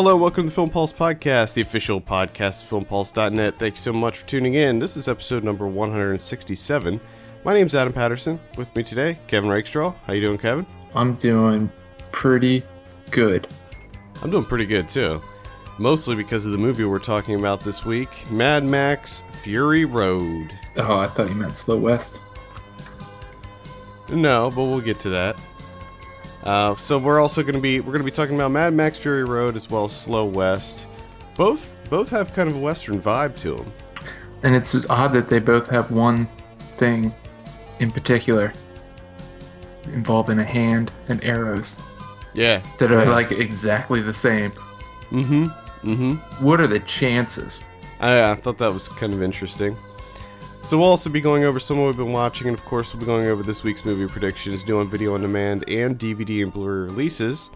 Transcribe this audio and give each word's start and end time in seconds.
Hello, 0.00 0.16
welcome 0.16 0.44
to 0.44 0.50
the 0.50 0.54
Film 0.54 0.70
Pulse 0.70 0.92
Podcast, 0.92 1.54
the 1.54 1.60
official 1.60 2.00
podcast 2.00 2.62
of 2.62 2.86
filmpulse.net. 2.86 3.54
Thank 3.54 3.74
you 3.74 3.80
so 3.80 3.92
much 3.92 4.18
for 4.18 4.28
tuning 4.28 4.54
in. 4.54 4.78
This 4.78 4.96
is 4.96 5.08
episode 5.08 5.42
number 5.42 5.66
167. 5.66 7.00
My 7.44 7.52
name's 7.52 7.74
Adam 7.74 7.92
Patterson. 7.92 8.38
With 8.56 8.76
me 8.76 8.84
today, 8.84 9.18
Kevin 9.26 9.50
Rakestraw. 9.50 9.92
How 10.06 10.12
you 10.12 10.20
doing, 10.20 10.38
Kevin? 10.38 10.64
I'm 10.94 11.14
doing 11.14 11.68
pretty 12.12 12.62
good. 13.10 13.48
I'm 14.22 14.30
doing 14.30 14.44
pretty 14.44 14.66
good 14.66 14.88
too. 14.88 15.20
Mostly 15.78 16.14
because 16.14 16.46
of 16.46 16.52
the 16.52 16.58
movie 16.58 16.84
we're 16.84 17.00
talking 17.00 17.34
about 17.34 17.62
this 17.62 17.84
week, 17.84 18.30
Mad 18.30 18.62
Max 18.62 19.24
Fury 19.42 19.84
Road. 19.84 20.52
Oh, 20.76 20.98
I 20.98 21.08
thought 21.08 21.28
you 21.28 21.34
meant 21.34 21.56
Slow 21.56 21.76
West. 21.76 22.20
No, 24.10 24.48
but 24.50 24.62
we'll 24.62 24.80
get 24.80 25.00
to 25.00 25.08
that. 25.08 25.36
Uh, 26.44 26.74
so 26.76 26.98
we're 26.98 27.20
also 27.20 27.42
going 27.42 27.54
to 27.54 27.60
be 27.60 27.80
we're 27.80 27.92
going 27.92 27.98
to 27.98 28.04
be 28.04 28.10
talking 28.10 28.34
about 28.34 28.50
Mad 28.50 28.72
Max 28.72 28.98
Fury 28.98 29.24
Road 29.24 29.56
as 29.56 29.68
well 29.70 29.84
as 29.84 29.92
Slow 29.92 30.24
West. 30.26 30.86
Both 31.36 31.76
both 31.90 32.10
have 32.10 32.32
kind 32.34 32.48
of 32.48 32.56
a 32.56 32.60
western 32.60 33.00
vibe 33.00 33.38
to 33.40 33.54
them. 33.56 33.72
And 34.42 34.54
it's 34.54 34.74
odd 34.88 35.12
that 35.14 35.28
they 35.28 35.40
both 35.40 35.68
have 35.68 35.90
one 35.90 36.26
thing 36.76 37.12
in 37.80 37.90
particular 37.90 38.52
involving 39.86 40.38
a 40.38 40.44
hand 40.44 40.90
and 41.08 41.22
arrows 41.24 41.78
Yeah. 42.34 42.62
that 42.78 42.92
are 42.92 43.04
like 43.06 43.32
exactly 43.32 44.00
the 44.00 44.14
same. 44.14 44.50
Mm-hmm. 45.10 45.44
Mm-hmm. 45.90 46.44
What 46.44 46.60
are 46.60 46.66
the 46.66 46.80
chances? 46.80 47.64
I, 48.00 48.30
I 48.30 48.34
thought 48.34 48.58
that 48.58 48.72
was 48.72 48.88
kind 48.88 49.12
of 49.14 49.22
interesting. 49.22 49.76
So 50.68 50.76
we'll 50.76 50.90
also 50.90 51.08
be 51.08 51.22
going 51.22 51.44
over 51.44 51.58
some 51.58 51.78
of 51.78 51.84
what 51.84 51.86
we've 51.96 52.04
been 52.04 52.12
watching, 52.12 52.46
and 52.46 52.54
of 52.54 52.62
course 52.66 52.92
we'll 52.92 53.00
be 53.00 53.06
going 53.06 53.24
over 53.24 53.42
this 53.42 53.62
week's 53.64 53.86
movie 53.86 54.06
predictions, 54.06 54.68
new 54.68 54.80
on 54.80 54.86
video 54.86 55.14
on 55.14 55.22
demand, 55.22 55.66
and 55.66 55.98
DVD 55.98 56.42
and 56.42 56.52
Blu-ray 56.52 56.90
releases. 56.90 57.48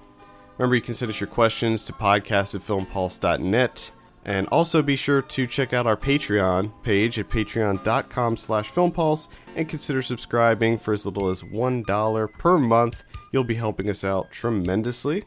Remember, 0.57 0.77
you 0.77 0.81
can 0.81 0.95
send 0.95 1.11
us 1.11 1.21
your 1.21 1.27
questions 1.27 1.85
to 1.85 1.93
podcast 1.93 2.55
at 2.55 2.63
filmpulse.net. 2.63 3.91
And 4.25 4.49
also 4.49 4.81
be 4.81 4.97
sure 4.97 5.21
to 5.21 5.47
check 5.47 5.75
out 5.75 5.87
our 5.87 5.95
Patreon 5.95 6.73
page 6.83 7.19
at 7.19 7.29
patreon.com 7.29 8.39
slash 8.39 8.73
filmpulse 8.73 9.29
and 9.57 9.69
consider 9.69 10.01
subscribing 10.01 10.79
for 10.79 10.95
as 10.95 11.05
little 11.05 11.29
as 11.29 11.43
$1 11.43 12.39
per 12.39 12.57
month. 12.57 13.05
You'll 13.31 13.45
be 13.45 13.57
helping 13.57 13.91
us 13.91 14.05
out 14.05 14.31
tremendously. 14.31 15.25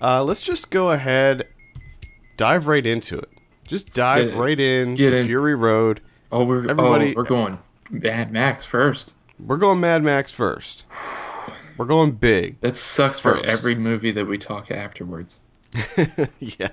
Uh, 0.00 0.24
let's 0.24 0.40
just 0.40 0.70
go 0.70 0.92
ahead, 0.92 1.48
dive 2.38 2.66
right 2.66 2.86
into 2.86 3.18
it. 3.18 3.28
Just 3.68 3.92
dive 3.92 4.36
right 4.36 4.58
in 4.58 4.96
to 4.96 5.18
in. 5.18 5.26
Fury 5.26 5.54
Road. 5.54 6.00
Oh, 6.32 6.44
we're 6.44 6.68
Everybody- 6.68 7.10
oh, 7.12 7.14
we're 7.16 7.24
going 7.24 7.58
Mad 7.90 8.32
Max 8.32 8.64
first. 8.64 9.14
We're 9.38 9.56
going 9.56 9.80
Mad 9.80 10.02
Max 10.02 10.32
first. 10.32 10.84
We're 11.76 11.86
going 11.86 12.12
big. 12.12 12.60
That 12.60 12.76
sucks 12.76 13.18
for 13.18 13.44
every 13.44 13.74
movie 13.74 14.12
that 14.12 14.26
we 14.26 14.38
talk 14.38 14.70
afterwards. 14.70 15.40
yeah, 16.38 16.68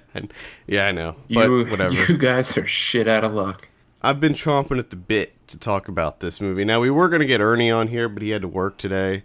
yeah, 0.67 0.85
I 0.87 0.91
know. 0.91 1.15
But 1.29 1.49
You, 1.49 1.65
whatever. 1.65 1.93
You 2.05 2.17
guys 2.17 2.55
are 2.55 2.67
shit 2.67 3.07
out 3.07 3.23
of 3.23 3.33
luck. 3.33 3.67
I've 4.03 4.19
been 4.19 4.33
chomping 4.33 4.77
at 4.79 4.91
the 4.91 4.95
bit 4.95 5.47
to 5.47 5.57
talk 5.57 5.87
about 5.87 6.19
this 6.19 6.39
movie. 6.39 6.65
Now 6.65 6.79
we 6.79 6.89
were 6.91 7.09
gonna 7.09 7.25
get 7.25 7.41
Ernie 7.41 7.71
on 7.71 7.87
here, 7.87 8.07
but 8.07 8.21
he 8.21 8.29
had 8.29 8.41
to 8.43 8.47
work 8.47 8.77
today, 8.77 9.23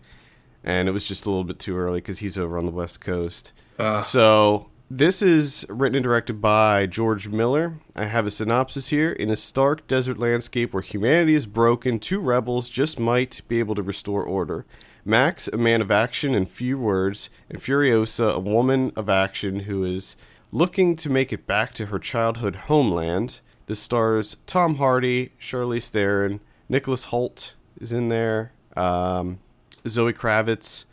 and 0.65 0.89
it 0.89 0.93
was 0.93 1.07
just 1.07 1.27
a 1.27 1.31
little 1.31 1.45
bit 1.45 1.59
too 1.59 1.77
early 1.77 1.99
because 1.99 2.21
he's 2.21 2.39
over 2.39 2.57
on 2.57 2.65
the 2.65 2.73
West 2.73 3.01
Coast. 3.03 3.53
Uh, 3.79 4.01
So 4.01 4.71
this 4.89 5.21
is 5.21 5.67
written 5.69 5.97
and 5.97 6.05
directed 6.05 6.41
by 6.41 6.87
George 6.87 7.29
Miller. 7.29 7.79
I 7.97 8.05
have 8.05 8.27
a 8.27 8.31
synopsis 8.31 8.89
here. 8.89 9.11
In 9.11 9.31
a 9.31 9.37
stark 9.37 9.87
desert 9.87 10.19
landscape 10.19 10.73
where 10.73 10.83
humanity 10.83 11.35
is 11.35 11.47
broken, 11.47 11.99
two 11.99 12.21
rebels 12.21 12.69
just 12.69 12.99
might 12.99 13.41
be 13.49 13.59
able 13.59 13.75
to 13.75 13.83
restore 13.83 14.23
order. 14.23 14.65
Max, 15.05 15.49
a 15.49 15.57
man 15.57 15.81
of 15.81 15.91
action 15.91 16.35
and 16.35 16.49
few 16.49 16.79
words, 16.79 17.31
and 17.51 17.59
Furiosa, 17.59 18.35
a 18.35 18.41
woman 18.41 18.93
of 18.97 19.09
action 19.09 19.61
who 19.61 19.85
is 19.85 20.17
looking 20.53 20.97
to 20.97 21.11
make 21.11 21.33
it 21.33 21.47
back 21.47 21.75
to 21.75 21.87
her 21.87 21.99
childhood 21.99 22.57
homeland. 22.57 23.41
This 23.67 23.81
stars 23.81 24.37
Tom 24.47 24.77
Hardy, 24.77 25.33
Charlize 25.41 25.91
Theron, 25.91 26.41
Nicholas 26.69 27.07
Hoult 27.07 27.55
is 27.81 27.93
in 27.93 28.09
there, 28.09 28.53
um, 28.77 29.41
Zoe 29.87 30.13
Kravitz. 30.13 30.85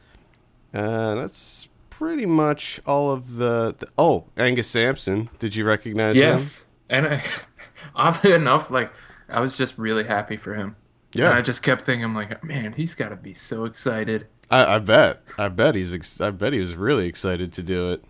Uh, 0.74 1.16
that's 1.16 1.70
pretty 2.04 2.26
much 2.26 2.82
all 2.86 3.12
of 3.12 3.36
the, 3.36 3.76
the. 3.80 3.88
Oh, 3.98 4.26
Angus 4.36 4.68
Sampson. 4.68 5.30
Did 5.40 5.56
you 5.56 5.66
recognize 5.66 6.16
him? 6.18 6.22
yes, 6.22 6.66
and 6.90 7.08
I, 7.08 7.24
oddly 7.96 8.34
enough, 8.34 8.70
like 8.70 8.92
I 9.30 9.40
was 9.40 9.56
just 9.58 9.78
really 9.78 10.04
happy 10.04 10.36
for 10.38 10.54
him. 10.56 10.76
Yeah. 11.14 11.28
And 11.30 11.36
I 11.36 11.42
just 11.42 11.64
kept 11.64 11.84
thinking, 11.86 12.14
like, 12.14 12.44
man, 12.44 12.74
he's 12.74 12.96
got 12.96 13.10
to 13.10 13.16
be 13.16 13.34
so 13.34 13.66
excited. 13.66 14.28
I, 14.50 14.76
I 14.76 14.80
bet. 14.80 15.22
I 15.38 15.48
bet 15.48 15.76
he's. 15.76 15.94
Ex- 15.94 16.20
I 16.20 16.32
bet 16.32 16.52
he 16.54 16.60
was 16.60 16.76
really 16.76 17.08
excited 17.08 17.54
to 17.54 17.64
do 17.64 17.92
it. 17.94 18.04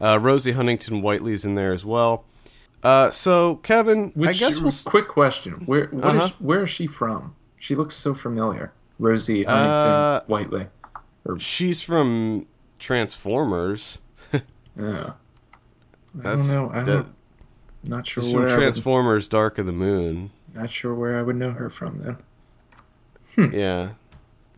Uh, 0.00 0.18
Rosie 0.20 0.52
Huntington 0.52 1.00
Whiteley's 1.02 1.44
in 1.44 1.54
there 1.54 1.72
as 1.72 1.84
well. 1.84 2.24
Uh, 2.82 3.10
so 3.10 3.56
Kevin, 3.56 4.10
Which, 4.14 4.28
I 4.28 4.32
guess 4.46 4.60
we'll. 4.60 4.72
quick 4.84 5.08
question: 5.08 5.62
Where 5.66 5.86
what 5.86 6.14
is- 6.16 6.20
Uh-huh. 6.20 6.34
where 6.40 6.64
is 6.64 6.70
she 6.70 6.86
from? 6.86 7.34
She 7.58 7.74
looks 7.76 7.94
so 7.94 8.12
familiar. 8.12 8.72
Rosie 8.98 9.44
Huntington 9.44 9.86
Uh, 9.92 10.20
Whiteley. 10.26 10.66
She's 11.38 11.80
from 11.82 12.46
Transformers. 12.82 13.98
Yeah. 14.74 15.12
I 16.18 16.34
That's 16.36 16.48
don't 16.54 16.72
know. 16.72 16.74
I'm 16.74 16.84
that- 16.86 17.06
not, 17.84 18.06
sure 18.06 18.22
where 18.24 18.48
I 18.48 18.50
would, 18.52 18.54
Transformers: 18.54 19.28
Dark 19.28 19.58
of 19.58 19.66
the 19.66 19.72
Moon. 19.72 20.30
not 20.54 20.70
sure 20.70 20.94
where 20.94 21.18
I 21.18 21.22
would 21.22 21.36
know 21.36 21.50
her 21.50 21.68
from 21.68 21.98
then. 21.98 22.16
Hmm. 23.34 23.54
Yeah, 23.54 23.90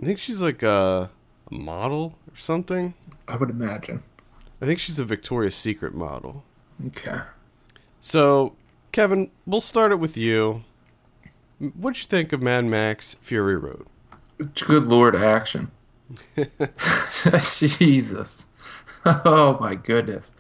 I 0.00 0.04
think 0.04 0.18
she's 0.20 0.40
like 0.40 0.62
a, 0.62 1.10
a 1.50 1.54
model 1.54 2.16
or 2.30 2.36
something. 2.36 2.94
I 3.26 3.36
would 3.36 3.50
imagine. 3.50 4.04
I 4.62 4.66
think 4.66 4.78
she's 4.78 4.98
a 5.00 5.04
Victoria's 5.04 5.56
Secret 5.56 5.94
model. 5.94 6.44
Okay. 6.88 7.18
So, 8.00 8.54
Kevin, 8.92 9.30
we'll 9.46 9.60
start 9.60 9.90
it 9.90 9.98
with 9.98 10.16
you. 10.16 10.62
What'd 11.58 12.00
you 12.00 12.06
think 12.06 12.32
of 12.32 12.40
Mad 12.40 12.66
Max 12.66 13.14
Fury 13.20 13.56
Road? 13.56 13.86
Good 14.54 14.84
Lord, 14.84 15.16
action. 15.16 15.70
Jesus. 17.54 18.50
Oh 19.06 19.59
my 19.60 19.75
goodness. 19.75 20.32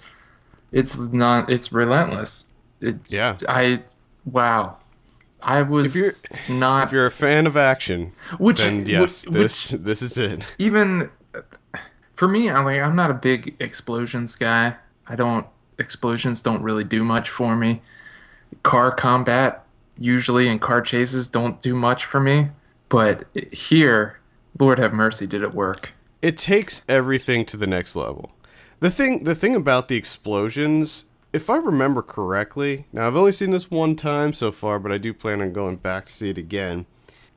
It's 0.72 0.96
not 0.96 1.50
it's 1.50 1.70
relentless. 1.70 2.46
It's 2.80 3.12
Yeah. 3.12 3.36
I 3.46 3.82
wow. 4.24 4.78
I 5.42 5.60
was 5.60 5.94
you're- 5.94 6.12
not 6.48 6.84
If 6.84 6.92
you're 6.92 7.04
a 7.04 7.10
fan 7.10 7.46
of 7.46 7.58
action, 7.58 8.12
which 8.38 8.60
then 8.60 8.86
yes, 8.86 9.26
which, 9.26 9.34
this 9.34 9.70
this 9.70 10.00
is 10.00 10.16
it. 10.16 10.44
even 10.58 11.10
for 12.14 12.26
me, 12.26 12.48
I'm 12.48 12.64
like 12.64 12.80
I'm 12.80 12.96
not 12.96 13.10
a 13.10 13.14
big 13.14 13.54
explosions 13.60 14.34
guy. 14.34 14.76
I 15.06 15.14
don't 15.14 15.46
explosions 15.78 16.40
don't 16.40 16.62
really 16.62 16.84
do 16.84 17.04
much 17.04 17.28
for 17.28 17.56
me. 17.56 17.82
Car 18.62 18.92
combat 18.92 19.66
usually 19.98 20.48
and 20.48 20.58
car 20.58 20.80
chases 20.80 21.28
don't 21.28 21.60
do 21.60 21.74
much 21.74 22.06
for 22.06 22.18
me, 22.18 22.48
but 22.88 23.24
here, 23.52 24.20
Lord 24.58 24.78
have 24.78 24.92
mercy, 24.92 25.26
did 25.26 25.42
it 25.42 25.54
work? 25.54 25.92
It 26.22 26.38
takes 26.38 26.82
everything 26.88 27.44
to 27.46 27.56
the 27.56 27.66
next 27.66 27.94
level. 27.96 28.32
The 28.80 28.90
thing 28.90 29.24
the 29.24 29.34
thing 29.34 29.54
about 29.54 29.88
the 29.88 29.96
explosions, 29.96 31.04
if 31.32 31.48
I 31.50 31.56
remember 31.56 32.02
correctly, 32.02 32.86
now 32.92 33.06
I've 33.06 33.16
only 33.16 33.32
seen 33.32 33.50
this 33.50 33.70
one 33.70 33.96
time 33.96 34.32
so 34.32 34.50
far, 34.52 34.78
but 34.78 34.92
I 34.92 34.98
do 34.98 35.12
plan 35.14 35.40
on 35.42 35.52
going 35.52 35.76
back 35.76 36.06
to 36.06 36.12
see 36.12 36.30
it 36.30 36.38
again. 36.38 36.86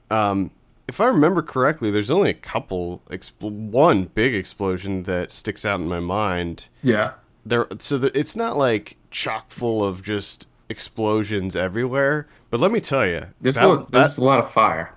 Um, 0.10 0.52
if 0.88 1.02
I 1.02 1.08
remember 1.08 1.42
correctly, 1.42 1.92
there's 1.92 2.12
only 2.12 2.30
a 2.30 2.34
couple, 2.34 3.02
expl- 3.10 3.52
one 3.52 4.06
big 4.06 4.34
explosion 4.34 5.04
that 5.04 5.32
sticks 5.34 5.66
out 5.66 5.82
in 5.82 5.88
my 5.88 6.00
mind. 6.00 6.70
Yeah. 6.82 7.14
there 7.46 7.68
so 7.80 7.98
the, 7.98 8.18
it's 8.18 8.36
not 8.36 8.58
like 8.58 8.96
chock 9.12 9.50
full 9.50 9.84
of 9.84 10.02
just 10.04 10.48
explosions 10.70 11.56
everywhere 11.56 12.28
but 12.50 12.60
let 12.60 12.72
me 12.72 12.80
tell 12.82 13.06
you 13.08 13.26
There's, 13.40 13.56
that- 13.56 13.70
a, 13.70 13.86
there's 13.90 14.16
that- 14.18 14.22
a 14.22 14.26
lot 14.26 14.40
of 14.40 14.52
fire. 14.52 14.94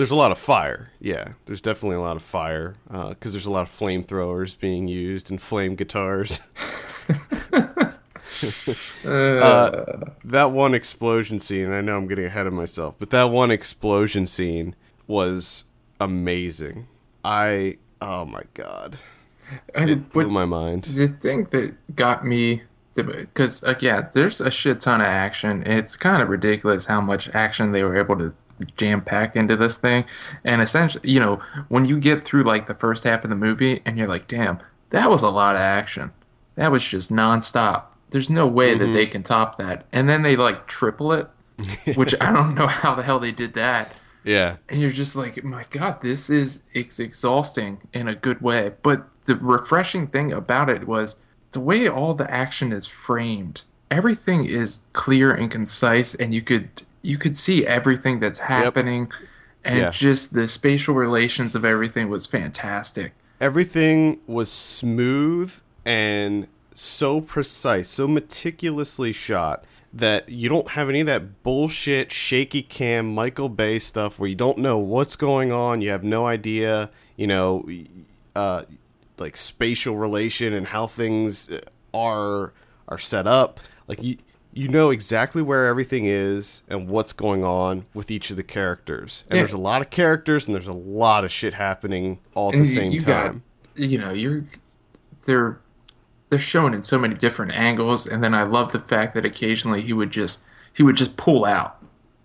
There's 0.00 0.10
a 0.10 0.16
lot 0.16 0.32
of 0.32 0.38
fire. 0.38 0.90
Yeah 1.00 1.32
there's 1.46 1.60
definitely 1.60 1.96
a 1.96 2.00
lot 2.00 2.16
of 2.16 2.22
fire 2.22 2.74
because 2.88 3.32
there's 3.32 3.46
a 3.46 3.50
lot 3.50 3.62
of 3.62 3.68
flamethrowers 3.68 4.58
being 4.58 4.88
used 4.88 5.30
and 5.30 5.40
flame 5.40 5.74
guitars. 5.74 6.40
Uh, 9.04 10.00
that 10.24 10.50
one 10.50 10.72
explosion 10.72 11.38
scene 11.38 11.70
i 11.70 11.82
know 11.82 11.98
i'm 11.98 12.06
getting 12.06 12.24
ahead 12.24 12.46
of 12.46 12.54
myself 12.54 12.94
but 12.98 13.10
that 13.10 13.24
one 13.24 13.50
explosion 13.50 14.24
scene 14.24 14.74
was 15.06 15.64
amazing. 16.00 16.86
I 17.24 17.76
oh 18.00 18.24
my 18.24 18.42
god. 18.54 18.96
And, 19.74 19.90
it 19.90 20.12
blew 20.12 20.30
my 20.30 20.44
mind. 20.44 20.84
the 20.84 21.08
thing 21.08 21.48
that 21.50 21.74
got 21.96 22.24
me, 22.24 22.62
because 22.94 23.64
again, 23.64 24.08
there's 24.12 24.40
a 24.40 24.48
shit 24.50 24.78
ton 24.80 25.00
of 25.00 25.08
action. 25.08 25.64
It's 25.66 25.96
kind 25.96 26.22
of 26.22 26.28
ridiculous 26.28 26.86
how 26.86 27.00
much 27.00 27.28
action 27.30 27.72
they 27.72 27.82
were 27.82 27.96
able 27.96 28.16
to 28.18 28.32
jam 28.64 29.02
pack 29.02 29.36
into 29.36 29.56
this 29.56 29.76
thing. 29.76 30.04
And 30.44 30.60
essentially, 30.62 31.10
you 31.10 31.20
know, 31.20 31.40
when 31.68 31.84
you 31.84 31.98
get 31.98 32.24
through 32.24 32.44
like 32.44 32.66
the 32.66 32.74
first 32.74 33.04
half 33.04 33.24
of 33.24 33.30
the 33.30 33.36
movie 33.36 33.82
and 33.84 33.98
you're 33.98 34.08
like, 34.08 34.28
damn, 34.28 34.58
that 34.90 35.10
was 35.10 35.22
a 35.22 35.30
lot 35.30 35.56
of 35.56 35.60
action. 35.60 36.12
That 36.56 36.72
was 36.72 36.84
just 36.84 37.12
nonstop. 37.12 37.84
There's 38.10 38.30
no 38.30 38.46
way 38.46 38.74
that 38.74 38.84
mm-hmm. 38.84 38.94
they 38.94 39.06
can 39.06 39.22
top 39.22 39.56
that. 39.58 39.86
And 39.92 40.08
then 40.08 40.22
they 40.22 40.36
like 40.36 40.66
triple 40.66 41.12
it, 41.12 41.28
which 41.94 42.14
I 42.20 42.32
don't 42.32 42.54
know 42.54 42.66
how 42.66 42.94
the 42.94 43.02
hell 43.02 43.18
they 43.18 43.32
did 43.32 43.52
that. 43.54 43.94
yeah 44.24 44.56
and 44.68 44.80
you're 44.80 44.90
just 44.90 45.16
like, 45.16 45.42
my 45.44 45.64
God, 45.70 46.02
this 46.02 46.28
is 46.28 46.64
it's 46.72 46.98
exhausting 46.98 47.80
in 47.92 48.08
a 48.08 48.14
good 48.14 48.40
way. 48.40 48.72
But 48.82 49.06
the 49.24 49.36
refreshing 49.36 50.08
thing 50.08 50.32
about 50.32 50.68
it 50.68 50.86
was 50.86 51.16
the 51.52 51.60
way 51.60 51.88
all 51.88 52.14
the 52.14 52.30
action 52.30 52.72
is 52.72 52.86
framed, 52.86 53.62
everything 53.90 54.44
is 54.44 54.82
clear 54.92 55.32
and 55.32 55.50
concise, 55.50 56.14
and 56.14 56.34
you 56.34 56.42
could 56.42 56.82
you 57.02 57.18
could 57.18 57.36
see 57.36 57.66
everything 57.66 58.20
that's 58.20 58.40
happening, 58.40 59.10
and 59.64 59.78
Yeah. 59.78 59.90
just 59.90 60.34
the 60.34 60.46
spatial 60.48 60.94
relations 60.94 61.54
of 61.54 61.64
everything 61.64 62.08
was 62.08 62.26
fantastic. 62.26 63.12
everything 63.40 64.18
was 64.26 64.50
smooth 64.50 65.50
and 65.86 66.46
so 66.74 67.20
precise, 67.22 67.88
so 67.88 68.06
meticulously 68.06 69.12
shot 69.12 69.64
that 69.94 70.28
you 70.28 70.48
don't 70.48 70.68
have 70.72 70.88
any 70.90 71.00
of 71.00 71.06
that 71.06 71.42
bullshit 71.42 72.12
shaky 72.12 72.62
cam 72.62 73.12
Michael 73.14 73.48
Bay 73.48 73.78
stuff 73.78 74.18
where 74.18 74.28
you 74.28 74.36
don't 74.36 74.58
know 74.58 74.78
what's 74.78 75.16
going 75.16 75.50
on, 75.52 75.80
you 75.80 75.88
have 75.90 76.04
no 76.04 76.26
idea, 76.26 76.90
you 77.16 77.26
know, 77.26 77.66
uh, 78.36 78.62
like 79.18 79.36
spatial 79.38 79.96
relation 79.96 80.52
and 80.52 80.66
how 80.68 80.86
things 80.86 81.50
are 81.94 82.52
are 82.88 82.98
set 82.98 83.26
up. 83.26 83.58
Like 83.88 84.02
you 84.02 84.18
you 84.52 84.66
know 84.68 84.90
exactly 84.90 85.42
where 85.42 85.66
everything 85.66 86.06
is 86.06 86.62
and 86.68 86.88
what's 86.90 87.12
going 87.12 87.44
on 87.44 87.86
with 87.94 88.10
each 88.10 88.30
of 88.30 88.36
the 88.36 88.42
characters. 88.42 89.22
And 89.28 89.36
Yeah. 89.36 89.42
there's 89.42 89.52
a 89.52 89.58
lot 89.58 89.80
of 89.80 89.90
characters 89.90 90.46
and 90.48 90.54
there's 90.54 90.66
a 90.66 90.72
lot 90.72 91.24
of 91.24 91.30
shit 91.30 91.54
happening 91.54 92.18
all 92.34 92.48
at 92.48 92.52
the 92.54 92.58
And 92.58 92.68
same 92.68 92.92
you 92.92 93.00
time. 93.00 93.42
got, 93.76 93.88
you 93.88 93.98
know, 93.98 94.12
you're 94.12 94.44
they're 95.24 95.58
they're 96.30 96.38
shown 96.38 96.74
in 96.74 96.82
so 96.82 96.96
many 96.98 97.14
different 97.14 97.52
angles, 97.52 98.06
and 98.06 98.22
then 98.22 98.34
I 98.34 98.44
love 98.44 98.72
the 98.72 98.80
fact 98.80 99.14
that 99.14 99.24
occasionally 99.24 99.82
he 99.82 99.92
would 99.92 100.10
just 100.10 100.42
he 100.72 100.82
would 100.82 100.96
just 100.96 101.16
pull 101.16 101.44
out 101.44 101.76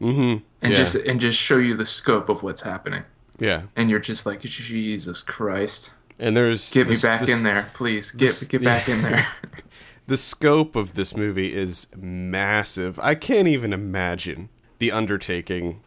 Mm-hmm. 0.01 0.43
and 0.61 0.71
yeah. 0.71 0.75
just 0.75 0.95
and 0.95 1.19
just 1.21 1.39
show 1.39 1.57
you 1.57 1.75
the 1.75 1.85
scope 1.85 2.27
of 2.29 2.43
what's 2.43 2.61
happening, 2.61 3.03
yeah. 3.39 3.63
and 3.75 3.89
you're 3.89 3.99
just 3.99 4.25
like 4.25 4.41
Jesus 4.41 5.21
Christ, 5.23 5.91
And 6.19 6.35
there's 6.35 6.71
get 6.71 6.87
me 6.87 6.93
this- 6.95 7.01
back 7.01 7.21
this- 7.21 7.37
in 7.37 7.43
there, 7.43 7.69
please, 7.73 8.11
get 8.11 8.19
this- 8.27 8.43
get 8.43 8.63
back 8.63 8.89
in 8.89 9.01
there. 9.03 9.27
The 10.07 10.17
scope 10.17 10.75
of 10.75 10.93
this 10.93 11.15
movie 11.15 11.53
is 11.53 11.87
massive. 11.95 12.99
I 12.99 13.15
can't 13.15 13.47
even 13.47 13.73
imagine 13.73 14.49
the 14.79 14.91
undertaking 14.91 15.81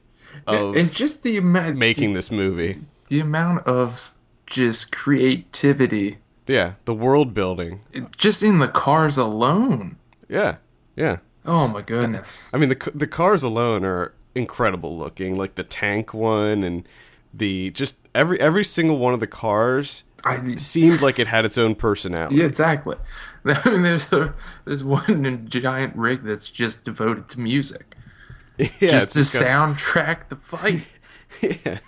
of 0.46 0.76
and 0.76 0.92
just 0.92 1.22
the 1.22 1.36
amount 1.36 1.76
making 1.76 2.14
this 2.14 2.30
movie. 2.30 2.80
the 3.08 3.20
amount 3.20 3.66
of 3.66 4.10
just 4.46 4.90
creativity 4.92 6.18
Yeah, 6.46 6.72
the 6.84 6.94
world 6.94 7.34
building. 7.34 7.80
it- 7.92 8.16
just 8.16 8.42
in 8.42 8.58
the 8.58 8.68
cars 8.68 9.16
alone. 9.16 9.96
Yeah, 10.28 10.56
yeah. 10.96 11.18
Oh 11.44 11.68
my 11.68 11.82
goodness. 11.82 12.46
I 12.52 12.56
mean, 12.58 12.68
the 12.70 12.90
the 12.94 13.06
cars 13.06 13.42
alone 13.42 13.84
are 13.84 14.12
incredible 14.34 14.96
looking. 14.98 15.34
Like 15.36 15.54
the 15.54 15.64
tank 15.64 16.12
one 16.12 16.64
and 16.64 16.86
the 17.32 17.70
just 17.70 17.96
every 18.14 18.40
every 18.40 18.64
single 18.64 18.98
one 18.98 19.14
of 19.14 19.20
the 19.20 19.26
cars 19.26 20.04
I 20.24 20.56
seemed 20.56 21.00
like 21.00 21.18
it 21.18 21.26
had 21.28 21.44
its 21.44 21.56
own 21.58 21.74
personality. 21.74 22.36
Yeah, 22.36 22.44
exactly. 22.44 22.96
I 23.44 23.70
mean, 23.70 23.82
there's 23.82 24.12
a 24.12 24.34
there's 24.64 24.82
one 24.84 25.46
giant 25.48 25.94
rig 25.96 26.24
that's 26.24 26.48
just 26.48 26.84
devoted 26.84 27.28
to 27.30 27.40
music, 27.40 27.94
yeah, 28.58 28.68
just 28.80 29.12
to 29.12 29.20
soundtrack 29.20 30.28
the 30.28 30.36
fight. 30.36 30.86
yeah. 31.40 31.78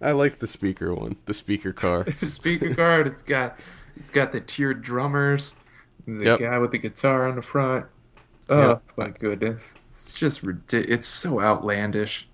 I 0.00 0.12
like 0.12 0.38
the 0.38 0.46
speaker 0.46 0.94
one, 0.94 1.16
the 1.26 1.34
speaker 1.34 1.72
car. 1.72 2.04
the 2.04 2.26
speaker 2.26 2.74
card, 2.74 3.06
it's 3.06 3.22
got 3.22 3.58
it's 3.96 4.10
got 4.10 4.32
the 4.32 4.40
tiered 4.40 4.80
drummers, 4.82 5.56
the 6.06 6.24
Yep. 6.24 6.40
guy 6.40 6.58
with 6.58 6.70
the 6.70 6.78
guitar 6.78 7.28
on 7.28 7.36
the 7.36 7.42
front. 7.42 7.86
Oh 8.48 8.80
my 8.96 9.08
goodness, 9.10 9.74
it's 9.92 10.18
just 10.18 10.42
ridiculous. 10.42 10.94
It's 10.98 11.06
so 11.06 11.40
outlandish, 11.40 12.26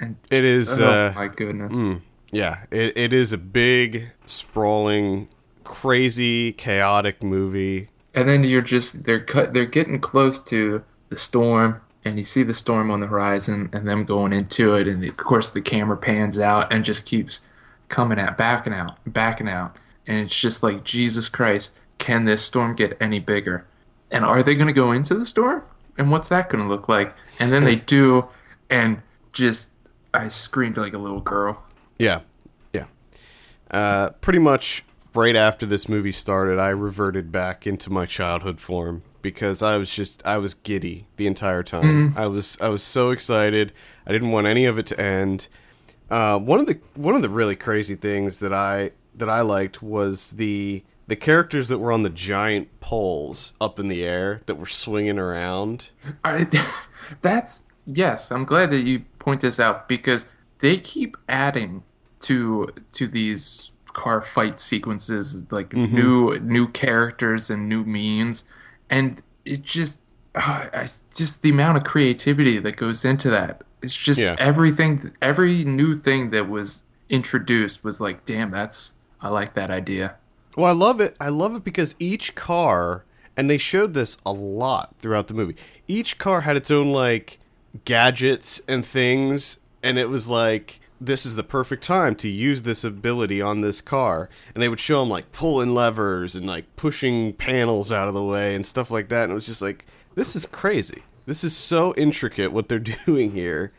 and 0.00 0.16
It 0.30 0.44
is. 0.44 0.80
oh 0.80 0.86
uh, 0.86 1.12
my 1.14 1.26
goodness. 1.28 1.78
Mm, 1.78 2.00
yeah, 2.34 2.64
it, 2.70 2.96
it 2.96 3.12
is 3.12 3.32
a 3.32 3.38
big, 3.38 4.10
sprawling, 4.26 5.28
crazy, 5.62 6.52
chaotic 6.52 7.22
movie. 7.22 7.88
And 8.12 8.28
then 8.28 8.44
you're 8.44 8.62
just 8.62 9.04
they're 9.04 9.20
cut 9.20 9.54
they're 9.54 9.64
getting 9.64 10.00
close 10.00 10.42
to 10.44 10.84
the 11.08 11.16
storm 11.16 11.80
and 12.04 12.18
you 12.18 12.24
see 12.24 12.42
the 12.42 12.54
storm 12.54 12.90
on 12.90 13.00
the 13.00 13.06
horizon 13.06 13.70
and 13.72 13.88
them 13.88 14.04
going 14.04 14.32
into 14.32 14.74
it 14.74 14.86
and 14.86 15.02
of 15.04 15.16
course 15.16 15.48
the 15.48 15.60
camera 15.60 15.96
pans 15.96 16.38
out 16.38 16.72
and 16.72 16.84
just 16.84 17.06
keeps 17.06 17.40
coming 17.88 18.18
out 18.18 18.36
backing 18.36 18.74
out 18.74 18.98
backing 19.06 19.48
out. 19.48 19.76
And 20.06 20.18
it's 20.18 20.38
just 20.38 20.62
like 20.62 20.84
Jesus 20.84 21.28
Christ 21.28 21.72
can 21.98 22.24
this 22.24 22.44
storm 22.44 22.74
get 22.74 22.96
any 23.00 23.20
bigger? 23.20 23.66
And 24.10 24.24
are 24.24 24.42
they 24.42 24.54
going 24.54 24.66
to 24.66 24.72
go 24.72 24.92
into 24.92 25.14
the 25.14 25.24
storm? 25.24 25.62
And 25.96 26.10
what's 26.10 26.28
that 26.28 26.50
going 26.50 26.62
to 26.62 26.68
look 26.68 26.88
like? 26.88 27.14
And 27.38 27.52
then 27.52 27.64
they 27.64 27.76
do 27.96 28.28
and 28.68 29.02
just 29.32 29.72
I 30.12 30.28
screamed 30.28 30.76
like 30.76 30.94
a 30.94 30.98
little 30.98 31.20
girl 31.20 31.64
Yeah, 31.98 32.20
yeah. 32.72 32.86
Uh, 33.70 34.10
pretty 34.20 34.38
much 34.38 34.84
right 35.14 35.36
after 35.36 35.66
this 35.66 35.88
movie 35.88 36.12
started, 36.12 36.58
I 36.58 36.70
reverted 36.70 37.30
back 37.30 37.66
into 37.66 37.90
my 37.90 38.06
childhood 38.06 38.60
form 38.60 39.02
because 39.22 39.62
I 39.62 39.76
was 39.78 39.90
just 39.92 40.24
I 40.26 40.38
was 40.38 40.54
giddy 40.54 41.06
the 41.16 41.26
entire 41.26 41.62
time. 41.62 42.14
I 42.16 42.26
was 42.26 42.58
I 42.60 42.68
was 42.68 42.82
so 42.82 43.10
excited. 43.10 43.72
I 44.06 44.12
didn't 44.12 44.30
want 44.30 44.46
any 44.46 44.66
of 44.66 44.78
it 44.78 44.86
to 44.86 45.00
end. 45.00 45.48
Uh, 46.10 46.38
one 46.38 46.60
of 46.60 46.66
the 46.66 46.78
one 46.94 47.14
of 47.14 47.22
the 47.22 47.30
really 47.30 47.56
crazy 47.56 47.94
things 47.94 48.38
that 48.40 48.52
I 48.52 48.90
that 49.14 49.28
I 49.28 49.40
liked 49.40 49.82
was 49.82 50.32
the 50.32 50.84
the 51.06 51.16
characters 51.16 51.68
that 51.68 51.78
were 51.78 51.92
on 51.92 52.02
the 52.02 52.10
giant 52.10 52.80
poles 52.80 53.52
up 53.60 53.78
in 53.78 53.88
the 53.88 54.04
air 54.04 54.40
that 54.46 54.56
were 54.56 54.66
swinging 54.66 55.18
around. 55.18 55.90
I, 56.24 56.46
that's 57.22 57.64
yes. 57.86 58.30
I'm 58.30 58.44
glad 58.44 58.70
that 58.70 58.82
you 58.82 59.00
point 59.18 59.40
this 59.40 59.58
out 59.58 59.88
because 59.88 60.26
they 60.64 60.76
keep 60.78 61.16
adding 61.28 61.82
to 62.20 62.68
to 62.92 63.06
these 63.06 63.70
car 63.92 64.20
fight 64.22 64.58
sequences, 64.58 65.44
like 65.52 65.72
new 65.74 66.38
new 66.40 66.66
characters 66.68 67.50
and 67.50 67.68
new 67.68 67.84
means, 67.84 68.44
and 68.88 69.22
it 69.44 69.62
just 69.62 70.00
uh, 70.34 70.66
I, 70.72 70.88
just 71.14 71.42
the 71.42 71.50
amount 71.50 71.76
of 71.76 71.84
creativity 71.84 72.58
that 72.58 72.76
goes 72.76 73.04
into 73.04 73.28
that. 73.30 73.62
It's 73.82 73.94
just 73.94 74.18
Yeah. 74.20 74.34
everything. 74.38 75.12
Every 75.20 75.64
new 75.64 75.94
thing 75.96 76.30
that 76.30 76.48
was 76.48 76.82
introduced 77.08 77.84
was 77.84 78.00
like, 78.00 78.24
damn, 78.24 78.50
that's 78.50 78.92
I 79.20 79.28
like 79.28 79.54
that 79.54 79.70
idea. 79.70 80.16
Well, 80.56 80.66
I 80.66 80.72
love 80.72 81.00
it. 81.00 81.16
I 81.20 81.28
love 81.28 81.54
it 81.56 81.62
because 81.64 81.94
each 81.98 82.34
car, 82.34 83.04
and 83.36 83.48
they 83.50 83.58
showed 83.58 83.92
this 83.94 84.16
a 84.24 84.32
lot 84.32 84.94
throughout 85.00 85.28
the 85.28 85.34
movie. 85.34 85.56
Each 85.86 86.16
car 86.18 86.40
had 86.42 86.56
its 86.56 86.70
own 86.70 86.90
like 86.92 87.38
gadgets 87.84 88.60
and 88.66 88.84
things, 88.86 89.58
and 89.84 89.98
it 89.98 90.08
was 90.08 90.28
like 90.28 90.80
this 91.00 91.26
is 91.26 91.34
the 91.34 91.42
perfect 91.44 91.82
time 91.84 92.14
to 92.14 92.28
use 92.30 92.62
this 92.62 92.82
ability 92.82 93.42
on 93.42 93.60
this 93.60 93.80
car. 93.80 94.30
And 94.54 94.62
they 94.62 94.68
would 94.68 94.80
show 94.80 95.00
them 95.00 95.10
like 95.10 95.32
pulling 95.32 95.74
levers 95.74 96.34
and 96.34 96.46
like 96.46 96.76
pushing 96.76 97.34
panels 97.34 97.92
out 97.92 98.08
of 98.08 98.14
the 98.14 98.22
way 98.22 98.54
and 98.54 98.64
stuff 98.64 98.90
like 98.90 99.08
that. 99.10 99.24
And 99.24 99.32
it 99.32 99.34
was 99.34 99.46
just 99.46 99.60
like 99.62 99.86
this 100.14 100.34
is 100.34 100.46
crazy. 100.46 101.02
This 101.26 101.44
is 101.44 101.54
so 101.56 101.94
intricate 101.96 102.52
what 102.52 102.68
they're 102.68 102.78
doing 103.06 103.32
here. 103.32 103.72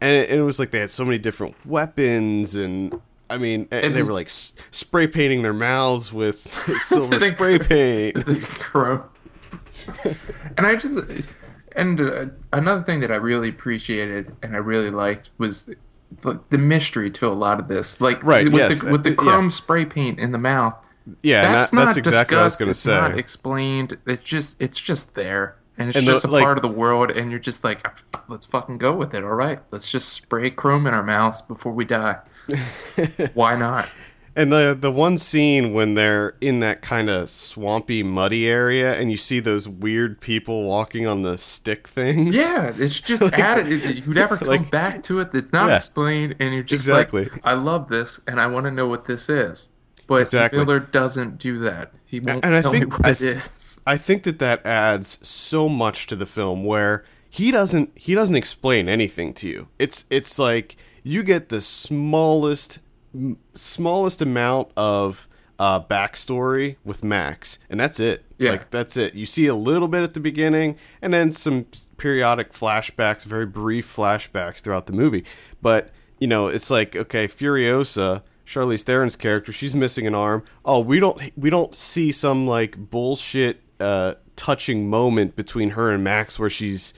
And 0.00 0.10
it, 0.12 0.30
and 0.30 0.40
it 0.40 0.44
was 0.44 0.58
like 0.58 0.70
they 0.72 0.80
had 0.80 0.90
so 0.90 1.04
many 1.04 1.18
different 1.18 1.54
weapons 1.66 2.54
and 2.54 3.00
I 3.30 3.38
mean, 3.38 3.66
and, 3.70 3.86
And 3.86 3.96
they 3.96 4.02
were 4.02 4.12
like 4.12 4.26
s- 4.26 4.52
spray 4.70 5.06
painting 5.06 5.40
their 5.42 5.54
mouths 5.54 6.12
with 6.12 6.36
silver 6.86 7.18
spray 7.20 7.58
paint. 7.58 8.16
and 10.56 10.66
I 10.66 10.76
just 10.76 10.98
and 11.76 12.00
uh, 12.00 12.26
another 12.52 12.82
thing 12.82 13.00
that 13.00 13.10
I 13.10 13.16
really 13.16 13.48
appreciated 13.48 14.34
and 14.42 14.54
I 14.54 14.58
really 14.58 14.90
liked 14.90 15.30
was 15.38 15.70
like 16.24 16.48
the 16.50 16.58
mystery 16.58 17.10
to 17.12 17.26
a 17.26 17.30
lot 17.32 17.58
of 17.58 17.68
this, 17.68 18.00
like 18.00 18.22
Right, 18.22 18.44
with 18.50 18.54
yes, 18.54 18.82
the 18.82 18.90
with 18.92 19.04
the 19.04 19.10
uh, 19.10 19.12
yeah. 19.12 19.30
chrome 19.30 19.50
spray 19.50 19.84
paint 19.84 20.18
in 20.18 20.32
the 20.32 20.38
mouth. 20.38 20.74
Yeah, 21.22 21.50
That's 21.52 21.70
that, 21.70 21.76
not 21.76 21.84
that's 21.86 21.98
exactly 21.98 22.36
what 22.36 22.40
I 22.42 22.44
was 22.44 22.52
discussed. 22.52 22.58
going 22.60 22.66
to 22.66 22.70
it's 22.70 22.78
say. 22.80 22.92
not 22.92 23.18
explained. 23.18 23.98
It's 24.06 24.22
just 24.22 24.60
it's 24.62 24.78
just 24.78 25.14
there, 25.14 25.56
and 25.76 25.88
it's 25.88 25.98
And 25.98 26.06
the- 26.06 26.12
just 26.12 26.24
a 26.24 26.28
like- 26.28 26.44
part 26.44 26.58
of 26.58 26.62
the 26.62 26.68
world. 26.68 27.10
And 27.10 27.30
you're 27.30 27.40
just 27.40 27.64
like, 27.64 27.84
let's 28.28 28.46
fucking 28.46 28.78
go 28.78 28.94
with 28.94 29.14
it. 29.14 29.24
All 29.24 29.34
right, 29.34 29.58
let's 29.70 29.90
just 29.90 30.10
spray 30.10 30.50
chrome 30.50 30.86
in 30.86 30.94
our 30.94 31.02
mouths 31.02 31.42
before 31.42 31.72
we 31.72 31.84
die. 31.84 32.18
Why 33.34 33.56
not? 33.56 33.88
And 34.34 34.50
the 34.52 34.76
the 34.78 34.90
one 34.90 35.18
scene 35.18 35.74
when 35.74 35.94
they're 35.94 36.36
in 36.40 36.60
that 36.60 36.80
kind 36.80 37.10
of 37.10 37.28
swampy, 37.28 38.02
muddy 38.02 38.48
area, 38.48 38.94
and 38.98 39.10
you 39.10 39.16
see 39.18 39.40
those 39.40 39.68
weird 39.68 40.20
people 40.20 40.64
walking 40.64 41.06
on 41.06 41.22
the 41.22 41.36
stick 41.36 41.86
things. 41.86 42.34
Yeah, 42.36 42.72
it's 42.76 42.98
just 43.00 43.22
added. 43.34 43.70
it- 43.70 44.06
You 44.06 44.14
never 44.14 44.36
come 44.38 44.48
Like- 44.48 44.70
back 44.70 45.02
to 45.04 45.20
it. 45.20 45.30
It's 45.34 45.52
not 45.52 45.68
Yeah. 45.68 45.76
explained, 45.76 46.36
and 46.40 46.54
you're 46.54 46.62
just 46.62 46.86
Exactly. 46.88 47.24
like, 47.24 47.40
I 47.44 47.52
love 47.54 47.88
this, 47.88 48.20
and 48.26 48.40
I 48.40 48.46
want 48.46 48.64
to 48.64 48.70
know 48.70 48.86
what 48.86 49.04
this 49.06 49.28
is. 49.28 49.68
But 50.06 50.22
Exactly. 50.22 50.58
Miller 50.58 50.80
doesn't 50.80 51.38
do 51.38 51.58
that. 51.60 51.92
He 52.04 52.18
won't 52.20 52.44
and 52.44 52.54
I 52.56 52.62
tell 52.62 52.72
me 52.72 52.80
think 52.80 52.98
what 52.98 53.06
I, 53.06 53.14
th- 53.14 53.36
is. 53.36 53.80
I 53.86 53.96
think 53.96 54.24
that 54.24 54.38
that 54.40 54.64
adds 54.66 55.18
so 55.26 55.68
much 55.68 56.06
to 56.08 56.16
the 56.16 56.26
film 56.26 56.64
where 56.64 57.04
he 57.30 57.50
doesn't 57.50 57.90
he 57.94 58.14
doesn't 58.14 58.36
explain 58.36 58.88
anything 58.88 59.32
to 59.34 59.48
you. 59.48 59.68
It's 59.78 60.04
it's 60.10 60.38
like 60.38 60.76
you 61.02 61.22
get 61.22 61.48
the 61.48 61.60
smallest 61.62 62.78
smallest 63.54 64.22
amount 64.22 64.70
of 64.76 65.28
uh, 65.58 65.80
backstory 65.80 66.76
with 66.84 67.04
Max, 67.04 67.58
and 67.70 67.78
that's 67.78 68.00
it. 68.00 68.24
Yeah. 68.38 68.50
Like 68.52 68.70
that's 68.70 68.96
it. 68.96 69.14
You 69.14 69.26
see 69.26 69.46
a 69.46 69.54
little 69.54 69.88
bit 69.88 70.02
at 70.02 70.14
the 70.14 70.20
beginning, 70.20 70.76
and 71.00 71.12
then 71.12 71.30
some 71.30 71.66
periodic 71.96 72.52
flashbacks, 72.52 73.24
very 73.24 73.46
brief 73.46 73.86
flashbacks 73.86 74.60
throughout 74.60 74.86
the 74.86 74.92
movie. 74.92 75.24
But 75.60 75.90
you 76.18 76.26
know, 76.26 76.48
it's 76.48 76.70
like 76.70 76.96
okay, 76.96 77.28
Furiosa 77.28 78.22
Charlize 78.46 78.82
Theron's 78.82 79.16
character, 79.16 79.52
she's 79.52 79.74
missing 79.74 80.06
an 80.06 80.14
arm. 80.14 80.44
Oh, 80.64 80.80
we 80.80 81.00
don't 81.00 81.20
we 81.36 81.50
don't 81.50 81.74
see 81.74 82.12
some 82.12 82.46
like 82.46 82.76
bullshit 82.76 83.60
uh, 83.80 84.14
touching 84.36 84.90
moment 84.90 85.36
between 85.36 85.70
her 85.70 85.90
and 85.90 86.02
Max 86.04 86.38
where 86.38 86.50
she's 86.50 86.92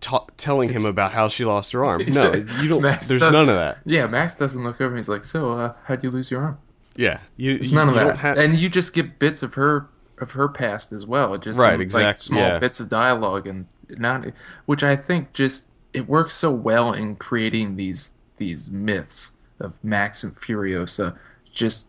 t- 0.00 0.16
telling 0.36 0.70
him 0.70 0.84
about 0.84 1.12
how 1.12 1.28
she 1.28 1.44
lost 1.44 1.72
her 1.72 1.84
arm. 1.84 2.02
No, 2.08 2.32
you 2.60 2.68
don't. 2.68 2.82
Max 2.82 3.08
there's 3.08 3.20
does- 3.20 3.32
none 3.32 3.48
of 3.48 3.56
that. 3.56 3.78
Yeah, 3.84 4.06
Max 4.06 4.36
doesn't 4.36 4.62
look 4.62 4.80
over 4.80 4.90
and 4.90 4.98
he's 4.98 5.08
like, 5.08 5.24
So, 5.24 5.52
uh, 5.52 5.74
how'd 5.84 6.02
you 6.02 6.10
lose 6.10 6.30
your 6.30 6.42
arm? 6.42 6.58
Yeah, 6.96 7.20
you, 7.36 7.54
It's 7.56 7.70
you- 7.70 7.74
none 7.76 7.88
of 7.88 7.94
that. 7.94 8.38
and 8.38 8.54
you 8.56 8.68
just 8.68 8.92
get 8.92 9.18
bits 9.18 9.42
of 9.42 9.54
her 9.54 9.88
of 10.18 10.32
her 10.32 10.48
past 10.48 10.92
as 10.92 11.06
well. 11.06 11.36
Just 11.38 11.58
Right, 11.58 11.72
some, 11.74 11.80
exact- 11.80 12.04
like 12.04 12.14
small 12.16 12.40
yeah. 12.40 12.58
bits 12.58 12.80
of 12.80 12.88
dialogue 12.88 13.46
and 13.46 13.66
not 13.90 14.26
which 14.66 14.82
I 14.82 14.96
think 14.96 15.32
just 15.32 15.68
it 15.92 16.08
works 16.08 16.34
so 16.34 16.50
well 16.50 16.92
in 16.92 17.16
creating 17.16 17.76
these 17.76 18.10
these 18.36 18.68
myths 18.70 19.32
of 19.60 19.82
Max 19.82 20.22
and 20.24 20.34
Furiosa. 20.34 21.16
Just 21.52 21.88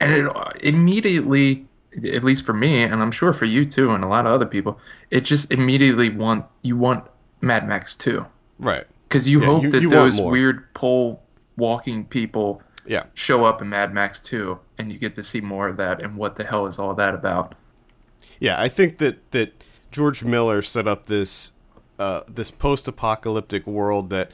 and 0.00 0.12
it 0.12 0.26
immediately 0.62 1.66
at 2.12 2.22
least 2.24 2.44
for 2.44 2.52
me 2.52 2.82
and 2.82 3.02
I'm 3.02 3.10
sure 3.10 3.32
for 3.32 3.44
you 3.46 3.64
too 3.64 3.90
and 3.92 4.04
a 4.04 4.08
lot 4.08 4.26
of 4.26 4.32
other 4.32 4.46
people, 4.46 4.78
it 5.10 5.22
just 5.22 5.50
immediately 5.52 6.08
want 6.08 6.46
you 6.62 6.76
want 6.76 7.04
Mad 7.40 7.66
Max 7.68 7.94
2 7.96 8.26
right. 8.58 8.84
because 9.08 9.28
you 9.28 9.40
Yeah, 9.40 9.46
hope 9.46 9.62
you- 9.64 9.70
that 9.70 9.82
you 9.82 9.90
those 9.90 10.20
weird 10.20 10.72
pole 10.74 11.22
walking 11.56 12.04
people 12.04 12.62
Yeah. 12.86 13.04
show 13.14 13.44
up 13.44 13.60
in 13.62 13.68
Mad 13.68 13.92
Max 13.94 14.20
2 14.20 14.58
and 14.78 14.92
you 14.92 14.98
get 14.98 15.14
to 15.16 15.22
see 15.22 15.40
more 15.40 15.68
of 15.68 15.76
that 15.76 16.02
and 16.02 16.16
what 16.16 16.36
the 16.36 16.44
hell 16.44 16.66
is 16.66 16.78
all 16.78 16.94
that 16.94 17.14
about. 17.14 17.54
Yeah, 18.38 18.60
I 18.60 18.68
think 18.68 18.98
that 18.98 19.30
that 19.32 19.64
George 19.90 20.22
Miller 20.24 20.62
set 20.62 20.86
up 20.88 21.06
this 21.06 21.52
uh, 21.98 22.22
this 22.26 22.50
post-apocalyptic 22.50 23.66
world 23.66 24.08
that, 24.08 24.30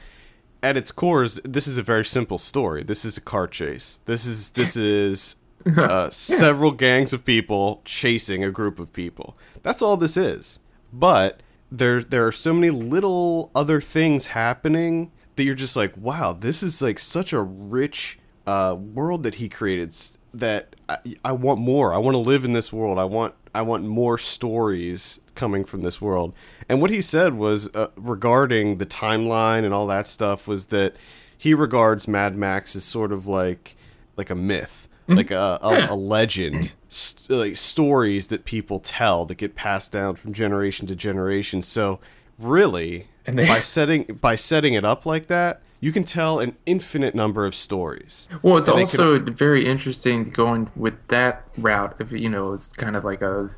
at 0.63 0.77
its 0.77 0.89
core, 0.91 1.23
is 1.23 1.41
this 1.43 1.67
is 1.67 1.77
a 1.77 1.83
very 1.83 2.05
simple 2.05 2.37
story. 2.37 2.81
This 2.83 3.03
is 3.03 3.17
a 3.17 3.21
car 3.21 3.45
chase. 3.47 3.99
This 4.05 4.25
is 4.25 4.51
this 4.51 4.77
is 4.77 5.35
uh, 5.77 6.09
several 6.09 6.71
gangs 6.71 7.11
of 7.11 7.25
people 7.25 7.81
chasing 7.83 8.41
a 8.43 8.51
group 8.51 8.79
of 8.79 8.93
people. 8.93 9.37
That's 9.63 9.81
all 9.81 9.97
this 9.97 10.15
is. 10.15 10.59
But 10.93 11.41
there 11.71 12.01
there 12.01 12.25
are 12.25 12.31
so 12.31 12.53
many 12.53 12.69
little 12.69 13.51
other 13.53 13.81
things 13.81 14.27
happening 14.27 15.11
that 15.35 15.43
you're 15.43 15.55
just 15.55 15.75
like, 15.75 15.95
wow, 15.95 16.33
this 16.33 16.63
is 16.63 16.81
like 16.81 16.99
such 16.99 17.33
a 17.33 17.41
rich 17.41 18.19
uh, 18.45 18.75
world 18.77 19.23
that 19.23 19.35
he 19.35 19.49
created. 19.49 19.95
That 20.33 20.75
I, 20.87 20.97
I 21.25 21.31
want 21.31 21.59
more. 21.59 21.93
I 21.93 21.97
want 21.97 22.15
to 22.15 22.19
live 22.19 22.43
in 22.43 22.53
this 22.53 22.71
world. 22.71 22.99
I 22.99 23.05
want 23.05 23.33
I 23.55 23.61
want 23.61 23.85
more 23.85 24.17
stories 24.17 25.19
coming 25.35 25.65
from 25.65 25.81
this 25.81 25.99
world. 26.01 26.33
And 26.69 26.81
what 26.81 26.91
he 26.91 27.01
said 27.01 27.33
was 27.33 27.69
uh, 27.73 27.87
regarding 27.95 28.77
the 28.77 28.85
timeline 28.85 29.63
and 29.65 29.73
all 29.73 29.87
that 29.87 30.07
stuff 30.07 30.47
was 30.47 30.67
that 30.67 30.95
he 31.37 31.53
regards 31.53 32.07
Mad 32.07 32.35
Max 32.35 32.75
as 32.75 32.83
sort 32.83 33.11
of 33.11 33.27
like 33.27 33.75
like 34.15 34.29
a 34.29 34.35
myth, 34.35 34.87
Mm-hmm. 35.07 35.15
like 35.17 35.31
a, 35.31 35.57
a, 35.61 35.93
a 35.93 35.95
legend, 35.95 36.73
st- 36.89 37.29
like 37.29 37.55
stories 37.57 38.27
that 38.27 38.43
people 38.43 38.79
tell 38.79 39.23
that 39.25 39.35
get 39.35 39.55
passed 39.55 39.91
down 39.91 40.15
from 40.17 40.33
generation 40.33 40.85
to 40.87 40.95
generation. 40.95 41.61
So 41.61 41.99
really, 42.37 43.07
they- 43.25 43.47
by 43.47 43.59
setting 43.61 44.03
by 44.21 44.35
setting 44.35 44.73
it 44.73 44.83
up 44.83 45.05
like 45.05 45.27
that, 45.27 45.61
you 45.79 45.91
can 45.91 46.03
tell 46.03 46.39
an 46.39 46.55
infinite 46.65 47.15
number 47.15 47.45
of 47.45 47.55
stories. 47.55 48.27
Well, 48.41 48.57
it's 48.57 48.67
And 48.67 48.77
they 48.79 48.85
can- 48.85 48.99
also 48.99 49.19
very 49.19 49.65
interesting 49.65 50.29
going 50.29 50.71
with 50.75 50.95
that 51.07 51.47
route 51.57 51.99
of 52.01 52.11
you 52.11 52.29
know 52.29 52.53
it's 52.53 52.67
kind 52.73 52.95
of 52.95 53.03
like 53.05 53.21
a 53.21 53.51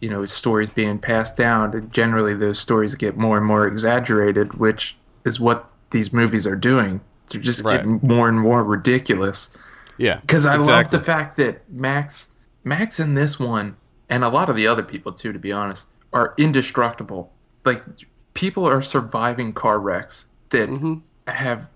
you 0.00 0.08
know 0.08 0.24
stories 0.24 0.70
being 0.70 0.98
passed 0.98 1.36
down. 1.36 1.74
And 1.74 1.92
generally, 1.92 2.32
those 2.34 2.58
stories 2.58 2.94
get 2.94 3.16
more 3.16 3.36
and 3.36 3.44
more 3.46 3.66
exaggerated, 3.66 4.54
which 4.54 4.96
is 5.24 5.38
what 5.38 5.68
these 5.90 6.12
movies 6.12 6.46
are 6.46 6.56
doing. 6.56 7.00
They're 7.30 7.42
just 7.42 7.62
Right. 7.64 7.76
getting 7.76 8.00
more 8.02 8.26
and 8.28 8.40
more 8.40 8.64
ridiculous. 8.64 9.54
Yeah, 9.98 10.20
Because 10.20 10.46
I 10.46 10.56
love 10.56 10.90
the 10.90 11.00
fact 11.00 11.36
that 11.38 11.68
Max, 11.70 12.28
Max 12.64 12.98
in 13.00 13.14
this 13.14 13.38
one, 13.38 13.76
and 14.08 14.22
a 14.24 14.28
lot 14.28 14.48
of 14.48 14.56
the 14.56 14.66
other 14.66 14.82
people 14.82 15.12
too, 15.12 15.32
to 15.32 15.38
be 15.38 15.52
honest, 15.52 15.88
are 16.12 16.34
indestructible. 16.38 17.32
Like 17.64 17.82
people 18.34 18.66
are 18.66 18.80
surviving 18.80 19.52
car 19.52 19.78
wrecks 19.78 20.26
that 20.50 20.68
Mm-hmm. 20.70 20.94
have 21.30 21.68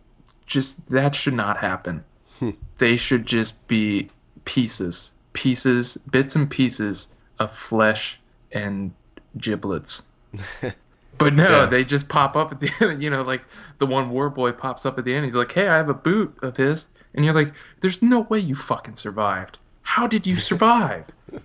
just 0.46 0.88
that 0.90 1.14
should 1.14 1.34
not 1.34 1.58
happen. 1.58 2.04
Hmm. 2.38 2.50
they 2.78 2.96
should 2.96 3.26
just 3.26 3.66
be 3.68 4.10
pieces, 4.44 5.12
pieces, 5.32 5.96
bits 5.98 6.34
and 6.34 6.50
pieces 6.50 7.08
of 7.38 7.54
flesh 7.56 8.20
and 8.50 8.92
giblets. 9.36 10.02
But 11.18 11.34
no, 11.34 11.48
Yeah. 11.60 11.66
they 11.66 11.84
just 11.84 12.08
pop 12.08 12.34
up 12.36 12.50
at 12.52 12.58
the 12.60 12.70
end. 12.80 13.02
You 13.02 13.10
know, 13.10 13.22
like 13.22 13.42
the 13.78 13.86
one 13.86 14.10
war 14.10 14.28
boy 14.30 14.50
pops 14.52 14.84
up 14.86 14.98
at 14.98 15.04
the 15.04 15.14
end. 15.14 15.24
He's 15.24 15.34
like, 15.36 15.52
"Hey, 15.52 15.68
I 15.68 15.76
have 15.76 15.88
a 15.88 15.94
boot 15.94 16.36
of 16.42 16.56
his," 16.56 16.88
and 17.14 17.24
you're 17.24 17.34
like, 17.34 17.52
"There's 17.80 18.00
no 18.02 18.20
way 18.20 18.38
you 18.38 18.54
fucking 18.54 18.96
survived. 18.96 19.58
How 19.82 20.06
did 20.06 20.26
you 20.26 20.36
survive?" 20.36 21.06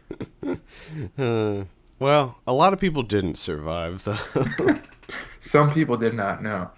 Uh, 1.17 1.63
well, 1.99 2.37
a 2.45 2.53
lot 2.53 2.73
of 2.73 2.79
people 2.79 3.03
didn't 3.03 3.37
survive 3.37 4.03
though. 4.03 4.17
Some 5.39 5.73
people 5.73 5.97
did 5.97 6.13
not 6.13 6.41
know. 6.43 6.69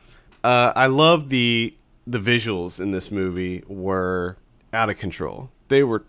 Uh, 0.43 0.71
I 0.75 0.85
love 0.87 1.29
the 1.29 1.75
the 2.07 2.19
visuals 2.19 2.79
in 2.79 2.91
this 2.91 3.11
movie 3.11 3.63
were 3.67 4.37
out 4.73 4.89
of 4.89 4.97
control. 4.97 5.49
They 5.67 5.83
were 5.83 6.05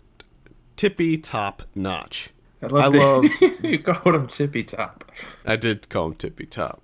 tippy 0.75 1.17
top 1.17 1.63
notch. 1.75 2.29
I 2.61 2.67
love. 2.67 2.83
I 2.83 2.89
the- 2.89 2.97
love- 2.99 3.63
you 3.63 3.79
called 3.79 4.15
him 4.15 4.27
tippy 4.27 4.63
top. 4.63 5.11
I 5.45 5.55
did 5.55 5.89
call 5.89 6.07
him 6.07 6.15
tippy 6.15 6.45
top. 6.45 6.81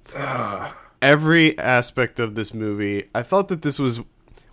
Every 1.02 1.58
aspect 1.60 2.20
of 2.20 2.34
this 2.36 2.54
movie, 2.54 3.06
I 3.14 3.22
thought 3.22 3.48
that 3.50 3.62
this 3.62 3.78
was 3.80 4.02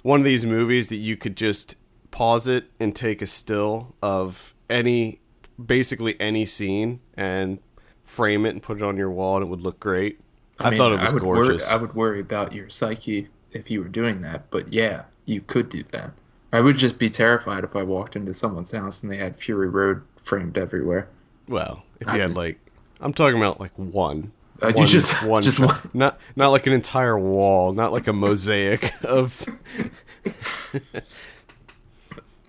one 0.04 0.20
of 0.20 0.24
these 0.24 0.44
movies 0.44 0.90
that 0.90 0.96
you 0.96 1.16
could 1.16 1.34
just 1.34 1.76
pause 2.10 2.46
it 2.46 2.66
and 2.78 2.94
take 2.94 3.22
a 3.22 3.26
still 3.26 3.94
of 4.02 4.54
any, 4.68 5.18
basically 5.64 6.14
any 6.20 6.44
scene 6.44 7.00
and 7.16 7.58
frame 8.02 8.44
it 8.44 8.50
and 8.50 8.62
put 8.62 8.76
it 8.76 8.82
on 8.82 8.98
your 8.98 9.10
wall 9.10 9.36
and 9.36 9.46
it 9.46 9.48
would 9.48 9.62
look 9.62 9.80
great. 9.80 10.20
I, 10.60 10.68
mean, 10.68 10.78
thought 10.78 10.92
it 10.92 11.00
was 11.00 11.14
would 11.14 11.22
gorgeous. 11.22 11.66
Worry, 11.66 11.72
I 11.72 11.76
would 11.76 11.94
worry 11.94 12.20
about 12.20 12.52
your 12.52 12.68
psyche 12.68 13.28
if 13.50 13.70
you 13.70 13.80
were 13.80 13.88
doing 13.88 14.20
that, 14.20 14.50
but 14.50 14.74
yeah, 14.74 15.04
you 15.24 15.40
could 15.40 15.70
do 15.70 15.82
that. 15.84 16.10
I 16.52 16.60
would 16.60 16.76
just 16.76 16.98
be 16.98 17.08
terrified 17.08 17.64
if 17.64 17.74
I 17.74 17.82
walked 17.82 18.14
into 18.14 18.34
someone's 18.34 18.72
house 18.72 19.02
and 19.02 19.10
they 19.10 19.16
had 19.16 19.38
Fury 19.38 19.70
Road 19.70 20.02
framed 20.16 20.58
everywhere. 20.58 21.08
Well, 21.48 21.82
if 21.98 22.12
you 22.12 22.20
had 22.20 22.36
like, 22.36 22.58
I'm 23.00 23.14
talking 23.14 23.38
about 23.38 23.58
like 23.58 23.72
one. 23.76 24.32
Uh, 24.62 24.72
you 24.76 24.86
just- 24.86 25.22
one 25.26 25.42
just 25.42 25.58
one. 25.60 25.76
not 25.92 26.18
not 26.36 26.48
like 26.48 26.66
an 26.66 26.72
entire 26.72 27.18
wall, 27.18 27.72
not 27.72 27.92
like 27.92 28.06
a 28.06 28.12
mosaic 28.12 28.92
of. 29.04 29.46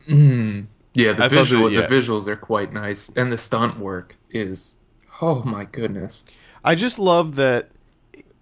Yeah, 0.07 1.11
the 1.13 1.25
I 1.25 1.27
visual, 1.27 1.65
that- 1.65 1.71
yeah. 1.73 1.81
the 1.81 1.87
visuals 1.93 2.27
are 2.27 2.35
quite 2.35 2.71
nice, 2.71 3.09
and 3.15 3.31
the 3.31 3.37
stunt 3.37 3.79
work 3.79 4.15
is, 4.29 4.77
oh 5.21 5.43
my 5.43 5.65
goodness. 5.65 6.23
I 6.63 6.75
just 6.75 6.97
love 6.99 7.35
that, 7.35 7.69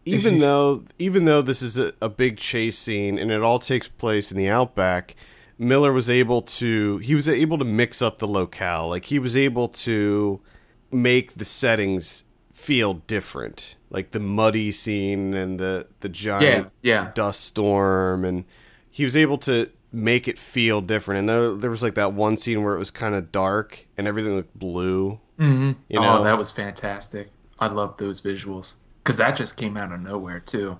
even 0.06 0.40
though 0.40 0.84
even 1.00 1.26
though 1.26 1.42
this 1.42 1.62
is 1.62 1.78
a, 1.80 1.94
a 2.02 2.10
big 2.10 2.38
chase 2.38 2.78
scene 2.78 3.18
and 3.18 3.32
it 3.32 3.42
all 3.42 3.60
takes 3.60 3.88
place 3.88 4.32
in 4.32 4.38
the 4.38 4.50
outback, 4.50 5.16
Miller 5.58 5.92
was 5.92 6.10
able 6.10 6.42
to 6.42 6.98
he 7.00 7.16
was 7.16 7.28
able 7.28 7.58
to 7.58 7.66
mix 7.66 8.02
up 8.02 8.20
the 8.20 8.28
locale. 8.28 8.90
Like 8.90 9.06
he 9.06 9.18
was 9.20 9.36
able 9.36 9.68
to 9.70 10.40
make 10.92 11.34
the 11.34 11.46
settings 11.46 12.24
feel 12.64 12.96
different, 13.08 13.76
like 13.90 14.12
the 14.12 14.20
muddy 14.20 14.72
scene 14.72 15.34
and 15.34 15.60
the 15.60 15.88
the 16.02 16.10
giant 16.10 16.72
Yeah, 16.82 17.04
yeah. 17.04 17.12
dust 17.14 17.42
storm 17.42 18.24
and 18.26 18.46
he 18.90 19.04
was 19.04 19.16
able 19.18 19.38
to 19.40 19.70
make 19.92 20.28
it 20.28 20.40
feel 20.40 20.82
different 20.82 21.20
and 21.20 21.30
there, 21.30 21.54
there 21.56 21.70
was 21.70 21.84
like 21.84 21.96
that 21.96 22.14
one 22.14 22.36
scene 22.38 22.64
where 22.64 22.74
it 22.76 22.80
was 22.80 22.90
kind 22.92 23.14
of 23.16 23.32
dark 23.32 23.86
and 23.98 24.08
everything 24.08 24.36
looked 24.36 24.58
blue 24.58 25.20
Mm-hmm. 25.40 25.72
You 25.90 26.00
know? 26.00 26.20
oh, 26.20 26.24
that 26.24 26.38
was 26.38 26.52
fantastic. 26.52 27.30
I 27.60 27.66
love 27.68 27.98
those 27.98 28.22
visuals 28.22 28.76
because 29.04 29.18
that 29.18 29.36
just 29.36 29.58
came 29.58 29.76
out 29.78 29.92
of 29.92 30.00
nowhere 30.02 30.40
too. 30.40 30.78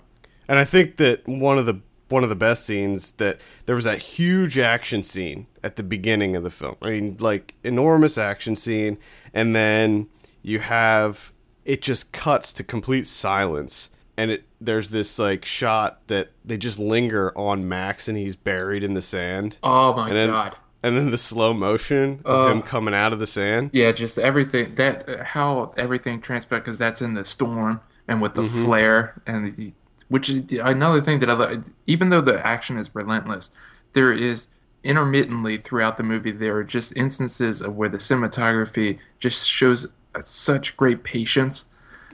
and 0.48 0.58
i 0.58 0.64
think 0.64 0.96
that 0.98 1.26
one 1.26 1.58
of 1.58 1.66
the 1.66 1.80
one 2.08 2.22
of 2.22 2.28
the 2.28 2.36
best 2.36 2.64
scenes 2.64 3.12
that 3.12 3.40
there 3.66 3.74
was 3.74 3.84
that 3.84 3.98
huge 3.98 4.58
action 4.58 5.02
scene 5.02 5.46
at 5.62 5.74
the 5.76 5.82
beginning 5.82 6.36
of 6.36 6.42
the 6.44 6.50
film 6.50 6.76
i 6.82 6.90
mean 6.90 7.16
like 7.18 7.54
enormous 7.64 8.16
action 8.16 8.54
scene 8.54 8.96
and 9.32 9.56
then 9.56 10.06
you 10.42 10.60
have 10.60 11.32
it 11.64 11.82
just 11.82 12.12
cuts 12.12 12.52
to 12.52 12.64
complete 12.64 13.06
silence 13.06 13.90
and 14.16 14.30
it 14.30 14.44
there's 14.60 14.90
this 14.90 15.18
like 15.18 15.44
shot 15.44 16.06
that 16.08 16.30
they 16.44 16.56
just 16.56 16.78
linger 16.78 17.32
on 17.36 17.68
max 17.68 18.08
and 18.08 18.16
he's 18.18 18.36
buried 18.36 18.82
in 18.84 18.94
the 18.94 19.02
sand 19.02 19.58
Oh 19.62 19.94
my 19.94 20.08
and 20.08 20.16
then, 20.16 20.28
god. 20.28 20.56
and 20.82 20.96
then 20.96 21.10
the 21.10 21.18
slow 21.18 21.52
motion 21.54 22.20
of 22.24 22.50
him 22.50 22.62
coming 22.62 22.94
out 22.94 23.12
of 23.12 23.18
the 23.18 23.26
sand. 23.26 23.70
Yeah, 23.72 23.92
just 23.92 24.18
everything 24.18 24.74
that 24.76 25.08
uh, 25.08 25.24
how 25.24 25.72
everything 25.76 26.20
transpired 26.20 26.60
because 26.60 26.78
that's 26.78 27.02
in 27.02 27.14
the 27.14 27.24
storm 27.24 27.80
and 28.06 28.20
with 28.22 28.34
the 28.34 28.42
Mm-hmm. 28.42 28.64
flare 28.64 29.22
and 29.26 29.56
the, 29.56 29.72
which 30.08 30.28
is 30.30 30.42
another 30.60 31.00
thing 31.00 31.18
that 31.20 31.30
I 31.30 31.32
love. 31.32 31.70
Even 31.86 32.10
though 32.10 32.20
the 32.20 32.46
action 32.46 32.76
is 32.76 32.94
relentless, 32.94 33.50
there 33.94 34.12
is 34.12 34.46
intermittently 34.84 35.56
throughout 35.56 35.96
the 35.96 36.02
movie 36.02 36.30
there 36.30 36.54
are 36.56 36.64
just 36.64 36.94
instances 36.96 37.62
of 37.62 37.74
where 37.74 37.88
the 37.88 37.96
cinematography 37.98 38.98
just 39.18 39.48
shows 39.48 39.86
uh, 39.86 39.88
such 40.20 40.76
great 40.76 41.02
patience 41.04 41.66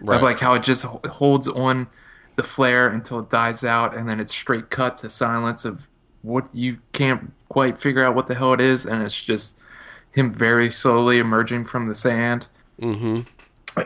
Right. 0.02 0.16
of 0.16 0.23
like 0.23 0.40
how 0.40 0.54
it 0.54 0.62
just 0.62 0.83
holds 0.83 1.47
on 1.47 1.88
the 2.37 2.42
flare 2.42 2.88
until 2.88 3.19
it 3.21 3.28
dies 3.30 3.62
out 3.62 3.95
and 3.95 4.09
then 4.09 4.19
it's 4.19 4.33
straight 4.33 4.71
cut 4.71 4.97
to 4.99 5.11
silence 5.11 5.66
of 5.66 5.87
what 6.23 6.47
you 6.54 6.78
can't 6.92 7.33
quite 7.50 7.78
figure 7.78 8.02
out 8.04 8.14
what 8.14 8.26
the 8.26 8.35
hell 8.35 8.52
it 8.54 8.61
is, 8.62 8.87
and 8.87 9.02
it's 9.02 9.21
just 9.21 9.59
him 10.12 10.33
very 10.33 10.71
slowly 10.71 11.19
emerging 11.19 11.64
from 11.66 11.88
the 11.88 11.95
sand. 11.95 12.47
Mm-hmm. 12.80 13.21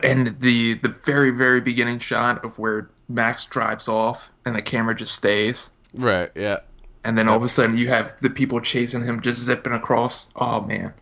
And 0.03 0.39
the 0.39 0.73
the 0.75 0.89
very 1.03 1.31
very 1.31 1.61
beginning 1.61 1.99
shot 1.99 2.43
of 2.43 2.57
where 2.57 2.89
Max 3.07 3.45
drives 3.45 3.87
off 3.87 4.29
and 4.45 4.55
the 4.55 4.61
camera 4.61 4.95
just 4.95 5.13
stays, 5.15 5.71
Right. 5.93 6.31
Yeah. 6.35 6.59
and 7.03 7.17
then 7.17 7.27
all 7.27 7.37
of 7.37 7.43
a 7.43 7.47
sudden 7.47 7.77
you 7.77 7.89
have 7.89 8.15
the 8.21 8.29
people 8.29 8.59
chasing 8.61 9.03
him 9.03 9.21
just 9.21 9.41
zipping 9.41 9.73
across. 9.73 10.31
Oh 10.35 10.61
man, 10.61 10.93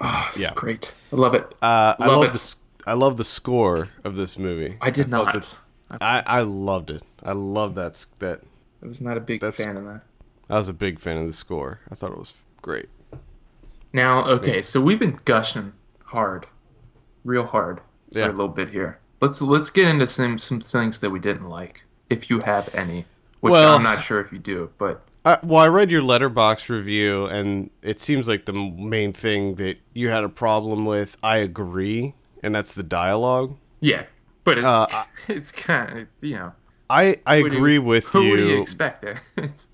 oh, 0.00 0.28
it's 0.30 0.40
Yeah. 0.42 0.52
great. 0.54 0.94
I 1.12 1.16
love 1.16 1.34
it. 1.34 1.54
Uh, 1.60 1.94
I 1.98 2.06
Love 2.06 2.16
love 2.18 2.24
it. 2.30 2.32
the 2.34 2.54
I 2.86 2.94
love 2.94 3.16
the 3.16 3.24
score 3.24 3.88
of 4.04 4.16
this 4.16 4.38
movie. 4.38 4.76
I 4.80 4.90
did 4.90 5.08
thought 5.08 5.34
not. 5.34 5.42
that- 5.42 5.58
I, 6.00 6.22
I 6.24 6.40
loved 6.42 6.90
it. 6.90 7.02
I 7.22 7.32
love 7.32 7.74
that 7.74 8.06
that. 8.20 8.42
I 8.82 8.86
was 8.86 9.00
not 9.00 9.16
a 9.16 9.20
big 9.20 9.40
fan 9.54 9.76
of 9.76 9.84
that. 9.84 10.02
I 10.48 10.56
was 10.56 10.68
a 10.68 10.72
big 10.72 10.98
fan 11.00 11.16
of 11.18 11.26
the 11.26 11.32
score. 11.32 11.80
I 11.90 11.94
thought 11.94 12.12
it 12.12 12.18
was 12.18 12.34
great. 12.62 12.88
Now, 13.92 14.24
okay, 14.26 14.62
so 14.62 14.80
we've 14.80 14.98
been 15.00 15.18
gushing 15.24 15.72
hard, 16.04 16.46
real 17.24 17.44
hard 17.46 17.80
for 18.12 18.18
Yeah. 18.20 18.26
a 18.26 18.32
little 18.32 18.48
bit 18.48 18.70
here. 18.70 18.98
Let's 19.20 19.42
let's 19.42 19.68
get 19.70 19.88
into 19.88 20.06
some 20.06 20.38
some 20.38 20.60
things 20.60 21.00
that 21.00 21.10
we 21.10 21.18
didn't 21.18 21.48
like, 21.48 21.82
if 22.08 22.30
you 22.30 22.40
have 22.44 22.72
any. 22.74 23.06
Which 23.40 23.52
Well- 23.52 23.74
I'm 23.76 23.82
not 23.82 24.02
sure 24.02 24.20
if 24.20 24.32
you 24.32 24.38
do, 24.38 24.70
but 24.78 25.02
Uh, 25.24 25.36
well, 25.42 25.60
I 25.60 25.68
read 25.68 25.90
your 25.90 26.00
Letterboxd 26.02 26.68
review, 26.70 27.26
and 27.26 27.68
it 27.82 28.00
seems 28.00 28.26
like 28.28 28.46
the 28.46 28.52
main 28.54 29.12
thing 29.12 29.56
that 29.56 29.76
you 29.92 30.08
had 30.08 30.24
a 30.24 30.28
problem 30.30 30.86
with. 30.86 31.16
I 31.22 31.38
agree, 31.38 32.14
and 32.42 32.54
that's 32.54 32.72
the 32.74 32.82
dialogue. 32.82 33.56
yeah, 33.80 34.04
but 34.44 34.58
it's 34.58 34.66
Uh, 34.66 35.04
it's 35.28 35.52
kind 35.52 35.98
of 36.00 36.06
you 36.20 36.34
know. 36.36 36.52
I 36.88 37.18
I 37.26 37.42
what 37.42 37.50
do 37.50 37.56
you- 37.56 37.62
agree 37.62 37.78
with 37.78 38.12
What 38.14 38.20
you. 38.20 38.36
do 38.36 38.46
you 38.48 38.60
expect? 38.60 39.04
It's 39.36 39.68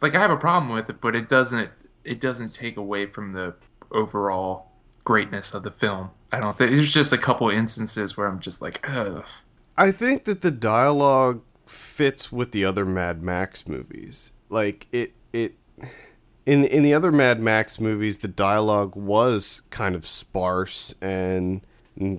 like 0.00 0.14
I 0.14 0.20
have 0.20 0.30
a 0.30 0.36
problem 0.36 0.72
with 0.72 0.88
it, 0.90 1.00
but 1.00 1.14
it 1.16 1.28
doesn't 1.28 1.70
it 2.04 2.20
doesn't 2.20 2.54
take 2.54 2.76
away 2.76 3.06
from 3.06 3.32
the 3.32 3.54
overall 3.90 4.72
greatness 5.04 5.54
of 5.54 5.62
the 5.62 5.70
film. 5.70 6.10
I 6.32 6.40
don't 6.40 6.56
think 6.58 6.72
there's 6.72 6.92
just 6.92 7.12
a 7.12 7.18
couple 7.18 7.48
instances 7.50 8.16
where 8.16 8.26
I'm 8.26 8.40
just 8.40 8.60
like, 8.60 8.84
ugh. 8.88 9.24
I 9.76 9.92
think 9.92 10.24
that 10.24 10.40
the 10.40 10.50
dialogue 10.50 11.42
fits 11.66 12.32
with 12.32 12.52
the 12.52 12.64
other 12.64 12.84
Mad 12.84 13.22
Max 13.22 13.66
movies. 13.66 14.32
Like 14.48 14.86
it 14.92 15.12
it 15.32 15.54
in 16.46 16.64
in 16.64 16.82
the 16.82 16.94
other 16.94 17.12
Mad 17.12 17.40
Max 17.40 17.78
movies 17.80 18.18
the 18.18 18.28
dialogue 18.28 18.96
was 18.96 19.62
kind 19.70 19.94
of 19.94 20.06
sparse 20.06 20.94
and 21.02 21.60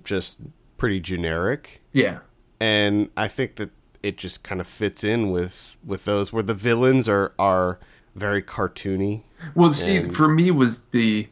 just 0.03 0.39
pretty 0.77 0.99
generic. 0.99 1.81
Yeah. 1.93 2.19
And 2.59 3.09
I 3.17 3.27
think 3.27 3.55
that 3.55 3.69
it 4.03 4.17
just 4.17 4.43
kind 4.43 4.61
of 4.61 4.67
fits 4.67 5.03
in 5.03 5.31
with 5.31 5.77
with 5.85 6.05
those 6.05 6.31
where 6.33 6.43
the 6.43 6.53
villains 6.53 7.07
are 7.09 7.33
are 7.39 7.79
very 8.15 8.41
cartoony. 8.41 9.23
Well, 9.53 9.73
see, 9.73 9.97
And- 9.97 10.15
for 10.15 10.27
me 10.27 10.49
was 10.51 10.81
the 10.91 11.27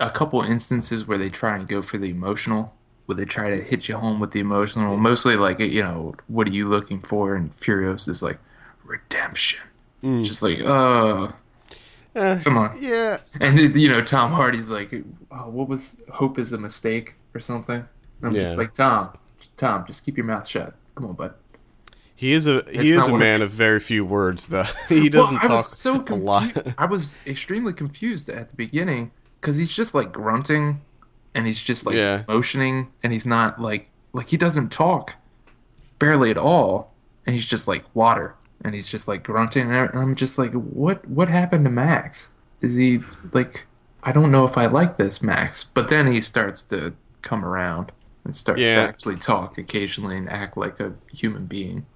a 0.00 0.10
couple 0.10 0.40
instances 0.42 1.06
where 1.06 1.18
they 1.18 1.28
try 1.30 1.54
and 1.56 1.68
go 1.68 1.82
for 1.82 1.98
the 1.98 2.08
emotional, 2.10 2.74
where 3.06 3.14
they 3.16 3.24
try 3.26 3.50
to 3.50 3.62
hit 3.62 3.88
you 3.88 3.96
home 3.96 4.18
with 4.20 4.30
the 4.32 4.40
emotional. 4.40 4.96
Mostly 4.96 5.36
like 5.36 5.58
you 5.60 5.82
know, 5.82 6.14
what 6.28 6.48
are 6.48 6.52
you 6.52 6.68
looking 6.68 7.00
for? 7.00 7.34
And 7.34 7.54
Furious 7.54 8.08
is 8.08 8.22
like 8.22 8.38
redemption. 8.84 9.60
Just 10.02 10.42
like, 10.42 10.58
uh, 10.64 11.28
Eh, 12.16 12.40
come 12.42 12.58
on. 12.58 12.76
yeah. 12.82 13.18
And 13.40 13.58
you 13.76 13.88
know, 13.88 14.02
Tom 14.02 14.32
Hardy's 14.32 14.68
like, 14.68 14.92
oh, 15.30 15.48
what 15.48 15.68
was 15.68 16.02
hope 16.14 16.38
is 16.38 16.52
a 16.52 16.58
mistake 16.58 17.14
or 17.34 17.40
something. 17.40 17.76
And 17.76 17.86
I'm 18.22 18.34
Yeah. 18.34 18.40
just 18.42 18.56
like, 18.58 18.74
Tom, 18.74 19.10
Tom, 19.56 19.84
just 19.86 20.04
keep 20.04 20.16
your 20.16 20.26
mouth 20.26 20.46
shut. 20.46 20.74
Come 20.94 21.06
on, 21.06 21.14
bud. 21.14 21.34
He 22.14 22.32
is 22.32 22.46
a 22.46 22.58
It's 22.58 22.82
he 22.82 22.90
is 22.92 23.08
a 23.08 23.16
man 23.16 23.40
it- 23.40 23.44
of 23.44 23.50
very 23.50 23.80
few 23.80 24.04
words 24.04 24.46
though. 24.46 24.66
he 24.88 25.08
doesn't 25.08 25.34
well, 25.36 25.44
I 25.44 25.48
talk 25.48 25.56
was 25.58 25.76
so 25.78 25.96
a 26.08 26.14
lot. 26.14 26.52
confused. 26.54 26.74
I 26.78 26.84
was 26.86 27.16
extremely 27.26 27.72
confused 27.72 28.28
at 28.28 28.50
the 28.50 28.56
beginning 28.56 29.10
because 29.40 29.56
he's 29.56 29.72
just 29.74 29.92
like 29.94 30.12
grunting, 30.12 30.82
and 31.34 31.46
he's 31.46 31.60
just 31.60 31.84
like 31.84 31.96
Yeah. 31.96 32.22
motioning, 32.28 32.92
and 33.02 33.12
he's 33.12 33.26
not 33.26 33.60
like 33.60 33.88
like 34.12 34.28
he 34.28 34.36
doesn't 34.36 34.70
talk 34.70 35.14
barely 35.98 36.30
at 36.30 36.36
all, 36.38 36.92
and 37.26 37.34
he's 37.34 37.46
just 37.46 37.66
like 37.66 37.84
water, 37.94 38.34
and 38.64 38.74
he's 38.74 38.88
just 38.88 39.08
like 39.08 39.24
grunting, 39.24 39.68
and 39.72 39.90
I- 39.92 39.98
I'm 39.98 40.14
just 40.14 40.38
like, 40.38 40.52
what 40.52 41.08
what 41.08 41.28
happened 41.28 41.64
to 41.64 41.70
Max? 41.70 42.28
Is 42.60 42.76
he 42.76 43.00
like? 43.32 43.66
I 44.04 44.12
don't 44.12 44.30
know 44.30 44.44
if 44.44 44.56
I 44.58 44.66
like 44.66 44.96
this 44.96 45.22
Max, 45.22 45.64
but 45.64 45.88
then 45.88 46.06
he 46.08 46.20
starts 46.20 46.62
to 46.64 46.92
come 47.22 47.44
around 47.44 47.92
and 48.24 48.34
starts 48.36 48.62
Yeah. 48.62 48.76
to 48.82 48.88
actually 48.88 49.16
talk 49.16 49.58
occasionally 49.58 50.16
and 50.16 50.28
act 50.30 50.56
like 50.56 50.78
a 50.80 50.92
human 51.12 51.46
being. 51.46 51.86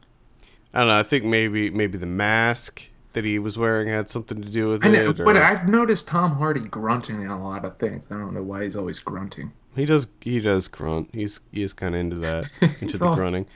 I 0.75 0.81
don't 0.81 0.89
know. 0.89 0.99
I 0.99 1.03
think 1.03 1.25
maybe 1.25 1.71
maybe 1.71 1.99
the 1.99 2.07
mask 2.07 2.89
that 3.13 3.25
he 3.25 3.39
was 3.39 3.57
wearing 3.57 3.89
had 3.89 4.11
something 4.11 4.43
to 4.43 4.49
do 4.51 4.69
with 4.69 4.85
I 4.85 4.89
know, 4.89 5.11
it. 5.11 5.17
but 5.25 5.37
I've 5.39 5.67
noticed 5.69 6.07
Tom 6.09 6.37
Hardy 6.37 6.61
grunting 6.61 7.23
in 7.23 7.29
a 7.29 7.43
lot 7.43 7.65
of 7.65 7.79
things. 7.79 8.09
I 8.11 8.15
don't 8.15 8.35
know 8.35 8.43
why 8.43 8.65
he's 8.65 8.77
always 8.77 8.99
grunting. 8.99 9.53
he 9.75 9.87
does 9.87 10.07
he 10.21 10.39
does 10.41 10.69
grunt. 10.69 11.09
He's 11.13 11.41
he 11.51 11.63
is 11.63 11.73
kind 11.73 11.95
of 11.95 12.01
into 12.01 12.17
that, 12.17 12.51
into 12.81 12.99
the 12.99 13.07
all- 13.07 13.15
grunting. 13.15 13.47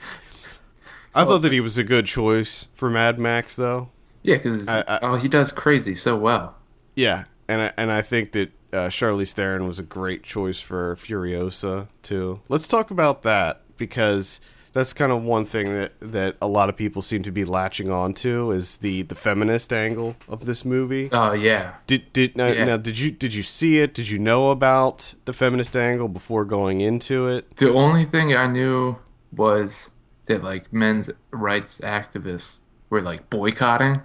I 1.13 1.25
thought 1.25 1.39
that 1.39 1.51
he 1.51 1.59
was 1.59 1.77
a 1.77 1.83
good 1.83 2.05
choice 2.05 2.67
for 2.73 2.89
Mad 2.89 3.19
Max, 3.19 3.55
though. 3.57 3.89
Yeah, 4.23 4.37
because 4.37 4.67
oh, 4.69 5.15
he 5.17 5.27
does 5.27 5.51
crazy 5.51 5.93
so 5.93 6.15
well. 6.15 6.55
Yeah, 6.95 7.25
and 7.49 7.61
I, 7.63 7.73
and 7.75 7.91
I 7.91 8.01
think 8.01 8.31
that 8.31 8.51
uh, 8.73 8.87
Charlize 8.89 9.33
Theron 9.33 9.67
was 9.67 9.79
a 9.79 9.83
great 9.83 10.23
choice 10.23 10.59
for 10.61 10.95
Furiosa 10.95 11.87
too. 12.03 12.39
Let's 12.49 12.67
talk 12.67 12.91
about 12.91 13.21
that 13.23 13.61
because 13.77 14.39
that's 14.73 14.93
kind 14.93 15.11
of 15.11 15.21
one 15.23 15.43
thing 15.43 15.73
that, 15.73 15.91
that 16.01 16.37
a 16.41 16.47
lot 16.47 16.69
of 16.69 16.77
people 16.77 17.01
seem 17.01 17.23
to 17.23 17.31
be 17.31 17.43
latching 17.43 17.89
on 17.91 18.13
to 18.13 18.51
is 18.51 18.77
the, 18.77 19.01
the 19.01 19.15
feminist 19.15 19.73
angle 19.73 20.15
of 20.29 20.45
this 20.45 20.63
movie. 20.63 21.09
Oh 21.11 21.33
yeah, 21.33 21.75
Did 21.87 22.13
did 22.13 22.37
now, 22.37 22.47
Yeah. 22.47 22.63
now 22.65 22.77
did 22.77 22.97
you 22.97 23.11
did 23.11 23.33
you 23.35 23.43
see 23.43 23.79
it? 23.79 23.93
Did 23.93 24.07
you 24.09 24.17
know 24.19 24.49
about 24.51 25.13
the 25.25 25.33
feminist 25.33 25.75
angle 25.75 26.07
before 26.07 26.45
going 26.45 26.79
into 26.81 27.27
it? 27.27 27.57
the 27.57 27.71
only 27.73 28.05
thing 28.05 28.33
I 28.33 28.47
knew 28.47 28.97
was 29.35 29.91
that 30.27 30.43
like 30.43 30.71
men's 30.71 31.09
rights 31.31 31.79
activists 31.83 32.59
were 32.89 33.01
like 33.01 33.29
boycotting 33.29 34.01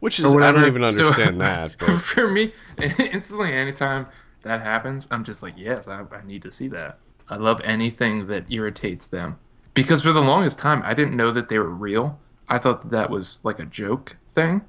Which 0.00 0.18
is 0.20 0.26
I 0.34 0.52
don't 0.52 0.66
even 0.66 0.82
So- 0.92 1.06
understand 1.06 1.40
that. 1.40 1.76
But 1.78 1.98
for 2.00 2.28
me, 2.28 2.52
instantly, 2.98 3.52
anytime 3.52 4.06
that 4.42 4.60
happens, 4.60 5.08
I'm 5.10 5.24
just 5.24 5.42
like, 5.42 5.54
yes, 5.56 5.88
I, 5.88 6.00
I 6.00 6.24
need 6.24 6.42
to 6.42 6.52
see 6.52 6.68
that. 6.68 6.98
I 7.28 7.36
love 7.36 7.60
anything 7.62 8.26
that 8.28 8.50
irritates 8.50 9.06
them 9.06 9.38
because 9.74 10.02
for 10.02 10.12
the 10.12 10.20
longest 10.20 10.58
time, 10.58 10.82
I 10.84 10.94
didn't 10.94 11.16
know 11.16 11.30
that 11.32 11.48
they 11.48 11.58
were 11.58 11.68
real. 11.68 12.18
I 12.48 12.58
thought 12.58 12.82
that 12.82 12.90
that 12.90 13.10
was 13.10 13.38
like 13.42 13.58
a 13.58 13.66
joke 13.66 14.16
thing, 14.30 14.62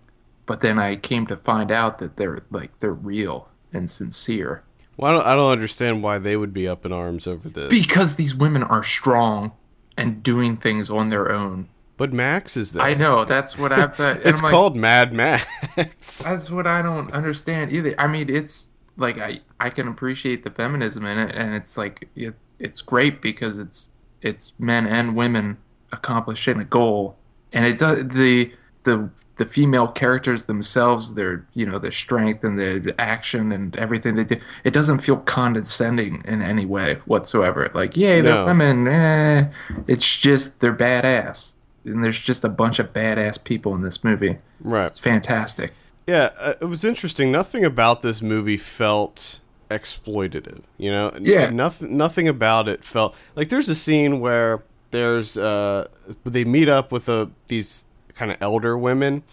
but 0.45 0.62
then 0.62 0.78
I 0.78 0.98
came 0.98 1.26
to 1.28 1.38
find 1.38 1.72
out 1.72 2.00
that 2.00 2.17
they're 2.17 2.41
like 2.52 2.78
they're 2.80 2.91
real 2.93 3.50
and 3.72 3.89
sincere 3.89 4.63
well, 5.00 5.12
I 5.12 5.15
don't, 5.15 5.28
I 5.28 5.36
don't 5.36 5.52
understand 5.52 6.04
why 6.04 6.19
they 6.19 6.36
would 6.36 6.54
be 6.54 6.67
up 6.67 6.86
in 6.86 6.91
arms 6.91 7.26
over 7.26 7.48
this. 7.48 7.69
because 7.69 8.15
these 8.15 8.36
women 8.36 8.63
are 8.63 8.84
strong 8.84 9.54
and 9.95 10.22
doing 10.22 10.58
things 10.58 10.89
on 10.89 11.10
their 11.10 11.32
own. 11.32 11.69
But 12.00 12.12
Max 12.12 12.58
is 12.58 12.72
there. 12.72 12.82
I 12.82 12.96
know 12.96 13.26
that's 13.26 13.56
what 13.58 13.72
I've. 13.72 14.00
and 14.00 14.20
It's 14.26 14.42
like, 14.42 14.50
called 14.52 14.76
Mad 14.76 15.14
Max. 15.14 15.46
That's 16.24 16.50
what 16.50 16.66
I 16.66 16.82
don't 16.82 17.12
understand 17.14 17.72
either. 17.72 17.94
I 18.00 18.08
mean, 18.08 18.28
it's 18.30 18.70
like 18.98 19.20
I 19.20 19.42
I 19.60 19.70
can 19.70 19.88
appreciate 19.88 20.44
the 20.44 20.50
feminism 20.50 21.06
in 21.06 21.20
it, 21.20 21.36
and 21.36 21.54
it's 21.54 21.78
like 21.78 22.08
it, 22.16 22.34
it's 22.58 22.82
great 22.82 23.22
because 23.22 23.60
it's 23.60 23.90
it's 24.22 24.54
men 24.58 24.88
and 24.88 25.16
women 25.16 25.58
accomplishing 25.92 26.60
a 26.60 26.66
goal, 26.66 27.18
and 27.54 27.66
it 27.66 27.78
does 27.78 28.08
the 28.08 28.52
the 28.84 29.10
the 29.38 29.46
female 29.46 29.88
characters 29.88 30.46
themselves, 30.46 31.14
their 31.14 31.46
you 31.54 31.66
know 31.66 31.80
their 31.80 31.92
strength 31.94 32.44
and 32.44 32.60
their 32.60 32.82
action 33.00 33.52
and 33.54 33.74
everything 33.78 34.16
they 34.16 34.26
do. 34.26 34.36
It 34.66 34.74
doesn't 34.74 35.00
feel 35.00 35.16
condescending 35.18 36.22
in 36.26 36.42
any 36.42 36.66
way 36.66 37.00
whatsoever. 37.06 37.70
Like, 37.74 37.96
yay, 37.96 38.20
they're 38.22 38.34
No. 38.36 38.46
women. 38.46 38.88
Eh. 38.88 39.50
It's 39.88 40.18
just 40.18 40.60
they're 40.60 40.76
badass, 40.76 41.54
and 41.86 42.04
there's 42.04 42.20
just 42.20 42.44
a 42.44 42.50
bunch 42.50 42.80
of 42.80 42.94
badass 42.94 43.44
people 43.44 43.74
in 43.76 43.82
this 43.82 44.04
movie. 44.04 44.38
right. 44.60 44.86
It's 44.88 45.00
fantastic. 45.00 45.74
Yeah, 46.08 46.32
uh, 46.39 46.54
it 46.62 46.65
was 46.65 46.84
interesting. 46.84 47.32
Nothing 47.32 47.63
about 47.63 48.02
this 48.02 48.22
movie 48.22 48.58
felt 48.58 49.39
exploitative. 49.70 50.62
You 50.78 50.92
know, 50.92 51.12
Yeah. 51.20 51.50
nothing. 51.50 51.96
Nothing 51.98 52.28
about 52.28 52.68
it 52.68 52.84
felt 52.84 53.15
like. 53.36 53.50
There's 53.50 53.70
a 53.70 53.76
scene 53.76 54.20
where 54.20 54.63
there's 54.92 55.38
uh 55.38 55.88
they 56.26 56.44
meet 56.44 56.68
up 56.68 56.92
with 56.92 57.08
a 57.10 57.30
these 57.48 57.86
kind 58.15 58.32
of 58.32 58.38
elder 58.42 58.78
women, 58.78 59.24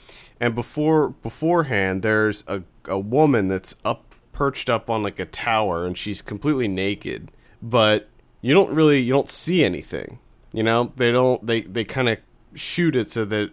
and 0.41 0.55
before 0.55 1.11
beforehand 1.11 2.03
there's 2.03 2.45
a 2.47 2.63
a 2.89 2.99
woman 2.99 3.49
that's 3.49 3.75
up 3.85 4.15
perched 4.33 4.69
up 4.69 4.91
on 4.91 5.03
like 5.03 5.19
a 5.19 5.25
tower 5.25 5.87
and 5.87 5.97
she's 5.97 6.21
completely 6.21 6.69
naked, 6.69 7.33
but 7.63 8.09
you 8.43 8.53
don't 8.53 8.71
really 8.71 9.01
you 9.01 9.13
don't 9.13 9.31
see 9.31 9.65
anything. 9.65 10.19
You 10.53 10.63
know, 10.63 10.93
they 10.97 11.11
don't 11.11 11.45
they 11.47 11.63
they 11.63 11.85
kind 11.85 12.09
of 12.11 12.19
shoot 12.59 12.97
it 12.97 13.11
so 13.11 13.25
that 13.27 13.51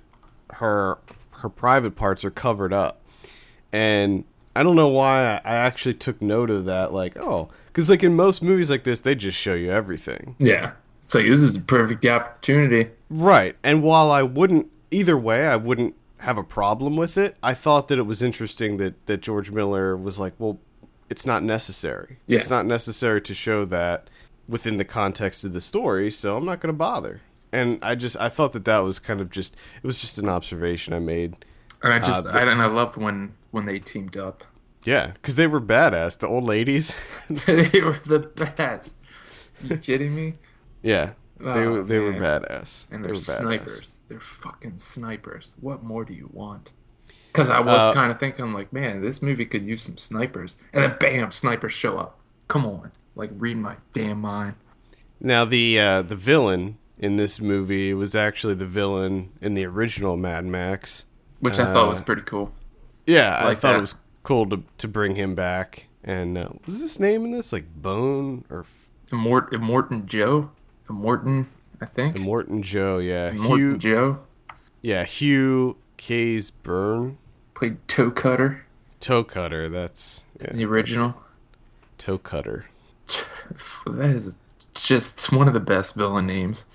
her 0.53 0.97
her 1.37 1.49
private 1.49 1.95
parts 1.95 2.23
are 2.23 2.31
covered 2.31 2.71
up 2.73 3.01
and 3.71 4.23
I 4.55 4.63
don't 4.63 4.75
know 4.75 4.87
why 4.87 5.41
I, 5.43 5.55
actually 5.55 5.95
took 5.95 6.21
note 6.21 6.49
of 6.51 6.65
that. 6.65 6.93
Like, 6.93 7.17
oh, 7.17 7.49
because 7.67 7.89
like 7.89 8.03
in 8.03 8.15
most 8.15 8.43
movies 8.43 8.69
like 8.69 8.83
this, 8.83 9.01
they 9.01 9.15
just 9.15 9.37
show 9.37 9.55
you 9.55 9.71
everything, 9.71 10.35
Yeah. 10.39 10.73
It's 11.01 11.13
like 11.13 11.25
this 11.25 11.41
is 11.41 11.55
a 11.55 11.59
perfect 11.59 12.05
opportunity. 12.05 12.91
right? 13.09 13.57
And 13.63 13.83
while 13.83 14.09
I 14.09 14.21
wouldn't 14.23 14.71
either 14.89 15.17
way, 15.17 15.45
I 15.47 15.57
wouldn't 15.57 15.95
have 16.19 16.37
a 16.37 16.43
problem 16.43 16.95
with 16.95 17.17
it. 17.17 17.35
I 17.43 17.53
thought 17.53 17.89
that 17.89 17.97
it 17.99 18.03
was 18.05 18.21
interesting 18.23 18.77
that 18.77 19.05
that 19.07 19.21
George 19.21 19.51
Miller 19.51 19.97
was 19.97 20.17
like, 20.19 20.33
well, 20.37 20.59
it's 21.09 21.25
not 21.25 21.43
necessary. 21.43 22.19
Yeah. 22.27 22.37
It's 22.37 22.49
not 22.49 22.65
necessary 22.65 23.21
to 23.21 23.33
show 23.33 23.65
that 23.65 24.09
within 24.47 24.77
the 24.77 24.85
context 24.85 25.43
of 25.43 25.51
the 25.53 25.61
story, 25.61 26.09
so 26.09 26.37
I'm 26.37 26.45
not 26.45 26.61
going 26.61 26.73
to 26.73 26.77
bother. 26.77 27.21
And 27.53 27.79
I 27.83 27.95
just 27.95 28.17
I 28.19 28.29
thought 28.29 28.51
that 28.53 28.65
that 28.65 28.79
was 28.79 28.99
kind 28.99 29.21
of 29.21 29.29
just 29.29 29.55
it 29.81 29.85
was 29.87 30.01
just 30.01 30.17
an 30.17 30.27
observation 30.27 30.93
I 30.93 30.99
made. 30.99 31.45
And 31.83 31.93
I 31.93 31.99
just 31.99 32.27
Uh, 32.27 32.31
the- 32.31 32.39
I, 32.39 32.51
and 32.51 32.61
I 32.61 32.65
loved 32.65 32.97
when 32.97 33.35
when 33.51 33.65
they 33.65 33.79
teamed 33.79 34.17
up. 34.17 34.43
Yeah, 34.85 35.11
because 35.13 35.35
they 35.37 35.47
were 35.47 35.61
badass. 35.61 36.17
The 36.17 36.27
old 36.27 36.43
ladies. 36.43 36.93
they 37.29 37.79
were 37.81 37.99
the 38.05 38.19
best. 38.19 38.97
You 39.63 39.77
kidding 39.77 40.13
me? 40.15 40.33
yeah, 40.81 41.11
they 41.39 41.65
Oh, 41.65 41.71
were 41.71 41.83
they 41.83 41.99
were 41.99 42.11
badass. 42.13 42.85
And 42.91 43.03
they 43.03 43.07
they're 43.07 43.15
badass. 43.15 43.39
snipers. 43.41 43.97
They're 44.09 44.19
fucking 44.19 44.79
snipers. 44.79 45.55
What 45.61 45.83
more 45.83 46.03
do 46.03 46.13
you 46.13 46.29
want? 46.33 46.71
Because 47.27 47.49
I 47.49 47.59
was 47.61 47.79
Uh, 47.79 47.93
kind 47.93 48.11
of 48.11 48.19
thinking, 48.19 48.51
like, 48.53 48.71
man, 48.73 49.01
this 49.01 49.21
movie 49.21 49.45
could 49.45 49.65
use 49.65 49.81
some 49.83 49.97
snipers. 49.97 50.55
And 50.73 50.83
then, 50.83 50.95
bam, 50.99 51.31
snipers 51.31 51.73
show 51.73 51.97
up. 51.97 52.19
Come 52.47 52.65
on, 52.65 52.91
like, 53.15 53.31
read 53.37 53.57
my 53.57 53.77
damn 53.93 54.19
mind. 54.21 54.55
Now 55.19 55.45
the 55.45 55.79
uh, 55.79 56.01
the 56.01 56.15
villain 56.15 56.77
in 56.97 57.15
this 57.17 57.39
movie 57.41 57.93
was 57.93 58.15
actually 58.15 58.53
the 58.53 58.65
villain 58.65 59.32
in 59.41 59.53
the 59.56 59.65
original 59.65 60.15
Mad 60.17 60.45
Max. 60.45 61.06
Which 61.39 61.60
I 61.60 61.65
thought 61.71 61.88
was 61.89 61.99
Uh, 62.01 62.06
pretty 62.06 62.21
cool. 62.21 62.53
Yeah, 63.06 63.36
I 63.36 63.45
Like 63.49 63.58
thought 63.58 63.71
that. 63.73 63.77
it 63.79 63.82
was 63.82 63.95
cool 64.23 64.47
to 64.49 64.63
to 64.77 64.88
bring 64.88 65.15
him 65.15 65.36
back. 65.36 65.88
And 66.03 66.38
uh, 66.38 66.49
was 66.65 66.79
his 66.82 66.99
name 66.99 67.25
in 67.25 67.32
this 67.32 67.51
like 67.53 67.65
Bone 67.75 68.45
or 68.49 68.65
Immort- 69.10 69.51
Immortan 69.51 70.06
Joe, 70.06 70.51
Immortan, 70.89 71.47
I 71.82 71.86
think. 71.86 72.19
Morton 72.19 72.62
Joe? 72.62 72.97
Yeah, 72.97 73.32
Hugh. 73.32 73.77
Joe 73.77 74.19
Yeah, 74.82 75.03
Hugh 75.06 75.77
Keays-Byrne, 75.97 77.17
played 77.53 77.77
Toe 77.88 78.12
Cutter, 78.12 78.65
Toe 78.99 79.23
Cutter. 79.23 79.69
That's 79.69 80.23
yeah, 80.41 80.51
the 80.53 80.65
original. 80.65 81.15
Toe 81.97 82.17
Cutter. 82.17 82.65
That 83.86 84.15
is 84.15 84.36
just 84.73 85.32
one 85.32 85.47
of 85.47 85.53
the 85.53 85.60
best 85.60 85.95
villain 85.95 86.25
names 86.25 86.65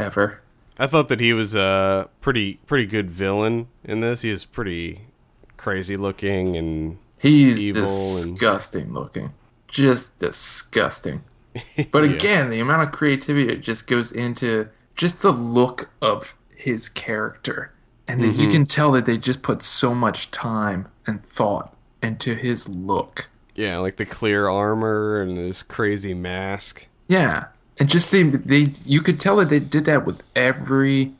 ever. 0.00 0.40
I 0.78 0.86
thought 0.86 1.08
that 1.08 1.20
he 1.20 1.32
was 1.32 1.54
a 1.54 2.08
pretty 2.20 2.54
pretty 2.66 2.86
good 2.86 3.10
villain 3.10 3.68
in 3.84 4.00
this. 4.00 4.22
He 4.22 4.30
is 4.30 4.44
pretty 4.44 5.02
crazy 5.56 5.96
looking 5.96 6.56
and 6.56 6.98
He's 7.18 7.60
Evil 7.60 7.82
and- 7.82 7.88
disgusting 7.88 8.92
looking. 8.94 9.34
Just 9.68 10.18
disgusting. 10.18 11.22
But 11.92 12.04
Yeah. 12.04 12.14
again, 12.14 12.50
the 12.50 12.60
amount 12.60 12.82
of 12.82 12.92
creativity 12.92 13.46
that 13.48 13.60
just 13.60 13.86
goes 13.86 14.10
into 14.12 14.68
just 14.96 15.20
the 15.22 15.32
look 15.32 15.90
of 16.00 16.34
his 16.54 16.88
character. 16.88 17.72
And 18.08 18.22
you 18.22 18.32
Mm-hmm. 18.32 18.50
can 18.50 18.66
tell 18.66 18.92
that 18.92 19.04
they 19.06 19.18
just 19.18 19.42
put 19.42 19.62
so 19.62 19.94
much 19.94 20.30
time 20.30 20.88
and 21.06 21.24
thought 21.24 21.76
into 22.02 22.34
his 22.34 22.68
look. 22.68 23.28
yeah, 23.54 23.76
like 23.78 23.96
the 23.96 24.06
clear 24.06 24.48
armor 24.48 25.20
and 25.20 25.36
this 25.36 25.62
crazy 25.62 26.14
mask. 26.14 26.86
Yeah. 27.08 27.46
And 27.80 27.88
just 27.88 28.10
they 28.10 28.22
they 28.22 28.74
you 28.84 29.00
could 29.00 29.18
tell 29.18 29.36
that 29.36 29.48
they 29.48 29.58
did 29.58 29.86
that 29.86 30.06
with 30.06 30.22
every 30.36 31.14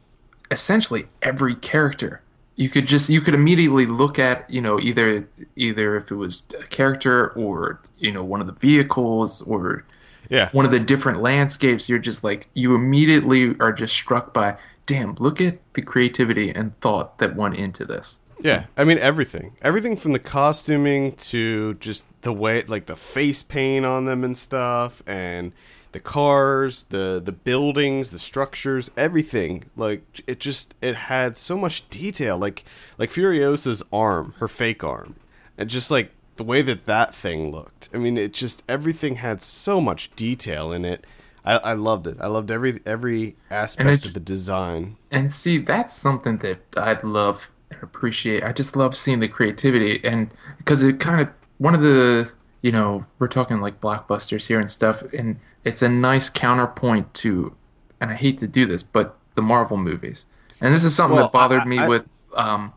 essentially 0.50 1.06
every 1.22 1.54
character. 1.54 2.20
You 2.56 2.68
could 2.68 2.86
just 2.86 3.08
you 3.08 3.22
could 3.22 3.32
immediately 3.34 3.86
look 3.86 4.18
at, 4.18 4.48
you 4.50 4.60
know, 4.60 4.78
either 4.78 5.26
either 5.56 5.96
if 5.96 6.10
it 6.10 6.16
was 6.16 6.42
a 6.60 6.64
character 6.64 7.30
or, 7.30 7.80
you 7.98 8.12
know, 8.12 8.22
one 8.22 8.42
of 8.42 8.46
the 8.46 8.52
vehicles 8.52 9.40
or 9.42 9.84
Yeah, 10.28 10.50
one 10.52 10.66
of 10.66 10.70
the 10.70 10.78
different 10.78 11.22
landscapes, 11.22 11.88
you're 11.88 11.98
just 11.98 12.22
like 12.22 12.48
you 12.52 12.74
immediately 12.74 13.56
are 13.58 13.72
just 13.72 13.94
struck 13.94 14.34
by, 14.34 14.56
damn, 14.84 15.14
look 15.14 15.40
at 15.40 15.58
the 15.72 15.82
creativity 15.82 16.50
and 16.50 16.76
thought 16.76 17.18
that 17.18 17.34
went 17.34 17.56
into 17.56 17.86
this. 17.86 18.18
Yeah, 18.42 18.66
I 18.76 18.84
mean 18.84 18.98
everything. 18.98 19.56
Everything 19.62 19.96
from 19.96 20.12
the 20.12 20.18
costuming 20.18 21.12
to 21.16 21.74
just 21.74 22.04
the 22.20 22.32
way 22.32 22.62
like 22.62 22.86
the 22.86 22.96
face 22.96 23.42
paint 23.42 23.86
on 23.86 24.04
them 24.04 24.22
and 24.24 24.36
stuff 24.36 25.02
and 25.06 25.52
the 25.92 26.00
cars, 26.00 26.84
the 26.90 27.20
the 27.24 27.32
buildings, 27.32 28.10
the 28.10 28.18
structures, 28.18 28.90
everything. 28.96 29.64
Like 29.76 30.22
it 30.26 30.40
just 30.40 30.74
it 30.80 30.94
had 30.96 31.36
so 31.36 31.56
much 31.56 31.88
detail 31.90 32.38
like 32.38 32.64
like 32.98 33.10
Furiosa's 33.10 33.82
arm, 33.92 34.34
her 34.38 34.48
fake 34.48 34.84
arm. 34.84 35.16
And 35.58 35.68
just 35.68 35.90
like 35.90 36.12
the 36.36 36.44
way 36.44 36.62
that 36.62 36.86
that 36.86 37.14
thing 37.14 37.50
looked. 37.50 37.90
I 37.92 37.98
mean, 37.98 38.16
it 38.16 38.32
just 38.32 38.62
everything 38.68 39.16
had 39.16 39.42
so 39.42 39.80
much 39.80 40.14
detail 40.16 40.72
in 40.72 40.84
it. 40.84 41.04
I, 41.44 41.56
I 41.56 41.72
loved 41.72 42.06
it. 42.06 42.16
I 42.20 42.26
loved 42.28 42.50
every 42.50 42.80
every 42.86 43.36
aspect 43.50 44.02
it- 44.04 44.08
of 44.08 44.14
the 44.14 44.20
design. 44.20 44.96
And 45.10 45.32
see, 45.32 45.58
that's 45.58 45.94
something 45.94 46.38
that 46.38 46.60
I 46.76 46.98
love 47.02 47.48
and 47.70 47.82
appreciate. 47.82 48.42
I 48.42 48.52
just 48.52 48.76
love 48.76 48.96
seeing 48.96 49.20
the 49.20 49.28
creativity, 49.28 50.00
and 50.04 50.30
because 50.58 50.82
it 50.82 51.00
kind 51.00 51.20
of 51.20 51.28
one 51.58 51.74
of 51.74 51.80
the 51.82 52.30
you 52.62 52.72
know 52.72 53.06
we're 53.18 53.28
talking 53.28 53.60
like 53.60 53.80
blockbusters 53.80 54.46
here 54.48 54.60
and 54.60 54.70
stuff, 54.70 55.02
and 55.16 55.38
it's 55.64 55.82
a 55.82 55.88
nice 55.88 56.28
counterpoint 56.30 57.12
to, 57.14 57.54
and 58.00 58.10
I 58.10 58.14
hate 58.14 58.38
to 58.40 58.46
do 58.46 58.66
this, 58.66 58.82
but 58.82 59.16
the 59.34 59.42
Marvel 59.42 59.76
movies, 59.76 60.26
and 60.60 60.74
this 60.74 60.84
is 60.84 60.94
something 60.94 61.16
Well, 61.16 61.26
that 61.26 61.32
bothered 61.32 61.62
I- 61.62 61.64
me 61.66 61.78
I- 61.78 61.88
with 61.88 62.04
um, 62.34 62.72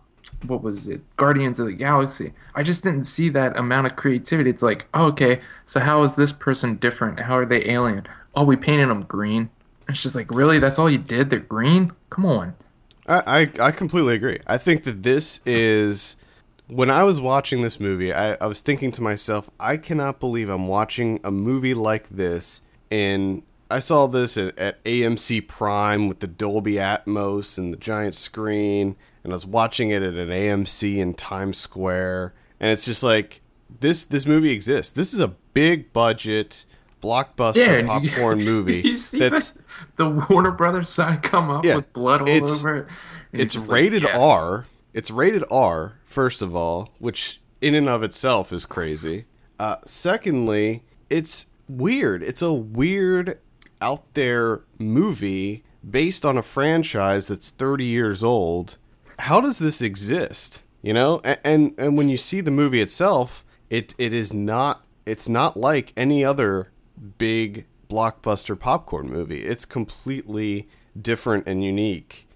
what 0.47 0.61
was 0.63 0.87
it, 0.87 1.01
Guardians 1.15 1.59
of 1.59 1.67
the 1.67 1.73
Galaxy. 1.73 2.33
I 2.55 2.63
just 2.63 2.83
didn't 2.83 3.03
see 3.05 3.29
that 3.29 3.55
amount 3.57 3.87
of 3.87 3.95
creativity. 3.95 4.49
It's 4.49 4.63
like, 4.63 4.87
oh, 4.93 5.05
okay, 5.09 5.39
so 5.63 5.79
how 5.79 6.03
is 6.03 6.15
this 6.15 6.33
person 6.33 6.75
different? 6.75 7.21
How 7.21 7.37
are 7.37 7.45
they 7.45 7.69
alien? 7.69 8.05
Oh, 8.35 8.43
we 8.43 8.55
painted 8.55 8.89
them 8.89 9.03
green. 9.03 9.49
It's 9.87 10.01
just 10.01 10.15
like, 10.15 10.29
really? 10.31 10.59
That's 10.59 10.79
all 10.79 10.89
you 10.89 10.97
did? 10.97 11.29
They're 11.29 11.39
green? 11.39 11.91
Come 12.09 12.25
on. 12.25 12.55
I, 13.07 13.41
I, 13.59 13.67
I 13.67 13.71
completely 13.71 14.15
agree. 14.15 14.39
I 14.47 14.57
think 14.57 14.83
that 14.83 15.03
this 15.03 15.39
is 15.45 16.15
when 16.67 16.89
I 16.89 17.03
was 17.03 17.21
watching 17.21 17.61
this 17.61 17.79
movie, 17.79 18.11
I, 18.13 18.33
I 18.35 18.45
was 18.47 18.59
thinking 18.61 18.91
to 18.93 19.01
myself, 19.03 19.49
I 19.59 19.77
cannot 19.77 20.19
believe 20.19 20.49
I'm 20.49 20.67
watching 20.67 21.19
a 21.23 21.31
movie 21.31 21.73
like 21.73 22.09
this 22.09 22.61
and 22.93 23.41
I 23.71 23.79
saw 23.79 24.05
this 24.07 24.37
at, 24.37 24.57
at 24.59 24.83
AMC 24.83 25.47
Prime 25.47 26.07
with 26.07 26.19
the 26.19 26.27
Dolby 26.27 26.73
Atmos 26.75 27.57
and 27.57 27.73
the 27.73 27.77
giant 27.77 28.15
screen, 28.15 28.95
and 29.23 29.33
I 29.33 29.35
was 29.35 29.47
watching 29.47 29.89
it 29.89 30.03
at 30.03 30.13
an 30.13 30.29
AMC 30.29 30.97
in 30.97 31.13
Times 31.15 31.57
Square, 31.57 32.33
and 32.59 32.69
it's 32.71 32.85
just 32.85 33.01
like 33.03 33.41
this 33.79 34.05
this 34.05 34.25
movie 34.25 34.51
exists. 34.51 34.91
This 34.91 35.13
is 35.13 35.19
a 35.19 35.29
big 35.53 35.91
budget 35.93 36.65
blockbuster 37.01 37.79
and 37.79 38.03
you- 38.03 38.09
popcorn 38.11 38.43
movie 38.45 38.79
you 38.81 38.95
see 38.95 39.19
that's 39.19 39.49
the, 39.97 40.05
the 40.05 40.25
Warner 40.29 40.51
Brothers 40.51 40.89
sign 40.89 41.19
come 41.19 41.49
up 41.49 41.65
Yeah, 41.65 41.75
with 41.77 41.91
blood 41.91 42.21
all 42.21 42.27
it's- 42.29 42.59
over 42.61 42.77
it. 42.77 42.87
it's 43.33 43.53
just 43.55 43.67
like, 43.67 43.75
rated 43.81 44.03
yes. 44.03 44.15
R. 44.21 44.67
It's 44.93 45.09
rated 45.11 45.43
R, 45.49 45.93
first 46.05 46.41
of 46.43 46.55
all, 46.55 46.91
which 46.99 47.41
in 47.59 47.73
and 47.75 47.89
of 47.89 48.03
itself 48.03 48.53
is 48.53 48.65
crazy. 48.67 49.25
Uh, 49.59 49.77
secondly, 49.85 50.83
it's 51.09 51.47
weird. 51.67 52.23
It's 52.23 52.41
a 52.41 52.53
weird, 52.53 53.39
out 53.81 54.13
there 54.13 54.61
movie 54.77 55.63
based 55.87 56.25
on 56.25 56.37
a 56.37 56.41
franchise 56.41 57.27
that's 57.27 57.49
30 57.49 57.85
years 57.85 58.23
old. 58.23 58.77
How 59.19 59.41
does 59.41 59.59
this 59.59 59.81
exist? 59.81 60.63
You 60.81 60.93
know, 60.93 61.21
and 61.23 61.39
and, 61.43 61.73
and 61.77 61.97
when 61.97 62.09
you 62.09 62.17
see 62.17 62.41
the 62.41 62.51
movie 62.51 62.81
itself, 62.81 63.45
it 63.69 63.93
it 63.97 64.13
is 64.13 64.33
not. 64.33 64.85
It's 65.05 65.29
not 65.29 65.55
like 65.57 65.93
any 65.95 66.23
other 66.25 66.71
big 67.17 67.65
blockbuster 67.89 68.59
popcorn 68.59 69.09
movie. 69.09 69.45
It's 69.45 69.65
completely 69.65 70.67
different 71.01 71.47
and 71.47 71.63
unique 71.63 72.27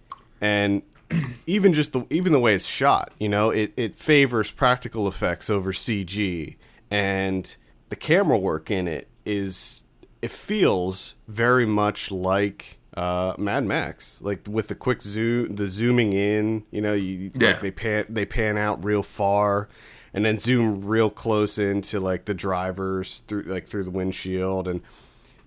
and 0.42 0.82
even 1.48 1.74
just 1.74 1.94
the 1.94 2.06
even 2.10 2.32
the 2.32 2.40
way 2.40 2.56
it's 2.56 2.66
shot, 2.66 3.14
you 3.20 3.30
know, 3.30 3.50
it 3.50 3.74
it 3.78 3.96
favors 3.96 4.52
practical 4.52 5.08
effects 5.08 5.50
over 5.50 5.72
CG, 5.72 6.56
and 6.92 7.56
the 7.90 7.96
camera 7.96 8.38
work 8.38 8.70
in 8.70 8.88
it 8.88 9.08
is 9.28 9.84
it 10.22 10.32
feels 10.32 11.16
very 11.28 11.66
much 11.66 12.10
like 12.12 12.78
uh, 12.96 13.34
Mad 13.38 13.64
Max, 13.66 14.22
like 14.24 14.42
with 14.50 14.70
the 14.70 14.76
quick 14.76 15.02
zoom, 15.04 15.56
the 15.56 15.68
zooming 15.68 16.14
in, 16.14 16.64
you 16.72 16.82
know, 16.82 16.94
you 16.94 17.32
Yeah. 17.36 17.50
like 17.50 17.62
they 17.62 17.72
pan 17.72 18.06
they 18.10 18.26
pan 18.26 18.58
out 18.58 18.84
real 18.84 19.04
far, 19.04 19.70
and 20.14 20.26
then 20.26 20.38
zoom 20.40 20.82
real 20.82 21.10
close 21.12 21.60
into 21.60 22.00
like 22.00 22.26
the 22.26 22.34
drivers 22.34 23.22
through 23.28 23.44
like 23.44 23.68
through 23.68 23.84
the 23.84 23.92
windshield 23.92 24.68
and. 24.68 24.82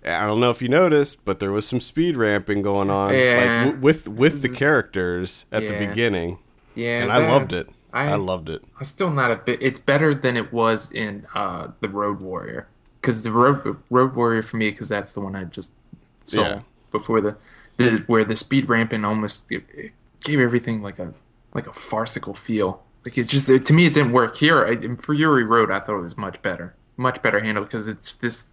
I 0.03 0.25
don't 0.25 0.39
know 0.39 0.49
if 0.49 0.63
you 0.63 0.67
noticed, 0.67 1.23
but 1.25 1.39
there 1.39 1.51
was 1.51 1.67
some 1.67 1.79
speed 1.79 2.17
ramping 2.17 2.63
going 2.63 2.89
on, 2.89 3.13
Yeah. 3.13 3.35
like 3.37 3.65
w- 3.75 3.83
with 3.85 4.07
with 4.07 4.41
the 4.41 4.49
characters 4.49 5.45
at 5.51 5.67
the 5.67 5.77
beginning, 5.77 6.39
Yeah, 6.73 7.03
and 7.03 7.11
I 7.11 7.17
loved 7.29 7.53
it. 7.53 7.69
I, 7.93 8.07
I- 8.07 8.15
loved 8.15 8.49
it. 8.49 8.63
I'm 8.79 8.83
still 8.83 9.11
not 9.11 9.29
a 9.29 9.35
bit. 9.35 9.61
It's 9.61 9.77
better 9.77 10.15
than 10.15 10.37
it 10.37 10.51
was 10.51 10.91
in 10.91 11.27
uh, 11.35 11.67
the 11.81 11.87
Road 11.89 12.19
Warrior, 12.19 12.67
because 13.01 13.23
the 13.23 13.31
Road 13.31 13.77
Road 13.89 14.15
Warrior 14.15 14.43
for 14.43 14.57
me, 14.57 14.69
because 14.71 14.87
that's 14.87 15.13
the 15.13 15.19
one 15.21 15.35
I 15.35 15.43
just 15.45 15.71
saw 16.23 16.41
Yeah. 16.41 16.59
before 16.91 17.19
the, 17.21 17.37
the 17.77 18.03
where 18.07 18.23
the 18.23 18.35
speed 18.35 18.69
ramping 18.69 19.03
almost 19.03 19.51
it, 19.51 19.63
it 19.73 19.91
gave 20.21 20.39
everything 20.39 20.81
like 20.81 20.99
a 20.99 21.13
like 21.53 21.67
a 21.67 21.73
farcical 21.73 22.33
feel. 22.33 22.83
Like 23.03 23.17
it 23.17 23.27
just 23.27 23.49
it, 23.49 23.65
to 23.65 23.73
me 23.73 23.85
it 23.87 23.93
didn't 23.93 24.11
work 24.13 24.37
here. 24.37 24.65
I, 24.65 24.71
in 24.71 24.97
Fury 24.97 25.43
Road, 25.43 25.71
I 25.71 25.79
thought 25.79 25.97
it 25.97 26.01
was 26.01 26.17
much 26.17 26.41
better, 26.41 26.75
much 26.97 27.21
better 27.21 27.39
handled 27.39 27.67
because 27.67 27.87
it's 27.87 28.13
this. 28.15 28.47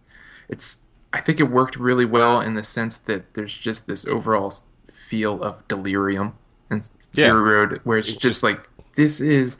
It's 0.48 0.80
I 1.12 1.20
think 1.20 1.40
it 1.40 1.44
worked 1.44 1.76
really 1.76 2.04
well 2.06 2.40
in 2.40 2.54
the 2.54 2.64
sense 2.64 2.96
that 2.96 3.34
there's 3.34 3.56
just 3.56 3.86
this 3.86 4.06
overall 4.06 4.52
feel 4.90 5.42
of 5.42 5.66
delirium 5.68 6.34
and 6.70 6.88
Yeah. 7.14 7.26
Fury 7.26 7.42
Road, 7.42 7.80
where 7.84 7.98
it's 7.98 8.12
just 8.14 8.42
like 8.42 8.68
this 8.96 9.20
is 9.20 9.58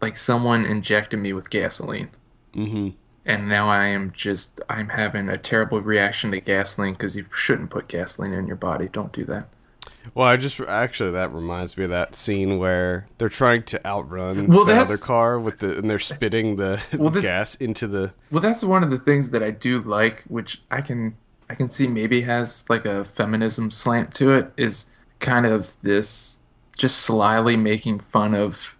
like 0.00 0.16
someone 0.16 0.64
injected 0.64 1.18
me 1.18 1.32
with 1.34 1.50
gasoline. 1.50 2.08
Mm-hmm. 2.54 2.88
And 3.26 3.48
now 3.48 3.68
I 3.68 3.86
am 3.86 4.12
just 4.16 4.60
I'm 4.68 4.88
having 4.90 5.28
a 5.28 5.38
terrible 5.38 5.80
reaction 5.80 6.30
to 6.32 6.40
gasoline 6.40 6.94
because 6.94 7.16
you 7.16 7.26
shouldn't 7.34 7.70
put 7.70 7.88
gasoline 7.88 8.32
in 8.32 8.46
your 8.46 8.56
body. 8.56 8.88
Don't 8.88 9.12
do 9.12 9.24
that. 9.24 9.48
Well, 10.14 10.26
I 10.26 10.36
just 10.36 10.58
actually 10.60 11.10
that 11.12 11.32
reminds 11.32 11.76
me 11.76 11.84
of 11.84 11.90
that 11.90 12.14
scene 12.16 12.58
where 12.58 13.06
they're 13.18 13.28
trying 13.28 13.64
to 13.64 13.86
outrun 13.86 14.46
Well, 14.46 14.64
the 14.64 14.76
other 14.76 14.96
car 14.96 15.38
with 15.38 15.58
the 15.58 15.78
and 15.78 15.90
they're 15.90 15.98
spitting 15.98 16.56
the 16.56 16.82
Well, 16.96 17.10
the- 17.10 17.20
gas 17.20 17.54
into 17.56 17.86
the. 17.86 18.14
Well, 18.30 18.40
that's 18.40 18.64
one 18.64 18.82
of 18.82 18.90
the 18.90 18.98
things 18.98 19.30
that 19.30 19.42
I 19.42 19.50
do 19.50 19.80
like, 19.80 20.24
which 20.28 20.62
I 20.70 20.80
can 20.80 21.16
I 21.48 21.54
can 21.54 21.68
see 21.70 21.86
maybe 21.88 22.22
has 22.22 22.64
like 22.70 22.84
a 22.84 23.04
feminism 23.04 23.70
slant 23.70 24.14
to 24.14 24.30
it. 24.30 24.52
Is 24.56 24.86
kind 25.18 25.44
of 25.44 25.76
this 25.82 26.38
just 26.78 26.98
slyly 26.98 27.56
making 27.56 28.00
fun 28.00 28.34
of 28.34 28.74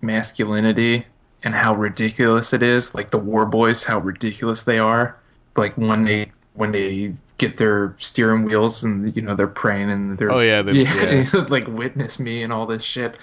masculinity 0.00 1.06
and 1.44 1.54
how 1.54 1.74
ridiculous 1.74 2.52
it 2.52 2.62
is. 2.62 2.94
Like 2.94 3.10
the 3.10 3.18
war 3.18 3.46
boys, 3.46 3.84
how 3.84 3.98
ridiculous 4.00 4.62
they 4.62 4.78
are. 4.78 5.16
Like 5.56 5.74
when 5.76 6.04
they 6.04 6.32
when 6.54 6.72
they 6.72 7.14
get 7.38 7.56
their 7.58 7.94
steering 7.98 8.44
wheels 8.44 8.82
and 8.82 9.14
you 9.14 9.22
know 9.22 9.34
they're 9.34 9.46
praying 9.46 9.90
and 9.90 10.18
they're 10.18 10.32
Oh, 10.32 10.40
yeah, 10.40 10.62
they- 10.62 10.72
yeah. 11.32 11.44
like 11.48 11.66
witness 11.68 12.18
me 12.18 12.42
and 12.42 12.52
all 12.52 12.64
this 12.66 12.82
shit 12.82 13.16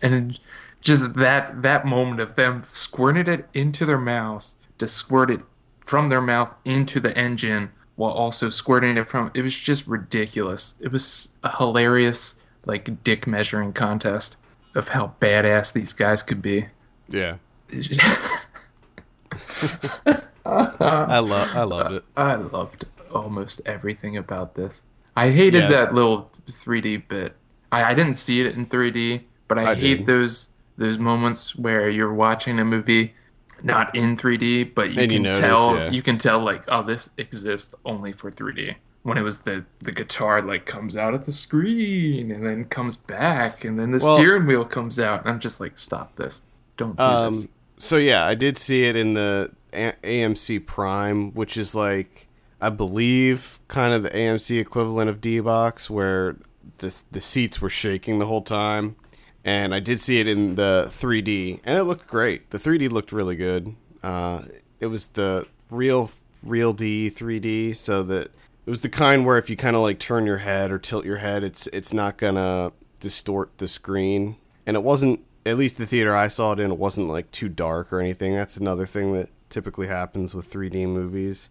and 0.00 0.38
just 0.80 1.14
that 1.14 1.62
that 1.62 1.84
moment 1.84 2.20
of 2.20 2.36
them 2.36 2.62
squirting 2.68 3.26
it 3.26 3.48
into 3.52 3.84
their 3.84 3.98
mouths 3.98 4.54
to 4.78 4.86
squirt 4.86 5.28
it 5.28 5.40
from 5.84 6.08
their 6.08 6.20
mouth 6.20 6.54
into 6.64 7.00
the 7.00 7.16
engine 7.18 7.70
while 7.96 8.12
also 8.12 8.48
squirting 8.48 8.96
it 8.96 9.08
from 9.10 9.32
it 9.34 9.42
was 9.42 9.56
just 9.56 9.84
ridiculous 9.88 10.74
it 10.80 10.92
was 10.92 11.30
a 11.42 11.56
hilarious 11.56 12.36
like 12.64 13.02
dick 13.02 13.26
measuring 13.26 13.72
contest 13.72 14.36
of 14.76 14.88
how 14.88 15.14
badass 15.20 15.72
these 15.72 15.92
guys 15.92 16.22
could 16.22 16.40
be 16.40 16.66
Yeah, 17.08 17.38
I 20.44 21.18
love 21.18 21.54
I 21.56 21.62
loved 21.64 21.92
it. 21.94 22.04
I 22.16 22.34
loved 22.36 22.84
almost 23.12 23.60
everything 23.66 24.16
about 24.16 24.54
this. 24.54 24.82
I 25.16 25.30
hated 25.30 25.64
Yeah. 25.64 25.68
that 25.70 25.94
little 25.94 26.30
3D 26.46 27.08
bit. 27.08 27.34
I, 27.72 27.84
I 27.84 27.94
didn't 27.94 28.14
see 28.14 28.40
it 28.40 28.54
in 28.54 28.64
3D, 28.64 29.22
but 29.48 29.58
I, 29.58 29.72
I 29.72 29.74
hate 29.74 29.98
did. 29.98 30.06
those 30.06 30.48
those 30.76 30.98
moments 30.98 31.56
where 31.56 31.88
you're 31.90 32.12
watching 32.14 32.58
a 32.58 32.64
movie 32.64 33.14
not 33.62 33.92
in 33.94 34.16
3D, 34.16 34.72
but 34.74 34.92
you 34.92 35.02
And 35.02 35.10
you 35.12 35.16
can 35.18 35.22
notice, 35.24 35.40
tell 35.40 35.76
yeah. 35.76 35.90
you 35.90 36.02
can 36.02 36.18
tell 36.18 36.38
like 36.40 36.62
oh 36.68 36.82
this 36.82 37.10
exists 37.18 37.74
only 37.84 38.12
for 38.12 38.30
3D. 38.30 38.76
When 39.02 39.18
it 39.18 39.22
was 39.22 39.40
the 39.40 39.64
the 39.80 39.92
guitar 39.92 40.40
like 40.40 40.64
comes 40.66 40.96
out 40.96 41.14
at 41.14 41.24
the 41.24 41.32
screen 41.32 42.30
and 42.30 42.44
then 42.46 42.64
comes 42.66 42.96
back 42.96 43.64
and 43.64 43.78
then 43.78 43.90
the 43.90 44.00
Well- 44.02 44.14
steering 44.14 44.46
wheel 44.46 44.64
comes 44.64 44.98
out 44.98 45.20
and 45.20 45.28
I'm 45.28 45.40
just 45.40 45.60
like 45.60 45.78
stop 45.78 46.16
this. 46.16 46.40
Don't 46.76 46.96
do 46.96 47.02
Um, 47.02 47.32
this. 47.32 47.48
So 47.78 47.96
yeah, 47.96 48.24
I 48.24 48.34
did 48.34 48.56
see 48.56 48.84
it 48.84 48.96
in 48.96 49.14
the 49.14 49.52
A- 49.72 49.94
AMC 50.02 50.66
Prime, 50.66 51.32
which 51.32 51.56
is 51.56 51.74
like 51.74 52.28
I 52.60 52.70
believe 52.70 53.60
kind 53.68 53.94
of 53.94 54.02
the 54.02 54.10
AMC 54.10 54.60
equivalent 54.60 55.08
of 55.08 55.20
D 55.20 55.40
box, 55.40 55.88
where 55.88 56.36
the 56.78 57.02
the 57.10 57.20
seats 57.20 57.60
were 57.60 57.70
shaking 57.70 58.18
the 58.18 58.26
whole 58.26 58.42
time. 58.42 58.96
And 59.44 59.74
I 59.74 59.80
did 59.80 60.00
see 60.00 60.20
it 60.20 60.26
in 60.26 60.56
the 60.56 60.86
3D, 60.90 61.60
and 61.64 61.78
it 61.78 61.84
looked 61.84 62.06
great. 62.06 62.50
The 62.50 62.58
3D 62.58 62.90
looked 62.90 63.12
really 63.12 63.36
good. 63.36 63.74
Uh, 64.02 64.42
it 64.78 64.86
was 64.86 65.08
the 65.08 65.46
real 65.70 66.10
real 66.42 66.72
D 66.72 67.08
3D, 67.08 67.76
so 67.76 68.02
that 68.02 68.30
it 68.66 68.70
was 68.70 68.82
the 68.82 68.88
kind 68.88 69.24
where 69.24 69.38
if 69.38 69.48
you 69.48 69.56
kind 69.56 69.76
of 69.76 69.82
like 69.82 69.98
turn 69.98 70.26
your 70.26 70.38
head 70.38 70.70
or 70.70 70.78
tilt 70.78 71.04
your 71.04 71.18
head, 71.18 71.44
it's 71.44 71.66
it's 71.68 71.92
not 71.92 72.18
gonna 72.18 72.72
distort 73.00 73.56
the 73.58 73.68
screen. 73.68 74.36
And 74.66 74.76
it 74.76 74.82
wasn't 74.82 75.20
at 75.46 75.56
least 75.58 75.78
the 75.78 75.86
theater 75.86 76.14
I 76.14 76.28
saw 76.28 76.52
it 76.52 76.60
in, 76.60 76.70
it 76.72 76.78
wasn't 76.78 77.08
like 77.08 77.30
too 77.30 77.48
dark 77.48 77.92
or 77.92 78.00
anything. 78.00 78.34
That's 78.34 78.56
another 78.56 78.86
thing 78.86 79.12
that 79.14 79.28
typically 79.50 79.86
happens 79.86 80.34
with 80.34 80.50
3D 80.52 80.86
movies. 80.86 81.48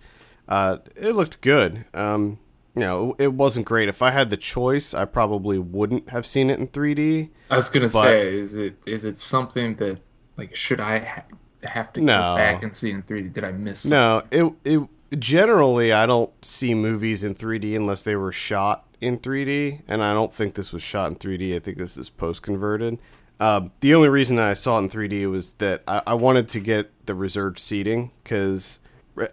Uh, 0.47 0.78
it 0.95 1.12
looked 1.13 1.41
good. 1.41 1.86
Um, 1.93 2.39
you 2.76 2.82
know, 2.82 3.15
it 3.17 3.34
wasn't 3.34 3.65
great. 3.65 3.89
If 3.89 4.02
I 4.02 4.12
had 4.12 4.30
the 4.30 4.38
choice, 4.38 4.93
I 4.93 5.06
probably 5.06 5.58
wouldn't 5.58 6.10
have 6.10 6.26
seen 6.26 6.50
it 6.50 6.60
in 6.60 6.67
3D. 6.67 7.30
I 7.50 7.56
was 7.56 7.69
gonna 7.69 7.86
But- 7.89 8.04
say, 8.04 8.36
is 8.36 8.54
it 8.56 8.76
is 8.86 9.04
it 9.04 9.17
something 9.17 9.76
that 9.78 10.00
like 10.38 10.56
should 10.56 10.80
I 10.80 11.00
ha- 11.00 11.23
have 11.63 11.91
to 11.93 12.02
No. 12.02 12.17
go 12.19 12.36
back 12.38 12.62
and 12.63 12.76
see 12.76 12.91
in 12.91 13.02
3D? 13.02 13.30
Did 13.34 13.43
I 13.43 13.52
miss? 13.52 13.86
No, 13.86 14.21
it 14.30 14.54
it 14.63 14.82
generally 15.17 15.91
I 15.91 16.06
don't 16.06 16.32
see 16.45 16.76
movies 16.76 17.23
in 17.23 17.34
3D 17.34 17.76
unless 17.76 18.04
they 18.04 18.15
were 18.15 18.32
shot 18.32 18.86
in 19.02 19.17
3D, 19.17 19.82
and 19.88 20.04
I 20.04 20.13
don't 20.13 20.34
think 20.34 20.54
this 20.54 20.71
was 20.71 20.84
shot 20.84 21.10
in 21.12 21.15
3D. 21.17 21.56
I 21.56 21.60
think 21.60 21.78
this 21.78 21.97
is 21.97 22.10
post 22.12 22.41
converted. 22.43 23.00
Uh, 23.39 23.67
the 23.82 23.93
only 23.93 24.10
reason 24.10 24.39
I 24.39 24.54
saw 24.54 24.78
it 24.78 24.82
in 24.84 24.89
3D 24.89 25.30
was 25.30 25.52
that 25.54 25.84
I, 25.88 26.02
I 26.08 26.13
wanted 26.15 26.50
to 26.50 26.60
get 26.60 26.91
the 27.06 27.13
reserved 27.13 27.60
seating 27.60 28.12
because 28.23 28.80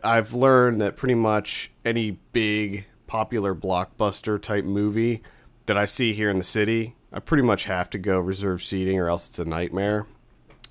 I've 0.03 0.35
learned 0.35 0.81
that 0.81 0.97
pretty 0.97 1.15
much 1.15 1.71
any 1.85 2.19
big 2.33 2.85
popular 3.07 3.55
blockbuster 3.55 4.41
type 4.41 4.65
movie 4.65 5.23
that 5.67 5.79
I 5.79 5.87
see 5.87 6.13
here 6.13 6.29
in 6.31 6.37
the 6.39 6.45
city, 6.45 6.95
I 7.13 7.21
pretty 7.21 7.43
much 7.43 7.65
have 7.65 7.89
to 7.91 7.99
go 7.99 8.19
reserved 8.19 8.63
seating 8.65 8.99
or 8.99 9.09
else 9.09 9.29
it's 9.29 9.39
a 9.39 9.45
nightmare. 9.45 10.07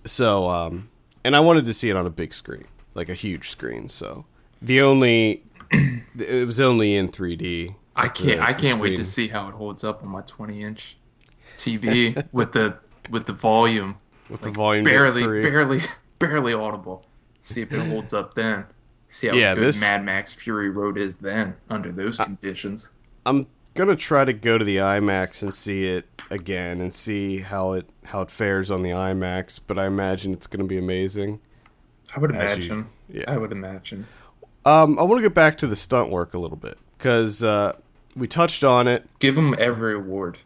So, 0.06 0.50
um, 0.50 0.89
and 1.24 1.36
I 1.36 1.39
wanted 1.39 1.65
to 1.65 1.74
see 1.74 1.89
it 1.89 1.96
on 1.96 2.06
a 2.06 2.10
big 2.12 2.34
screen, 2.34 2.65
like 2.93 3.10
a 3.10 3.13
huge 3.15 3.50
screen. 3.50 3.89
So 3.89 4.26
the 4.62 4.82
only, 4.82 5.43
it 5.72 6.46
was 6.46 6.60
only 6.60 6.96
in 6.96 7.10
3D. 7.10 7.76
I 7.96 8.08
can't. 8.10 8.39
the- 8.39 8.43
I 8.43 8.54
can't 8.54 8.80
wait 8.80 8.96
to 8.98 9.06
see 9.06 9.30
how 9.30 9.48
it 9.48 9.54
holds 9.54 9.84
up 9.84 10.04
on 10.04 10.10
my 10.10 10.22
20 10.22 10.62
inch 10.62 10.98
TV 11.56 12.28
with 12.32 12.52
the 12.54 12.78
with 13.10 13.26
the 13.26 13.34
volume 13.34 13.98
with 14.30 14.42
the 14.42 14.52
volume 14.52 14.84
barely 14.84 15.24
barely 15.42 15.82
barely 16.20 16.54
audible. 16.54 17.06
See 17.39 17.62
if 17.62 17.72
it 17.74 17.86
holds 17.88 18.13
up 18.13 18.36
then. 18.36 18.66
See 19.08 19.28
how 19.28 19.34
Yeah, 19.36 19.54
good 19.54 19.63
this- 19.66 19.82
Mad 19.82 20.04
Max 20.06 20.34
Fury 20.34 20.70
Road 20.70 20.98
is 20.98 21.16
then 21.16 21.56
under 21.70 21.92
those 21.92 22.18
conditions. 22.18 22.89
I'm 23.26 23.48
gonna 23.74 23.96
try 23.96 24.24
to 24.26 24.34
go 24.34 24.58
to 24.58 24.63
the 24.66 24.78
IMAX 24.78 25.42
and 25.44 25.54
see 25.54 25.86
it 25.88 26.06
again 26.32 26.80
and 26.82 26.94
see 26.94 27.39
how 27.39 27.74
it 27.74 27.89
how 28.06 28.22
it 28.22 28.32
fares 28.32 28.72
on 28.72 28.82
the 28.84 28.92
IMAX. 28.92 29.60
But 29.66 29.78
I 29.78 29.86
imagine 29.88 30.32
it's 30.34 30.48
gonna 30.48 30.63
be 30.63 30.78
amazing. 30.78 31.39
I 32.16 32.20
would 32.20 32.34
As 32.34 32.58
you- 32.66 32.74
imagine. 32.74 32.89
yeah. 33.10 33.24
I 33.28 33.38
would 33.38 33.52
imagine. 33.52 34.08
Um, 34.66 34.98
I 34.98 35.04
want 35.04 35.18
to 35.20 35.24
get 35.24 35.34
back 35.36 35.58
to 35.58 35.68
the 35.68 35.76
stunt 35.76 36.10
work 36.10 36.34
a 36.34 36.38
little 36.39 36.56
bit 36.58 36.78
because 36.98 37.44
uh, 37.44 37.74
we 38.16 38.28
touched 38.28 38.63
on 38.63 38.88
it. 38.88 39.06
Give 39.20 39.36
them 39.36 39.54
every 39.58 39.94
award. 39.96 40.38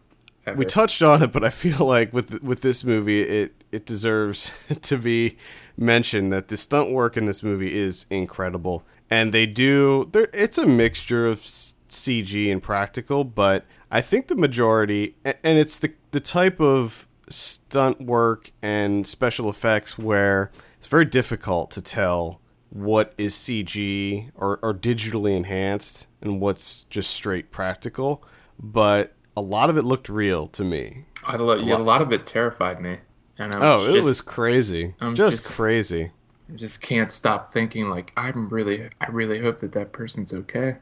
Ever. 0.48 0.58
We 0.58 0.66
touched 0.66 1.02
on 1.04 1.22
it, 1.24 1.32
but 1.34 1.44
I 1.44 1.50
feel 1.50 1.86
like 1.86 2.14
with 2.14 2.42
with 2.42 2.62
this 2.62 2.84
movie, 2.84 3.22
it 3.22 3.64
it 3.72 3.86
deserves 3.86 4.52
to 4.84 4.98
be 4.98 5.38
mentioned 5.78 6.32
that 6.32 6.48
the 6.48 6.56
stunt 6.58 6.90
work 6.92 7.18
in 7.18 7.26
this 7.26 7.44
movie 7.44 7.78
is 7.78 8.06
incredible, 8.10 8.84
and 9.10 9.34
they 9.34 9.46
do. 9.46 10.08
there- 10.14 10.30
It's 10.34 10.58
a 10.58 10.66
mixture 10.66 11.28
of 11.28 11.40
CG 11.42 12.50
and 12.52 12.64
practical, 12.64 13.24
but 13.26 13.66
I 13.92 14.00
think 14.02 14.28
the 14.28 14.36
majority, 14.36 15.16
and 15.26 15.58
it's 15.58 15.78
the 15.78 15.92
the 16.12 16.20
type 16.22 16.62
of 16.62 17.08
stunt 17.30 18.00
work 18.02 18.52
and 18.62 19.06
special 19.06 19.50
effects 19.50 19.98
where 20.00 20.50
it's 20.78 20.88
very 20.88 21.04
difficult 21.06 21.72
to 21.72 21.82
tell 21.82 22.40
what 22.70 23.14
is 23.18 23.34
CG 23.36 24.30
or, 24.34 24.60
or 24.62 24.74
digitally 24.74 25.36
enhanced 25.36 26.08
and 26.22 26.40
what's 26.40 26.86
just 26.86 27.12
straight 27.12 27.52
practical. 27.52 28.24
But 28.60 29.14
a 29.38 29.42
lot 29.42 29.70
of 29.70 29.78
it 29.78 29.84
looked 29.84 30.10
real 30.10 30.48
to 30.48 30.64
me. 30.64 31.06
I 31.24 31.36
lo- 31.36 31.56
yeah, 31.56 31.76
a 31.76 31.78
lot 31.78 32.02
of 32.02 32.12
it 32.12 32.26
terrified 32.26 32.82
me. 32.82 32.98
And 33.38 33.54
I 33.54 33.60
Oh, 33.60 33.94
it 33.94 34.04
was 34.04 34.20
crazy. 34.22 34.96
I'm 35.00 35.16
just, 35.16 35.44
just- 35.44 35.54
crazy. 35.54 36.12
I 36.50 36.56
just 36.56 36.82
can't 36.82 37.12
stop 37.12 37.52
thinking 37.52 37.90
like 37.90 38.14
I'm 38.18 38.50
really 38.50 38.90
I 39.00 39.08
really 39.10 39.40
hope 39.40 39.60
that 39.60 39.74
that 39.74 39.92
person's 39.92 40.34
okay. 40.34 40.78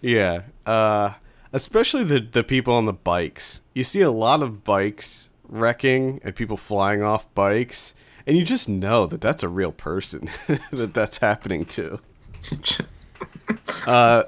Yeah. 0.02 0.42
Uh, 0.66 1.14
especially 1.52 2.04
the, 2.04 2.20
the 2.20 2.44
people 2.44 2.74
on 2.74 2.84
the 2.84 2.92
bikes. 2.92 3.62
You 3.74 3.82
see 3.82 4.02
a 4.02 4.10
lot 4.10 4.42
of 4.42 4.62
bikes 4.64 5.30
wrecking 5.44 6.20
and 6.22 6.34
people 6.34 6.56
flying 6.58 7.02
off 7.02 7.32
bikes. 7.34 7.94
And 8.26 8.36
you 8.36 8.44
just 8.44 8.68
know 8.68 9.06
that 9.06 9.22
that's 9.22 9.42
a 9.42 9.48
real 9.48 9.72
person 9.72 10.28
that 10.70 10.92
that's 10.92 11.18
happening 11.18 11.64
to. 11.66 12.00
Uh, 13.86 14.22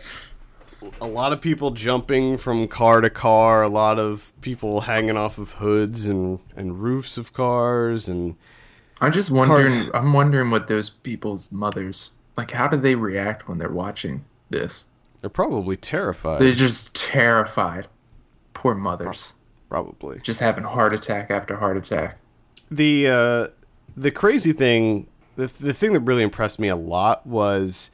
a 1.01 1.07
lot 1.07 1.33
of 1.33 1.41
people 1.41 1.71
jumping 1.71 2.37
from 2.37 2.69
car 2.69 3.01
to 3.01 3.11
car, 3.11 3.63
a 3.63 3.69
lot 3.69 3.99
of 3.99 4.33
people 4.41 4.83
hanging 4.83 5.17
off 5.17 5.39
of 5.39 5.53
hoods 5.55 6.07
and, 6.07 6.39
and 6.57 6.83
roofs 6.83 7.19
of 7.19 7.33
cars 7.33 8.09
and 8.09 8.37
I'm 9.01 9.13
just 9.13 9.31
wondering 9.31 9.91
I'm 9.95 10.13
wondering 10.13 10.51
what 10.51 10.69
those 10.69 10.91
people's 10.91 11.51
mothers 11.51 12.13
like 12.37 12.51
how 12.51 12.69
do 12.69 12.77
they 12.77 12.95
react 12.95 13.49
when 13.49 13.59
they're 13.59 13.71
watching 13.71 14.25
this? 14.51 14.87
they're 15.21 15.31
probably 15.31 15.77
terrified. 15.77 16.41
They're 16.41 16.53
just 16.55 16.95
terrified. 16.95 17.89
Poor 18.55 18.75
mothers. 18.75 19.35
probably. 19.69 20.19
Just 20.21 20.41
having 20.41 20.65
heart 20.65 20.93
attack 20.95 21.31
after 21.31 21.57
heart 21.57 21.77
attack. 21.77 22.19
the 22.71 23.07
uh, 23.09 23.49
the 23.97 24.11
crazy 24.11 24.53
thing, 24.53 25.07
the 25.37 25.47
the 25.47 25.73
thing 25.73 25.93
that 25.93 26.01
really 26.01 26.23
impressed 26.23 26.59
me 26.59 26.69
a 26.69 26.77
lot 26.77 27.27
was 27.27 27.91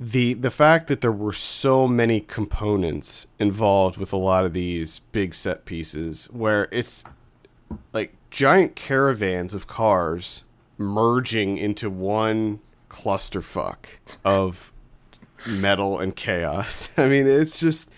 the 0.00 0.32
the 0.32 0.50
fact 0.50 0.86
that 0.86 1.02
there 1.02 1.12
were 1.12 1.32
so 1.32 1.86
many 1.86 2.20
components 2.20 3.26
involved 3.38 3.98
with 3.98 4.14
a 4.14 4.16
lot 4.16 4.46
of 4.46 4.54
these 4.54 5.00
big 5.12 5.34
set 5.34 5.66
pieces 5.66 6.24
where 6.32 6.68
it's 6.72 7.04
like 7.92 8.14
giant 8.30 8.74
caravans 8.74 9.52
of 9.52 9.66
cars 9.66 10.42
merging 10.78 11.58
into 11.58 11.90
one 11.90 12.60
clusterfuck 12.88 13.98
of 14.24 14.72
metal 15.46 15.98
and 15.98 16.16
chaos. 16.16 16.88
I 16.96 17.06
mean, 17.06 17.26
it's 17.26 17.60
just 17.60 17.90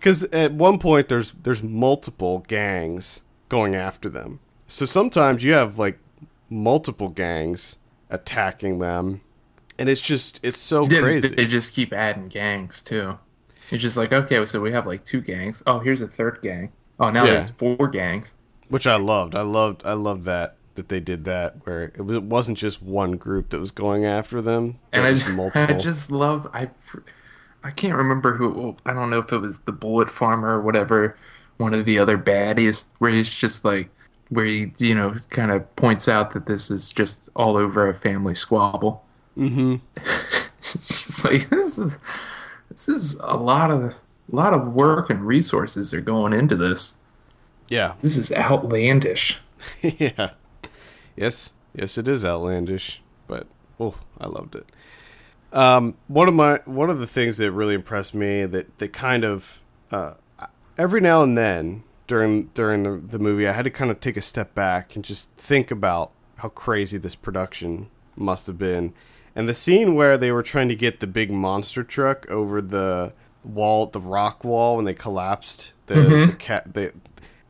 cuz 0.00 0.22
at 0.24 0.54
one 0.54 0.78
point 0.78 1.08
there's 1.08 1.32
there's 1.32 1.62
multiple 1.62 2.42
gangs 2.48 3.22
going 3.50 3.74
after 3.74 4.08
them. 4.08 4.40
So 4.66 4.86
sometimes 4.86 5.44
you 5.44 5.52
have 5.52 5.78
like 5.78 5.98
multiple 6.48 7.10
gangs 7.10 7.76
attacking 8.08 8.78
them 8.78 9.20
and 9.78 9.88
it's 9.88 10.00
just 10.00 10.40
it's 10.42 10.58
so 10.58 10.88
Yeah, 10.88 11.00
crazy. 11.00 11.28
They 11.28 11.46
just 11.46 11.72
keep 11.74 11.92
adding 11.92 12.28
gangs 12.28 12.82
too. 12.82 13.18
You're 13.70 13.78
just 13.78 13.96
like, 13.96 14.12
okay, 14.12 14.44
so 14.46 14.60
we 14.60 14.72
have 14.72 14.86
like 14.86 15.04
two 15.04 15.20
gangs. 15.20 15.62
Oh, 15.66 15.78
here's 15.80 16.00
a 16.00 16.08
third 16.08 16.40
gang. 16.42 16.72
Oh, 16.98 17.10
now 17.10 17.24
Yeah. 17.24 17.32
there's 17.32 17.50
four 17.50 17.88
gangs. 17.88 18.34
which 18.68 18.86
I 18.86 18.96
loved. 18.96 19.34
I 19.34 19.42
loved. 19.42 19.82
I 19.86 19.92
loved 19.94 20.24
that 20.24 20.56
that 20.74 20.88
they 20.90 21.00
did 21.00 21.24
that 21.24 21.56
where 21.66 21.84
it 21.84 22.00
wa- 22.00 22.14
it 22.14 22.22
wasn't 22.22 22.56
just 22.58 22.82
one 22.82 23.12
group 23.16 23.48
that 23.50 23.58
was 23.58 23.72
going 23.72 24.04
after 24.04 24.40
them. 24.42 24.78
And 24.92 25.04
I, 25.06 25.10
was 25.10 25.24
I 25.56 25.72
just 25.74 26.10
love 26.10 26.48
I 26.54 26.70
I 27.64 27.70
can't 27.70 27.94
remember 27.96 28.34
who 28.36 28.50
well, 28.50 28.78
I 28.86 28.92
don't 28.92 29.10
know 29.10 29.18
if 29.18 29.32
it 29.32 29.38
was 29.38 29.58
the 29.60 29.72
bullet 29.72 30.08
farmer 30.10 30.50
or 30.58 30.60
whatever 30.60 31.16
one 31.56 31.74
of 31.74 31.84
the 31.86 31.98
other 31.98 32.16
baddies 32.16 32.84
where 32.98 33.10
he's 33.10 33.30
just 33.30 33.64
like 33.64 33.90
where 34.28 34.44
he 34.44 34.72
you 34.78 34.94
know 34.94 35.14
kind 35.30 35.50
of 35.50 35.74
points 35.76 36.06
out 36.08 36.30
that 36.32 36.46
this 36.46 36.70
is 36.70 36.92
just 36.92 37.22
all 37.34 37.56
over 37.56 37.88
a 37.88 37.94
family 37.94 38.34
squabble. 38.34 39.04
Mm-hmm. 39.38 39.76
it's 40.58 41.06
just 41.06 41.24
like 41.24 41.48
this 41.50 41.78
is 41.78 41.98
this 42.70 42.88
is 42.88 43.14
a 43.22 43.36
lot 43.36 43.70
of 43.70 43.82
a 43.82 43.94
lot 44.28 44.52
of 44.52 44.74
work 44.74 45.10
and 45.10 45.26
resources 45.26 45.94
are 45.94 46.00
going 46.00 46.32
into 46.32 46.56
this. 46.56 46.96
Yeah, 47.68 47.94
This 48.00 48.16
is 48.16 48.32
outlandish. 48.32 49.38
yeah. 49.82 50.30
Yes, 51.16 51.52
yes, 51.74 51.98
it 51.98 52.08
is 52.08 52.24
outlandish, 52.24 53.02
but 53.26 53.46
oh, 53.78 53.94
I 54.18 54.26
loved 54.26 54.54
it. 54.54 54.66
Um, 55.52 55.96
one 56.06 56.28
of 56.28 56.34
my 56.34 56.60
one 56.64 56.90
of 56.90 56.98
the 56.98 57.06
things 57.06 57.38
that 57.38 57.50
really 57.52 57.74
impressed 57.74 58.14
me 58.14 58.46
that 58.46 58.78
that 58.78 58.92
kind 58.92 59.24
of 59.24 59.62
uh, 59.90 60.14
every 60.76 61.00
now 61.00 61.22
and 61.22 61.36
then 61.36 61.82
during 62.06 62.46
during 62.54 62.82
the, 62.82 62.96
the 62.96 63.18
movie, 63.18 63.46
I 63.46 63.52
had 63.52 63.64
to 63.64 63.70
kind 63.70 63.90
of 63.90 64.00
take 64.00 64.16
a 64.16 64.20
step 64.20 64.54
back 64.54 64.96
and 64.96 65.04
just 65.04 65.30
think 65.32 65.70
about 65.70 66.12
how 66.36 66.48
crazy 66.48 66.98
this 66.98 67.14
production 67.14 67.88
must 68.16 68.46
have 68.46 68.58
been. 68.58 68.94
And 69.38 69.48
the 69.48 69.54
scene 69.54 69.94
where 69.94 70.18
they 70.18 70.32
were 70.32 70.42
trying 70.42 70.68
to 70.68 70.74
get 70.74 70.98
the 70.98 71.06
big 71.06 71.30
monster 71.30 71.84
truck 71.84 72.28
over 72.28 72.60
the 72.60 73.12
wall, 73.44 73.86
the 73.86 74.00
rock 74.00 74.42
wall, 74.42 74.74
when 74.74 74.84
they 74.84 74.94
collapsed 74.94 75.74
the, 75.86 75.94
the 75.94 76.00
mm-hmm. 76.00 76.36
cat, 76.38 76.74
the, 76.74 76.92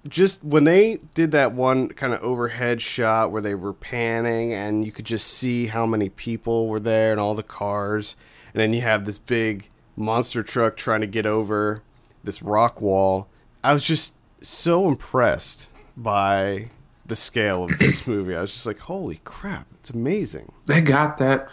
just 0.07 0.45
when 0.45 0.65
they 0.65 0.99
did 1.15 1.31
that 1.31 1.55
one 1.55 1.89
kind 1.89 2.13
of 2.13 2.23
overhead 2.23 2.83
shot 2.83 3.33
where 3.33 3.41
they 3.41 3.55
were 3.55 3.73
panning 3.73 4.53
and 4.53 4.85
you 4.85 4.93
could 4.93 5.07
just 5.07 5.29
see 5.29 5.69
how 5.69 5.87
many 5.87 6.11
people 6.11 6.69
were 6.69 6.79
there 6.79 7.11
and 7.11 7.19
all 7.19 7.35
the 7.35 7.43
cars 7.43 8.17
and 8.53 8.61
then 8.61 8.75
you 8.75 8.83
have 8.83 9.07
this 9.07 9.19
big 9.19 9.71
monster 9.97 10.43
truck 10.43 10.77
trying 10.77 11.01
to 11.01 11.07
get 11.07 11.25
over 11.25 11.83
this 12.23 12.43
rock 12.43 12.81
wall 12.81 13.29
i 13.65 13.75
was 13.75 13.85
just 13.85 14.15
so 14.41 14.87
impressed 14.87 15.71
by 15.97 16.71
the 17.07 17.17
scale 17.17 17.65
of 17.65 17.79
this 17.79 18.07
movie. 18.07 18.37
I 18.37 18.43
was 18.43 18.53
just 18.53 18.67
like 18.67 18.79
holy 18.79 19.21
crap 19.25 19.67
it's 19.89 19.95
amazing. 19.97 20.53
They 20.67 20.83
got 20.83 21.17
that 21.17 21.49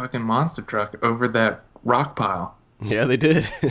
fucking 0.00 0.22
monster 0.22 0.62
truck 0.62 0.96
over 1.04 1.28
that 1.28 1.62
rock 1.84 2.16
pile. 2.16 2.56
yeah 2.82 3.04
they 3.04 3.16
did 3.16 3.48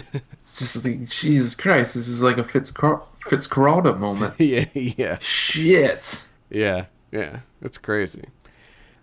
It's 0.42 0.60
just 0.60 0.84
like 0.84 1.08
Jesus 1.08 1.56
Christ, 1.56 1.94
this 1.96 2.08
is 2.08 2.22
like 2.24 2.38
a 2.38 2.44
Fitzcar- 2.44 3.02
Fitzcarraldo 3.26 3.98
moment. 3.98 4.34
yeah 4.40 4.66
yeah 4.74 5.18
Shit. 5.20 6.24
Yeah, 6.50 6.86
yeah, 7.12 7.40
it's 7.62 7.78
crazy. 7.78 8.26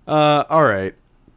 Uh, 0.06 0.42
all 0.50 0.64
right. 0.64 0.94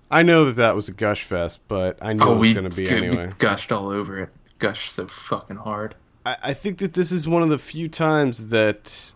I 0.10 0.24
know 0.24 0.46
that 0.46 0.56
that 0.56 0.76
was 0.76 0.90
a 0.90 0.92
gush 0.92 1.24
fest, 1.24 1.60
but 1.68 2.00
I 2.02 2.14
knew 2.14 2.24
Oh, 2.24 2.34
it 2.34 2.38
was 2.38 2.54
going 2.54 2.68
to 2.70 2.76
be 2.76 2.84
we 2.84 2.90
anyway. 2.90 3.30
gushed 3.38 3.72
all 3.72 3.90
over 3.90 4.20
it. 4.20 4.30
Gushed 4.58 4.92
so 4.92 5.06
fucking 5.08 5.58
hard. 5.58 5.94
I, 6.26 6.38
I 6.46 6.54
think 6.54 6.80
that 6.80 6.94
this 6.94 7.12
is 7.12 7.28
one 7.28 7.44
of 7.44 7.50
the 7.50 7.60
few 7.60 7.88
times 7.88 8.48
that 8.50 9.14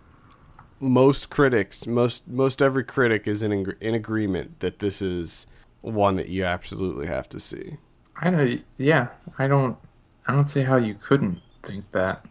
most 0.79 1.31
critics, 1.31 1.87
most 1.87 2.27
most 2.27 2.61
every 2.61 2.83
critic, 2.83 3.27
is 3.27 3.41
in 3.41 3.75
in 3.81 3.95
agreement 3.95 4.59
that 4.59 4.77
this 4.79 5.01
is 5.01 5.47
one 5.83 6.15
that 6.15 6.29
you 6.29 6.43
absolutely 6.45 7.05
have 7.07 7.29
to 7.29 7.39
see. 7.39 7.77
I 8.15 8.29
know. 8.29 8.57
Yeah, 8.77 9.09
I 9.37 9.47
don't. 9.47 9.77
I 10.27 10.33
don't 10.33 10.47
see 10.47 10.63
how 10.63 10.77
you 10.77 10.95
couldn't 10.95 11.39
think 11.63 11.91
that. 11.91 12.25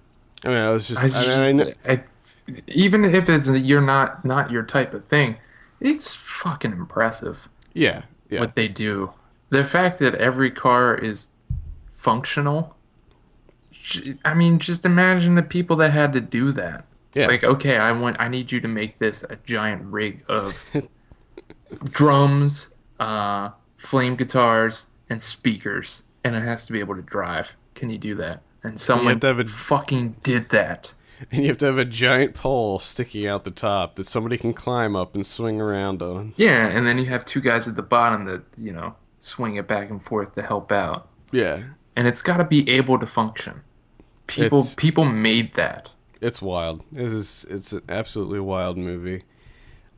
I 0.45 0.49
mean, 0.49 0.57
I 0.59 0.71
was 0.71 0.89
just, 0.89 1.01
I 1.01 1.05
I, 1.05 1.09
just, 1.09 1.29
I 1.29 1.53
know, 1.53 1.73
I- 1.87 2.05
even 2.67 3.05
if 3.05 3.29
it's 3.29 3.49
you're 3.49 3.81
not 3.81 4.25
not 4.25 4.51
your 4.51 4.63
type 4.65 4.93
of 4.95 5.05
thing, 5.05 5.37
it's 5.81 6.15
fucking 6.15 6.73
impressive 6.73 7.49
yeah, 7.75 8.03
yeah, 8.29 8.41
what 8.41 8.55
they 8.57 8.67
do. 8.69 9.13
The 9.51 9.65
fact 9.65 9.99
that 10.01 10.15
every 10.17 10.51
car 10.51 10.97
is 10.97 11.29
functional. 11.93 12.75
I 14.25 14.35
mean, 14.35 14.59
just 14.59 14.85
imagine 14.85 15.35
the 15.35 15.43
people 15.43 15.77
that 15.77 15.91
had 15.93 16.13
to 16.15 16.21
do 16.21 16.53
that. 16.53 16.87
yeah. 17.15 17.27
Like, 17.27 17.45
okay, 17.45 17.77
I 17.77 17.93
want, 17.93 18.17
I 18.21 18.29
need 18.29 18.51
you 18.53 18.61
to 18.61 18.69
make 18.69 18.99
this 18.99 19.25
a 19.25 19.37
giant 19.45 19.85
rig 19.85 20.25
of 20.29 20.57
drums, 21.85 22.73
uh, 23.01 23.51
flame 23.79 24.17
guitars, 24.17 24.87
and 25.11 25.21
speakers, 25.21 26.05
and 26.25 26.35
it 26.37 26.43
has 26.43 26.67
to 26.67 26.73
be 26.73 26.81
able 26.81 26.97
to 26.97 27.03
drive. 27.03 27.53
Can 27.75 27.91
you 27.91 27.99
do 27.99 28.15
that? 28.17 28.43
And 28.63 28.79
someone 28.79 29.21
have 29.21 29.39
a- 29.41 29.45
fucking 29.45 30.17
did 30.23 30.51
that. 30.51 30.95
and 31.31 31.43
you 31.43 31.49
have 31.49 31.59
to 31.59 31.67
have 31.67 31.79
a 31.79 31.85
giant 31.85 32.35
pole 32.35 32.79
sticking 32.79 33.27
out 33.27 33.45
the 33.45 33.51
top 33.51 33.97
that 33.97 34.07
somebody 34.07 34.39
can 34.39 34.55
climb 34.55 34.95
up 34.97 35.15
and 35.15 35.27
swing 35.27 35.61
around 35.61 36.01
on. 36.03 36.33
Yeah, 36.37 36.67
and 36.69 36.87
then 36.87 36.99
you 36.99 37.07
have 37.07 37.25
two 37.25 37.41
guys 37.41 37.67
at 37.67 37.75
the 37.77 37.83
bottom 37.83 38.25
that 38.27 38.43
you 38.57 38.73
know 38.73 38.95
swing 39.19 39.57
it 39.57 39.67
back 39.69 39.91
and 39.91 40.03
forth 40.03 40.35
to 40.35 40.43
help 40.43 40.71
out, 40.73 41.09
Yeah, 41.33 41.63
and 41.97 42.07
it's 42.09 42.23
got 42.23 42.37
to 42.39 42.45
be 42.45 42.69
able 42.71 42.99
to 42.99 43.07
function. 43.07 43.63
People, 44.29 44.59
It's- 44.61 44.75
people 44.77 45.05
made 45.05 45.55
that. 45.55 45.93
It's 46.21 46.41
wild. 46.41 46.85
It 46.95 47.13
is. 47.13 47.45
It's 47.51 47.73
an 47.73 47.83
absolutely 47.89 48.39
wild 48.39 48.79
movie. 48.79 49.25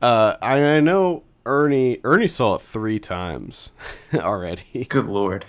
Uh, 0.01 0.35
I, 0.41 0.59
I 0.59 0.79
know 0.79 1.23
Ernie. 1.45 1.99
Ernie 2.03 2.27
saw 2.27 2.55
it 2.55 2.61
three 2.61 2.99
times 2.99 3.71
already. 4.13 4.85
Good 4.89 5.05
lord. 5.05 5.45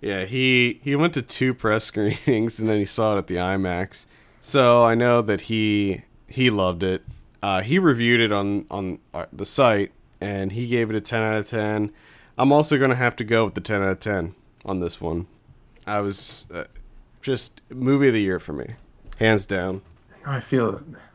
yeah, 0.00 0.24
he 0.24 0.80
he 0.82 0.94
went 0.96 1.14
to 1.14 1.22
two 1.22 1.54
press 1.54 1.84
screenings 1.90 2.58
and 2.58 2.68
then 2.68 2.78
he 2.78 2.84
saw 2.84 3.14
it 3.16 3.18
at 3.18 3.26
the 3.26 3.36
IMAX. 3.36 4.06
So 4.40 4.84
I 4.84 4.94
know 4.94 5.22
that 5.22 5.42
he 5.42 6.02
he 6.28 6.50
loved 6.50 6.82
it. 6.82 7.04
Uh, 7.42 7.62
he 7.62 7.78
reviewed 7.78 8.20
it 8.20 8.32
on 8.32 8.66
on 8.70 8.98
uh, 9.14 9.26
the 9.32 9.46
site 9.46 9.92
and 10.20 10.52
he 10.52 10.66
gave 10.68 10.90
it 10.90 10.96
a 10.96 11.00
ten 11.00 11.22
out 11.22 11.36
of 11.38 11.48
ten. 11.48 11.92
I'm 12.36 12.52
also 12.52 12.78
gonna 12.78 12.94
have 12.94 13.16
to 13.16 13.24
go 13.24 13.44
with 13.44 13.54
the 13.54 13.60
ten 13.60 13.82
out 13.82 13.88
of 13.88 14.00
ten 14.00 14.34
on 14.64 14.80
this 14.80 15.00
one. 15.00 15.26
I 15.86 16.00
was 16.00 16.46
uh, 16.52 16.64
just 17.22 17.62
movie 17.70 18.08
of 18.08 18.14
the 18.14 18.20
year 18.20 18.38
for 18.38 18.52
me, 18.52 18.74
hands 19.18 19.46
down. 19.46 19.82
I 20.26 20.40
feel 20.40 20.82
I 20.94 21.07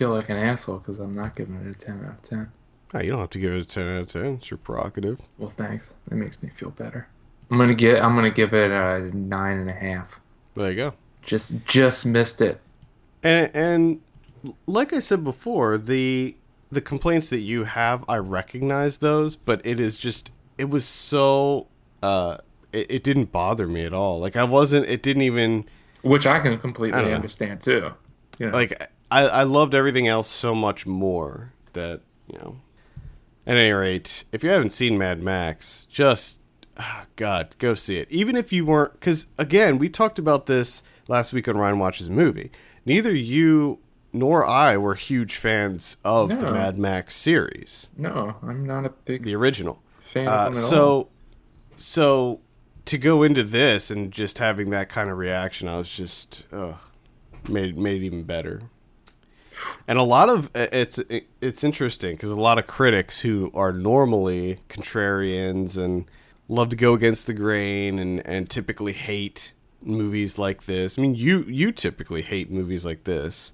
feel 0.00 0.10
like 0.14 0.30
an 0.30 0.38
asshole 0.38 0.78
because 0.78 0.98
I'm 0.98 1.14
not 1.14 1.36
giving 1.36 1.56
it 1.56 1.76
a 1.76 1.78
ten 1.78 2.02
out 2.02 2.12
of 2.12 2.22
ten. 2.22 2.50
Oh, 2.94 3.00
you 3.00 3.10
don't 3.10 3.20
have 3.20 3.28
to 3.30 3.38
give 3.38 3.52
it 3.52 3.60
a 3.60 3.66
ten 3.66 3.86
out 3.86 4.00
of 4.00 4.06
ten. 4.10 4.24
It's 4.36 4.50
your 4.50 4.56
prerogative. 4.56 5.20
Well, 5.36 5.50
thanks. 5.50 5.92
That 6.08 6.16
makes 6.16 6.42
me 6.42 6.48
feel 6.56 6.70
better. 6.70 7.06
I'm 7.50 7.58
gonna 7.58 7.74
get. 7.74 8.02
I'm 8.02 8.14
gonna 8.14 8.30
give 8.30 8.54
it 8.54 8.70
a 8.70 9.14
nine 9.14 9.58
and 9.58 9.68
a 9.68 9.74
half. 9.74 10.18
There 10.56 10.70
you 10.70 10.76
go. 10.76 10.94
Just, 11.22 11.66
just 11.66 12.06
missed 12.06 12.40
it. 12.40 12.62
And 13.22 13.50
and 13.54 14.00
like 14.66 14.94
I 14.94 15.00
said 15.00 15.22
before, 15.22 15.76
the 15.76 16.34
the 16.72 16.80
complaints 16.80 17.28
that 17.28 17.40
you 17.40 17.64
have, 17.64 18.02
I 18.08 18.16
recognize 18.16 18.98
those, 18.98 19.36
but 19.36 19.60
it 19.66 19.78
is 19.80 19.98
just 19.98 20.30
it 20.56 20.70
was 20.70 20.86
so 20.86 21.66
uh 22.02 22.38
it, 22.72 22.86
it 22.90 23.04
didn't 23.04 23.32
bother 23.32 23.66
me 23.66 23.84
at 23.84 23.92
all. 23.92 24.18
Like 24.18 24.34
I 24.34 24.44
wasn't 24.44 24.86
it 24.86 25.02
didn't 25.02 25.22
even 25.22 25.66
Which 26.00 26.26
I 26.26 26.40
can 26.40 26.58
completely 26.58 27.02
know. 27.02 27.12
understand 27.12 27.60
too. 27.60 27.92
You 28.38 28.46
know, 28.46 28.52
like 28.52 28.90
I 29.10 29.22
I 29.26 29.42
loved 29.42 29.74
everything 29.74 30.06
else 30.08 30.28
so 30.28 30.54
much 30.54 30.86
more 30.86 31.52
that, 31.72 32.00
you 32.30 32.38
know. 32.38 32.56
At 33.46 33.56
any 33.56 33.72
rate, 33.72 34.24
if 34.32 34.44
you 34.44 34.50
haven't 34.50 34.70
seen 34.70 34.96
Mad 34.98 35.22
Max, 35.22 35.86
just 35.90 36.38
ah, 36.76 37.06
God, 37.16 37.54
go 37.58 37.74
see 37.74 37.96
it. 37.96 38.06
Even 38.10 38.36
if 38.36 38.52
you 38.52 38.64
weren't, 38.66 38.92
because 38.92 39.26
again, 39.38 39.78
we 39.78 39.88
talked 39.88 40.18
about 40.18 40.46
this 40.46 40.82
last 41.08 41.32
week 41.32 41.48
on 41.48 41.56
Ryan 41.56 41.78
Watches 41.78 42.08
a 42.08 42.12
Movie. 42.12 42.52
Neither 42.84 43.14
you 43.14 43.78
nor 44.12 44.46
I 44.46 44.76
were 44.76 44.94
huge 44.94 45.36
fans 45.36 45.96
of 46.04 46.28
the 46.28 46.50
Mad 46.50 46.78
Max 46.78 47.16
series, 47.16 47.88
no, 47.96 48.36
I'm 48.42 48.64
not 48.64 48.84
a 48.84 48.90
big 48.90 49.24
the 49.24 49.34
original. 49.34 49.82
fan 50.02 50.28
Uh, 50.28 50.30
at 50.30 50.46
all. 50.48 50.54
so, 50.54 51.08
so 51.76 52.40
to 52.84 52.98
go 52.98 53.22
into 53.22 53.42
this 53.42 53.90
and 53.90 54.12
just 54.12 54.38
having 54.38 54.70
that 54.70 54.88
kind 54.88 55.10
of 55.10 55.16
reaction, 55.18 55.66
I 55.66 55.78
was 55.78 55.90
just 55.92 56.46
uh, 56.52 56.74
made 57.48 57.76
made 57.78 58.02
it 58.02 58.06
even 58.06 58.22
better. 58.24 58.62
And 59.86 59.98
a 59.98 60.02
lot 60.02 60.28
of 60.28 60.50
it's 60.54 61.00
it's 61.40 61.64
interesting 61.64 62.16
because 62.16 62.30
a 62.30 62.36
lot 62.36 62.58
of 62.58 62.66
critics 62.66 63.20
who 63.20 63.50
are 63.54 63.72
normally 63.72 64.58
contrarians 64.68 65.76
and 65.76 66.04
love 66.48 66.68
to 66.70 66.76
go 66.76 66.94
against 66.94 67.26
the 67.26 67.32
grain 67.34 67.98
and 67.98 68.24
and 68.26 68.48
typically 68.48 68.92
hate 68.92 69.52
movies 69.82 70.38
like 70.38 70.64
this. 70.64 70.98
I 70.98 71.02
mean, 71.02 71.14
you 71.14 71.42
you 71.42 71.72
typically 71.72 72.22
hate 72.22 72.50
movies 72.50 72.84
like 72.84 73.04
this 73.04 73.52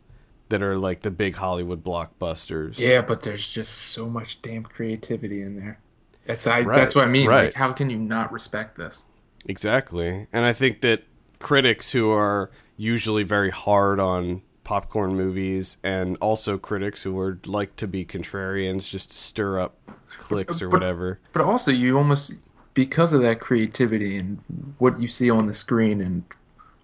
that 0.49 0.63
are 0.63 0.79
like 0.79 1.01
the 1.03 1.11
big 1.11 1.37
Hollywood 1.37 1.83
blockbusters. 1.83 2.79
Yeah, 2.79 3.01
but 3.01 3.23
there's 3.23 3.51
just 3.51 3.73
so 3.73 4.09
much 4.09 4.41
damn 4.43 4.65
creativity 4.65 5.43
in 5.43 5.57
there. 5.57 5.81
That's 6.27 6.47
I. 6.47 6.63
Right, 6.63 6.77
That's 6.77 6.95
what 6.95 7.05
I 7.05 7.09
mean. 7.09 7.29
right. 7.29 7.47
Like, 7.47 7.55
how 7.55 7.73
can 7.73 7.91
you 7.91 7.99
not 7.99 8.33
respect 8.33 8.77
this? 8.77 9.05
Exactly. 9.45 10.27
And 10.33 10.45
I 10.45 10.53
think 10.53 10.81
that 10.81 11.05
critics 11.39 11.93
who 11.93 12.11
are 12.11 12.51
usually 12.77 13.23
very 13.23 13.51
hard 13.51 14.01
on 14.01 14.43
popcorn 14.71 15.15
movies 15.15 15.77
and 15.85 16.17
also 16.21 16.59
critics 16.59 17.05
who 17.05 17.17
are 17.21 17.39
like 17.47 17.77
to 17.77 17.87
be 17.87 18.05
contrarians 18.05 18.91
just 18.91 19.13
to 19.13 19.17
stir 19.17 19.61
up 19.61 19.77
clicks 20.19 20.61
or 20.61 20.69
But- 20.69 20.81
whatever. 20.81 21.21
But 21.33 21.43
also, 21.43 21.71
you 21.71 21.97
almost 21.97 22.35
because 22.75 23.13
of 23.13 23.23
that 23.23 23.39
creativity 23.41 24.17
and 24.17 24.39
what 24.79 24.99
you 25.01 25.07
see 25.07 25.31
on 25.31 25.47
the 25.47 25.55
screen 25.55 26.01
and 26.01 26.25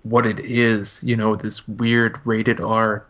what 0.04 0.26
it 0.26 0.38
is, 0.40 1.02
you 1.02 1.16
know, 1.16 1.34
this 1.34 1.66
weird 1.66 2.20
rated 2.24 2.60
R 2.60 3.04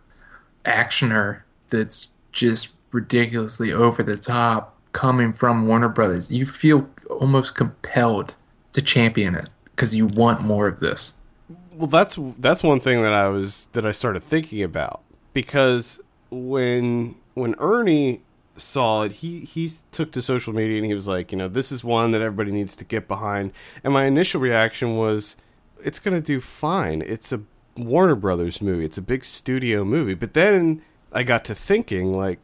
actioner 0.64 1.42
that's 1.68 2.08
just 2.32 2.68
ridiculously 2.92 3.72
over 3.72 4.02
the 4.02 4.16
top 4.16 4.74
coming 4.92 5.32
from 5.34 5.66
Warner 5.66 5.88
Brothers. 5.90 6.30
You 6.30 6.46
feel 6.46 6.88
almost 7.10 7.54
compelled 7.54 8.34
to 8.72 8.80
champion 8.80 9.34
it 9.34 9.48
because 9.66 9.94
you 9.94 10.06
want 10.06 10.40
more 10.40 10.66
of 10.66 10.80
this. 10.80 11.12
Well, 11.74 11.86
that's 11.86 12.18
that's 12.38 12.62
one 12.62 12.80
thing 12.80 13.02
that 13.02 13.12
I 13.12 13.28
was 13.28 13.68
that 13.72 13.86
I 13.86 13.92
started 13.92 14.22
thinking 14.22 14.62
about 14.62 15.02
because 15.32 16.00
when 16.30 17.16
when 17.34 17.54
Ernie 17.58 18.20
saw 18.56 19.02
it, 19.02 19.12
he 19.12 19.40
he 19.40 19.70
took 19.90 20.12
to 20.12 20.22
social 20.22 20.52
media 20.52 20.76
and 20.76 20.86
he 20.86 20.94
was 20.94 21.08
like, 21.08 21.32
you 21.32 21.38
know, 21.38 21.48
this 21.48 21.72
is 21.72 21.82
one 21.82 22.10
that 22.12 22.20
everybody 22.20 22.52
needs 22.52 22.76
to 22.76 22.84
get 22.84 23.08
behind. 23.08 23.52
And 23.82 23.92
my 23.92 24.04
initial 24.04 24.40
reaction 24.40 24.96
was, 24.96 25.36
it's 25.82 25.98
gonna 25.98 26.20
do 26.20 26.40
fine. 26.40 27.02
It's 27.02 27.32
a 27.32 27.42
Warner 27.76 28.14
Brothers 28.14 28.60
movie. 28.60 28.84
It's 28.84 28.98
a 28.98 29.02
big 29.02 29.24
studio 29.24 29.84
movie. 29.84 30.14
But 30.14 30.34
then 30.34 30.82
I 31.12 31.22
got 31.22 31.44
to 31.46 31.54
thinking, 31.54 32.12
like, 32.12 32.38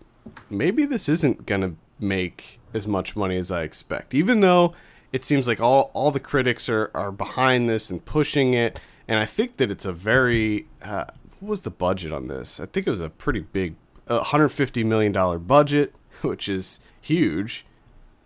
maybe 0.50 0.84
this 0.84 1.08
isn't 1.08 1.46
gonna 1.46 1.74
make 2.00 2.60
as 2.74 2.86
much 2.86 3.16
money 3.16 3.36
as 3.36 3.50
I 3.50 3.62
expect, 3.62 4.14
even 4.14 4.40
though 4.40 4.74
it 5.12 5.24
seems 5.24 5.48
like 5.48 5.60
all 5.60 5.90
all 5.94 6.10
the 6.10 6.20
critics 6.20 6.68
are 6.68 6.90
are 6.94 7.12
behind 7.12 7.68
this 7.68 7.90
and 7.90 8.04
pushing 8.04 8.54
it. 8.54 8.78
And 9.08 9.18
I 9.18 9.24
think 9.24 9.56
that 9.56 9.70
it's 9.70 9.86
a 9.86 9.92
very 9.92 10.66
uh, 10.82 11.06
what 11.40 11.48
was 11.50 11.60
the 11.62 11.70
budget 11.70 12.12
on 12.12 12.28
this? 12.28 12.60
I 12.60 12.66
think 12.66 12.86
it 12.86 12.90
was 12.90 13.00
a 13.00 13.08
pretty 13.08 13.40
big, 13.40 13.74
uh, 14.08 14.16
150 14.16 14.84
million 14.84 15.12
dollar 15.12 15.38
budget, 15.38 15.94
which 16.22 16.48
is 16.48 16.78
huge. 17.00 17.64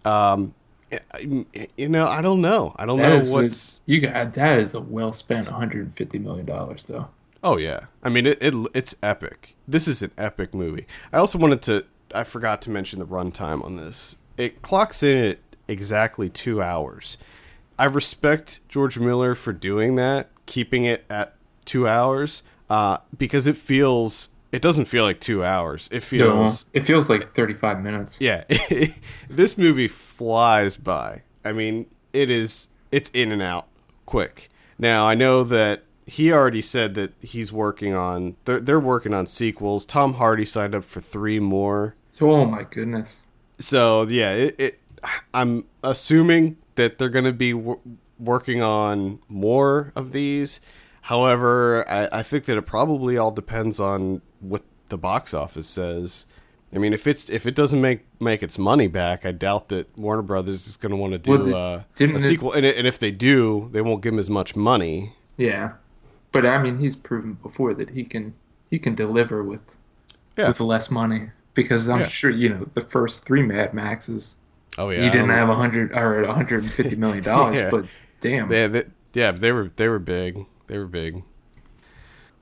Um, 0.05 0.55
you 1.76 1.89
know, 1.89 2.07
I 2.07 2.20
don't 2.20 2.41
know. 2.41 2.74
I 2.76 2.85
don't 2.85 2.99
That 2.99 3.11
know 3.11 3.14
is 3.14 3.30
what's. 3.33 3.80
you 3.87 4.01
got 4.01 4.35
that 4.35 4.59
is 4.59 4.74
a 4.74 4.80
well 4.80 5.12
spent 5.12 5.47
150 5.47 6.18
million 6.18 6.45
dollars 6.45 6.85
though. 6.85 7.09
Oh 7.45 7.57
yeah, 7.57 7.87
I 8.03 8.09
mean 8.09 8.26
it, 8.26 8.39
it. 8.43 8.55
It's 8.74 8.95
epic. 9.03 9.57
This 9.66 9.89
is 9.89 10.03
an 10.03 10.11
epic 10.18 10.53
movie. 10.55 10.87
I 11.12 11.18
also 11.18 11.39
wanted 11.39 11.62
to. 11.62 11.85
I 12.14 12.24
forgot 12.24 12.61
to 12.62 12.70
mention 12.70 12.99
the 12.99 13.07
runtime 13.07 13.64
on 13.64 13.76
this. 13.76 14.16
It 14.37 14.61
clocks 14.61 15.03
in 15.03 15.24
at 15.24 15.39
exactly 15.66 16.28
two 16.28 16.61
hours. 16.62 17.16
I 17.78 17.87
respect 17.87 18.61
George 18.68 18.99
Miller 18.99 19.35
for 19.35 19.53
doing 19.55 19.97
that, 19.97 20.28
keeping 20.47 20.84
it 20.84 21.05
at 21.11 21.34
two 21.64 21.86
hours, 21.88 22.43
uh, 22.70 22.99
because 23.16 23.47
it 23.47 23.57
feels. 23.57 24.30
It 24.51 24.61
doesn't 24.61 24.84
feel 24.84 25.05
like 25.05 25.18
two 25.18 25.43
hours. 25.43 25.88
It 25.90 26.03
No, 26.12 26.34
feels. 26.34 26.66
it 26.74 26.84
feels 26.86 27.09
like 27.09 27.26
35 27.26 27.80
minutes. 27.80 28.20
Yeah, 28.20 28.45
this 29.30 29.57
movie 29.57 29.88
flies 29.88 30.76
by. 30.76 31.22
I 31.43 31.53
mean, 31.53 31.86
it 32.12 32.30
is 32.30 32.68
it's 32.90 33.09
in 33.11 33.32
and 33.32 33.40
out 33.43 33.66
quick. 34.05 34.51
Now 34.78 35.07
I 35.07 35.14
know 35.14 35.43
that 35.45 35.84
he 36.05 36.30
already 36.30 36.61
said 36.61 36.93
that 36.97 37.14
he's 37.22 37.51
working 37.51 37.95
on 37.95 38.36
they're, 38.45 38.61
they're 38.61 38.78
working 38.80 39.14
on 39.14 39.26
sequels. 39.26 39.86
Tom 39.86 40.14
Hardy 40.14 40.45
signed 40.45 40.74
up 40.74 40.84
for 40.84 41.01
three 41.01 41.40
more. 41.40 41.95
Oh 42.20 42.45
my 42.45 42.64
goodness. 42.64 43.22
So 43.59 44.03
yeah, 44.03 44.32
it, 44.32 44.55
it 44.59 44.80
I'm 45.32 45.64
assuming 45.82 46.59
that 46.74 46.99
they're 46.99 47.09
going 47.09 47.24
to 47.24 47.32
be 47.32 47.53
w- 47.53 47.80
working 48.23 48.62
on 48.62 49.18
more 49.29 49.93
of 49.97 50.12
these. 50.12 50.61
However, 51.03 51.85
I, 51.89 52.09
I 52.20 52.23
think 52.23 52.45
that 52.45 52.57
it 52.57 52.62
probably 52.62 53.16
all 53.16 53.31
depends 53.33 53.81
on 53.81 54.23
what 54.41 54.62
the 54.89 54.99
box 54.99 55.35
office 55.35 55.66
says. 55.66 56.27
I 56.75 56.79
mean, 56.79 56.93
if 56.93 57.07
it's 57.07 57.29
if 57.29 57.45
it 57.45 57.55
doesn't 57.55 57.81
make 57.81 58.07
make 58.20 58.43
its 58.43 58.59
money 58.59 58.87
back, 58.87 59.27
I 59.27 59.33
doubt 59.33 59.68
that 59.68 59.97
Warner 59.99 60.23
Brothers 60.23 60.66
is 60.66 60.77
going 60.77 60.91
to 60.91 60.97
want 60.97 61.12
to 61.12 61.18
do 61.18 61.31
Well, 61.33 61.45
the- 61.45 61.57
uh, 61.57 61.83
a 62.01 62.05
it- 62.14 62.20
sequel. 62.20 62.53
And, 62.53 62.64
and 62.64 62.87
if 62.87 62.99
they 62.99 63.11
do, 63.11 63.68
they 63.73 63.83
won't 63.83 64.03
give 64.03 64.14
him 64.14 64.18
as 64.18 64.31
much 64.31 64.57
money. 64.57 65.12
Yeah, 65.37 65.73
but 66.31 66.47
I 66.47 66.62
mean, 66.62 66.79
he's 66.79 66.97
proven 66.97 67.35
before 67.43 67.75
that 67.75 67.91
he 67.91 68.05
can 68.05 68.35
he 68.70 68.79
can 68.79 68.95
deliver 68.95 69.43
with 69.43 69.77
Yeah. 70.39 70.49
with 70.49 70.61
less 70.61 70.91
money 70.91 71.31
because 71.53 71.89
I'm 71.89 72.01
Yeah. 72.01 72.07
sure 72.07 72.31
you 72.31 72.49
know 72.49 72.68
the 72.73 72.81
first 72.81 73.27
three 73.27 73.43
Mad 73.43 73.75
Maxes 73.75 74.37
Oh 74.79 74.89
yeah, 74.89 75.03
he 75.03 75.11
didn't 75.11 75.29
have 75.31 75.51
a 75.51 75.55
hundred 75.57 75.93
or 75.93 76.23
150 76.27 76.97
million 76.97 77.23
dollars, 77.23 77.61
Yeah. 77.61 77.68
but 77.70 77.85
damn, 78.23 78.49
They, 78.49 78.66
they, 78.66 78.85
yeah, 79.12 79.33
they 79.33 79.53
were 79.53 79.70
they 79.77 79.89
were 79.89 79.99
big. 79.99 80.47
They 80.68 80.79
were 80.79 80.87
big. 80.87 81.23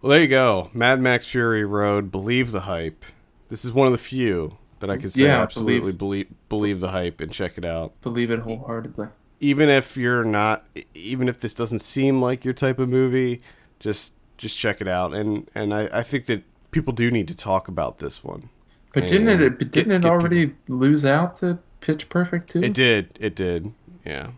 Well, 0.01 0.11
there 0.11 0.23
you 0.23 0.29
go. 0.29 0.71
Mad 0.73 1.01
Max 1.01 1.27
Fury 1.29 1.65
Road. 1.65 2.11
Believe 2.11 2.53
the 2.53 2.61
hype. 2.61 3.05
This 3.49 3.65
is 3.65 3.73
one 3.73 3.87
of 3.89 3.93
the 3.93 3.99
few 3.99 4.57
that 4.79 4.91
I 4.91 4.97
could 4.97 5.13
say 5.13 5.25
Yeah, 5.25 5.43
absolutely 5.43 5.93
believe 5.93 6.29
believe 6.49 6.81
the 6.81 6.91
hype 6.91 7.21
and 7.21 7.33
check 7.33 7.59
it 7.59 7.65
out. 7.65 8.01
believe 8.01 8.31
it 8.31 8.41
wholeheartedly. 8.41 9.09
Even 9.41 9.69
if 9.69 9.97
you're 9.97 10.25
not, 10.25 10.65
even 10.95 11.29
if 11.29 11.39
this 11.41 11.55
doesn't 11.55 11.79
seem 11.81 12.21
like 12.21 12.45
your 12.45 12.55
type 12.55 12.79
of 12.79 12.89
movie, 12.89 13.41
just 13.79 14.13
just 14.39 14.57
check 14.57 14.81
it 14.81 14.89
out. 14.89 15.13
And 15.13 15.49
and 15.55 15.75
I, 15.75 15.89
I 15.93 16.03
think 16.03 16.27
that 16.27 16.45
people 16.71 16.93
do 16.93 17.11
need 17.11 17.27
to 17.29 17.35
talk 17.35 17.69
about 17.69 17.99
this 17.99 18.23
one. 18.23 18.49
But 18.93 19.07
didn't 19.09 19.29
it? 19.29 19.59
But 19.59 19.71
didn't 19.71 19.93
it 19.93 20.03
get 20.03 20.11
already 20.11 20.55
lose 20.69 21.05
out 21.05 21.37
to 21.37 21.59
Pitch 21.81 22.09
Perfect 22.09 22.51
too? 22.51 22.63
It 22.63 22.75
did. 22.75 23.17
It 23.21 23.35
did. 23.35 23.73
Yeah. 24.05 24.29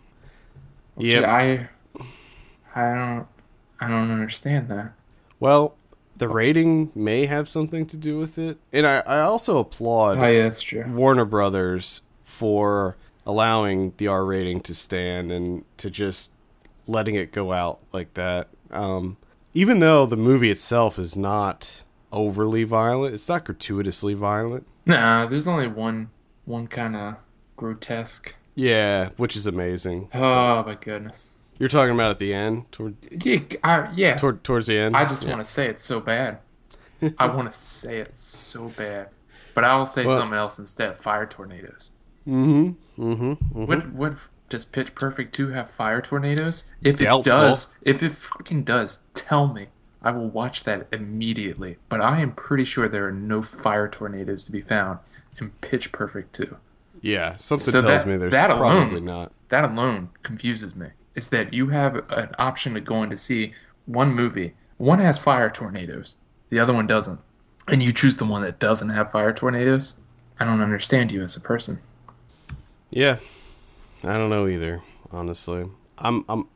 Yeah. 0.96 1.30
I 1.30 1.68
I 2.74 2.94
don't 2.94 3.26
I 3.80 3.88
don't 3.88 4.10
understand 4.10 4.68
that. 4.68 4.92
Well, 5.40 5.76
the 6.16 6.28
rating 6.28 6.92
may 6.94 7.26
have 7.26 7.48
something 7.48 7.86
to 7.86 7.96
do 7.96 8.18
with 8.18 8.38
it, 8.38 8.58
and 8.72 8.86
I, 8.86 8.98
I 9.00 9.20
also 9.20 9.58
applaud 9.58 10.18
Oh 10.18 10.26
yeah, 10.26 10.44
that's 10.44 10.62
true. 10.62 10.84
Warner 10.86 11.24
Brothers 11.24 12.02
for 12.22 12.96
allowing 13.26 13.92
the 13.96 14.08
R 14.08 14.24
rating 14.24 14.60
to 14.62 14.74
stand 14.74 15.32
and 15.32 15.64
to 15.78 15.90
just 15.90 16.32
letting 16.86 17.14
it 17.14 17.32
go 17.32 17.52
out 17.52 17.80
like 17.92 18.14
that. 18.14 18.48
Um, 18.70 19.16
even 19.54 19.80
though 19.80 20.06
the 20.06 20.16
movie 20.16 20.50
itself 20.50 20.98
is 20.98 21.16
not 21.16 21.82
overly 22.10 22.64
violent, 22.64 23.14
it's 23.14 23.28
not 23.28 23.44
gratuitously 23.44 24.14
violent. 24.14 24.66
Nah, 24.86 25.26
there's 25.26 25.46
only 25.46 25.66
one 25.66 26.10
one 26.44 26.66
kind 26.66 26.96
of 26.96 27.16
grotesque. 27.56 28.34
Yeah, 28.54 29.10
which 29.16 29.36
is 29.36 29.46
amazing. 29.46 30.08
Oh 30.14 30.62
my 30.64 30.74
goodness. 30.74 31.34
You're 31.58 31.68
talking 31.68 31.94
about 31.94 32.10
at 32.12 32.18
the 32.18 32.34
end, 32.34 32.70
toward, 32.72 32.96
Yeah, 33.24 33.38
I, 33.62 33.88
yeah. 33.94 34.14
toward 34.16 34.42
towards 34.44 34.66
the 34.66 34.78
end. 34.78 34.96
I 34.96 35.04
just 35.04 35.22
Yeah. 35.22 35.30
want 35.30 35.44
to 35.44 35.50
say 35.50 35.66
it 35.68 35.80
so 35.80 36.00
bad. 36.00 36.38
I 37.18 37.26
want 37.34 37.50
to 37.52 37.56
say 37.58 37.98
it 37.98 38.16
so 38.18 38.68
bad, 38.68 39.08
but 39.54 39.64
I 39.64 39.76
will 39.76 39.86
say 39.86 40.04
Well- 40.04 40.18
something 40.20 40.36
else 40.38 40.58
instead. 40.58 40.96
Fire 40.98 41.26
tornadoes. 41.26 41.90
Mm-hmm. 42.26 43.02
Mm-hmm. 43.02 43.22
mm-hmm. 43.32 43.64
What 43.66 43.92
what 43.92 44.14
does 44.48 44.64
Pitch 44.64 44.94
Perfect 44.94 45.34
2 45.34 45.48
have 45.48 45.70
fire 45.70 46.00
tornadoes? 46.02 46.64
If 46.82 47.00
it 47.00 47.24
does, 47.24 47.68
if 47.82 48.02
it 48.02 48.12
fucking 48.16 48.64
does, 48.64 49.00
tell 49.14 49.48
me. 49.52 49.68
I 50.04 50.10
will 50.10 50.28
watch 50.28 50.64
that 50.64 50.88
immediately. 50.92 51.78
But 51.88 52.00
I 52.00 52.20
am 52.20 52.32
pretty 52.32 52.64
sure 52.64 52.88
there 52.88 53.06
are 53.06 53.12
no 53.12 53.40
fire 53.42 53.88
tornadoes 53.88 54.44
to 54.44 54.52
be 54.52 54.60
found 54.60 54.98
in 55.40 55.50
Pitch 55.60 55.90
Perfect 55.92 56.34
2. 56.34 56.56
Yeah, 57.02 57.36
something 57.36 57.72
So 57.72 57.82
tells 57.82 57.84
that- 58.02 58.06
me 58.08 58.16
there's 58.16 58.32
that 58.32 58.50
alone- 58.50 58.88
probably 58.88 59.00
not. 59.00 59.32
That 59.50 59.64
alone 59.64 60.08
confuses 60.22 60.74
me. 60.74 60.88
Is 61.14 61.28
that 61.28 61.52
you 61.52 61.68
have 61.68 61.96
an 62.10 62.30
option 62.38 62.72
to 62.74 62.80
go 62.80 63.02
in 63.02 63.10
to 63.10 63.16
see 63.18 63.52
one 63.84 64.14
movie. 64.14 64.54
One 64.78 64.98
has 65.00 65.18
fire 65.18 65.50
tornadoes, 65.50 66.16
the 66.48 66.58
other 66.58 66.72
one 66.72 66.86
doesn't. 66.86 67.20
And 67.68 67.82
you 67.82 67.92
choose 67.92 68.16
the 68.16 68.24
one 68.24 68.42
that 68.42 68.58
doesn't 68.58 68.88
have 68.88 69.12
fire 69.12 69.32
tornadoes? 69.32 69.92
I 70.40 70.44
don't 70.46 70.60
understand 70.62 71.12
you 71.12 71.22
as 71.22 71.36
a 71.36 71.40
person. 71.40 71.80
Yeah, 72.90 73.18
I 74.04 74.14
don't 74.14 74.30
know 74.30 74.46
either. 74.48 74.82
Honestly, 75.12 75.66
I'm. 75.98 76.24
I'm. 76.28 76.46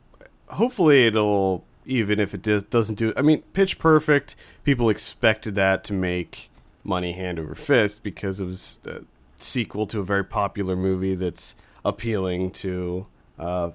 Hopefully, 0.49 1.07
it'll 1.07 1.65
even 1.85 2.19
if 2.19 2.35
it 2.35 2.43
does, 2.43 2.63
doesn't 2.65 2.97
do. 2.97 3.13
I 3.17 3.23
mean, 3.23 3.43
Pitch 3.53 3.79
Perfect. 3.79 4.35
People 4.65 4.89
expected 4.91 5.55
that 5.57 5.85
to 5.85 5.93
make 5.93 6.51
money 6.83 7.13
hand 7.13 7.39
over 7.39 7.55
fist 7.55 8.03
because 8.03 8.41
it 8.41 8.47
was 8.47 8.79
a 8.87 9.01
sequel 9.43 9.87
to 9.89 10.01
a 10.01 10.05
very 10.05 10.25
popular 10.25 10.77
movie 10.77 11.15
that's 11.15 11.55
appealing 11.85 12.51
to 12.51 13.07
uh, 13.39 13.71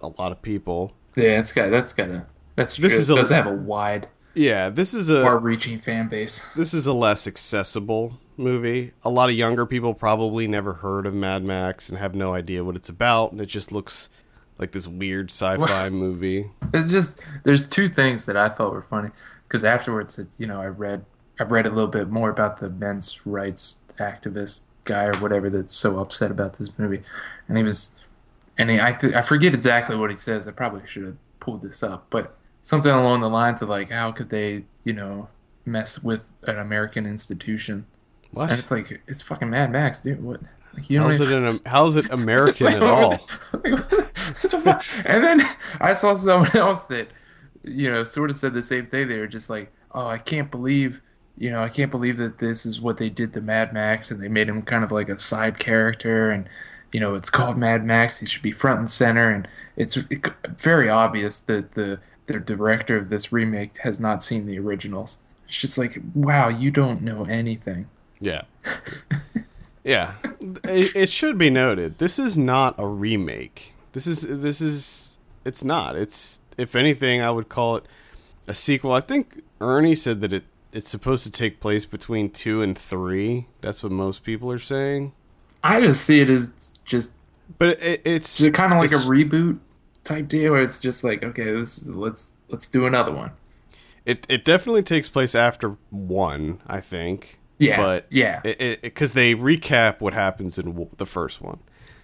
a 0.00 0.08
lot 0.08 0.32
of 0.32 0.42
people. 0.42 0.92
Yeah, 1.16 1.38
it's 1.40 1.52
got 1.52 1.70
that's 1.70 1.92
got 1.92 2.08
a 2.10 2.26
that's 2.56 2.76
This 2.76 2.92
true. 2.92 3.00
is 3.00 3.10
it 3.10 3.12
a- 3.14 3.16
does 3.16 3.30
have 3.30 3.46
a 3.46 3.52
wide 3.52 4.08
Yeah, 4.34 4.68
this 4.68 4.92
is 4.94 5.08
a 5.08 5.22
far-reaching 5.22 5.78
fan 5.78 6.08
base. 6.08 6.44
this 6.56 6.74
is 6.74 6.86
a 6.86 6.92
less 6.92 7.26
accessible 7.26 8.18
movie. 8.36 8.92
A 9.02 9.08
lot 9.10 9.30
of 9.30 9.34
younger 9.36 9.64
people 9.64 9.94
probably 9.94 10.46
never 10.46 10.74
heard 10.74 11.06
of 11.06 11.14
Mad 11.14 11.42
Max 11.42 11.88
and 11.88 11.98
have 11.98 12.14
no 12.14 12.34
idea 12.34 12.62
what 12.64 12.76
it's 12.76 12.88
about, 12.90 13.32
and 13.32 13.40
it 13.40 13.46
just 13.46 13.72
looks 13.72 14.08
like 14.58 14.72
this 14.72 14.86
weird 14.86 15.30
sci-fi 15.30 15.88
movie. 15.90 16.50
It's 16.74 16.90
just 16.90 17.20
there's 17.44 17.66
two 17.68 17.88
things 17.88 18.26
that 18.26 18.36
I 18.36 18.48
thought 18.50 18.72
were 18.72 18.82
funny 18.82 19.10
because 19.48 19.64
afterwards, 19.64 20.18
it, 20.18 20.28
you 20.36 20.46
know, 20.46 20.60
I 20.60 20.66
read 20.66 21.04
I 21.40 21.44
read 21.44 21.64
a 21.66 21.70
little 21.70 21.90
bit 21.90 22.08
more 22.10 22.28
about 22.30 22.60
the 22.60 22.68
men's 22.70 23.24
rights 23.26 23.82
activist 23.98 24.62
guy 24.86 25.04
or 25.04 25.14
whatever 25.18 25.50
that's 25.50 25.74
so 25.74 25.98
upset 26.00 26.30
about 26.30 26.58
this 26.58 26.70
movie, 26.78 27.02
and 27.48 27.58
he 27.58 27.62
was, 27.62 27.92
and 28.56 28.70
he, 28.70 28.80
I 28.80 28.92
th- 28.92 29.14
I 29.14 29.22
forget 29.22 29.52
exactly 29.54 29.96
what 29.96 30.10
he 30.10 30.16
says. 30.16 30.48
I 30.48 30.52
probably 30.52 30.82
should 30.86 31.04
have 31.04 31.16
pulled 31.40 31.62
this 31.62 31.82
up, 31.82 32.06
but 32.10 32.34
something 32.62 32.90
along 32.90 33.20
the 33.20 33.28
lines 33.30 33.62
of 33.62 33.68
like, 33.68 33.90
how 33.90 34.10
could 34.12 34.30
they, 34.30 34.64
you 34.84 34.92
know, 34.92 35.28
mess 35.64 36.02
with 36.02 36.32
an 36.44 36.58
American 36.58 37.06
institution? 37.06 37.86
What? 38.32 38.50
And 38.50 38.58
it's 38.58 38.70
like 38.70 39.02
it's 39.06 39.22
fucking 39.22 39.50
Mad 39.50 39.70
Max, 39.70 40.00
dude. 40.00 40.22
What? 40.22 40.40
Like, 40.74 40.90
you 40.90 40.98
don't 40.98 41.10
How's 41.10 41.20
it, 41.20 41.32
an, 41.32 41.60
how's 41.66 41.96
it 41.96 42.10
American 42.10 42.66
It's 42.66 42.76
at 42.76 42.82
all? 42.82 43.28
It's 44.42 44.52
a 44.52 44.60
fu- 44.60 45.02
and 45.06 45.24
then 45.24 45.40
I 45.80 45.92
saw 45.94 46.14
someone 46.14 46.50
else 46.56 46.82
that, 46.84 47.08
you 47.62 47.90
know, 47.90 48.04
sort 48.04 48.30
of 48.30 48.36
said 48.36 48.52
the 48.54 48.62
same 48.62 48.86
thing. 48.86 49.08
They 49.08 49.18
were 49.18 49.26
just 49.26 49.48
like, 49.48 49.72
"Oh, 49.92 50.06
I 50.06 50.18
can't 50.18 50.50
believe, 50.50 51.00
you 51.38 51.50
know, 51.50 51.60
I 51.60 51.68
can't 51.68 51.90
believe 51.90 52.16
that 52.16 52.38
this 52.38 52.64
is 52.64 52.80
what 52.80 52.98
they 52.98 53.10
did 53.10 53.34
to 53.34 53.40
Mad 53.40 53.72
Max, 53.72 54.10
and 54.10 54.22
they 54.22 54.28
made 54.28 54.48
him 54.48 54.62
kind 54.62 54.84
of 54.84 54.90
like 54.90 55.08
a 55.08 55.18
side 55.18 55.58
character, 55.58 56.30
and 56.30 56.48
you 56.92 57.00
know, 57.00 57.14
it's 57.14 57.30
called 57.30 57.58
Mad 57.58 57.84
Max. 57.84 58.18
He 58.18 58.26
should 58.26 58.42
be 58.42 58.52
front 58.52 58.80
and 58.80 58.90
center, 58.90 59.30
and 59.30 59.46
it's 59.76 59.96
very 60.58 60.88
obvious 60.88 61.38
that 61.40 61.72
the 61.72 62.00
the 62.26 62.40
director 62.40 62.96
of 62.96 63.08
this 63.08 63.32
remake 63.32 63.78
has 63.78 64.00
not 64.00 64.24
seen 64.24 64.46
the 64.46 64.58
originals. 64.58 65.18
It's 65.48 65.60
just 65.60 65.78
like, 65.78 66.00
wow, 66.14 66.48
you 66.48 66.70
don't 66.70 67.02
know 67.02 67.24
anything. 67.24 67.88
Yeah. 68.20 68.42
yeah. 69.84 70.14
It, 70.64 70.96
it 70.96 71.10
should 71.10 71.38
be 71.38 71.50
noted. 71.50 71.98
This 71.98 72.18
is 72.18 72.36
not 72.36 72.74
a 72.78 72.86
remake. 72.86 73.74
This 73.92 74.06
is 74.06 74.22
this 74.22 74.60
is 74.60 75.16
it's 75.44 75.62
not. 75.62 75.96
It's 75.96 76.40
if 76.56 76.74
anything 76.74 77.20
I 77.20 77.30
would 77.30 77.48
call 77.48 77.76
it 77.76 77.84
a 78.46 78.54
sequel. 78.54 78.92
I 78.92 79.00
think 79.00 79.42
Ernie 79.60 79.94
said 79.94 80.20
that 80.22 80.32
it 80.32 80.44
it's 80.76 80.90
supposed 80.90 81.24
to 81.24 81.30
take 81.30 81.58
place 81.58 81.86
between 81.86 82.30
2 82.30 82.60
and 82.60 82.76
3. 82.76 83.46
That's 83.62 83.82
what 83.82 83.92
most 83.92 84.22
people 84.22 84.50
are 84.52 84.58
saying. 84.58 85.12
I 85.64 85.80
just 85.80 86.04
see 86.04 86.20
it 86.20 86.28
as 86.30 86.78
just 86.84 87.14
But 87.58 87.80
it, 87.82 88.02
it's 88.04 88.40
it 88.40 88.52
kind 88.54 88.72
of 88.72 88.78
like 88.78 88.92
a 88.92 88.96
reboot 88.96 89.58
type 90.04 90.28
deal, 90.28 90.52
where 90.52 90.62
it's 90.62 90.80
just 90.82 91.02
like, 91.02 91.24
okay, 91.24 91.50
this 91.52 91.78
is, 91.78 91.88
let's 91.88 92.36
let's 92.48 92.68
do 92.68 92.86
another 92.86 93.10
one. 93.12 93.30
It 94.04 94.26
it 94.28 94.44
definitely 94.44 94.82
takes 94.82 95.08
place 95.08 95.34
after 95.34 95.76
1, 95.90 96.60
I 96.66 96.80
think. 96.80 97.40
Yeah, 97.58 97.78
But 97.78 98.06
yeah. 98.10 98.40
because 98.82 99.14
they 99.14 99.34
recap 99.34 100.00
what 100.00 100.12
happens 100.12 100.58
in 100.58 100.66
w- 100.66 100.90
the 100.98 101.06
first 101.06 101.40
one, 101.40 101.60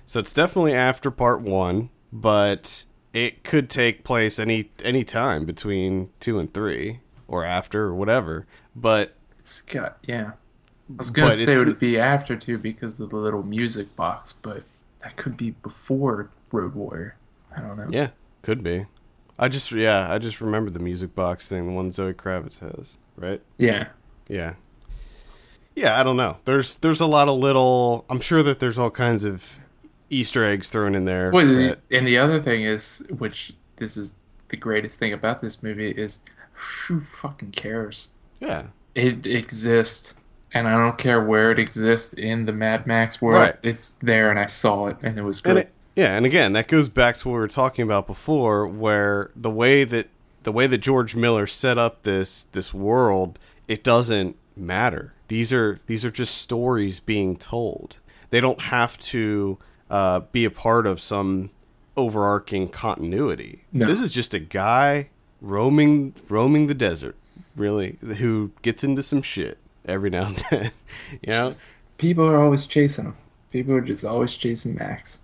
so 0.06 0.18
it's 0.18 0.32
definitely 0.32 0.72
after 0.72 1.10
part 1.10 1.42
one, 1.42 1.90
but 2.10 2.84
it 3.12 3.44
could 3.44 3.68
take 3.68 4.02
place 4.02 4.38
any 4.38 4.70
any 4.82 5.04
time 5.04 5.44
between 5.44 6.08
two 6.20 6.38
and 6.38 6.54
three, 6.54 7.00
or 7.32 7.44
after, 7.44 7.84
or 7.86 7.94
whatever. 7.94 8.46
But 8.76 9.14
It's 9.40 9.60
got 9.62 9.98
yeah. 10.06 10.32
I 10.88 10.94
was 10.98 11.10
gonna 11.10 11.34
say 11.34 11.52
it 11.60 11.66
would 11.66 11.78
be 11.80 11.98
after 11.98 12.36
too 12.36 12.58
because 12.58 13.00
of 13.00 13.10
the 13.10 13.16
little 13.16 13.42
music 13.42 13.96
box, 13.96 14.32
but 14.32 14.62
that 15.02 15.16
could 15.16 15.36
be 15.36 15.50
before 15.50 16.28
Road 16.52 16.74
Warrior. 16.74 17.16
I 17.56 17.60
don't 17.62 17.76
know. 17.76 17.88
yeah, 17.90 18.10
could 18.42 18.62
be. 18.62 18.86
I 19.38 19.48
just 19.48 19.72
yeah, 19.72 20.12
I 20.12 20.18
just 20.18 20.40
remember 20.40 20.70
the 20.70 20.78
music 20.78 21.14
box 21.14 21.48
thing, 21.48 21.66
the 21.66 21.72
one 21.72 21.90
Zoe 21.90 22.12
Kravitz 22.12 22.58
has, 22.60 22.98
right? 23.16 23.40
Yeah. 23.56 23.88
Yeah. 24.28 24.54
Yeah, 25.74 25.98
I 25.98 26.02
don't 26.02 26.16
know. 26.18 26.36
There's 26.44 26.74
there's 26.76 27.00
a 27.00 27.06
lot 27.06 27.28
of 27.28 27.38
little. 27.38 28.04
I'm 28.10 28.20
sure 28.20 28.42
that 28.42 28.60
there's 28.60 28.78
all 28.78 28.90
kinds 28.90 29.24
of 29.24 29.58
Easter 30.10 30.44
eggs 30.44 30.68
thrown 30.68 30.94
in 30.94 31.06
there. 31.06 31.30
Well, 31.32 31.46
that- 31.46 31.78
and 31.90 32.06
the 32.06 32.18
other 32.18 32.40
thing 32.42 32.62
is, 32.62 33.02
which 33.08 33.54
this 33.76 33.96
is 33.96 34.12
the 34.48 34.56
greatest 34.58 34.98
thing 34.98 35.14
about 35.14 35.40
this 35.40 35.62
movie 35.62 35.90
is, 35.90 36.20
who 36.52 37.00
fucking 37.00 37.52
cares? 37.52 38.08
yeah, 38.40 38.64
It 38.94 39.26
exists, 39.26 40.14
and 40.52 40.68
I 40.68 40.76
don't 40.76 40.98
care 40.98 41.22
where 41.22 41.50
it 41.50 41.58
exists 41.58 42.12
in 42.12 42.46
the 42.46 42.52
Mad 42.52 42.86
Max 42.86 43.22
world. 43.22 43.42
Right. 43.42 43.56
It's 43.62 43.92
there, 44.02 44.30
and 44.30 44.38
I 44.38 44.46
saw 44.46 44.86
it, 44.88 44.96
and 45.02 45.18
it 45.18 45.22
was 45.22 45.38
and 45.44 45.54
great. 45.54 45.66
it, 45.66 45.72
yeah, 45.94 46.16
and 46.16 46.26
again, 46.26 46.52
that 46.54 46.68
goes 46.68 46.88
back 46.88 47.16
to 47.18 47.28
what 47.28 47.34
we 47.34 47.40
were 47.40 47.48
talking 47.48 47.82
about 47.82 48.06
before, 48.06 48.66
where 48.66 49.30
the 49.36 49.50
way 49.50 49.84
that 49.84 50.08
the 50.42 50.52
way 50.52 50.66
that 50.66 50.78
George 50.78 51.14
Miller 51.14 51.46
set 51.46 51.78
up 51.78 52.02
this 52.02 52.44
this 52.52 52.74
world, 52.74 53.38
it 53.68 53.84
doesn't 53.84 54.36
matter. 54.56 55.14
These 55.28 55.52
are 55.52 55.80
these 55.86 56.04
are 56.04 56.10
just 56.10 56.36
stories 56.36 57.00
being 57.00 57.36
told. 57.36 57.98
They 58.30 58.40
don't 58.40 58.60
have 58.62 58.98
to 58.98 59.58
uh, 59.90 60.20
be 60.32 60.44
a 60.44 60.50
part 60.50 60.86
of 60.86 61.00
some 61.00 61.50
overarching 61.96 62.68
continuity. 62.68 63.64
No. 63.72 63.86
This 63.86 64.00
is 64.00 64.12
just 64.12 64.32
a 64.34 64.38
guy 64.38 65.10
roaming 65.42 66.14
roaming 66.30 66.68
the 66.68 66.74
desert, 66.74 67.16
really, 67.56 67.98
who 68.00 68.52
gets 68.62 68.82
into 68.82 69.02
some 69.02 69.20
shit 69.20 69.58
every 69.84 70.08
now 70.08 70.28
and 70.28 70.36
then. 70.50 70.70
You 71.22 71.32
know, 71.32 71.48
Just- 71.48 71.64
people 71.98 72.26
are 72.26 72.38
always 72.38 72.66
chasing 72.66 73.04
him. 73.06 73.16
People 73.50 73.74
are 73.74 73.80
just 73.82 74.04
always 74.04 74.32
chasing 74.32 74.74
Max. 74.76 75.18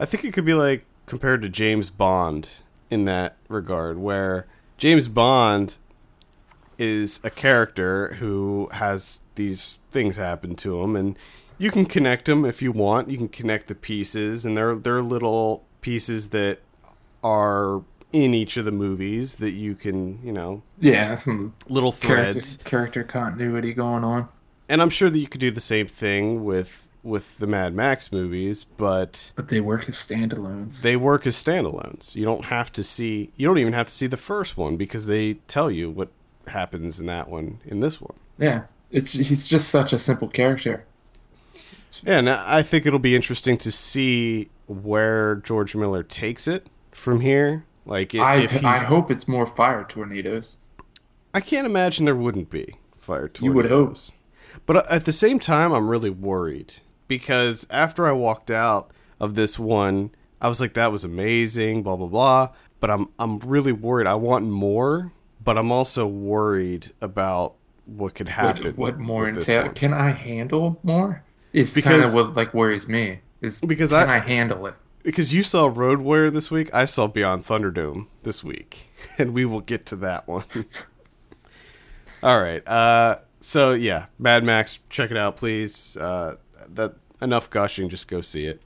I 0.00 0.06
think 0.06 0.24
it 0.24 0.32
could 0.32 0.44
be 0.46 0.54
like 0.54 0.86
compared 1.04 1.42
to 1.42 1.48
James 1.48 1.90
Bond 1.90 2.48
in 2.90 3.04
that 3.04 3.36
regard, 3.48 3.98
where 3.98 4.46
James 4.78 5.08
Bond 5.08 5.76
is 6.78 7.20
a 7.24 7.30
character 7.30 8.14
who 8.14 8.68
has 8.72 9.20
these 9.34 9.78
things 9.92 10.16
happen 10.16 10.54
to 10.56 10.80
him, 10.82 10.96
and 10.96 11.18
you 11.58 11.70
can 11.70 11.86
connect 11.86 12.26
them 12.26 12.44
if 12.44 12.60
you 12.62 12.72
want. 12.72 13.10
You 13.10 13.16
can 13.18 13.28
connect 13.28 13.68
the 13.68 13.74
pieces, 13.74 14.44
and 14.46 14.56
they're 14.56 14.74
they're 14.74 15.02
little 15.02 15.64
pieces 15.80 16.28
that 16.30 16.58
are 17.22 17.82
in 18.12 18.34
each 18.34 18.56
of 18.56 18.64
the 18.64 18.72
movies 18.72 19.36
that 19.36 19.52
you 19.52 19.74
can, 19.74 20.20
you 20.24 20.32
know, 20.32 20.62
Yeah, 20.80 21.14
some 21.16 21.54
little 21.68 21.92
character, 21.92 22.32
threads. 22.32 22.58
character 22.64 23.04
continuity 23.04 23.72
going 23.74 24.04
on. 24.04 24.28
And 24.68 24.80
I'm 24.82 24.90
sure 24.90 25.10
that 25.10 25.18
you 25.18 25.26
could 25.28 25.40
do 25.40 25.50
the 25.50 25.60
same 25.60 25.86
thing 25.86 26.44
with 26.44 26.88
with 27.02 27.38
the 27.38 27.46
Mad 27.46 27.72
Max 27.72 28.10
movies, 28.10 28.64
but 28.64 29.30
But 29.36 29.48
they 29.48 29.60
work 29.60 29.88
as 29.88 29.94
standalones. 29.94 30.80
they 30.80 30.96
work 30.96 31.24
as 31.24 31.36
standalones. 31.36 32.16
You 32.16 32.24
don't 32.24 32.46
have 32.46 32.72
to 32.72 32.82
see. 32.82 33.30
You 33.36 33.46
don't 33.46 33.58
even 33.58 33.74
have 33.74 33.86
to 33.86 33.92
see 33.92 34.08
the 34.08 34.16
first 34.16 34.56
one 34.56 34.76
because 34.76 35.06
they 35.06 35.34
tell 35.46 35.70
you 35.70 35.88
what 35.88 36.08
happens 36.48 36.98
in 36.98 37.06
that 37.06 37.28
one 37.28 37.60
in 37.64 37.78
this 37.80 38.00
one. 38.00 38.14
yeah, 38.38 38.62
it's 38.90 39.12
he's 39.12 39.46
just 39.46 39.68
such 39.68 39.92
a 39.92 39.98
simple 39.98 40.26
character. 40.28 40.84
Yeah, 42.02 42.18
and 42.18 42.28
I 42.28 42.62
think 42.62 42.86
it'll 42.86 42.98
be 42.98 43.14
interesting 43.14 43.56
to 43.58 43.70
see 43.70 44.48
where 44.66 45.36
George 45.36 45.76
Miller 45.76 46.02
takes 46.02 46.48
it 46.48 46.66
from 46.90 47.20
here. 47.20 47.64
Like, 47.86 48.14
i- 48.14 48.18
I 48.18 48.36
if 48.42 48.64
I 48.64 48.78
hope 48.78 49.10
it's 49.10 49.26
more 49.28 49.46
fire 49.46 49.84
tornadoes. 49.88 50.58
I 51.32 51.40
can't 51.40 51.66
imagine 51.66 52.04
there 52.04 52.16
wouldn't 52.16 52.50
be 52.50 52.74
fire 52.96 53.28
tornadoes. 53.28 53.42
You 53.42 53.52
would 53.52 53.66
hope. 53.70 53.96
But 54.66 54.76
uh, 54.76 54.82
at 54.90 55.04
the 55.04 55.12
same 55.12 55.38
time, 55.38 55.72
I'm 55.72 55.88
really 55.88 56.10
worried 56.10 56.76
because 57.08 57.66
after 57.70 58.06
I 58.06 58.12
walked 58.12 58.50
out 58.50 58.90
of 59.20 59.34
this 59.34 59.58
one, 59.58 60.10
I 60.40 60.48
was 60.48 60.60
like, 60.60 60.74
"That 60.74 60.90
was 60.92 61.04
amazing," 61.04 61.82
blah 61.82 61.96
blah 61.96 62.06
blah. 62.08 62.48
But 62.80 62.90
I'm 62.90 63.08
I'm 63.18 63.38
really 63.40 63.72
worried. 63.72 64.06
I 64.06 64.14
want 64.14 64.44
more, 64.46 65.12
but 65.44 65.56
I'm 65.58 65.70
also 65.70 66.06
worried 66.06 66.92
about 67.00 67.54
what 67.86 68.14
could 68.14 68.28
happen. 68.30 68.64
What, 68.64 68.76
what 68.76 68.98
more 68.98 69.28
entail? 69.28 69.68
Can 69.70 69.92
I 69.94 70.10
handle 70.10 70.80
more? 70.82 71.22
Is 71.52 71.74
kind 71.76 72.02
of 72.02 72.14
what 72.14 72.34
like 72.34 72.52
worries 72.52 72.88
me. 72.88 73.20
Is 73.40 73.60
Because 73.60 73.90
can 73.90 74.08
I- 74.10 74.16
I, 74.16 74.18
handle 74.20 74.66
it? 74.66 74.74
Because 75.06 75.32
you 75.32 75.44
saw 75.44 75.70
Road 75.72 76.00
Warrior 76.00 76.32
this 76.32 76.50
week, 76.50 76.68
I 76.74 76.84
saw 76.84 77.06
Beyond 77.06 77.44
Thunderdome 77.46 78.08
this 78.24 78.42
week, 78.42 78.90
and 79.18 79.32
we 79.34 79.44
will 79.44 79.60
get 79.60 79.86
to 79.86 79.96
that 79.96 80.26
one. 80.26 80.42
All 82.24 82.40
right. 82.40 82.66
Uh, 82.66 83.20
so 83.40 83.72
yeah, 83.72 84.06
Mad 84.18 84.42
Max, 84.42 84.80
check 84.90 85.12
it 85.12 85.16
out, 85.16 85.36
please. 85.36 85.96
Uh, 85.96 86.38
that 86.68 86.96
enough 87.22 87.48
gushing, 87.50 87.88
just 87.88 88.08
go 88.08 88.20
see 88.20 88.46
it. 88.46 88.60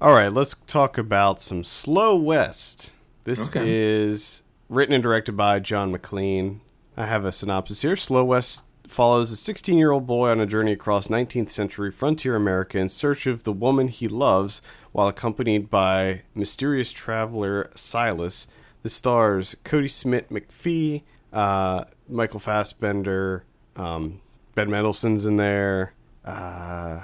All 0.00 0.12
right, 0.12 0.32
let's 0.32 0.54
talk 0.68 0.96
about 0.96 1.40
some 1.40 1.64
Slow 1.64 2.14
West. 2.14 2.92
This 3.24 3.48
Okay. 3.48 3.64
is 3.66 4.42
written 4.68 4.94
and 4.94 5.02
directed 5.02 5.36
by 5.36 5.58
John 5.58 5.90
Maclean. 5.90 6.60
I 6.96 7.06
have 7.06 7.24
a 7.24 7.32
synopsis 7.32 7.82
here. 7.82 7.96
Slow 7.96 8.24
West 8.24 8.64
follows 8.90 9.30
a 9.30 9.36
16 9.36 9.78
year 9.78 9.90
old 9.92 10.06
boy 10.06 10.30
on 10.30 10.40
a 10.40 10.46
journey 10.46 10.72
across 10.72 11.08
19th 11.08 11.50
century 11.50 11.90
frontier 11.90 12.36
America 12.36 12.78
in 12.78 12.88
search 12.88 13.26
of 13.26 13.44
the 13.44 13.52
woman 13.52 13.88
he 13.88 14.08
loves 14.08 14.60
while 14.92 15.08
accompanied 15.08 15.70
by 15.70 16.22
mysterious 16.34 16.92
traveler 16.92 17.70
Silas. 17.74 18.46
The 18.82 18.88
stars 18.88 19.54
Kodi 19.64 19.90
Smit-McPhee, 19.90 21.02
uh, 21.32 21.84
Michael 22.08 22.40
Fassbender, 22.40 23.44
um, 23.76 24.20
Ben 24.54 24.68
Mendelsohn's 24.70 25.26
in 25.26 25.36
there, 25.36 25.92
uh, 26.24 27.00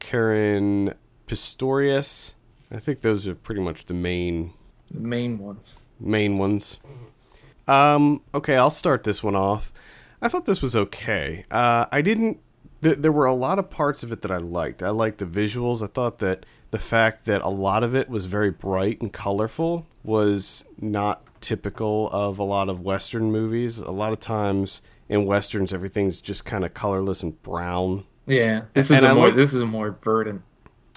Caren 0.00 0.94
Pistorius. 1.26 2.34
I 2.70 2.78
think 2.78 3.00
those 3.02 3.26
are 3.28 3.34
pretty 3.34 3.60
much 3.60 3.86
the 3.86 3.94
main 3.94 4.52
The 4.90 5.00
main 5.00 5.38
ones. 5.38 5.76
main 6.00 6.38
ones. 6.38 6.78
Um, 7.68 8.22
okay, 8.34 8.56
I'll 8.56 8.70
start 8.70 9.04
this 9.04 9.22
one 9.22 9.36
off. 9.36 9.72
I 10.26 10.28
thought 10.28 10.44
this 10.44 10.60
was 10.60 10.74
okay. 10.74 11.44
Uh, 11.52 11.86
I 11.92 12.02
didn't 12.02 12.40
th- 12.82 12.98
there 12.98 13.12
were 13.12 13.26
a 13.26 13.32
lot 13.34 13.60
of 13.60 13.70
parts 13.70 14.02
of 14.02 14.10
it 14.10 14.22
that 14.22 14.30
I 14.32 14.38
liked. 14.38 14.82
I 14.82 14.90
liked 14.90 15.18
the 15.18 15.24
visuals. 15.24 15.82
I 15.82 15.86
thought 15.86 16.18
that 16.18 16.44
the 16.72 16.78
fact 16.78 17.26
that 17.26 17.42
a 17.42 17.48
lot 17.48 17.84
of 17.84 17.94
it 17.94 18.08
was 18.08 18.26
very 18.26 18.50
bright 18.50 19.00
and 19.00 19.12
colorful 19.12 19.86
was 20.02 20.64
not 20.80 21.22
typical 21.40 22.10
of 22.10 22.40
a 22.40 22.42
lot 22.42 22.68
of 22.68 22.80
Western 22.80 23.30
movies. 23.30 23.78
A 23.78 23.92
lot 23.92 24.12
of 24.12 24.18
times 24.18 24.82
in 25.08 25.26
westerns, 25.26 25.72
everything's 25.72 26.20
just 26.20 26.44
kind 26.44 26.64
of 26.64 26.74
colorless 26.74 27.22
and 27.22 27.40
brown. 27.44 28.02
Yeah, 28.26 28.62
this 28.74 28.90
is 28.90 28.96
And 28.98 29.06
a 29.06 29.10
I 29.10 29.14
more 29.14 29.26
like- 29.28 29.36
this 29.36 29.54
is 29.54 29.60
a 29.62 29.66
more 29.66 29.92
verdant. 29.92 30.42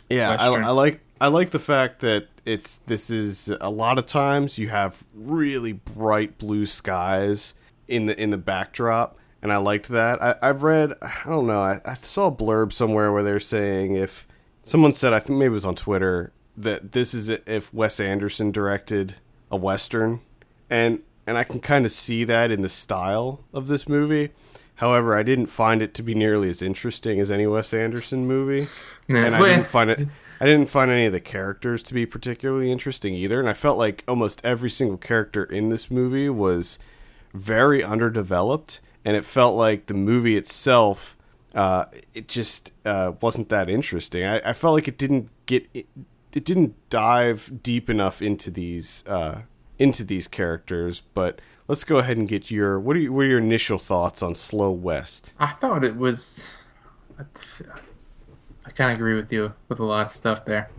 Yeah, 0.10 0.36
I, 0.40 0.48
I 0.48 0.70
like 0.72 1.02
I 1.22 1.28
like 1.28 1.52
the 1.52 1.60
fact 1.60 2.00
that 2.00 2.30
it's 2.46 2.78
this 2.88 3.12
is 3.12 3.54
a 3.62 3.70
lot 3.70 4.00
of 4.00 4.08
times 4.08 4.58
you 4.58 4.70
have 4.70 5.04
really 5.14 5.74
bright 5.74 6.40
blue 6.40 6.66
skies 6.66 7.54
in 7.88 8.08
the 8.08 8.20
in 8.20 8.32
the 8.32 8.38
backdrop, 8.38 9.18
and 9.42 9.52
I 9.52 9.58
liked 9.58 9.90
that. 9.90 10.22
I, 10.22 10.36
I've 10.42 10.64
read 10.64 10.94
I 11.02 11.22
don't 11.26 11.48
know 11.48 11.62
I, 11.62 11.82
I 11.86 11.96
saw 11.96 12.28
a 12.28 12.32
blurb 12.32 12.74
somewhere 12.74 13.12
where 13.12 13.24
they're 13.24 13.40
saying 13.40 13.96
if 13.96 14.28
someone 14.64 14.92
said 14.92 15.14
I 15.14 15.20
think 15.20 15.40
maybe 15.40 15.52
it 15.52 15.54
was 15.54 15.66
on 15.66 15.76
Twitter 15.76 16.32
that 16.58 16.92
this 16.92 17.14
is 17.14 17.30
if 17.30 17.74
Wes 17.74 18.00
Anderson 18.00 18.52
directed 18.52 19.16
a 19.52 19.58
western, 19.58 20.22
and 20.70 21.00
and 21.26 21.38
I 21.38 21.44
can 21.44 21.60
kind 21.60 21.86
of 21.86 21.92
see 21.92 22.24
that 22.24 22.52
in 22.52 22.62
the 22.62 22.70
style 22.70 23.42
of 23.54 23.68
this 23.68 23.88
movie. 23.88 24.32
However, 24.76 25.16
I 25.16 25.24
didn't 25.24 25.48
find 25.48 25.82
it 25.82 25.94
to 25.96 26.04
be 26.04 26.16
nearly 26.16 26.50
as 26.50 26.62
interesting 26.62 27.20
as 27.20 27.30
any 27.30 27.46
Wes 27.46 27.74
Anderson 27.74 28.26
movie 28.26 28.68
and 29.10 29.36
I 29.36 29.40
didn't 29.42 29.68
find 29.68 29.90
it. 29.90 30.08
I 30.42 30.46
didn't 30.46 30.70
find 30.70 30.90
any 30.90 31.06
of 31.06 31.12
the 31.12 31.20
characters 31.20 31.84
to 31.84 31.94
be 31.94 32.06
particularly 32.06 32.72
interesting 32.72 33.14
either, 33.14 33.40
and 33.40 33.50
I 33.50 33.54
felt 33.54 33.78
like 33.78 34.04
almost 34.08 34.40
every 34.44 34.70
single 34.70 34.98
character 34.98 35.44
in 35.44 35.68
this 35.68 35.92
movie 35.92 36.30
was 36.30 36.80
very 37.34 37.84
underdeveloped, 37.84 38.80
and 39.06 39.16
it 39.16 39.26
felt 39.26 39.56
like 39.56 39.88
the 39.88 39.93
movie 39.93 40.36
itself, 40.38 41.18
uh, 41.56 41.86
it 42.14 42.28
just 42.28 42.74
uh, 42.86 43.14
wasn't 43.22 43.50
that 43.50 43.70
interesting. 43.70 44.26
I, 44.26 44.39
I 44.50 44.54
felt 44.54 44.74
like 44.76 44.88
it 44.88 44.97
didn't 44.97 45.30
get 45.45 45.68
it, 45.74 45.88
it 46.34 46.45
didn't 46.45 46.76
dive 46.89 47.64
deep 47.64 47.89
enough 47.89 48.22
into 48.22 48.52
these 48.52 49.04
uh, 49.08 49.41
into 49.78 50.04
these 50.04 50.28
characters. 50.28 51.02
But 51.14 51.41
let's 51.68 51.84
go 51.84 51.97
ahead 51.97 52.18
and 52.18 52.28
get 52.28 52.52
your 52.52 52.80
what 52.80 52.95
are 52.95 53.00
you, 53.00 53.12
what 53.14 53.22
are 53.22 53.30
your 53.30 53.39
initial 53.39 53.80
thoughts 53.80 54.22
on 54.22 54.36
Slow 54.36 54.72
West? 54.72 55.34
I 55.39 55.47
thought 55.54 55.84
it 55.84 55.95
was. 55.95 56.45
I 58.66 58.72
kind 58.72 58.91
of 58.91 58.97
agree 58.97 59.16
with 59.16 59.32
you 59.32 59.54
with 59.68 59.80
a 59.80 59.84
lot 59.86 60.06
of 60.08 60.12
stuff 60.12 60.45
there. 60.45 60.70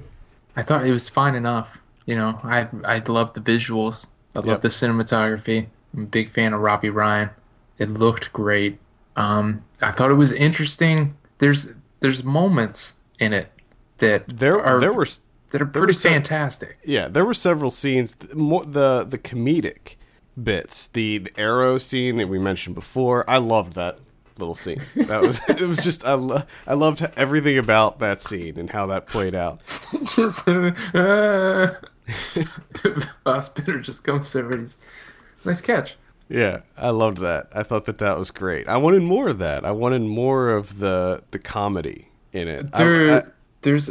I 0.57 0.63
thought 0.63 0.87
it 0.87 0.93
was 0.93 1.09
fine 1.09 1.35
enough. 1.35 1.79
You 2.07 2.17
know, 2.17 2.41
I 2.43 2.69
I 2.85 2.99
love 2.99 3.35
the 3.35 3.41
visuals. 3.41 4.07
I 4.35 4.39
love 4.41 4.47
Yep. 4.47 4.61
the 4.63 4.69
cinematography. 4.69 5.67
I'm 5.95 6.05
a 6.05 6.07
big 6.07 6.31
fan 6.31 6.53
of 6.53 6.61
Robbie 6.61 6.91
Ryan. 6.91 7.31
It 7.81 7.89
looked 7.91 8.33
great. 8.33 8.79
Um, 9.17 9.65
I 9.81 9.91
thought 9.91 10.13
it 10.13 10.15
was 10.15 10.31
interesting. 10.33 11.17
There's 11.39 11.75
there's 11.99 12.23
moments 12.23 12.95
in 13.19 13.33
it 13.33 13.51
that 13.99 14.25
There 14.39 14.61
are 14.65 14.79
there 14.79 14.93
were 14.93 15.07
that 15.51 15.61
are 15.61 15.67
pretty 15.67 15.95
fantastic. 15.95 16.79
Yeah, 16.85 17.09
there 17.09 17.25
were 17.25 17.35
several 17.35 17.71
scenes. 17.73 18.15
th- 18.15 18.35
More 18.35 18.65
the 18.65 19.05
the 19.09 19.19
comedic 19.19 19.97
bits, 20.41 20.87
the, 20.87 21.19
the 21.19 21.33
arrow 21.37 21.77
scene 21.79 22.17
that 22.19 22.29
we 22.29 22.39
mentioned 22.39 22.75
before. 22.77 23.29
I 23.29 23.39
loved 23.39 23.73
that 23.75 23.99
little 24.39 24.55
scene. 24.55 24.81
That 24.95 25.23
was 25.23 25.41
it. 25.49 25.61
Was 25.63 25.83
just 25.83 26.05
I 26.05 26.15
lo- 26.15 26.45
I 26.67 26.75
loved 26.75 27.03
everything 27.17 27.59
about 27.59 27.99
that 27.99 28.23
scene 28.23 28.59
and 28.59 28.71
how 28.71 28.87
that 28.87 29.07
played 29.07 29.35
out. 29.35 29.61
just 30.15 30.47
uh, 30.49 31.73
Spinner 33.41 33.81
just 33.81 34.05
comes 34.05 34.35
over. 34.37 34.53
And 34.53 34.61
he's 34.61 34.79
nice 35.45 35.61
catch. 35.61 35.97
Yeah, 36.31 36.61
I 36.77 36.91
loved 36.91 37.19
that. 37.19 37.49
I 37.53 37.65
thought 37.65 37.87
that 37.87 37.99
that 37.99 38.17
was 38.19 38.31
great. 38.31 38.69
I 38.69 38.77
wanted 38.77 39.03
more 39.03 39.29
of 39.29 39.39
that. 39.39 39.65
I 39.65 39.73
wanted 39.73 40.03
more 40.03 40.51
of 40.51 40.79
the 40.79 41.23
the 41.33 41.39
comedy 41.41 42.09
in 42.33 42.47
it. 42.47 42.71
There, 42.73 43.23
I- 43.25 43.31
there's, 43.63 43.91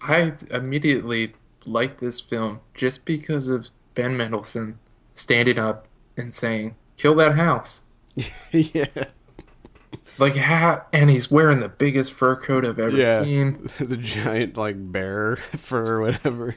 I 0.00 0.32
immediately 0.50 1.34
liked 1.66 2.00
this 2.00 2.18
film 2.18 2.60
just 2.74 3.04
because 3.04 3.48
of 3.50 3.68
Ben 3.94 4.16
Mendelsohn 4.16 4.78
standing 5.14 5.58
up 5.58 5.86
and 6.16 6.32
saying, 6.34 6.76
"Kill 6.96 7.14
that 7.16 7.34
house." 7.36 7.82
yeah, 8.52 8.86
Like, 10.18 10.36
ha- 10.36 10.86
and 10.94 11.10
he's 11.10 11.30
wearing 11.30 11.60
the 11.60 11.68
biggest 11.68 12.12
fur 12.14 12.36
coat 12.36 12.64
I've 12.64 12.78
ever 12.78 12.96
yeah, 12.96 13.22
seen. 13.22 13.68
the 13.78 13.98
giant 13.98 14.56
like 14.56 14.76
bear 14.92 15.36
fur 15.56 15.96
or 15.96 16.00
whatever. 16.00 16.56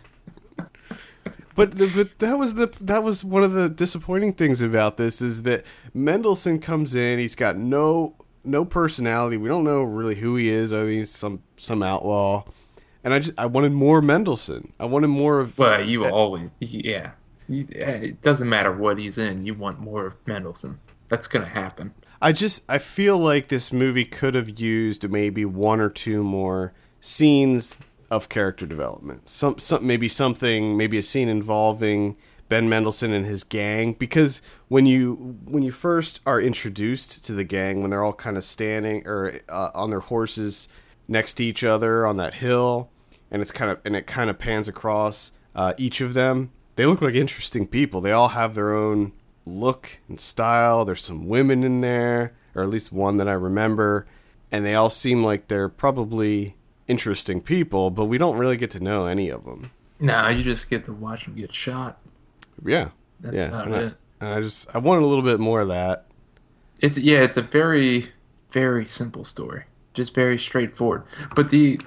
But, 1.55 1.77
the, 1.77 1.91
but 1.93 2.19
that 2.19 2.37
was 2.37 2.53
the 2.53 2.67
that 2.81 3.03
was 3.03 3.25
one 3.25 3.43
of 3.43 3.53
the 3.53 3.69
disappointing 3.69 4.33
things 4.33 4.61
about 4.61 4.97
this 4.97 5.21
is 5.21 5.41
that 5.43 5.65
Mendelsohn 5.93 6.59
comes 6.59 6.95
in. 6.95 7.19
He's 7.19 7.35
got 7.35 7.57
no 7.57 8.15
no 8.43 8.65
personality. 8.65 9.37
We 9.37 9.49
don't 9.49 9.63
know 9.63 9.81
really 9.81 10.15
who 10.15 10.35
he 10.35 10.49
is. 10.49 10.73
I 10.73 10.83
mean, 10.83 10.99
he's 10.99 11.11
some 11.11 11.43
some 11.57 11.83
outlaw. 11.83 12.45
And 13.03 13.13
I 13.13 13.19
just 13.19 13.37
I 13.37 13.45
wanted 13.45 13.71
more 13.71 14.01
Mendelsohn. 14.01 14.73
I 14.79 14.85
wanted 14.85 15.07
more 15.07 15.39
of 15.39 15.57
Well, 15.57 15.83
you 15.83 16.05
always, 16.05 16.51
yeah. 16.59 17.11
You, 17.47 17.65
it 17.69 18.21
doesn't 18.21 18.47
matter 18.47 18.71
what 18.71 18.99
he's 18.99 19.17
in. 19.17 19.45
You 19.45 19.55
want 19.55 19.79
more 19.79 20.05
of 20.05 20.27
Mendelsohn. 20.27 20.79
That's 21.07 21.27
gonna 21.27 21.45
happen. 21.45 21.93
I 22.21 22.31
just 22.31 22.63
I 22.69 22.77
feel 22.77 23.17
like 23.17 23.47
this 23.47 23.71
movie 23.73 24.05
could 24.05 24.35
have 24.35 24.59
used 24.59 25.09
maybe 25.09 25.45
one 25.45 25.79
or 25.79 25.89
two 25.89 26.23
more 26.23 26.73
scenes 27.01 27.77
of 28.09 28.29
character 28.29 28.65
development. 28.65 29.29
Some 29.29 29.57
some 29.59 29.85
maybe 29.85 30.07
something 30.07 30.77
maybe 30.77 30.97
a 30.97 31.03
scene 31.03 31.29
involving 31.29 32.15
Ben 32.49 32.67
Mendelsohn 32.67 33.13
and 33.13 33.25
his 33.25 33.43
gang 33.43 33.93
because 33.93 34.41
when 34.67 34.85
you 34.85 35.37
when 35.45 35.63
you 35.63 35.71
first 35.71 36.19
are 36.25 36.41
introduced 36.41 37.23
to 37.25 37.33
the 37.33 37.43
gang 37.43 37.81
when 37.81 37.91
they're 37.91 38.03
all 38.03 38.13
kind 38.13 38.37
of 38.37 38.43
standing 38.43 39.05
or 39.05 39.39
uh, 39.47 39.69
on 39.75 39.91
their 39.91 39.99
horses 39.99 40.67
next 41.07 41.35
to 41.35 41.45
each 41.45 41.63
other 41.63 42.05
on 42.05 42.17
that 42.17 42.35
hill 42.35 42.89
and 43.31 43.41
it's 43.41 43.51
kind 43.51 43.69
of 43.71 43.79
and 43.85 43.95
it 43.95 44.07
kind 44.07 44.29
of 44.29 44.39
pans 44.39 44.67
across 44.67 45.31
uh, 45.55 45.73
each 45.77 46.01
of 46.01 46.15
them 46.15 46.51
they 46.75 46.85
look 46.85 47.01
like 47.01 47.13
interesting 47.13 47.67
people 47.67 48.01
they 48.01 48.11
all 48.11 48.29
have 48.29 48.55
their 48.55 48.73
own 48.73 49.11
look 49.45 49.99
and 50.07 50.19
style 50.19 50.85
there's 50.85 51.01
some 51.01 51.27
women 51.27 51.63
in 51.63 51.81
there 51.81 52.35
or 52.55 52.63
at 52.63 52.69
least 52.69 52.91
one 52.91 53.17
that 53.17 53.27
i 53.27 53.33
remember 53.33 54.05
and 54.51 54.65
they 54.65 54.75
all 54.75 54.89
seem 54.89 55.23
like 55.23 55.47
they're 55.47 55.69
probably 55.69 56.55
interesting 56.89 57.39
people 57.39 57.89
but 57.91 58.05
we 58.05 58.17
don't 58.17 58.37
really 58.37 58.57
get 58.57 58.71
to 58.71 58.79
know 58.79 59.05
any 59.05 59.29
of 59.29 59.45
them 59.45 59.71
Nah, 60.01 60.29
you 60.29 60.43
just 60.43 60.69
get 60.69 60.85
to 60.85 60.93
watch 60.93 61.25
them 61.25 61.35
get 61.35 61.53
shot. 61.53 61.99
yeah 62.65 62.89
That's 63.19 63.37
yeah 63.37 63.47
about 63.47 63.65
and 63.67 63.75
I, 63.75 63.79
it. 63.79 63.95
and 64.21 64.29
I 64.29 64.41
just 64.41 64.67
i 64.73 64.77
wanted 64.77 65.03
a 65.03 65.07
little 65.07 65.23
bit 65.23 65.39
more 65.39 65.61
of 65.61 65.67
that 65.69 66.05
It's 66.81 66.97
yeah, 66.97 67.19
it's 67.19 67.37
a 67.37 67.41
very 67.41 68.11
very 68.51 68.85
simple 68.85 69.23
story. 69.23 69.63
Just 69.93 70.15
very 70.15 70.39
straightforward. 70.39 71.03
But 71.35 71.49
the 71.51 71.79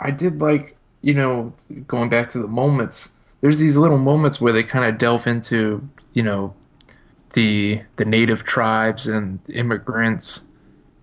I 0.00 0.10
did 0.10 0.40
like, 0.40 0.76
you 1.02 1.12
know, 1.12 1.52
going 1.86 2.08
back 2.08 2.30
to 2.30 2.38
the 2.38 2.48
moments. 2.48 3.12
There's 3.42 3.58
these 3.58 3.76
little 3.76 3.98
moments 3.98 4.40
where 4.40 4.52
they 4.52 4.62
kind 4.62 4.84
of 4.86 4.96
delve 4.96 5.26
into, 5.26 5.88
you 6.14 6.22
know, 6.22 6.54
the 7.34 7.82
the 7.96 8.04
native 8.04 8.42
tribes 8.44 9.06
and 9.06 9.40
immigrants, 9.52 10.42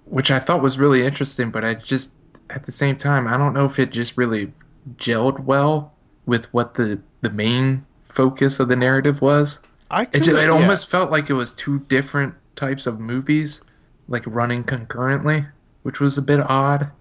which 0.05 0.31
I 0.31 0.39
thought 0.39 0.61
was 0.63 0.79
really 0.79 1.05
interesting, 1.05 1.51
but 1.51 1.63
I 1.63 1.73
just 1.75 2.13
at 2.49 2.65
the 2.65 2.71
same 2.71 2.95
time, 2.95 3.27
I 3.27 3.37
don't 3.37 3.53
know 3.53 3.65
if 3.65 3.79
it 3.79 3.91
just 3.91 4.17
really 4.17 4.53
gelled 4.97 5.39
well 5.41 5.93
with 6.25 6.51
what 6.53 6.75
the 6.75 7.01
the 7.21 7.29
main 7.29 7.85
focus 8.05 8.59
of 8.59 8.67
the 8.67 8.75
narrative 8.75 9.21
was. 9.21 9.59
i 9.91 10.03
It, 10.03 10.19
just, 10.23 10.29
it 10.29 10.35
yeah. 10.35 10.47
almost 10.47 10.87
felt 10.89 11.11
like 11.11 11.29
it 11.29 11.33
was 11.33 11.51
two 11.53 11.79
different 11.79 12.35
types 12.55 12.85
of 12.87 12.99
movies, 12.99 13.61
like 14.07 14.23
running 14.25 14.63
concurrently, 14.63 15.47
which 15.83 15.99
was 15.99 16.17
a 16.17 16.21
bit 16.21 16.39
odd. 16.39 16.91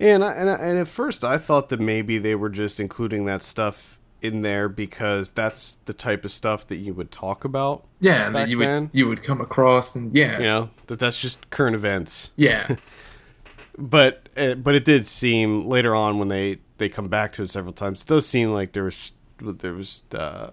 And 0.00 0.24
I, 0.24 0.32
and 0.32 0.50
I, 0.50 0.54
and 0.54 0.78
at 0.78 0.88
first 0.88 1.24
I 1.24 1.38
thought 1.38 1.68
that 1.70 1.80
maybe 1.80 2.18
they 2.18 2.34
were 2.34 2.48
just 2.50 2.80
including 2.80 3.26
that 3.26 3.42
stuff 3.42 4.00
in 4.22 4.42
there 4.42 4.68
because 4.68 5.30
that's 5.30 5.74
the 5.84 5.92
type 5.92 6.24
of 6.24 6.30
stuff 6.30 6.66
that 6.66 6.76
you 6.76 6.92
would 6.94 7.10
talk 7.10 7.44
about. 7.44 7.84
Yeah, 8.00 8.26
and 8.26 8.34
that 8.34 8.48
you 8.48 8.58
would 8.58 8.90
you 8.92 9.08
would 9.08 9.22
come 9.22 9.40
across, 9.40 9.94
and 9.94 10.12
yeah, 10.14 10.38
You 10.38 10.44
know 10.44 10.70
that 10.88 10.98
that's 10.98 11.20
just 11.20 11.48
current 11.50 11.76
events. 11.76 12.30
yeah, 12.36 12.76
But 13.78 14.28
uh, 14.36 14.54
but 14.54 14.74
it 14.74 14.84
did 14.84 15.06
seem 15.06 15.66
later 15.66 15.94
on 15.94 16.18
when 16.18 16.28
they 16.28 16.58
they 16.78 16.88
come 16.88 17.08
back 17.08 17.32
to 17.32 17.42
it 17.42 17.50
several 17.50 17.72
times. 17.72 18.02
It 18.02 18.08
does 18.08 18.26
seem 18.26 18.52
like 18.52 18.72
there 18.72 18.84
was 18.84 19.12
there 19.38 19.74
was 19.74 20.02
uh, 20.14 20.50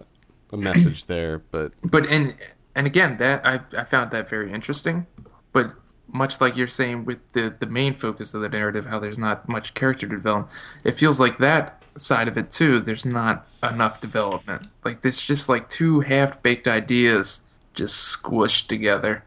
a 0.52 0.56
message 0.56 1.04
there. 1.06 1.38
But 1.38 1.72
but 1.82 2.06
and 2.06 2.34
and 2.74 2.86
again, 2.86 3.16
that 3.18 3.46
I 3.46 3.60
I 3.76 3.84
found 3.84 4.10
that 4.10 4.28
very 4.28 4.52
interesting, 4.52 5.06
but 5.52 5.72
much 6.06 6.40
like 6.40 6.56
you're 6.56 6.66
saying 6.66 7.04
with 7.04 7.32
the 7.32 7.54
the 7.58 7.66
main 7.66 7.94
focus 7.94 8.34
of 8.34 8.40
the 8.42 8.48
narrative, 8.48 8.86
how 8.86 8.98
there's 8.98 9.18
not 9.18 9.48
much 9.48 9.74
character 9.74 10.06
development, 10.06 10.52
it 10.84 10.98
feels 10.98 11.18
like 11.18 11.38
that 11.38 11.82
side 11.96 12.28
of 12.28 12.36
it 12.36 12.50
too. 12.50 12.80
There's 12.80 13.06
not 13.06 13.46
enough 13.62 14.00
development. 14.00 14.68
Like 14.84 15.02
this, 15.02 15.24
just 15.24 15.48
like 15.48 15.68
two 15.68 16.00
half 16.00 16.42
baked 16.42 16.68
ideas 16.68 17.42
just 17.72 17.96
squished 17.96 18.68
together 18.68 19.24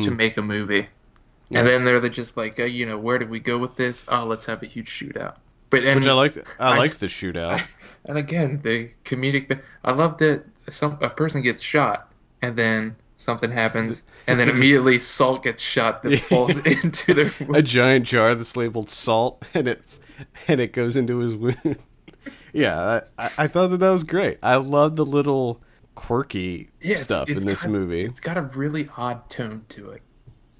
to 0.00 0.10
make 0.10 0.36
a 0.36 0.42
movie. 0.42 0.88
And 1.54 1.66
then 1.66 1.84
they're 1.84 2.06
just 2.08 2.36
like, 2.36 2.58
uh, 2.60 2.64
you 2.64 2.86
know, 2.86 2.98
where 2.98 3.18
did 3.18 3.30
we 3.30 3.40
go 3.40 3.58
with 3.58 3.76
this? 3.76 4.04
Oh, 4.08 4.24
let's 4.24 4.46
have 4.46 4.62
a 4.62 4.66
huge 4.66 4.88
shootout. 4.90 5.36
But 5.70 5.84
and 5.84 6.00
which 6.00 6.08
I 6.08 6.12
liked. 6.12 6.38
I 6.58 6.70
I- 6.74 6.78
liked 6.78 7.00
the 7.00 7.06
shootout. 7.06 7.62
and 8.04 8.16
again, 8.18 8.60
the 8.62 8.90
comedic. 9.04 9.48
bit- 9.48 9.64
I 9.84 9.92
love 9.92 10.18
that 10.18 10.44
some 10.68 10.98
a 11.00 11.10
person 11.10 11.42
gets 11.42 11.62
shot, 11.62 12.12
and 12.40 12.56
then 12.56 12.96
something 13.16 13.50
happens, 13.52 14.04
and 14.26 14.38
then 14.40 14.48
immediately 14.48 14.98
salt 15.16 15.42
gets 15.42 15.62
shot 15.62 16.02
that 16.02 16.18
falls 16.20 16.56
into 16.66 17.14
their 17.14 17.32
a 17.54 17.62
giant 17.62 18.06
jar 18.06 18.34
that's 18.34 18.56
labeled 18.56 18.90
salt, 18.90 19.44
and 19.54 19.66
it 19.68 19.82
and 20.48 20.60
it 20.60 20.72
goes 20.72 20.96
into 20.96 21.18
his 21.18 21.34
wound. 21.34 21.78
yeah, 22.52 23.00
I, 23.18 23.30
I 23.38 23.46
thought 23.48 23.68
that 23.68 23.78
that 23.78 23.90
was 23.90 24.04
great. 24.04 24.38
I 24.42 24.56
love 24.56 24.96
the 24.96 25.04
little 25.04 25.60
quirky 25.94 26.70
Yeah, 26.80 26.90
it's- 26.92 27.02
stuff 27.04 27.28
it's 27.28 27.40
in 27.42 27.46
this 27.48 27.62
got- 27.62 27.70
movie. 27.72 28.02
It's 28.02 28.20
got 28.20 28.36
a 28.36 28.42
really 28.42 28.88
odd 28.96 29.28
tone 29.28 29.64
to 29.70 29.90
it. 29.90 30.02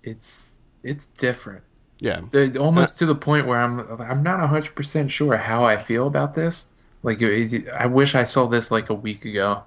It's 0.03 0.51
it's 0.85 1.07
different. 1.09 1.63
Yeah, 2.01 2.21
The- 2.31 2.59
almost 2.59 2.97
uh, 2.97 2.99
to 3.01 3.07
the 3.07 3.15
point 3.15 3.47
where 3.47 3.61
I'm 3.61 4.01
I'm 4.01 4.23
not 4.23 4.47
hundred 4.49 4.75
percent 4.77 5.11
sure 5.11 5.37
how 5.39 5.65
I 5.65 5.77
feel 5.77 6.07
about 6.07 6.35
this. 6.35 6.67
Like 7.03 7.21
I 7.23 7.87
wish 7.87 8.15
I 8.15 8.25
saw 8.25 8.47
this 8.47 8.71
like 8.71 8.89
a 8.91 8.95
week 8.95 9.25
ago, 9.25 9.63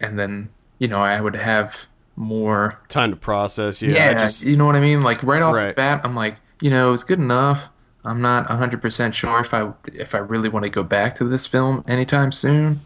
and 0.00 0.18
then 0.18 0.48
you 0.78 0.88
know 0.88 1.00
I 1.00 1.20
would 1.20 1.36
have 1.36 1.86
more. 2.16 2.78
time 2.88 3.10
to 3.10 3.16
process. 3.16 3.82
Yeah, 3.82 3.92
Yeah, 3.92 4.12
just 4.14 4.44
you 4.46 4.56
know 4.56 4.66
what 4.66 4.76
I 4.76 4.80
mean. 4.80 5.02
Like 5.02 5.22
right 5.22 5.42
off 5.42 5.52
the 5.54 5.58
Right. 5.58 5.76
bat, 5.76 6.00
I'm 6.04 6.14
like, 6.14 6.36
you 6.60 6.70
know, 6.70 6.92
it's 6.92 7.04
good 7.04 7.18
enough. 7.18 7.68
I'm 8.04 8.20
not 8.22 8.46
hundred 8.46 8.80
percent 8.80 9.14
sure 9.14 9.40
if 9.40 9.52
I 9.52 9.72
if 9.92 10.14
I 10.14 10.18
really 10.18 10.48
want 10.48 10.62
to 10.64 10.70
go 10.70 10.82
back 10.82 11.14
to 11.16 11.24
this 11.24 11.46
film 11.46 11.82
anytime 11.88 12.30
soon. 12.32 12.80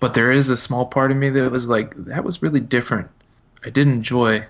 But 0.00 0.12
there 0.14 0.30
is 0.30 0.48
a 0.50 0.56
small 0.58 0.84
part 0.84 1.10
of 1.10 1.16
me 1.16 1.30
that 1.30 1.50
was 1.50 1.68
like, 1.68 1.94
that 1.96 2.22
was 2.22 2.42
really 2.42 2.60
different. 2.60 3.08
I 3.64 3.70
did 3.70 3.86
enjoy 3.86 4.44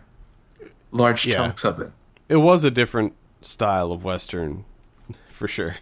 large 0.90 1.24
Yeah. 1.26 1.36
chunks 1.36 1.64
of 1.64 1.80
it. 1.80 1.90
It 2.28 2.36
was 2.36 2.64
a 2.64 2.70
different 2.70 3.14
style 3.40 3.92
of 3.92 4.04
western 4.04 4.64
for 5.28 5.46
sure. 5.46 5.76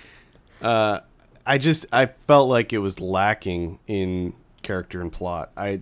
uh, 0.62 1.00
I 1.46 1.58
just 1.58 1.86
I 1.92 2.06
felt 2.06 2.48
like 2.48 2.72
it 2.72 2.78
was 2.78 3.00
lacking 3.00 3.78
in 3.86 4.34
character 4.62 5.00
and 5.00 5.10
plot. 5.10 5.50
I 5.56 5.80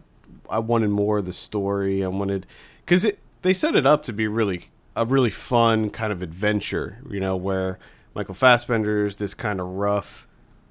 I 0.49 0.61
wanted 0.61 0.91
more 0.91 1.19
of 1.19 1.27
the 1.27 1.33
story. 1.33 2.05
I 2.05 2.09
wanted 2.09 2.47
because 2.85 3.05
it 3.05 3.19
they 3.43 3.53
set 3.53 3.75
it 3.75 3.87
up 3.87 4.03
to 4.05 4.13
be 4.13 4.27
really 4.27 4.71
a 4.97 5.05
really 5.05 5.31
fun 5.31 5.91
kind 5.91 6.13
of 6.13 6.23
adventure. 6.23 6.99
You 7.11 7.21
know 7.21 7.37
where 7.37 7.79
Michael 8.15 8.35
Fassbender 8.35 9.05
is 9.05 9.17
this 9.17 9.35
kind 9.35 9.61
of 9.61 9.67
rough 9.67 10.27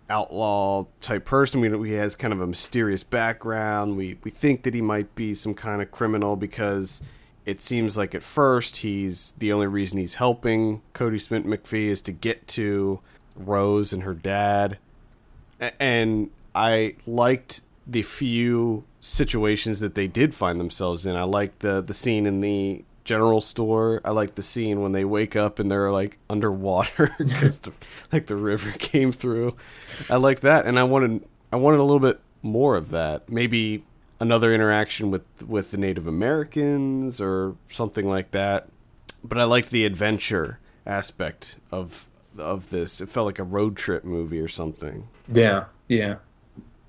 outlaw 0.10 0.86
type 1.02 1.26
person. 1.26 1.62
We 1.62 1.90
he 1.90 1.96
has 1.96 2.16
kind 2.16 2.34
of 2.34 2.42
a 2.42 2.48
mysterious 2.48 3.04
background. 3.04 3.98
We 3.98 4.18
we 4.24 4.32
think 4.32 4.64
that 4.64 4.74
he 4.74 4.82
might 4.82 5.14
be 5.16 5.34
some 5.34 5.54
kind 5.54 5.82
of 5.82 5.92
criminal 5.92 6.36
because 6.36 7.02
it 7.48 7.62
seems 7.62 7.95
like 7.95 8.14
at 8.14 8.22
first 8.22 8.78
he's 8.78 9.34
the 9.38 9.54
only 9.54 9.68
reason 9.68 9.98
he's 9.98 10.16
helping 10.16 10.82
Kodi 10.93 11.20
Smit-McPhee 11.20 11.88
is 11.88 12.02
to 12.04 12.12
get 12.12 12.45
to 12.50 13.00
Rose 13.38 13.93
and 13.93 14.04
her 14.04 14.14
dad. 14.14 14.78
And 15.80 16.30
I 16.54 16.95
liked 17.06 17.62
the 17.88 18.02
few 18.02 18.84
situations 19.00 19.80
that 19.80 19.95
they 19.95 20.08
did 20.08 20.36
find 20.36 20.60
themselves 20.60 21.06
in. 21.06 21.16
I 21.16 21.24
liked 21.24 21.60
the 21.60 21.82
the 21.82 21.93
scene 21.93 22.26
in 22.26 22.41
the 22.41 22.84
general 23.06 23.39
store. 23.39 24.02
I 24.04 24.12
liked 24.12 24.36
the 24.36 24.43
scene 24.43 24.82
when 24.82 24.91
they 24.91 25.06
wake 25.06 25.38
up 25.38 25.58
and 25.58 25.72
they're 25.72 25.89
like 25.89 26.20
underwater 26.30 27.16
because 27.18 27.60
the 27.60 27.72
like 28.12 28.28
the 28.28 28.36
river 28.36 28.72
came 28.78 29.14
through. 29.14 29.56
I 30.10 30.18
liked 30.18 30.41
that, 30.41 30.66
and 30.66 30.78
I 30.78 30.84
wanted 30.84 31.24
I 31.54 31.56
wanted 31.56 31.80
a 31.80 31.84
little 31.84 32.02
bit 32.02 32.20
more 32.41 32.76
of 32.76 32.89
that. 32.89 33.30
Maybe 33.30 33.86
another 34.20 34.53
interaction 34.53 35.11
with 35.11 35.24
with 35.45 35.72
the 35.72 35.78
Native 35.78 36.07
Americans 36.07 37.22
or 37.22 37.55
something 37.70 38.07
like 38.07 38.32
that. 38.32 38.68
But 39.24 39.38
I 39.38 39.43
liked 39.43 39.72
the 39.72 39.86
adventure 39.86 40.59
aspect 40.86 41.57
of 41.72 42.07
of 42.38 42.70
this. 42.70 43.01
It 43.01 43.09
felt 43.09 43.26
like 43.26 43.39
a 43.39 43.43
road 43.43 43.76
trip 43.76 44.03
movie 44.03 44.39
or 44.39 44.47
something. 44.47 45.07
Yeah, 45.32 45.65
yeah. 45.88 46.15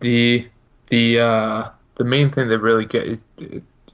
The 0.01 0.49
the 0.89 1.21
uh 1.21 1.71
the 1.97 2.05
main 2.05 2.31
thing 2.31 2.49
that 2.49 2.61
really 2.61 2.85
get 2.85 3.05
is 3.05 3.25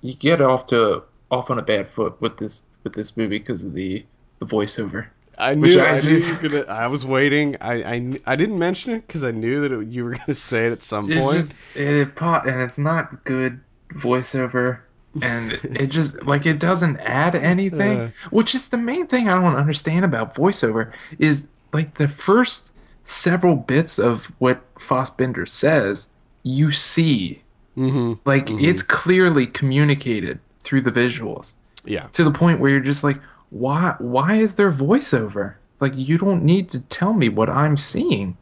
you 0.00 0.14
get 0.14 0.40
off 0.40 0.66
to 0.66 1.02
off 1.30 1.50
on 1.50 1.58
a 1.58 1.62
bad 1.62 1.88
foot 1.88 2.20
with 2.20 2.38
this 2.38 2.64
with 2.82 2.94
this 2.94 3.16
movie 3.16 3.38
because 3.38 3.64
of 3.64 3.74
the 3.74 4.04
the 4.38 4.46
voiceover. 4.46 5.06
I 5.38 5.54
knew. 5.54 5.80
I 5.80 5.86
I, 5.86 5.94
knew 6.00 6.00
just- 6.18 6.28
you 6.28 6.34
were 6.36 6.48
gonna. 6.62 6.72
I 6.72 6.86
was 6.86 7.04
waiting. 7.04 7.56
I, 7.60 7.74
I, 7.82 8.20
I 8.26 8.36
didn't 8.36 8.58
mention 8.58 8.92
it 8.92 9.06
because 9.06 9.24
I 9.24 9.30
knew 9.30 9.60
that 9.62 9.72
it, 9.72 9.88
you 9.88 10.04
were 10.04 10.12
gonna 10.14 10.34
say 10.34 10.66
it 10.66 10.72
at 10.72 10.82
some 10.82 11.10
It 11.10 11.18
point. 11.18 11.36
just 11.38 11.62
it 11.76 12.14
pot 12.14 12.46
and 12.48 12.60
it's 12.60 12.78
not 12.78 13.24
good 13.24 13.60
voiceover 13.92 14.80
and 15.22 15.52
it 15.64 15.86
just 15.88 16.22
like 16.24 16.44
it 16.46 16.58
doesn't 16.58 16.98
add 16.98 17.34
anything, 17.34 18.00
Uh. 18.00 18.10
which 18.30 18.54
is 18.54 18.68
the 18.68 18.76
main 18.76 19.06
thing 19.06 19.28
I 19.28 19.40
don't 19.40 19.56
understand 19.56 20.04
about 20.04 20.34
voiceover 20.34 20.92
is 21.18 21.46
like 21.72 21.98
the 21.98 22.08
first 22.08 22.72
several 23.04 23.54
bits 23.56 23.98
of 23.98 24.26
what 24.38 24.62
Fassbender 24.78 25.46
says 25.46 26.08
you 26.42 26.72
see 26.72 27.42
mm-hmm. 27.76 28.14
like 28.24 28.50
it's 28.50 28.82
clearly 28.82 29.46
communicated 29.46 30.40
through 30.60 30.80
the 30.80 30.90
visuals 30.92 31.52
Yeah. 31.84 32.06
to 32.12 32.24
the 32.24 32.30
point 32.32 32.60
where 32.60 32.70
you're 32.70 32.80
just 32.80 33.04
like 33.04 33.18
why 33.54 33.94
why 33.98 34.34
is 34.34 34.56
there 34.56 34.72
voiceover 34.72 35.54
like 35.78 35.96
you 35.96 36.18
don't 36.18 36.42
need 36.42 36.68
to 36.68 36.80
tell 36.80 37.12
me 37.12 37.28
what 37.28 37.48
i'm 37.48 37.76
seeing 37.76 38.36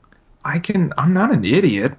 i 0.44 0.58
can 0.58 0.90
i'm 0.96 1.12
not 1.12 1.30
an 1.30 1.44
idiot 1.44 1.92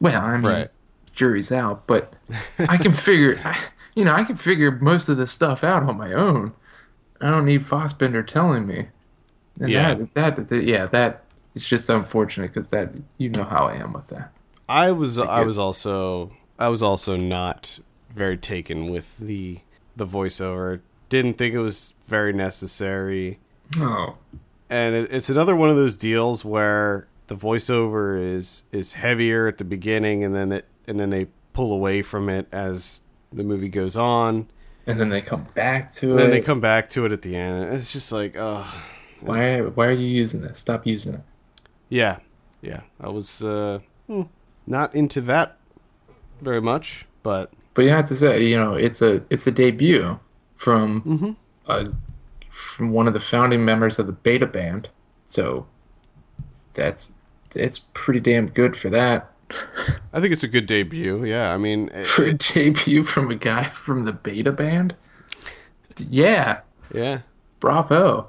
well 0.00 0.20
i 0.22 0.36
mean 0.36 0.42
Right. 0.44 0.70
jury's 1.12 1.50
out 1.50 1.86
but 1.86 2.12
i 2.58 2.76
can 2.76 2.92
figure 2.92 3.40
I, 3.42 3.58
you 3.94 4.04
know 4.04 4.12
i 4.14 4.22
can 4.22 4.36
figure 4.36 4.70
most 4.70 5.08
of 5.08 5.16
this 5.16 5.32
stuff 5.32 5.64
out 5.64 5.82
on 5.82 5.96
my 5.96 6.12
own 6.12 6.52
i 7.22 7.30
don't 7.30 7.46
need 7.46 7.66
Fassbender 7.66 8.22
telling 8.22 8.66
me 8.66 8.88
and 9.58 9.70
Yeah. 9.70 9.94
that, 9.94 10.14
that, 10.36 10.48
that 10.50 10.64
yeah 10.64 10.84
that 10.86 11.24
it's 11.54 11.66
just 11.66 11.88
unfortunate 11.88 12.52
because 12.52 12.68
that 12.68 12.90
you 13.16 13.30
know 13.30 13.44
how 13.44 13.66
i 13.66 13.76
am 13.76 13.94
with 13.94 14.08
that 14.08 14.32
I 14.70 14.92
was. 14.92 15.18
I 15.18 15.40
was 15.44 15.56
also. 15.56 16.30
I 16.58 16.68
was 16.68 16.82
also 16.82 17.16
not 17.16 17.78
very 18.10 18.36
taken 18.36 18.90
with 18.90 19.16
the 19.16 19.60
the 19.96 20.06
voiceover. 20.06 20.80
Didn't 21.08 21.38
think 21.38 21.54
it 21.54 21.60
was 21.60 21.94
very 22.06 22.32
necessary. 22.32 23.38
oh. 23.76 24.16
And 24.70 24.94
it, 24.94 25.12
it's 25.12 25.30
another 25.30 25.56
one 25.56 25.70
of 25.70 25.76
those 25.76 25.96
deals 25.96 26.44
where 26.44 27.08
the 27.28 27.36
voiceover 27.36 28.20
is 28.20 28.64
is 28.72 28.94
heavier 28.94 29.46
at 29.46 29.58
the 29.58 29.64
beginning 29.64 30.24
and 30.24 30.34
then 30.34 30.52
it 30.52 30.66
and 30.86 30.98
then 30.98 31.10
they 31.10 31.28
pull 31.52 31.72
away 31.72 32.02
from 32.02 32.28
it 32.28 32.46
as 32.52 33.02
the 33.32 33.44
movie 33.44 33.68
goes 33.68 33.96
on. 33.96 34.48
And 34.86 34.98
then 34.98 35.10
they 35.10 35.20
come 35.20 35.44
back 35.54 35.92
to 35.92 36.12
and 36.12 36.20
it 36.20 36.22
then 36.22 36.30
they 36.30 36.40
come 36.40 36.60
back 36.60 36.88
to 36.90 37.04
it 37.04 37.12
at 37.12 37.22
the 37.22 37.36
end. 37.36 37.72
It's 37.74 37.92
just 37.92 38.12
like 38.12 38.36
oh 38.38 38.66
why 39.20 39.60
why 39.60 39.86
are 39.86 39.92
you 39.92 40.06
using 40.06 40.42
this? 40.42 40.58
stop 40.58 40.86
using 40.86 41.14
it. 41.14 41.20
Yeah. 41.88 42.18
Yeah. 42.60 42.80
I 43.00 43.08
was 43.08 43.42
uh 43.42 43.80
hmm, 44.06 44.22
not 44.66 44.94
into 44.94 45.20
that 45.22 45.56
very 46.40 46.60
much 46.60 47.06
but 47.22 47.52
But 47.74 47.82
you 47.82 47.90
have 47.90 48.08
to 48.08 48.14
say, 48.16 48.44
you 48.44 48.56
know, 48.56 48.74
it's 48.74 49.02
a 49.02 49.22
it's 49.30 49.46
a 49.46 49.50
debut 49.50 50.18
from 50.58 51.00
Mhm. 51.02 51.36
a, 51.66 51.86
from 52.50 52.90
one 52.92 53.06
of 53.06 53.14
the 53.14 53.20
founding 53.20 53.64
members 53.64 53.98
of 53.98 54.06
the 54.06 54.12
Beta 54.12 54.46
Band, 54.46 54.90
so 55.26 55.66
that's 56.74 57.12
it's 57.54 57.78
pretty 57.94 58.20
damn 58.20 58.48
good 58.48 58.76
for 58.76 58.90
that. 58.90 59.32
i 60.12 60.20
think 60.20 60.30
it's 60.30 60.42
a 60.44 60.48
good 60.48 60.66
debut 60.66 61.24
yeah 61.24 61.54
i 61.54 61.56
mean 61.56 61.88
it- 61.94 62.06
For 62.06 62.24
a 62.24 62.28
it- 62.32 62.50
debut 62.52 63.02
from 63.02 63.30
a 63.30 63.34
guy 63.34 63.64
from 63.86 64.04
the 64.04 64.12
Beta 64.12 64.52
Band, 64.52 64.94
yeah, 65.96 66.60
yeah 66.92 67.20
bravo. 67.60 68.28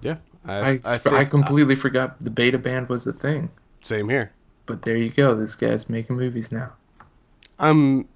yeah 0.00 0.16
i 0.44 0.54
I 0.54 0.60
i, 0.60 0.80
I, 0.94 0.98
think 0.98 1.14
uh, 1.16 1.24
completely 1.24 1.74
forgot 1.74 2.22
the 2.22 2.30
Beta 2.30 2.56
Band 2.58 2.88
was 2.88 3.06
a 3.06 3.12
thing, 3.12 3.50
same 3.82 4.08
here 4.08 4.32
but 4.66 4.82
there 4.82 4.96
you 4.96 5.10
go. 5.10 5.34
This 5.34 5.56
guy's 5.56 5.90
making 5.90 6.14
movies 6.16 6.52
now. 6.52 6.74
I'm 7.58 8.06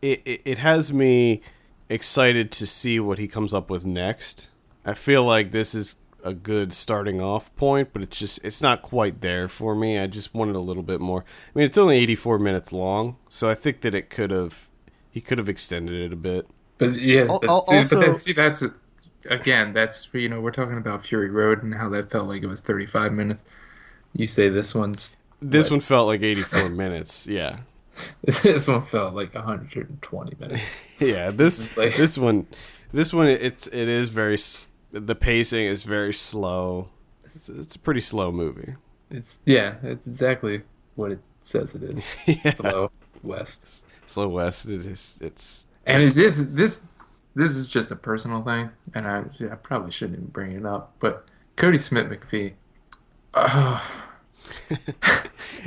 it, 0.00 0.22
it 0.24 0.40
it 0.44 0.58
has 0.58 0.92
me 0.92 1.40
excited 1.88 2.50
to 2.52 2.66
see 2.66 2.98
what 3.00 3.18
he 3.18 3.28
comes 3.28 3.54
up 3.54 3.70
with 3.70 3.86
next. 3.86 4.50
I 4.84 4.94
feel 4.94 5.24
like 5.24 5.52
this 5.52 5.74
is 5.74 5.96
a 6.24 6.34
good 6.34 6.72
starting 6.72 7.20
off 7.20 7.54
point, 7.56 7.90
but 7.92 8.02
it's 8.02 8.18
just 8.18 8.44
it's 8.44 8.60
not 8.60 8.82
quite 8.82 9.20
there 9.20 9.46
for 9.48 9.74
me. 9.74 9.98
I 9.98 10.06
just 10.06 10.34
wanted 10.34 10.56
a 10.56 10.60
little 10.60 10.82
bit 10.82 11.00
more. 11.00 11.24
I 11.54 11.58
mean, 11.58 11.66
it's 11.66 11.78
only 11.78 11.96
84 11.98 12.38
minutes 12.38 12.72
long, 12.72 13.16
so 13.28 13.48
I 13.48 13.54
think 13.54 13.80
that 13.82 13.94
it 13.94 14.10
could 14.10 14.30
have 14.30 14.68
he 15.10 15.20
could 15.20 15.38
have 15.38 15.48
extended 15.48 15.94
it 15.94 16.12
a 16.12 16.16
bit. 16.16 16.48
But 16.78 16.94
yeah, 17.00 17.22
Al- 17.28 17.40
but, 17.40 17.48
al- 17.48 17.64
see, 17.64 17.94
but 17.94 18.00
then, 18.00 18.14
see, 18.16 18.32
that's 18.32 18.62
again, 19.30 19.72
that's 19.72 20.08
you 20.12 20.28
know, 20.28 20.40
we're 20.40 20.50
talking 20.50 20.76
about 20.76 21.04
Fury 21.06 21.30
Road 21.30 21.62
and 21.62 21.74
how 21.74 21.88
that 21.90 22.10
felt 22.10 22.28
like 22.28 22.42
it 22.42 22.46
was 22.48 22.60
35 22.60 23.12
minutes. 23.12 23.44
You 24.12 24.26
say 24.28 24.48
this 24.48 24.74
one's 24.74 25.16
This 25.40 25.66
Right. 25.66 25.72
one 25.72 25.80
felt 25.80 26.06
like 26.08 26.22
84 26.22 26.68
minutes. 26.70 27.26
Yeah. 27.26 27.58
this 28.42 28.66
one 28.68 28.84
felt 28.86 29.14
like 29.14 29.34
120 29.34 30.36
minutes. 30.38 30.62
Yeah, 30.98 31.30
this 31.30 31.76
like- 31.76 31.96
this 31.96 32.16
one 32.16 32.46
this 32.92 33.12
one 33.12 33.26
it's 33.26 33.66
it 33.66 33.88
is 33.88 34.08
very 34.10 34.38
the 34.92 35.14
pacing 35.14 35.66
is 35.66 35.82
very 35.82 36.14
slow. 36.14 36.88
It's, 37.34 37.48
it's 37.50 37.74
a 37.74 37.78
pretty 37.78 38.00
slow 38.00 38.32
movie. 38.32 38.74
It's 39.10 39.38
yeah, 39.44 39.74
it's 39.82 40.06
exactly 40.06 40.62
what 40.94 41.12
it 41.12 41.20
says 41.42 41.74
it 41.74 41.82
is. 41.82 42.02
yeah. 42.26 42.54
Slow 42.54 42.90
West. 43.22 43.86
Slow 44.06 44.28
West. 44.28 44.66
It 44.66 44.86
is. 44.86 45.18
It's. 45.20 45.66
And 45.84 46.02
it, 46.02 46.14
this 46.14 46.42
this 46.48 46.80
this 47.34 47.50
is 47.50 47.68
just 47.68 47.90
a 47.90 47.96
personal 47.96 48.42
thing, 48.42 48.70
and 48.94 49.06
I 49.06 49.24
I 49.52 49.54
probably 49.56 49.92
shouldn't 49.92 50.18
even 50.18 50.28
bring 50.30 50.52
it 50.52 50.64
up, 50.64 50.94
but 50.98 51.26
Kodi 51.58 51.78
Smit-McPhee. 51.78 52.54
Uh, 53.34 53.82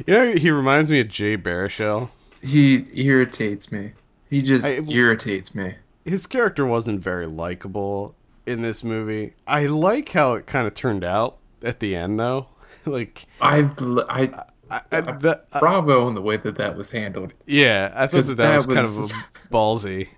You 0.06 0.14
know, 0.14 0.34
he 0.34 0.50
reminds 0.52 0.90
me 0.90 1.00
of 1.00 1.10
Jay 1.10 1.38
Baruchel. 1.38 2.10
He 2.42 2.86
irritates 2.94 3.72
me. 3.72 3.92
He 4.30 4.42
just 4.42 4.66
I- 4.66 4.82
irritates 4.88 5.54
me. 5.56 5.76
his 6.06 6.28
character 6.28 6.66
wasn't 6.66 7.02
very 7.02 7.26
likable 7.28 8.16
in 8.46 8.62
this 8.62 8.84
movie. 8.84 9.34
I 9.48 9.66
like 9.68 10.10
how 10.10 10.34
it 10.36 10.46
kind 10.48 10.68
of 10.68 10.74
turned 10.74 11.04
out 11.04 11.38
at 11.64 11.80
the 11.80 11.96
end, 11.96 12.20
though. 12.20 12.48
like 12.86 13.26
I, 13.42 13.70
I, 14.10 14.44
I, 14.72 14.82
I 14.92 15.02
the, 15.02 15.42
bravo 15.60 16.06
on 16.06 16.16
the 16.16 16.22
way 16.22 16.38
that 16.38 16.58
that 16.58 16.78
was 16.78 16.92
handled. 16.92 17.34
yeah, 17.46 17.92
I 17.96 18.08
thought 18.08 18.26
that 18.26 18.38
that 18.38 18.56
was, 18.56 18.68
that 18.68 18.74
kind 18.76 18.88
of 18.88 19.12
ballsy. 19.52 20.10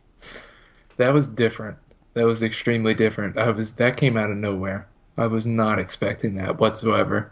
That 0.97 1.13
was 1.13 1.27
different. 1.27 1.77
That 2.13 2.25
was 2.25 2.43
extremely 2.43 2.93
different. 2.93 3.37
I 3.37 3.49
was 3.51 3.75
that 3.75 3.95
came 3.97 4.17
out 4.17 4.29
of 4.29 4.37
nowhere. 4.37 4.87
I 5.17 5.27
was 5.27 5.45
not 5.45 5.79
expecting 5.79 6.35
that 6.35 6.59
whatsoever. 6.59 7.31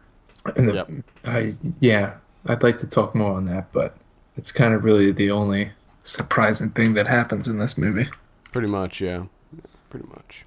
And 0.56 0.70
the, 0.70 0.74
Yep. 0.74 0.90
I 1.26 1.52
yeah, 1.82 2.14
I'd 2.46 2.64
like 2.64 2.78
to 2.78 2.88
talk 2.88 3.14
more 3.14 3.34
on 3.34 3.46
that, 3.48 3.72
but 3.74 3.98
it's 4.40 4.54
kind 4.54 4.74
of 4.74 4.86
really 4.86 5.12
the 5.12 5.30
only 5.30 5.74
surprising 6.02 6.70
thing 6.70 6.94
that 6.94 7.08
happens 7.08 7.46
in 7.46 7.60
this 7.60 7.78
movie. 7.78 8.08
Pretty 8.54 8.70
much, 8.70 9.02
yeah. 9.02 9.26
Pretty 9.90 10.08
much. 10.08 10.46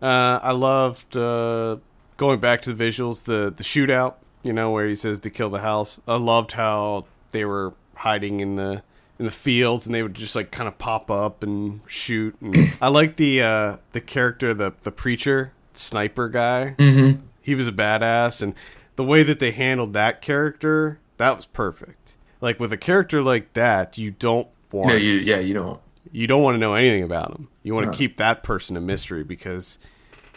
Uh, 0.00 0.40
I 0.42 0.52
loved 0.52 1.14
uh, 1.14 1.76
going 2.16 2.40
back 2.40 2.62
to 2.62 2.72
the 2.72 2.84
visuals, 2.84 3.24
the 3.24 3.52
the 3.54 3.62
shootout. 3.62 4.14
You 4.42 4.54
know 4.54 4.70
where 4.70 4.88
he 4.88 4.94
says 4.94 5.18
to 5.20 5.30
kill 5.30 5.50
the 5.50 5.60
house. 5.60 6.00
I 6.08 6.16
loved 6.16 6.52
how 6.52 7.04
they 7.32 7.44
were 7.44 7.74
hiding 7.96 8.40
in 8.40 8.56
the 8.56 8.82
in 9.18 9.26
the 9.26 9.30
fields, 9.30 9.84
and 9.84 9.94
they 9.94 10.02
would 10.02 10.14
just 10.14 10.34
like 10.34 10.50
kind 10.50 10.66
of 10.66 10.78
pop 10.78 11.10
up 11.10 11.42
and 11.42 11.80
shoot. 11.86 12.34
And 12.40 12.72
I 12.80 12.88
like 12.88 13.16
the 13.16 13.42
uh, 13.42 13.76
the 13.92 14.00
character, 14.00 14.54
the 14.54 14.72
the 14.84 14.90
preacher 14.90 15.52
sniper 15.74 16.30
guy. 16.30 16.76
Mm-hmm. 16.78 17.20
He 17.42 17.54
was 17.54 17.68
a 17.68 17.72
badass, 17.72 18.42
and 18.42 18.54
the 18.96 19.04
way 19.04 19.22
that 19.22 19.38
they 19.38 19.50
handled 19.50 19.92
that 19.92 20.22
character, 20.22 20.98
that 21.18 21.36
was 21.36 21.44
perfect. 21.44 22.03
Like 22.44 22.60
with 22.60 22.72
a 22.74 22.76
character 22.76 23.22
like 23.22 23.54
that, 23.54 23.96
you 23.96 24.10
don't 24.10 24.48
want 24.70 24.88
No, 24.90 24.94
you 24.96 25.12
yeah, 25.12 25.38
you 25.38 25.54
don't. 25.54 25.80
you 26.12 26.26
don't 26.26 26.42
want 26.42 26.54
to 26.56 26.58
know 26.58 26.74
anything 26.74 27.02
about 27.02 27.30
him. 27.30 27.48
You 27.62 27.74
want 27.74 27.90
to 27.90 27.96
keep 27.96 28.16
that 28.18 28.42
person 28.42 28.76
a 28.76 28.80
mystery 28.82 29.24
because 29.24 29.78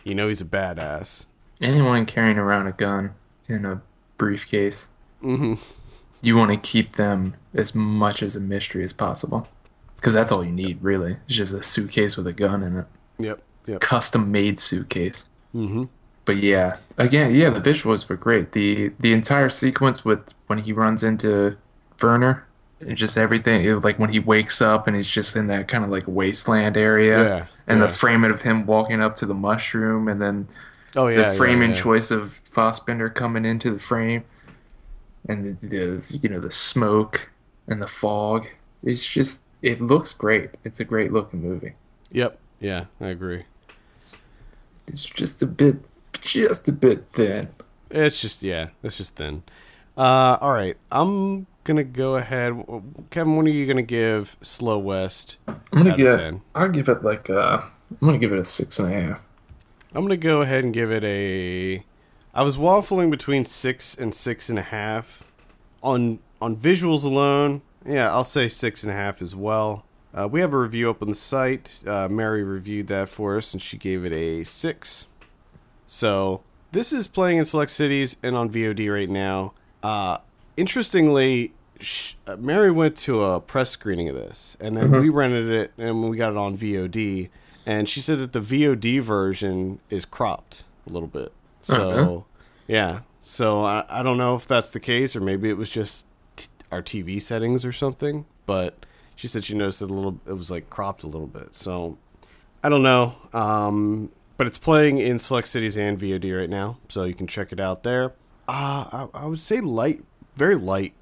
you 0.05 0.15
know 0.15 0.29
he's 0.29 0.39
a 0.39 0.45
badass. 0.45 1.25
Anyone 1.59 2.05
carrying 2.05 2.37
around 2.37 2.67
a 2.67 2.71
gun 2.71 3.15
in 3.49 3.65
a 3.65 3.81
briefcase, 4.17 4.87
hmm 5.21 5.55
you 6.21 6.35
want 6.37 6.49
to 6.51 6.57
keep 6.57 6.95
them 6.95 7.35
as 7.53 7.75
much 7.75 8.23
as 8.23 8.35
a 8.35 8.39
mystery 8.39 8.83
as 8.83 8.91
possible. 8.93 9.47
Because 9.97 10.13
that's 10.13 10.31
all 10.31 10.43
you 10.43 10.51
need, 10.51 10.81
really. 10.81 11.17
It's 11.27 11.35
just 11.35 11.53
a 11.53 11.61
suitcase 11.61 12.17
with 12.17 12.25
a 12.27 12.33
gun 12.33 12.63
in 12.63 12.77
it. 12.77 12.85
Yep. 13.19 13.41
Yep. 13.67 13.81
Custom 13.81 14.31
made 14.31 14.59
suitcase. 14.61 15.25
hmm 15.51 15.85
But 16.25 16.37
yeah, 16.37 16.77
again, 16.97 17.35
yeah, 17.35 17.49
the 17.49 17.59
visuals 17.61 18.07
were 18.07 18.15
great. 18.15 18.53
The 18.53 18.93
the 18.99 19.11
entire 19.11 19.49
sequence 19.49 20.05
with 20.05 20.33
when 20.47 20.59
he 20.59 20.71
runs 20.71 21.03
into 21.03 21.57
Werner, 22.01 22.45
and 22.79 22.95
just 22.97 23.17
everything, 23.17 23.63
it- 23.65 23.83
like 23.83 23.97
when 23.99 24.09
he 24.11 24.19
wakes 24.19 24.61
up 24.61 24.87
and 24.87 24.95
he's 24.95 25.07
just 25.07 25.35
in 25.35 25.47
that 25.47 25.67
kind 25.67 25.83
of 25.83 25.89
like 25.89 26.03
wasteland 26.07 26.77
area, 26.77 27.23
Yeah, 27.23 27.45
and 27.67 27.79
yeah. 27.79 27.87
the 27.87 27.91
framing 27.93 28.31
of 28.31 28.41
him 28.43 28.65
walking 28.65 29.01
up 29.01 29.15
to 29.17 29.25
the 29.25 29.33
mushroom, 29.33 30.07
and 30.07 30.21
then 30.21 30.47
Oh 30.95 31.07
yeah. 31.07 31.29
the 31.31 31.37
framing 31.37 31.71
yeah, 31.71 31.75
choice 31.81 32.11
of 32.11 32.39
Fassbender 32.51 33.09
coming 33.09 33.45
into 33.45 33.71
the 33.71 33.79
frame, 33.79 34.23
and 35.27 35.59
the, 35.59 35.67
the 35.67 36.17
you 36.21 36.29
know 36.29 36.39
the 36.39 36.51
smoke 36.51 37.29
and 37.67 37.81
the 37.81 37.87
fog. 37.87 38.47
It's 38.83 39.05
just 39.05 39.41
it 39.61 39.81
looks 39.81 40.13
great. 40.13 40.51
It's 40.63 40.79
a 40.79 40.85
great 40.85 41.11
looking 41.11 41.41
movie. 41.41 41.73
Yep. 42.11 42.39
Yeah, 42.59 42.85
I 43.01 43.07
agree. 43.07 43.43
It's 44.87 45.03
just 45.05 45.43
a 45.43 45.45
bit, 45.45 45.77
just 46.21 46.67
a 46.69 46.71
bit 46.71 47.05
thin. 47.11 47.49
It's 47.91 48.21
just 48.21 48.41
yeah, 48.43 48.69
it's 48.83 48.97
just 48.97 49.15
thin. 49.15 49.43
Uh, 49.97 50.37
all 50.39 50.53
right, 50.53 50.77
I'm 50.91 51.45
gonna 51.67 51.83
go 51.83 52.15
ahead. 52.15 52.53
Kevin, 53.11 53.35
when 53.35 53.45
are 53.45 53.49
you 53.49 53.67
gonna 53.67 53.81
give 53.81 54.37
Slow 54.41 54.79
West? 54.79 55.37
I'm 55.47 55.59
gonna 55.73 55.95
give. 55.95 56.39
I'll 56.55 56.69
give 56.69 56.89
it 56.89 57.03
like 57.03 57.29
uh 57.29 57.61
I'm 57.91 58.07
gonna 58.07 58.17
give 58.17 58.31
it 58.31 58.39
a 58.39 58.45
six 58.45 58.79
and 58.79 58.91
a 58.91 59.01
half. 59.01 59.19
I'm 59.93 60.03
gonna 60.03 60.17
go 60.17 60.41
ahead 60.41 60.63
and 60.63 60.73
give 60.73 60.91
it 60.91 61.03
a. 61.03 61.83
I 62.33 62.43
was 62.43 62.57
waffling 62.57 63.11
between 63.11 63.45
six 63.45 63.95
and 63.95 64.15
six 64.15 64.49
and 64.49 64.57
a 64.57 64.63
half. 64.63 65.23
On 65.83 66.19
on 66.41 66.55
visuals 66.55 67.03
alone, 67.03 67.61
yeah, 67.85 68.11
I'll 68.11 68.23
say 68.23 68.47
six 68.47 68.83
and 68.83 68.91
a 68.91 68.95
half 68.95 69.21
as 69.21 69.35
well. 69.35 69.85
Uh, 70.13 70.27
we 70.27 70.39
have 70.39 70.53
a 70.53 70.57
review 70.57 70.89
up 70.89 71.01
on 71.01 71.09
the 71.09 71.15
site. 71.15 71.83
Uh, 71.85 72.07
Mary 72.07 72.43
reviewed 72.43 72.87
that 72.87 73.09
for 73.09 73.37
us, 73.37 73.53
and 73.53 73.61
she 73.61 73.77
gave 73.77 74.05
it 74.05 74.13
a 74.13 74.43
six. 74.43 75.05
So 75.85 76.41
this 76.71 76.93
is 76.93 77.07
playing 77.07 77.37
in 77.37 77.45
select 77.45 77.71
cities 77.71 78.15
and 78.23 78.35
on 78.35 78.49
VOD 78.49 78.91
right 78.91 79.09
now. 79.09 79.53
Uh, 79.83 80.17
interestingly, 80.57 81.53
sh- 81.79 82.13
uh, 82.25 82.35
Mary 82.37 82.71
went 82.71 82.95
to 82.97 83.23
a 83.23 83.39
press 83.39 83.69
screening 83.69 84.09
of 84.09 84.15
this, 84.15 84.55
and 84.59 84.75
then 84.77 84.91
we 84.91 85.09
rented 85.09 85.49
it 85.49 85.71
and 85.77 86.09
we 86.09 86.17
got 86.17 86.31
it 86.31 86.37
on 86.37 86.57
VOD. 86.57 87.29
And 87.65 87.89
she 87.89 87.99
said 88.01 88.19
that 88.19 88.31
the 88.33 88.39
VOD 88.39 89.01
version 89.01 89.79
is 89.89 90.05
cropped 90.05 90.63
a 90.87 90.89
little 90.91 91.07
bit. 91.09 91.33
So, 91.61 91.89
Uh-huh. 91.91 92.19
yeah. 92.67 92.99
So 93.21 93.65
I, 93.65 93.83
I 93.89 94.03
don't 94.03 94.17
know 94.17 94.35
if 94.35 94.45
that's 94.45 94.71
the 94.71 94.79
case, 94.79 95.15
or 95.15 95.19
maybe 95.21 95.49
it 95.49 95.57
was 95.57 95.69
just 95.69 96.05
t- 96.37 96.47
our 96.71 96.81
TV 96.81 97.21
settings 97.21 97.65
or 97.65 97.73
something. 97.73 98.25
But 98.45 98.85
she 99.17 99.27
said 99.27 99.43
she 99.43 99.53
noticed 99.53 99.81
it 99.81 99.89
a 99.89 99.93
little. 99.93 100.19
It 100.25 100.31
was 100.33 100.49
like 100.49 100.69
cropped 100.69 101.03
a 101.03 101.07
little 101.07 101.27
bit. 101.27 101.53
So 101.53 101.97
I 102.63 102.69
don't 102.69 102.83
know. 102.83 103.15
Um, 103.33 104.11
but 104.37 104.47
it's 104.47 104.57
playing 104.57 104.99
in 104.99 105.19
select 105.19 105.49
cities 105.49 105.77
and 105.77 105.99
VOD 105.99 106.37
right 106.39 106.49
now, 106.49 106.77
so 106.87 107.03
you 107.03 107.13
can 107.15 107.27
check 107.27 107.51
it 107.51 107.59
out 107.59 107.83
there. 107.83 108.13
Uh, 108.47 109.07
I, 109.13 109.23
I 109.23 109.25
would 109.25 109.39
say 109.41 109.59
light, 109.59 110.03
very 110.37 110.55
light. 110.55 110.93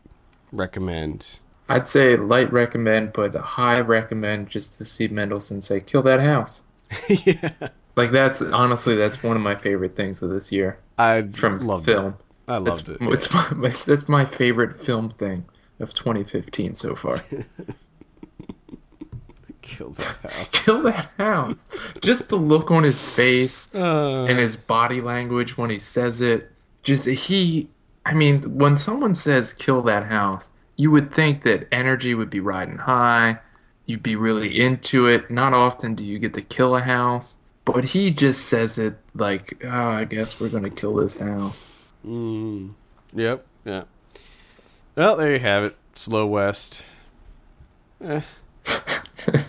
Recommend. 0.56 1.40
I'd 1.68 1.88
say 1.88 2.16
light 2.16 2.52
recommend, 2.52 3.14
but 3.14 3.36
high 3.36 3.80
recommend 3.80 4.50
just 4.50 4.78
to 4.78 4.86
see 4.86 5.08
Mendelsohn 5.08 5.62
say 5.62 5.80
kill 5.80 6.04
that 6.04 6.20
house. 6.20 6.62
yeah, 7.10 7.52
Like 7.96 8.12
that's 8.12 8.42
honestly 8.42 8.96
that's 8.96 9.24
one 9.24 9.36
of 9.36 9.42
my 9.42 9.56
favorite 9.56 9.96
things 9.96 10.22
of 10.22 10.30
this 10.30 10.52
year 10.52 10.78
I 10.98 11.24
from 11.24 11.60
loved 11.60 11.86
film. 11.86 12.18
It. 12.48 12.50
I 12.52 12.60
That's, 12.60 12.88
loved 12.88 13.02
it. 13.02 13.14
it's 13.14 13.34
my, 13.34 13.50
my 13.56 13.70
that's 13.70 14.08
my 14.08 14.26
favorite 14.26 14.80
film 14.80 15.10
thing 15.10 15.46
of 15.80 15.94
2015 15.94 16.76
so 16.76 16.96
far. 16.96 17.22
Kill 19.62 19.92
that 19.94 20.32
house. 20.32 20.48
kill 20.52 20.84
that 20.84 21.12
house. 21.18 21.66
Just 22.00 22.30
the 22.30 22.36
look 22.36 22.70
on 22.70 22.84
his 22.84 23.02
face. 23.02 23.74
Uh, 23.74 24.26
and 24.26 24.38
his 24.38 24.56
body 24.56 25.02
language 25.02 25.58
when 25.58 25.72
he 25.72 25.80
says 25.80 26.22
it 26.22 26.52
just 26.84 27.08
he 27.08 27.68
i 28.06 28.14
mean 28.14 28.58
when 28.58 28.78
someone 28.78 29.16
says 29.16 29.54
kill 29.54 29.82
that 29.82 30.06
house 30.06 30.50
you 30.76 30.92
would 30.92 31.14
think 31.14 31.44
that 31.44 31.68
energy 31.72 32.14
would 32.14 32.30
be 32.30 32.40
riding 32.40 32.78
high 32.78 33.40
you'd 33.86 34.04
be 34.04 34.16
really 34.16 34.60
into 34.60 35.08
it 35.08 35.30
not 35.30 35.54
often 35.54 35.96
do 35.96 36.06
you 36.06 36.20
get 36.20 36.34
to 36.34 36.42
kill 36.42 36.76
a 36.76 36.82
house 36.82 37.38
but 37.64 37.86
he 37.86 38.12
just 38.12 38.46
says 38.46 38.78
it 38.78 38.98
like 39.14 39.62
oh 39.64 39.90
i 39.90 40.06
guess 40.06 40.40
we're 40.40 40.50
gonna 40.50 40.70
kill 40.70 40.96
this 40.96 41.18
house 41.18 41.66
mm, 42.06 42.72
yep. 43.14 43.46
Yeah. 43.66 43.86
Well, 44.96 45.18
there 45.18 45.34
you 45.34 45.40
have 45.40 45.64
it. 45.64 45.76
Slow 45.96 46.28
West. 46.28 46.84
Eh. 48.02 48.22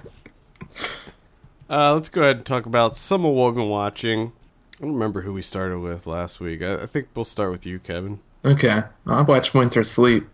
Uh, 1.69 1.93
let's 1.95 2.09
go 2.09 2.23
ahead 2.23 2.37
and 2.37 2.47
talk 2.47 2.65
about 2.65 2.95
some 2.95 3.25
of 3.25 3.35
what 3.35 3.47
we've 3.47 3.57
been 3.57 3.69
watching. 3.69 4.31
I 4.79 4.85
don't 4.85 4.93
remember 4.93 5.23
who 5.23 5.33
we 5.33 5.43
started 5.43 5.81
with 5.81 6.07
last 6.07 6.39
week. 6.39 6.63
I, 6.63 6.83
I 6.83 6.87
think 6.87 7.09
we'll 7.13 7.25
start 7.25 7.51
with 7.51 7.67
you, 7.67 7.81
Kevin. 7.81 8.21
Okay 8.47 8.85
i 9.07 9.23
watched 9.23 9.55
winter 9.55 9.83
sleep. 9.83 10.29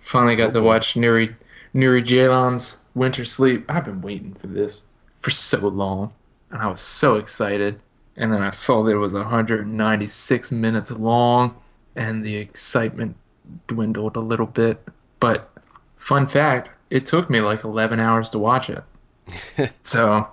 Finally 0.00 0.36
got 0.36 0.54
to 0.54 0.62
watch 0.62 0.94
nuri 0.94 1.36
nuri 1.74 2.02
Ceylan's 2.02 2.86
winter 2.94 3.26
sleep. 3.26 3.66
I've 3.68 3.84
been 3.84 4.00
waiting 4.00 4.32
for 4.32 4.46
this 4.46 4.86
for 5.20 5.28
so 5.30 5.68
long 5.68 6.14
and 6.50 6.62
i 6.62 6.66
was 6.66 6.80
so 6.80 7.16
excited. 7.16 7.82
And 8.16 8.32
then 8.32 8.40
i 8.40 8.48
saw 8.48 8.82
that 8.82 8.92
it 8.92 8.96
was 8.96 9.12
196 9.12 10.52
minutes 10.52 10.90
long 10.90 11.56
and 11.94 12.24
the 12.24 12.36
excitement 12.36 13.16
dwindled 13.66 14.16
a 14.16 14.20
little 14.20 14.46
bit. 14.46 14.88
But 15.20 15.50
fun 15.98 16.28
fact 16.28 16.70
it 16.88 17.04
took 17.04 17.28
me 17.28 17.42
like 17.42 17.62
11 17.62 18.00
hours 18.00 18.30
to 18.30 18.38
watch 18.38 18.70
it. 18.70 18.84
So 19.82 20.28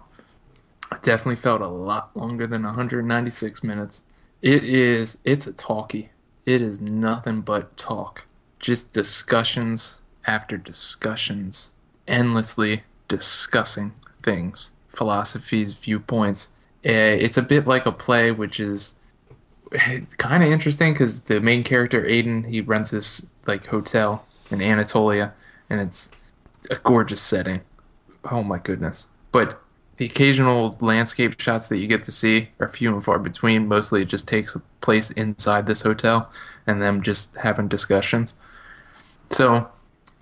it 0.94 1.04
definitely 1.04 1.36
felt 1.36 1.60
a 1.60 1.68
lot 1.68 2.16
longer 2.16 2.48
than 2.48 2.64
196 2.64 3.66
minutes. 3.66 4.04
It 4.42 4.64
is 4.64 5.18
it's 5.26 5.46
a 5.46 5.52
talkie 5.52 6.12
it 6.46 6.62
is 6.62 6.80
nothing 6.80 7.42
but 7.42 7.76
talk. 7.78 8.24
Just 8.60 8.94
discussions 8.94 10.00
after 10.26 10.58
discussions. 10.58 11.72
Endlessly 12.08 12.84
discussing 13.08 13.94
things. 14.22 14.72
Philosophies 14.90 15.74
viewpoints. 15.74 16.50
Eh, 16.84 17.16
it's 17.16 17.38
a 17.38 17.42
bit 17.42 17.68
like 17.68 17.86
a 17.86 17.92
play 17.92 18.32
which 18.32 18.60
is 18.60 18.96
kind 20.18 20.44
of 20.44 20.52
interesting 20.52 20.94
because 20.94 21.24
the 21.24 21.42
main 21.42 21.64
character 21.64 22.04
Aydin 22.04 22.48
he 22.48 22.62
runs 22.62 22.92
this 22.92 23.28
like 23.46 23.68
hotel 23.68 24.26
in 24.52 24.62
anatolia 24.62 25.34
and 25.70 25.82
it's 25.82 26.10
a 26.70 26.76
gorgeous 26.76 27.22
setting. 27.22 27.62
Oh 28.30 28.44
my 28.44 28.60
goodness. 28.60 29.08
But 29.32 29.62
the 29.98 30.06
occasional 30.06 30.78
landscape 30.82 31.40
shots 31.40 31.68
that 31.68 31.78
you 31.78 31.88
get 31.88 32.04
to 32.04 32.12
see 32.12 32.50
are 32.60 32.68
few 32.68 32.94
and 32.94 33.04
far 33.04 33.20
between 33.20 33.68
mostly 33.68 34.02
it 34.02 34.10
just 34.10 34.28
takes 34.28 34.58
place 34.82 35.12
inside 35.12 35.68
this 35.68 35.82
hotel 35.82 36.32
and 36.68 36.82
them 36.82 37.02
just 37.02 37.36
having 37.38 37.68
discussions 37.68 38.34
so 39.30 39.70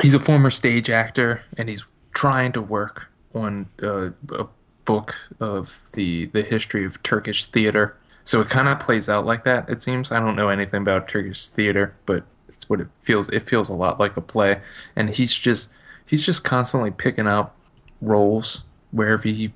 he's 0.01 0.13
a 0.13 0.19
former 0.19 0.49
stage 0.49 0.89
actor 0.89 1.43
and 1.57 1.69
he's 1.69 1.85
trying 2.13 2.51
to 2.51 2.61
work 2.61 3.07
on 3.33 3.67
uh, 3.81 4.09
a 4.31 4.47
book 4.85 5.15
of 5.39 5.81
the 5.93 6.25
the 6.27 6.43
history 6.43 6.85
of 6.85 7.01
Turkish 7.03 7.45
theater. 7.45 7.97
So 8.23 8.39
it 8.41 8.49
kind 8.49 8.67
of 8.67 8.79
plays 8.79 9.09
out 9.09 9.25
like 9.25 9.43
that. 9.43 9.69
It 9.69 9.81
seems. 9.81 10.11
I 10.11 10.19
don't 10.19 10.35
know 10.35 10.49
anything 10.49 10.81
about 10.81 11.07
Turkish 11.07 11.47
theater, 11.47 11.95
but 12.05 12.23
it's 12.47 12.69
what 12.69 12.79
it 12.79 12.87
feels. 13.01 13.29
It 13.29 13.47
feels 13.47 13.69
a 13.69 13.73
lot 13.73 13.99
like 13.99 14.15
a 14.15 14.21
play, 14.21 14.61
and 14.95 15.09
he's 15.09 15.33
just 15.33 15.69
he's 16.05 16.25
just 16.25 16.43
constantly 16.43 16.91
picking 16.91 17.27
up 17.27 17.55
roles 18.01 18.63
wherever 18.91 19.27
he 19.27 19.53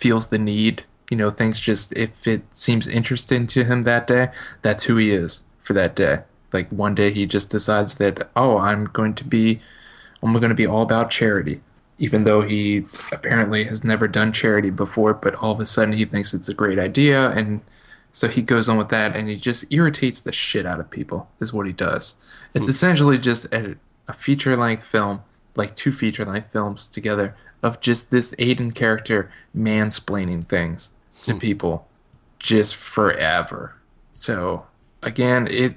feels 0.00 0.28
the 0.28 0.38
need. 0.38 0.84
You 1.10 1.16
know, 1.16 1.30
things 1.30 1.58
just 1.58 1.92
if 1.96 2.26
it 2.26 2.42
seems 2.54 2.86
interesting 2.86 3.46
to 3.48 3.64
him 3.64 3.82
that 3.82 4.06
day, 4.06 4.28
that's 4.62 4.84
who 4.84 4.96
he 4.96 5.10
is 5.10 5.42
for 5.60 5.72
that 5.74 5.96
day. 5.96 6.20
Like 6.52 6.70
one 6.70 6.94
day 6.94 7.10
he 7.12 7.26
just 7.26 7.50
decides 7.50 7.94
that 7.96 8.30
oh, 8.36 8.58
I'm 8.58 8.84
going 8.86 9.14
to 9.14 9.24
be 9.24 9.60
I'm 10.22 10.32
going 10.32 10.50
to 10.50 10.54
be 10.54 10.66
all 10.66 10.82
about 10.82 11.10
charity 11.10 11.60
even 12.00 12.24
though 12.24 12.40
he 12.40 12.86
apparently 13.12 13.64
has 13.64 13.84
never 13.84 14.08
done 14.08 14.32
charity 14.32 14.70
before, 14.70 15.12
but 15.12 15.34
all 15.36 15.52
of 15.52 15.60
a 15.60 15.66
sudden 15.66 15.92
he 15.92 16.06
thinks 16.06 16.32
it's 16.32 16.48
a 16.48 16.54
great 16.54 16.78
idea. 16.78 17.30
And 17.30 17.60
so 18.10 18.26
he 18.26 18.40
goes 18.40 18.70
on 18.70 18.78
with 18.78 18.88
that 18.88 19.14
and 19.14 19.28
he 19.28 19.36
just 19.36 19.70
irritates 19.70 20.18
the 20.20 20.32
shit 20.32 20.64
out 20.64 20.80
of 20.80 20.90
people, 20.90 21.28
is 21.40 21.52
what 21.52 21.66
he 21.66 21.72
does. 21.72 22.16
It's 22.54 22.66
mm. 22.66 22.70
essentially 22.70 23.18
just 23.18 23.44
a, 23.52 23.76
a 24.08 24.14
feature 24.14 24.56
length 24.56 24.84
film, 24.84 25.22
like 25.54 25.76
two 25.76 25.92
feature 25.92 26.24
length 26.24 26.50
films 26.50 26.86
together, 26.86 27.36
of 27.62 27.80
just 27.80 28.10
this 28.10 28.30
Aydin 28.32 28.74
character 28.74 29.30
mansplaining 29.56 30.46
things 30.46 30.90
to 31.24 31.34
mm. 31.34 31.40
people 31.40 31.86
just 32.38 32.74
forever. 32.74 33.76
So 34.10 34.66
again, 35.02 35.46
it 35.50 35.76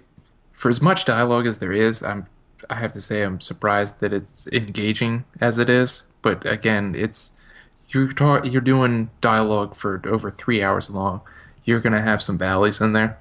for 0.53 0.69
as 0.69 0.81
much 0.81 1.05
dialogue 1.05 1.45
as 1.45 1.57
there 1.57 1.73
is, 1.73 2.01
I'm 2.01 2.27
I 2.69 2.75
have 2.75 2.93
to 2.93 3.01
say 3.01 3.23
I'm 3.23 3.41
surprised 3.41 3.99
that 3.99 4.13
it's 4.13 4.47
engaging 4.47 5.25
as 5.41 5.57
it 5.57 5.69
is 5.69 6.03
but 6.23 6.43
again, 6.51 6.95
it's 6.97 7.34
you're 7.89 8.11
ta- 8.11 8.41
you're 8.41 8.61
doing 8.61 9.11
dialogue 9.21 9.75
for 9.75 10.01
over 10.05 10.31
three 10.31 10.63
hours 10.63 10.89
long. 10.89 11.21
You're 11.63 11.81
gonna 11.81 12.01
have 12.01 12.23
some 12.23 12.39
valleys 12.39 12.81
in 12.81 12.93
there, 12.93 13.19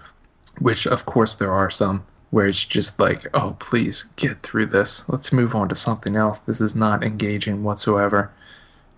which 0.58 0.86
of 0.86 1.04
course 1.04 1.34
there 1.34 1.52
are 1.52 1.68
some 1.68 2.06
where 2.30 2.46
it's 2.46 2.64
just 2.64 2.98
like, 2.98 3.26
oh 3.34 3.56
please 3.58 4.04
get 4.16 4.40
through 4.40 4.66
this. 4.66 5.06
Let's 5.06 5.32
move 5.34 5.54
on 5.54 5.68
to 5.68 5.74
something 5.74 6.16
else. 6.16 6.38
This 6.38 6.62
is 6.62 6.74
not 6.74 7.04
engaging 7.04 7.62
whatsoever. 7.62 8.32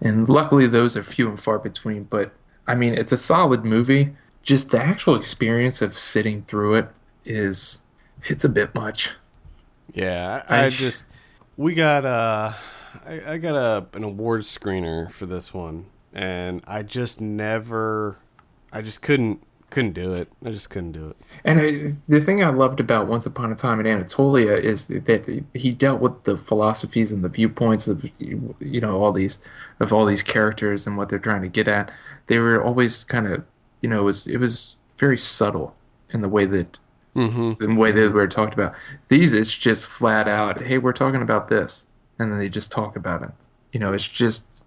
And 0.05 0.29
luckily 0.29 0.67
those 0.69 0.97
are 0.97 1.03
few 1.03 1.29
and 1.29 1.41
far 1.41 1.59
between. 1.59 2.05
But 2.05 2.33
I 2.67 2.75
mean, 2.77 2.95
it's 2.95 3.11
a 3.11 3.17
solid 3.17 3.65
movie. 3.65 4.15
Just 4.43 4.71
the 4.71 4.81
actual 4.81 5.17
experience 5.17 5.83
of 5.83 5.99
sitting 5.99 6.43
through 6.43 6.75
it 6.75 6.89
is 7.25 7.81
it's 8.25 8.45
a 8.45 8.49
bit 8.49 8.75
much. 8.75 9.11
Yeah, 9.93 10.45
I, 10.49 10.67
I 10.67 10.69
just 10.69 11.07
we 11.57 11.75
got 11.75 12.05
uh 12.05 12.53
I, 13.07 13.33
I 13.33 13.39
got 13.39 13.55
a 13.55 13.87
an 13.97 14.05
award 14.05 14.43
screener 14.43 15.11
for 15.11 15.27
this 15.27 15.53
one, 15.53 15.87
and 16.13 16.63
I 16.67 16.83
just 16.83 17.21
never, 17.21 18.19
I 18.73 18.83
just 18.83 19.03
couldn't 19.03 19.43
couldn't 19.75 19.93
do 19.93 20.15
it. 20.15 20.29
I 20.45 20.51
just 20.51 20.71
couldn't 20.71 20.93
do 20.93 21.09
it. 21.09 21.17
And 21.45 21.61
I, 21.61 21.95
the 22.07 22.21
thing 22.21 22.45
I 22.45 22.51
loved 22.51 22.79
about 22.79 23.09
Once 23.09 23.27
Upon 23.27 23.51
a 23.51 23.57
Time 23.57 23.81
in 23.81 23.89
Anatolia 23.89 24.53
is 24.53 24.87
that 24.87 25.45
he 25.53 25.73
dealt 25.73 26.01
with 26.01 26.23
the 26.23 26.39
philosophies 26.39 27.11
and 27.11 27.25
the 27.25 27.29
viewpoints 27.29 27.89
of 27.89 28.09
you 28.21 28.81
know 28.81 29.03
all 29.03 29.13
these 29.13 29.41
of 29.81 29.93
all 29.93 30.07
these 30.07 30.23
characters 30.23 30.87
and 30.87 30.97
what 30.97 31.09
they're 31.09 31.19
trying 31.19 31.43
to 31.43 31.49
get 31.49 31.67
at. 31.67 31.91
They 32.29 32.39
were 32.39 32.63
always 32.63 33.03
kind 33.03 33.27
of 33.27 33.45
you 33.81 33.89
know 33.89 34.03
it 34.03 34.05
was 34.05 34.29
it 34.29 34.37
was 34.37 34.77
very 34.97 35.19
subtle 35.19 35.75
in 36.11 36.23
the 36.23 36.29
way 36.29 36.47
that 36.47 36.79
mm-hmm. 37.17 37.55
the 37.59 37.75
way 37.75 37.91
they 37.91 38.07
were 38.07 38.29
talked 38.29 38.55
about. 38.55 38.75
These 39.09 39.33
it's 39.33 39.57
just 39.57 39.87
flat 39.87 40.29
out. 40.29 40.63
Hey, 40.63 40.79
we're 40.79 40.93
talking 40.93 41.21
about 41.21 41.49
this 41.49 41.87
and 42.17 42.31
then 42.31 42.39
they 42.39 42.49
just 42.49 42.71
talk 42.71 42.95
about 42.95 43.23
it. 43.23 43.31
You 43.73 43.81
know, 43.81 43.93
it's 43.93 44.07
just 44.07 44.63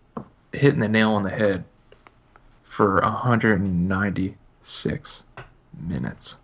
hitting 0.51 0.81
the 0.81 0.89
nail 0.89 1.13
on 1.13 1.23
the 1.23 1.29
head 1.29 1.63
for 2.61 3.01
196 4.67 5.23
minutes. 5.79 6.35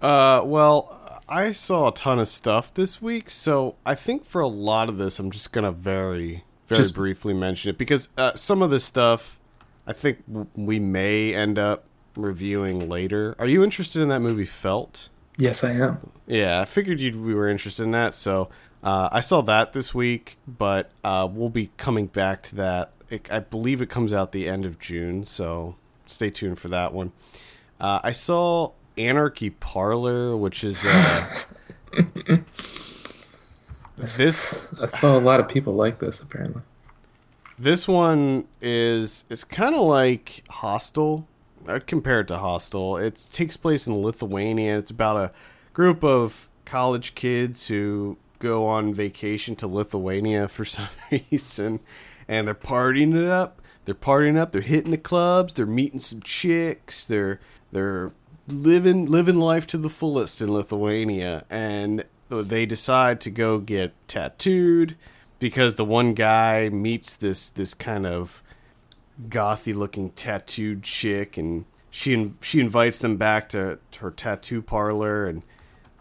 Uh, 0.00 0.40
well, 0.44 1.20
I 1.28 1.52
saw 1.52 1.88
a 1.88 1.94
ton 1.94 2.18
of 2.18 2.28
stuff 2.28 2.72
this 2.72 3.02
week, 3.02 3.28
so 3.28 3.74
I 3.84 3.94
think 3.94 4.24
for 4.24 4.40
a 4.40 4.46
lot 4.46 4.88
of 4.88 4.96
this, 4.96 5.18
I'm 5.18 5.30
just 5.30 5.52
gonna 5.52 5.72
very, 5.72 6.44
very 6.68 6.80
just, 6.80 6.94
briefly 6.94 7.34
mention 7.34 7.70
it 7.70 7.76
because 7.76 8.08
uh, 8.16 8.34
some 8.34 8.62
of 8.62 8.70
this 8.70 8.84
stuff, 8.84 9.38
I 9.86 9.92
think 9.92 10.26
w- 10.26 10.46
we 10.54 10.78
may 10.78 11.34
end 11.34 11.58
up 11.58 11.84
reviewing 12.16 12.88
later. 12.88 13.36
Are 13.38 13.46
you 13.46 13.62
interested 13.62 14.00
in 14.00 14.08
that 14.08 14.20
movie, 14.20 14.46
Felt? 14.46 15.10
Yes, 15.36 15.62
I 15.62 15.72
am. 15.72 16.10
Yeah, 16.26 16.62
I 16.62 16.64
figured 16.64 16.98
you 16.98 17.12
we 17.20 17.34
were 17.34 17.48
interested 17.48 17.82
in 17.82 17.90
that, 17.90 18.14
so 18.14 18.48
uh, 18.82 19.10
I 19.12 19.20
saw 19.20 19.42
that 19.42 19.74
this 19.74 19.94
week, 19.94 20.38
but 20.46 20.90
uh, 21.04 21.28
we'll 21.30 21.50
be 21.50 21.70
coming 21.76 22.06
back 22.06 22.42
to 22.44 22.54
that. 22.54 22.92
It, 23.10 23.30
I 23.30 23.40
believe 23.40 23.82
it 23.82 23.90
comes 23.90 24.14
out 24.14 24.32
the 24.32 24.48
end 24.48 24.64
of 24.64 24.78
June, 24.78 25.26
so 25.26 25.76
stay 26.06 26.30
tuned 26.30 26.58
for 26.58 26.68
that 26.68 26.92
one. 26.92 27.12
Uh, 27.80 28.00
I 28.02 28.12
saw 28.12 28.72
Anarchy 28.96 29.50
Parlor, 29.50 30.36
which 30.36 30.64
is 30.64 30.82
uh, 30.84 31.26
this. 33.98 34.74
I 34.80 34.88
saw 34.88 35.16
a 35.16 35.20
lot 35.20 35.40
of 35.40 35.48
people 35.48 35.74
like 35.74 35.98
this. 35.98 36.20
Apparently, 36.20 36.62
this 37.58 37.86
one 37.86 38.46
is 38.60 39.24
it's 39.28 39.44
kind 39.44 39.74
of 39.74 39.82
like 39.82 40.44
Hostel. 40.48 41.26
I'd 41.68 41.86
compare 41.86 42.20
it 42.20 42.28
to 42.28 42.38
Hostel. 42.38 42.96
It 42.96 43.28
takes 43.32 43.56
place 43.56 43.86
in 43.86 44.00
Lithuania. 44.00 44.78
It's 44.78 44.90
about 44.90 45.16
a 45.16 45.32
group 45.72 46.04
of 46.04 46.48
college 46.64 47.14
kids 47.14 47.68
who 47.68 48.18
go 48.38 48.66
on 48.66 48.94
vacation 48.94 49.56
to 49.56 49.66
Lithuania 49.66 50.48
for 50.48 50.64
some 50.64 50.88
reason, 51.10 51.80
and 52.28 52.46
they're 52.46 52.54
partying 52.54 53.14
it 53.14 53.28
up. 53.28 53.60
They're 53.86 53.94
partying 53.94 54.38
up. 54.38 54.52
They're 54.52 54.60
hitting 54.60 54.90
the 54.90 54.98
clubs. 54.98 55.54
They're 55.54 55.64
meeting 55.64 55.98
some 55.98 56.20
chicks. 56.20 57.06
They're 57.06 57.40
they're 57.72 58.12
living 58.46 59.06
living 59.06 59.36
life 59.36 59.66
to 59.68 59.78
the 59.78 59.88
fullest 59.88 60.42
in 60.42 60.52
Lithuania, 60.52 61.44
and 61.48 62.04
they 62.28 62.66
decide 62.66 63.20
to 63.22 63.30
go 63.30 63.58
get 63.58 63.94
tattooed 64.06 64.96
because 65.38 65.76
the 65.76 65.84
one 65.84 66.12
guy 66.12 66.68
meets 66.68 67.14
this 67.14 67.48
this 67.48 67.72
kind 67.72 68.06
of 68.06 68.42
gothy 69.28 69.74
looking 69.74 70.10
tattooed 70.10 70.82
chick 70.82 71.38
and 71.38 71.64
she 71.90 72.32
she 72.42 72.60
invites 72.60 72.98
them 72.98 73.16
back 73.16 73.48
to, 73.48 73.78
to 73.92 74.00
her 74.00 74.10
tattoo 74.10 74.60
parlor 74.60 75.24
and 75.24 75.42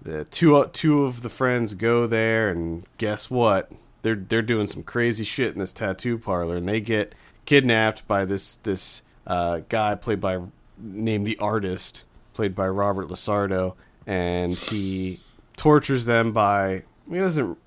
the 0.05 0.23
two 0.25 0.69
two 0.71 1.03
of 1.03 1.23
the 1.23 1.29
friends 1.29 1.73
go 1.73 2.07
there, 2.07 2.49
and 2.49 2.85
guess 2.97 3.29
what? 3.29 3.71
They're 4.03 4.15
they're 4.15 4.43
doing 4.43 4.67
some 4.67 4.83
crazy 4.83 5.23
shit 5.23 5.53
in 5.53 5.59
this 5.59 5.73
tattoo 5.73 6.17
parlor, 6.17 6.57
and 6.57 6.69
they 6.69 6.79
get 6.79 7.15
kidnapped 7.45 8.07
by 8.07 8.25
this 8.25 8.55
this 8.63 9.01
uh, 9.27 9.61
guy 9.69 9.95
played 9.95 10.19
by 10.19 10.39
named 10.77 11.25
the 11.25 11.37
artist, 11.39 12.05
played 12.33 12.55
by 12.55 12.67
Robert 12.67 13.07
LaSardo, 13.07 13.75
and 14.05 14.55
he 14.55 15.19
tortures 15.55 16.05
them 16.05 16.31
by 16.31 16.83
he 17.09 17.17
doesn't 17.17 17.57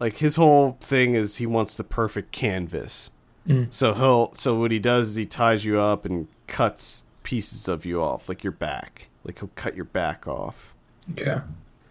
like 0.00 0.16
his 0.18 0.36
whole 0.36 0.76
thing 0.80 1.14
is 1.14 1.36
he 1.36 1.46
wants 1.46 1.76
the 1.76 1.84
perfect 1.84 2.32
canvas. 2.32 3.10
Mm. 3.46 3.72
So 3.72 3.94
he'll 3.94 4.32
so 4.34 4.58
what 4.58 4.70
he 4.70 4.78
does 4.78 5.08
is 5.08 5.16
he 5.16 5.26
ties 5.26 5.64
you 5.64 5.80
up 5.80 6.04
and 6.04 6.28
cuts 6.46 7.04
pieces 7.22 7.68
of 7.68 7.84
you 7.84 8.02
off, 8.02 8.28
like 8.28 8.44
your 8.44 8.52
back. 8.52 9.08
Like 9.24 9.38
he'll 9.38 9.50
cut 9.54 9.74
your 9.74 9.84
back 9.84 10.26
off. 10.26 10.74
Yeah. 11.16 11.42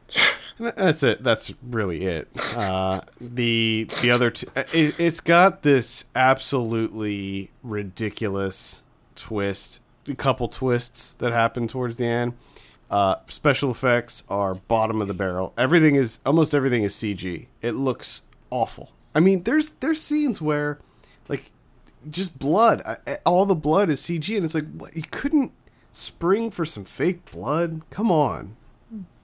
That's 0.57 1.03
it. 1.03 1.23
That's 1.23 1.53
really 1.61 2.05
it. 2.05 2.29
Uh, 2.55 3.01
the 3.19 3.89
the 4.01 4.11
other 4.11 4.27
it, 4.27 4.99
it's 4.99 5.19
got 5.19 5.63
this 5.63 6.05
absolutely 6.15 7.51
ridiculous 7.61 8.83
twist, 9.15 9.81
a 10.07 10.15
couple 10.15 10.47
twists 10.47 11.13
that 11.15 11.33
happen 11.33 11.67
towards 11.67 11.97
the 11.97 12.05
end. 12.05 12.33
Uh, 12.89 13.15
special 13.27 13.71
effects 13.71 14.23
are 14.29 14.55
bottom 14.55 15.01
of 15.01 15.07
the 15.07 15.13
barrel. 15.13 15.53
Everything 15.57 15.95
is 15.95 16.19
almost 16.25 16.55
everything 16.55 16.83
is 16.83 16.93
CG. 16.93 17.47
It 17.61 17.71
looks 17.71 18.21
awful. 18.49 18.91
I 19.13 19.19
mean, 19.19 19.43
there's 19.43 19.71
there's 19.81 20.01
scenes 20.01 20.41
where 20.41 20.79
like 21.27 21.51
just 22.09 22.39
blood, 22.39 22.81
all 23.25 23.45
the 23.45 23.55
blood 23.55 23.89
is 23.89 23.99
CG, 24.01 24.35
and 24.35 24.45
it's 24.45 24.55
like 24.55 24.71
what, 24.71 24.95
you 24.95 25.03
couldn't 25.11 25.51
spring 25.91 26.51
for 26.51 26.63
some 26.63 26.85
fake 26.85 27.31
blood. 27.31 27.81
Come 27.89 28.11
on. 28.11 28.55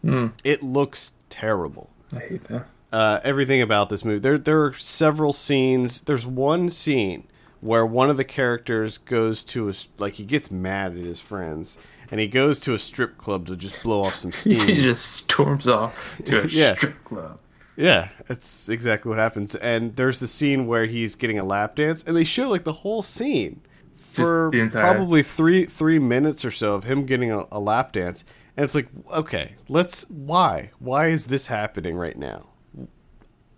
Mm. 0.04 0.34
It 0.44 0.64
looks 0.64 1.14
terrible. 1.32 1.90
I 2.16 2.20
hate 2.20 2.44
that. 2.46 2.68
Uh, 2.92 3.20
everything 3.24 3.62
about 3.62 3.90
this 3.90 4.06
movie. 4.06 4.20
There, 4.20 4.38
there 4.38 4.64
are 4.66 4.74
several 4.74 5.34
scenes. 5.34 6.02
There's 6.02 6.28
one 6.28 6.70
scene 6.70 7.28
where 7.62 7.86
one 7.86 8.10
of 8.10 8.18
the 8.18 8.24
characters 8.24 8.98
goes 8.98 9.44
to 9.46 9.70
a 9.70 9.74
like 9.98 10.16
he 10.16 10.26
gets 10.26 10.52
mad 10.52 10.98
at 10.98 11.04
his 11.04 11.22
friends 11.22 11.78
and 12.10 12.20
he 12.20 12.28
goes 12.28 12.60
to 12.60 12.74
a 12.74 12.80
strip 12.80 13.18
club 13.18 13.48
to 13.48 13.56
just 13.56 13.82
blow 13.82 14.04
off 14.04 14.16
some 14.16 14.32
steam. 14.34 14.68
he 14.68 14.76
just 14.76 15.06
storms 15.06 15.68
off 15.68 16.22
to 16.26 16.44
a 16.44 16.48
yeah. 16.50 16.76
strip 16.76 17.04
club. 17.06 17.40
Yeah, 17.78 18.10
that's 18.28 18.68
exactly 18.68 19.10
what 19.10 19.18
happens. 19.18 19.56
And 19.56 19.96
there's 19.96 20.20
the 20.20 20.28
scene 20.28 20.68
where 20.68 20.86
he's 20.86 21.16
getting 21.16 21.40
a 21.40 21.46
lap 21.46 21.76
dance, 21.76 22.04
and 22.06 22.18
they 22.18 22.26
show 22.26 22.50
like 22.50 22.66
the 22.66 22.74
whole 22.74 23.02
scene 23.02 23.62
for 23.98 24.54
entire... 24.54 24.82
probably 24.82 25.24
three 25.24 25.66
three 25.66 25.98
minutes 25.98 26.44
or 26.44 26.52
so 26.52 26.74
of 26.74 26.84
him 26.84 27.06
getting 27.06 27.32
a, 27.32 27.46
a 27.52 27.60
lap 27.60 27.94
dance 27.94 28.26
and 28.58 28.64
it's 28.64 28.76
like, 28.76 28.88
okay, 29.12 29.56
let's 29.70 30.04
why? 30.10 30.72
Why 30.80 31.08
is 31.10 31.28
this 31.28 31.48
happening 31.48 31.96
right 31.96 32.18
now? 32.18 32.50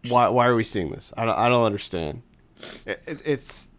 Why 0.07 0.27
why 0.27 0.47
are 0.47 0.55
we 0.55 0.63
seeing 0.63 0.91
this? 0.91 1.13
I 1.17 1.25
don't 1.25 1.37
I 1.37 1.49
don't 1.49 1.65
understand. 1.65 2.23
It, 2.85 3.03
it, 3.07 3.21
it's 3.25 3.69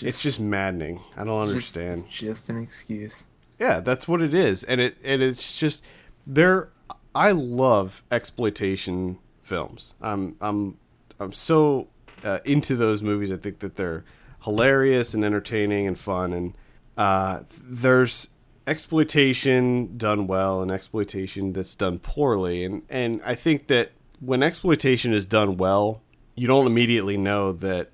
it's 0.00 0.22
just 0.22 0.38
maddening. 0.40 1.00
I 1.16 1.24
don't 1.24 1.42
It's 1.42 1.50
understand. 1.50 1.96
Just, 1.96 2.06
it's 2.06 2.18
just 2.18 2.50
an 2.50 2.62
excuse. 2.62 3.26
Yeah, 3.58 3.80
that's 3.80 4.06
what 4.06 4.22
it 4.22 4.34
is, 4.34 4.64
and 4.64 4.80
it 4.80 4.96
and 5.02 5.22
it's 5.22 5.56
just 5.56 5.84
there. 6.26 6.70
I 7.14 7.32
love 7.32 8.02
exploitation 8.10 9.18
films. 9.42 9.94
I'm 10.00 10.36
I'm 10.40 10.76
I'm 11.18 11.32
so 11.32 11.88
uh, 12.22 12.38
into 12.44 12.76
those 12.76 13.02
movies. 13.02 13.32
I 13.32 13.36
think 13.36 13.60
that 13.60 13.76
they're 13.76 14.04
hilarious 14.44 15.14
and 15.14 15.24
entertaining 15.24 15.86
and 15.86 15.98
fun. 15.98 16.32
And 16.32 16.54
uh, 16.96 17.40
there's 17.62 18.28
exploitation 18.68 19.96
done 19.96 20.26
well 20.26 20.62
and 20.62 20.70
exploitation 20.70 21.52
that's 21.52 21.74
done 21.74 21.98
poorly. 21.98 22.64
And 22.64 22.82
and 22.88 23.20
I 23.24 23.34
think 23.34 23.66
that 23.68 23.92
when 24.20 24.42
exploitation 24.42 25.12
is 25.12 25.26
done 25.26 25.56
well, 25.56 26.02
you 26.34 26.46
don't 26.46 26.66
immediately 26.66 27.16
know 27.16 27.52
that 27.52 27.90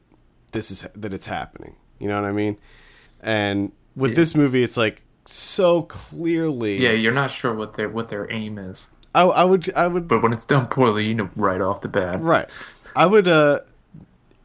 this 0.52 0.70
is 0.70 0.86
that 0.94 1.14
it's 1.14 1.26
happening. 1.26 1.76
You 1.98 2.08
know 2.08 2.20
what 2.20 2.28
I 2.28 2.32
mean? 2.32 2.56
And 3.20 3.72
with 3.96 4.16
this 4.16 4.34
movie, 4.34 4.62
it's 4.62 4.76
like 4.76 5.02
so 5.24 5.82
clearly. 5.82 6.76
Yeah, 6.78 6.92
you're 6.92 7.12
not 7.12 7.30
sure 7.30 7.54
what 7.54 7.74
their 7.74 7.88
what 7.88 8.08
their 8.08 8.30
aim 8.30 8.58
is, 8.58 8.88
I, 9.14 9.22
I 9.22 9.44
would 9.44 9.72
I 9.74 9.86
would 9.86 10.08
but 10.08 10.22
when 10.22 10.32
it's 10.32 10.44
done 10.44 10.66
poorly, 10.66 11.06
you 11.06 11.14
know 11.14 11.30
right 11.36 11.60
off 11.60 11.80
the 11.80 11.88
bat. 11.88 12.20
Right. 12.20 12.48
I 12.96 13.06
would 13.06 13.28
uh 13.28 13.60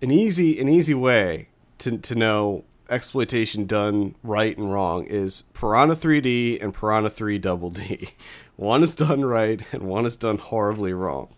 an 0.01 0.11
easy 0.11 0.59
an 0.59 0.69
easy 0.69 0.93
way 0.93 1.49
to 1.79 1.97
to 1.97 2.15
know 2.15 2.63
exploitation 2.89 3.65
done 3.65 4.15
right 4.23 4.57
and 4.57 4.71
wrong 4.71 5.05
is 5.05 5.43
Piranha 5.53 5.95
3D 5.95 6.61
and 6.61 6.73
Piranha 6.73 7.09
3 7.09 7.37
Double 7.37 7.69
D. 7.69 8.09
One 8.55 8.83
is 8.83 8.95
done 8.95 9.23
right 9.23 9.61
and 9.71 9.83
one 9.83 10.05
is 10.05 10.17
done 10.17 10.37
horribly 10.37 10.91
wrong. 10.91 11.29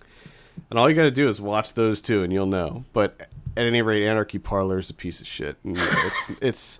And 0.71 0.79
all 0.79 0.89
you 0.89 0.95
got 0.95 1.03
to 1.03 1.11
do 1.11 1.27
is 1.27 1.39
watch 1.39 1.75
those 1.75 2.01
two 2.01 2.23
and 2.23 2.33
you'll 2.33 2.47
know. 2.47 2.85
But 2.93 3.29
at 3.55 3.65
any 3.65 3.83
rate 3.83 4.07
Anarchy 4.07 4.39
Parlor 4.39 4.79
is 4.79 4.89
a 4.89 4.95
piece 4.95 5.21
of 5.21 5.27
shit. 5.27 5.57
And 5.63 5.77
it's 5.77 6.29
it's 6.41 6.79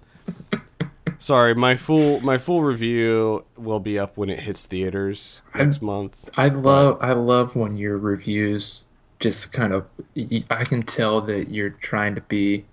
Sorry, 1.21 1.53
my 1.53 1.75
full 1.75 2.19
my 2.21 2.39
full 2.39 2.63
review 2.63 3.45
will 3.55 3.79
be 3.79 3.99
up 3.99 4.17
when 4.17 4.31
it 4.31 4.39
hits 4.39 4.65
theaters 4.65 5.43
next 5.53 5.79
month. 5.79 6.27
I 6.35 6.47
love 6.47 6.97
I 6.99 7.13
love 7.13 7.55
when 7.55 7.77
your 7.77 7.99
reviews 7.99 8.85
just 9.19 9.53
kind 9.53 9.71
of 9.71 9.85
I 10.49 10.65
can 10.65 10.81
tell 10.81 11.21
that 11.21 11.49
you're 11.49 11.69
trying 11.69 12.15
to 12.15 12.21
be, 12.21 12.65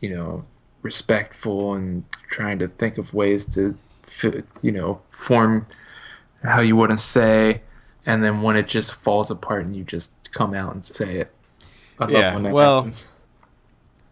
you 0.00 0.10
know, 0.10 0.44
respectful 0.86 1.74
and 1.74 2.04
trying 2.30 2.58
to 2.60 2.68
think 2.68 2.96
of 2.96 3.12
ways 3.12 3.44
to, 3.54 3.76
you 4.62 4.72
know, 4.72 5.00
form 5.10 5.66
how 6.42 6.60
you 6.60 6.76
want 6.76 6.92
to 6.92 6.98
say, 6.98 7.62
and 8.06 8.22
then 8.24 8.40
when 8.40 8.56
it 8.56 8.68
just 8.68 8.94
falls 8.94 9.30
apart 9.30 9.64
and 9.66 9.74
you 9.76 9.82
just 9.84 10.32
come 10.32 10.54
out 10.54 10.72
and 10.74 10.84
say 10.86 11.16
it. 11.16 11.30
I 11.98 12.08
Yeah, 12.08 12.38
well- 12.38 12.76
happens. 12.82 13.08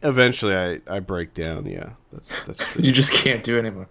Eventually 0.02 0.54
I, 0.54 0.80
I 0.96 1.00
break 1.00 1.32
down, 1.32 1.64
yeah. 1.64 1.90
That's 2.12 2.38
that's. 2.44 2.76
You 2.84 2.92
just 2.92 3.10
can't 3.12 3.42
do 3.42 3.56
it 3.56 3.60
anymore. 3.60 3.88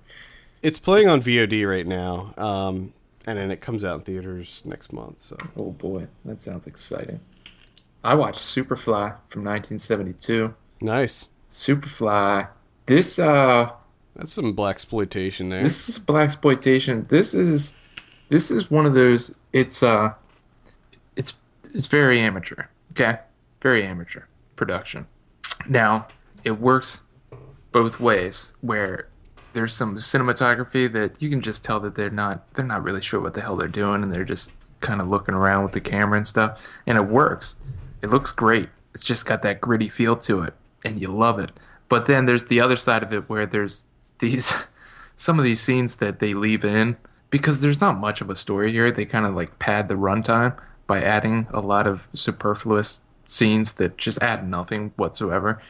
It's 0.61 0.77
playing 0.77 1.09
on 1.09 1.19
VOD 1.19 1.67
right 1.67 1.87
now, 1.87 2.33
um, 2.37 2.93
and 3.25 3.37
then 3.39 3.49
it 3.49 3.61
comes 3.61 3.83
out 3.83 3.95
in 3.95 4.01
theaters 4.01 4.61
next 4.63 4.93
month. 4.93 5.21
So 5.21 5.37
Oh 5.57 5.71
boy, 5.71 6.07
that 6.25 6.39
sounds 6.39 6.67
exciting. 6.67 7.19
I 8.03 8.13
watched 8.15 8.39
Superfly 8.39 9.15
from 9.29 9.43
1972. 9.45 10.53
nice. 10.81 11.29
Superfly. 11.51 12.47
This 12.85 13.17
uh 13.19 13.71
That's 14.15 14.33
some 14.33 14.53
black 14.53 14.75
exploitation 14.75 15.49
there. 15.49 15.63
this 15.63 15.89
is 15.89 15.99
black 15.99 16.25
exploitation. 16.25 17.05
This 17.09 17.33
is 17.33 17.75
this 18.29 18.51
is 18.51 18.69
one 18.69 18.85
of 18.85 18.93
those 18.93 19.35
it's 19.51 19.81
uh 19.83 20.13
it's 21.15 21.33
it's 21.73 21.87
very 21.87 22.19
amateur. 22.19 22.65
Okay? 22.91 23.19
Very 23.61 23.83
amateur 23.85 24.23
production. 24.55 25.07
Now, 25.67 26.07
it 26.43 26.59
works 26.59 27.01
both 27.71 27.99
ways 27.99 28.53
where 28.61 29.07
there's 29.53 29.73
some 29.73 29.95
cinematography 29.95 30.91
that 30.91 31.21
you 31.21 31.29
can 31.29 31.41
just 31.41 31.63
tell 31.63 31.79
that 31.79 31.95
they're 31.95 32.09
not 32.09 32.53
they're 32.53 32.65
not 32.65 32.83
really 32.83 33.01
sure 33.01 33.19
what 33.19 33.33
the 33.33 33.41
hell 33.41 33.55
they're 33.55 33.67
doing 33.67 34.03
and 34.03 34.11
they're 34.11 34.25
just 34.25 34.51
kind 34.81 34.99
of 34.99 35.07
looking 35.07 35.33
around 35.33 35.63
with 35.63 35.71
the 35.71 35.79
camera 35.79 36.17
and 36.17 36.27
stuff 36.27 36.61
and 36.85 36.97
it 36.97 37.05
works. 37.07 37.55
It 38.01 38.09
looks 38.09 38.31
great. 38.31 38.69
It's 38.93 39.03
just 39.03 39.25
got 39.25 39.41
that 39.43 39.61
gritty 39.61 39.89
feel 39.89 40.15
to 40.17 40.41
it 40.41 40.53
and 40.83 41.01
you 41.01 41.07
love 41.07 41.39
it. 41.39 41.51
But 41.93 42.07
then 42.07 42.25
there's 42.25 42.45
the 42.45 42.59
other 42.59 42.75
side 42.75 43.03
of 43.03 43.13
it 43.13 43.29
where 43.29 43.45
there's 43.45 43.85
these 44.17 44.51
some 45.15 45.37
of 45.37 45.45
these 45.45 45.61
scenes 45.61 45.97
that 45.97 46.17
they 46.17 46.33
leave 46.33 46.65
in 46.65 46.97
because 47.29 47.61
there's 47.61 47.79
not 47.79 47.99
much 47.99 48.19
of 48.19 48.31
a 48.31 48.35
story 48.35 48.71
here. 48.71 48.89
They 48.89 49.05
kind 49.05 49.27
of 49.27 49.35
like 49.35 49.59
pad 49.59 49.89
the 49.89 49.93
runtime 49.93 50.57
by 50.87 51.03
adding 51.03 51.45
a 51.53 51.59
lot 51.59 51.85
of 51.85 52.07
superfluous 52.15 53.01
scenes 53.27 53.73
that 53.73 53.99
just 53.99 54.19
add 54.23 54.49
nothing 54.49 54.91
whatsoever. 54.95 55.61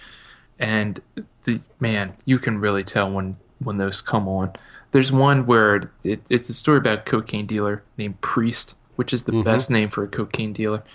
And 0.57 1.01
the 1.43 1.59
man, 1.81 2.15
you 2.23 2.39
can 2.39 2.57
really 2.57 2.85
tell 2.85 3.11
when 3.11 3.35
when 3.59 3.75
those 3.77 3.99
come 3.99 4.29
on. 4.29 4.53
There's 4.91 5.11
one 5.11 5.45
where 5.45 5.91
it, 6.05 6.21
it's 6.29 6.47
a 6.47 6.53
story 6.53 6.77
about 6.77 6.99
a 6.99 7.01
cocaine 7.01 7.47
dealer 7.47 7.83
named 7.97 8.21
Priest, 8.21 8.75
which 8.95 9.11
is 9.11 9.23
the 9.23 9.33
mm-hmm. 9.33 9.43
best 9.43 9.69
name 9.69 9.89
for 9.89 10.05
a 10.05 10.07
cocaine 10.07 10.53
dealer, 10.53 10.85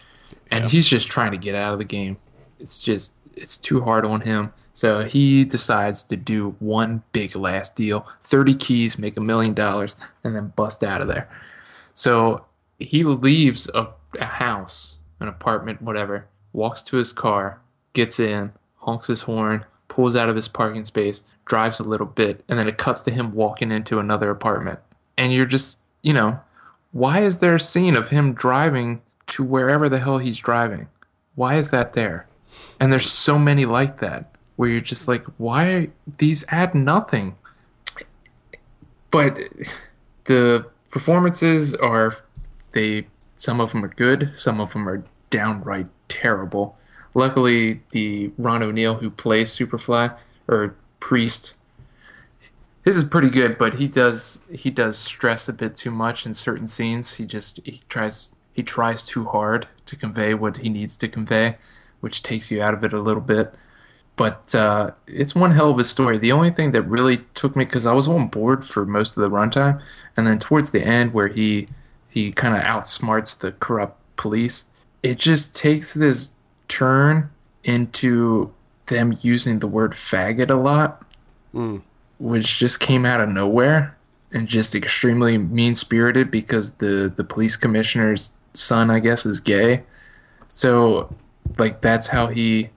and 0.50 0.70
he's 0.70 0.88
just 0.88 1.08
trying 1.08 1.32
to 1.32 1.36
get 1.36 1.54
out 1.54 1.74
of 1.74 1.78
the 1.78 1.84
game. 1.84 2.16
It's 2.58 2.80
just 2.82 3.12
it's 3.36 3.58
too 3.58 3.82
hard 3.82 4.06
on 4.06 4.22
him. 4.22 4.54
So 4.78 5.02
he 5.02 5.44
decides 5.44 6.04
to 6.04 6.14
do 6.14 6.54
one 6.60 7.02
big 7.10 7.34
last 7.34 7.74
deal, 7.74 8.06
30 8.22 8.54
keys, 8.54 8.96
make 8.96 9.16
a 9.16 9.20
million 9.20 9.52
dollars, 9.52 9.96
and 10.22 10.36
then 10.36 10.52
bust 10.54 10.84
out 10.84 11.00
of 11.00 11.08
there. 11.08 11.28
So 11.94 12.44
he 12.78 13.02
leaves 13.02 13.68
a, 13.74 13.88
a 14.20 14.24
house, 14.24 14.98
an 15.18 15.26
apartment, 15.26 15.82
whatever, 15.82 16.28
walks 16.52 16.80
to 16.82 16.96
his 16.96 17.12
car, 17.12 17.60
gets 17.92 18.20
in, 18.20 18.52
honks 18.76 19.08
his 19.08 19.22
horn, 19.22 19.64
pulls 19.88 20.14
out 20.14 20.28
of 20.28 20.36
his 20.36 20.46
parking 20.46 20.84
space, 20.84 21.22
drives 21.44 21.80
a 21.80 21.82
little 21.82 22.06
bit, 22.06 22.44
and 22.48 22.56
then 22.56 22.68
it 22.68 22.78
cuts 22.78 23.02
to 23.02 23.10
him 23.10 23.34
walking 23.34 23.72
into 23.72 23.98
another 23.98 24.30
apartment. 24.30 24.78
And 25.16 25.32
you're 25.32 25.44
just, 25.44 25.80
you 26.02 26.12
know, 26.12 26.38
why 26.92 27.22
is 27.22 27.38
there 27.38 27.56
a 27.56 27.60
scene 27.60 27.96
of 27.96 28.10
him 28.10 28.32
driving 28.32 29.02
to 29.26 29.42
wherever 29.42 29.88
the 29.88 29.98
hell 29.98 30.18
he's 30.18 30.38
driving? 30.38 30.86
Why 31.34 31.56
is 31.56 31.70
that 31.70 31.94
there? 31.94 32.28
And 32.78 32.92
there's 32.92 33.10
so 33.10 33.40
many 33.40 33.64
like 33.64 33.98
that 33.98 34.36
where 34.58 34.68
you're 34.68 34.80
just 34.80 35.06
like, 35.06 35.24
why 35.36 35.88
these 36.18 36.44
add 36.48 36.74
nothing? 36.74 37.36
But 39.12 39.38
the 40.24 40.66
performances 40.90 41.76
are 41.76 42.16
they 42.72 43.06
some 43.36 43.60
of 43.60 43.70
them 43.70 43.84
are 43.84 43.94
good, 43.94 44.36
some 44.36 44.60
of 44.60 44.72
them 44.72 44.88
are 44.88 45.04
downright 45.30 45.86
terrible. 46.08 46.76
Luckily, 47.14 47.82
the 47.92 48.32
Ron 48.36 48.64
O'Neal 48.64 48.96
who 48.96 49.10
plays 49.10 49.56
Superfly 49.56 50.16
or 50.48 50.74
Priest, 50.98 51.54
his 52.84 52.96
is 52.96 53.04
pretty 53.04 53.30
good, 53.30 53.58
but 53.58 53.76
he 53.76 53.86
does 53.86 54.40
he 54.50 54.70
does 54.70 54.98
stress 54.98 55.48
a 55.48 55.52
bit 55.52 55.76
too 55.76 55.92
much 55.92 56.26
in 56.26 56.34
certain 56.34 56.66
scenes. 56.66 57.14
He 57.14 57.26
just 57.26 57.60
he 57.62 57.82
tries 57.88 58.34
he 58.54 58.64
tries 58.64 59.04
too 59.04 59.26
hard 59.26 59.68
to 59.86 59.94
convey 59.94 60.34
what 60.34 60.56
he 60.56 60.68
needs 60.68 60.96
to 60.96 61.06
convey, 61.06 61.58
which 62.00 62.24
takes 62.24 62.50
you 62.50 62.60
out 62.60 62.74
of 62.74 62.82
it 62.82 62.92
a 62.92 63.00
little 63.00 63.22
bit. 63.22 63.54
But 64.18 64.54
uh, 64.54 64.90
it's 65.06 65.34
one 65.34 65.52
hell 65.52 65.70
of 65.70 65.78
a 65.78 65.84
story. 65.84 66.18
The 66.18 66.32
only 66.32 66.50
thing 66.50 66.72
that 66.72 66.82
really 66.82 67.18
took 67.34 67.54
me 67.56 67.64
because 67.64 67.86
I 67.86 67.92
was 67.92 68.06
on 68.08 68.26
board 68.28 68.66
for 68.66 68.84
most 68.84 69.16
of 69.16 69.22
the 69.22 69.30
runtime, 69.30 69.80
and 70.16 70.26
then 70.26 70.38
towards 70.38 70.70
the 70.72 70.82
end 70.82 71.14
where 71.14 71.28
he 71.28 71.68
he 72.08 72.32
kind 72.32 72.54
of 72.56 72.62
outsmarts 72.62 73.38
the 73.38 73.52
corrupt 73.52 73.96
police, 74.16 74.64
it 75.02 75.18
just 75.18 75.54
takes 75.54 75.94
this 75.94 76.32
turn 76.66 77.30
into 77.62 78.52
them 78.86 79.16
using 79.20 79.60
the 79.60 79.66
word 79.68 79.92
faggot 79.92 80.50
a 80.50 80.54
lot, 80.54 81.02
Mm. 81.54 81.82
which 82.18 82.58
just 82.58 82.80
came 82.80 83.06
out 83.06 83.20
of 83.20 83.28
nowhere 83.28 83.96
and 84.32 84.48
just 84.48 84.74
extremely 84.74 85.38
mean 85.38 85.74
spirited 85.74 86.30
because 86.30 86.74
the 86.74 87.12
the 87.14 87.24
police 87.24 87.56
commissioner's 87.56 88.32
son, 88.54 88.90
I 88.90 88.98
guess, 88.98 89.24
is 89.24 89.38
gay. 89.40 89.84
So, 90.48 91.14
like, 91.56 91.80
that's 91.82 92.08
how 92.08 92.26
he 92.28 92.70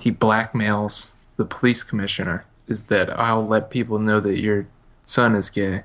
he 0.00 0.12
blackmails 0.12 1.12
the 1.36 1.44
police 1.44 1.82
commissioner 1.82 2.44
is 2.66 2.86
that 2.88 3.18
I'll 3.18 3.46
let 3.46 3.70
people 3.70 3.98
know 3.98 4.20
that 4.20 4.38
your 4.38 4.66
son 5.04 5.34
is 5.34 5.50
gay, 5.50 5.82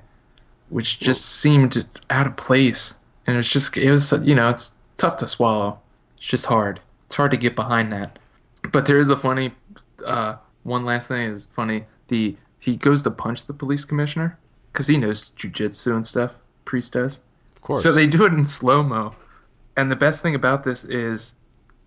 which 0.68 1.00
just 1.00 1.24
seemed 1.24 1.86
out 2.10 2.26
of 2.26 2.36
place. 2.36 2.94
And 3.26 3.36
it's 3.36 3.50
just 3.50 3.76
it 3.76 3.90
was 3.90 4.12
you 4.22 4.34
know 4.34 4.50
it's 4.50 4.74
tough 4.96 5.16
to 5.18 5.28
swallow. 5.28 5.80
It's 6.16 6.26
just 6.26 6.46
hard. 6.46 6.80
It's 7.06 7.14
hard 7.14 7.30
to 7.30 7.36
get 7.36 7.56
behind 7.56 7.92
that. 7.92 8.18
But 8.70 8.86
there 8.86 8.98
is 8.98 9.08
a 9.08 9.16
funny 9.16 9.52
uh, 10.04 10.36
one 10.62 10.84
last 10.84 11.08
thing 11.08 11.30
is 11.30 11.46
funny. 11.46 11.84
The 12.08 12.36
he 12.58 12.76
goes 12.76 13.02
to 13.02 13.10
punch 13.10 13.44
the 13.46 13.52
police 13.52 13.84
commissioner 13.84 14.38
because 14.72 14.88
he 14.88 14.98
knows 14.98 15.30
jujitsu 15.30 15.94
and 15.94 16.06
stuff. 16.06 16.32
Priest 16.64 16.94
does. 16.94 17.20
Of 17.54 17.62
course. 17.62 17.82
So 17.82 17.92
they 17.92 18.06
do 18.06 18.24
it 18.24 18.32
in 18.32 18.46
slow 18.46 18.82
mo. 18.82 19.14
And 19.76 19.90
the 19.90 19.96
best 19.96 20.22
thing 20.22 20.34
about 20.34 20.64
this 20.64 20.84
is 20.84 21.34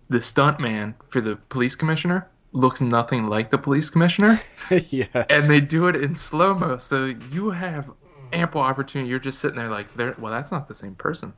the 0.08 0.22
stunt 0.22 0.58
man 0.58 0.94
for 1.08 1.20
the 1.20 1.36
police 1.36 1.74
commissioner 1.74 2.28
looks 2.52 2.80
nothing 2.80 3.26
like 3.26 3.50
the 3.50 3.58
police 3.58 3.90
commissioner. 3.90 4.40
yes. 4.70 5.08
and 5.14 5.48
they 5.48 5.60
do 5.60 5.86
it 5.86 5.96
in 5.96 6.14
slow 6.14 6.54
mo. 6.54 6.78
So 6.78 7.04
you 7.30 7.50
have 7.50 7.90
ample 8.32 8.60
opportunity. 8.60 9.10
You're 9.10 9.18
just 9.18 9.38
sitting 9.38 9.58
there 9.58 9.68
like, 9.68 9.94
they're, 9.96 10.14
well, 10.18 10.32
that's 10.32 10.50
not 10.50 10.68
the 10.68 10.74
same 10.74 10.94
person. 10.94 11.34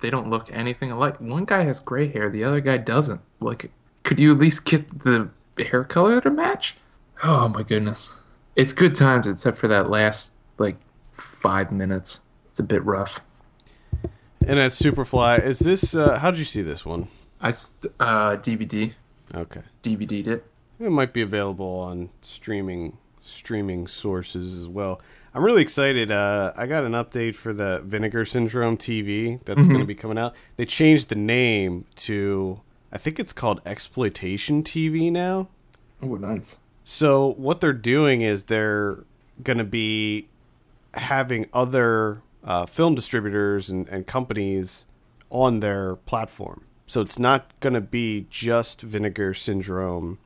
They 0.00 0.10
don't 0.10 0.30
look 0.30 0.50
anything 0.52 0.90
alike. 0.90 1.20
One 1.20 1.44
guy 1.44 1.64
has 1.64 1.80
gray 1.80 2.08
hair, 2.08 2.30
the 2.30 2.44
other 2.44 2.60
guy 2.60 2.78
doesn't. 2.78 3.20
Like, 3.38 3.70
could 4.02 4.18
you 4.18 4.32
at 4.32 4.38
least 4.38 4.64
get 4.64 5.02
the 5.04 5.30
hair 5.58 5.84
color 5.84 6.20
to 6.20 6.30
match? 6.30 6.76
Oh 7.22 7.48
my 7.48 7.62
goodness. 7.62 8.14
It's 8.56 8.72
good 8.72 8.94
times 8.94 9.26
except 9.26 9.58
for 9.58 9.68
that 9.68 9.90
last 9.90 10.34
like 10.58 10.76
five 11.12 11.70
minutes. 11.70 12.20
It's 12.50 12.60
a 12.60 12.64
bit 12.64 12.84
rough. 12.84 13.20
And 14.46 14.58
that's 14.58 14.80
Superfly. 14.80 15.44
Is 15.44 15.58
this? 15.58 15.94
Uh, 15.94 16.18
how 16.18 16.30
did 16.30 16.38
you 16.38 16.46
see 16.46 16.62
this 16.62 16.84
one? 16.86 17.08
I 17.40 17.50
st- 17.50 17.92
uh 18.00 18.36
DVD 18.36 18.94
Okay, 19.34 19.62
DVD'd 19.82 20.26
it. 20.26 20.44
it 20.78 20.90
might 20.90 21.12
be 21.12 21.22
available 21.22 21.66
on 21.66 22.10
streaming 22.20 22.98
streaming 23.20 23.86
sources 23.86 24.56
as 24.56 24.66
well. 24.68 25.00
I'm 25.32 25.44
really 25.44 25.62
excited. 25.62 26.10
Uh, 26.10 26.52
I 26.56 26.66
got 26.66 26.82
an 26.84 26.92
update 26.92 27.36
for 27.36 27.52
the 27.52 27.80
Vinegar 27.84 28.24
Syndrome 28.24 28.76
TV 28.76 29.38
that's 29.44 29.68
going 29.68 29.78
to 29.78 29.86
be 29.86 29.94
coming 29.94 30.18
out. 30.18 30.34
They 30.56 30.64
changed 30.66 31.08
the 31.10 31.14
name 31.14 31.84
to 31.96 32.60
I 32.92 32.98
think 32.98 33.20
it's 33.20 33.32
called 33.32 33.60
Exploitation 33.64 34.64
TV 34.64 35.12
now. 35.12 35.48
Oh, 36.02 36.16
nice. 36.16 36.58
So 36.82 37.34
what 37.36 37.60
they're 37.60 37.72
doing 37.72 38.22
is 38.22 38.44
they're 38.44 39.04
going 39.44 39.58
to 39.58 39.64
be 39.64 40.28
having 40.94 41.46
other 41.52 42.22
uh, 42.42 42.66
film 42.66 42.96
distributors 42.96 43.70
and, 43.70 43.86
and 43.88 44.06
companies 44.08 44.86
on 45.30 45.60
their 45.60 45.94
platform. 45.96 46.64
So 46.90 47.00
it's 47.00 47.20
not 47.20 47.52
going 47.60 47.74
to 47.74 47.80
be 47.80 48.26
just 48.30 48.80
Vinegar 48.80 49.32
Syndrome 49.32 50.18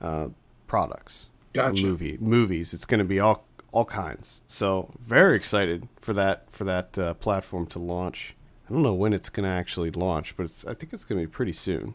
uh, 0.00 0.30
products, 0.66 1.30
Gotcha. 1.52 1.86
movie 1.86 2.18
movies. 2.20 2.74
It's 2.74 2.84
going 2.84 2.98
to 2.98 3.04
be 3.04 3.20
all 3.20 3.44
all 3.70 3.84
kinds. 3.84 4.42
So 4.48 4.92
very 4.98 5.36
excited 5.36 5.86
for 6.00 6.12
that 6.14 6.50
for 6.50 6.64
that 6.64 6.98
uh, 6.98 7.14
platform 7.14 7.66
to 7.66 7.78
launch. 7.78 8.34
I 8.68 8.72
don't 8.72 8.82
know 8.82 8.92
when 8.92 9.12
it's 9.12 9.28
going 9.30 9.44
to 9.44 9.54
actually 9.54 9.92
launch, 9.92 10.36
but 10.36 10.46
it's, 10.46 10.64
I 10.64 10.74
think 10.74 10.92
it's 10.92 11.04
going 11.04 11.20
to 11.20 11.28
be 11.28 11.30
pretty 11.30 11.52
soon. 11.52 11.94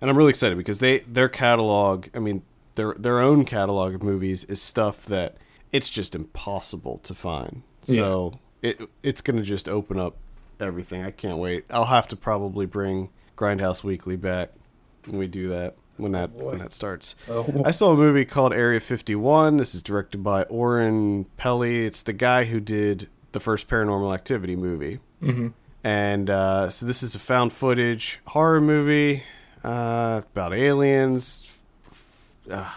And 0.00 0.08
I'm 0.08 0.16
really 0.16 0.30
excited 0.30 0.56
because 0.56 0.78
they 0.78 1.00
their 1.00 1.28
catalog. 1.28 2.06
I 2.14 2.20
mean, 2.20 2.42
their 2.76 2.94
their 2.94 3.18
own 3.18 3.44
catalog 3.44 3.96
of 3.96 4.02
movies 4.04 4.44
is 4.44 4.62
stuff 4.62 5.06
that 5.06 5.38
it's 5.72 5.90
just 5.90 6.14
impossible 6.14 6.98
to 6.98 7.16
find. 7.16 7.64
So 7.82 8.38
it 8.62 8.80
it's 9.02 9.20
going 9.20 9.38
to 9.38 9.42
just 9.42 9.68
open 9.68 9.98
up 9.98 10.14
everything. 10.60 11.04
I 11.04 11.10
can't 11.10 11.38
wait. 11.38 11.64
I'll 11.68 11.86
have 11.86 12.06
to 12.08 12.16
probably 12.16 12.66
bring 12.66 13.08
Grindhouse 13.40 13.82
Weekly 13.82 14.16
back 14.16 14.50
when 15.06 15.18
we 15.18 15.26
do 15.26 15.48
that 15.48 15.76
when 15.96 16.12
that 16.12 16.34
boy. 16.34 16.50
when 16.50 16.58
that 16.58 16.72
starts. 16.72 17.16
Oh. 17.28 17.62
I 17.64 17.70
saw 17.70 17.92
a 17.92 17.96
movie 17.96 18.24
called 18.26 18.52
Area 18.52 18.80
51. 18.80 19.56
This 19.56 19.74
is 19.74 19.82
directed 19.82 20.22
by 20.22 20.42
Oren 20.44 21.24
Peli. 21.36 21.86
It's 21.86 22.02
the 22.02 22.12
guy 22.12 22.44
who 22.44 22.60
did 22.60 23.08
the 23.32 23.40
first 23.40 23.68
Paranormal 23.68 24.12
Activity 24.14 24.56
movie. 24.56 25.00
hmm 25.20 25.48
And 25.82 26.28
uh, 26.28 26.68
so 26.68 26.84
this 26.84 27.02
is 27.02 27.14
a 27.14 27.18
found 27.18 27.52
footage 27.52 28.20
horror 28.26 28.60
movie 28.60 29.22
uh, 29.64 30.22
about 30.32 30.52
aliens. 30.54 31.58
Uh, 32.50 32.70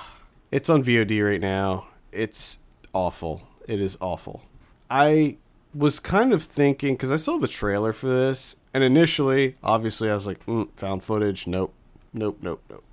it's 0.52 0.70
on 0.70 0.84
VOD 0.84 1.26
right 1.28 1.42
now. 1.42 1.88
It's 2.12 2.60
awful. 2.94 3.42
It 3.68 3.82
is 3.82 3.98
awful. 4.00 4.44
I 4.90 5.38
was 5.74 6.00
kind 6.00 6.32
of 6.34 6.44
thinking 6.44 6.94
because 6.94 7.12
I 7.12 7.16
saw 7.16 7.38
the 7.38 7.48
trailer 7.48 7.94
for 7.94 8.08
this, 8.08 8.56
and 8.74 8.84
initially, 8.84 9.56
obviously, 9.64 10.10
I 10.10 10.16
was 10.16 10.28
like, 10.28 10.46
mm, 10.46 10.68
"Found 10.78 11.04
footage? 11.04 11.48
Nope, 11.48 11.74
nope, 12.14 12.40
nope, 12.42 12.64
nope." 12.70 12.84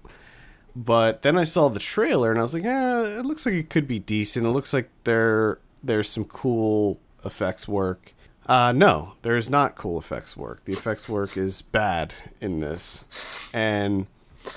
But 0.77 1.23
then 1.23 1.37
I 1.37 1.45
saw 1.45 1.69
the 1.69 1.81
trailer, 1.81 2.31
and 2.31 2.39
I 2.39 2.43
was 2.43 2.55
like, 2.55 2.63
yeah, 2.63 3.03
it 3.03 3.27
looks 3.27 3.45
like 3.45 3.55
it 3.55 3.71
could 3.71 3.89
be 3.89 3.99
decent. 3.99 4.47
It 4.47 4.51
looks 4.51 4.73
like 4.73 4.89
there 5.05 5.59
there's 5.83 6.09
some 6.09 6.25
cool 6.25 7.01
effects 7.25 7.67
work." 7.67 8.15
Uh, 8.47 8.73
no, 8.73 9.15
there's 9.23 9.49
not 9.49 9.77
cool 9.77 9.99
effects 9.99 10.37
work. 10.37 10.65
The 10.65 10.73
effects 10.73 11.09
work 11.09 11.37
is 11.37 11.63
bad 11.63 12.15
in 12.41 12.61
this, 12.61 13.05
and 13.53 14.07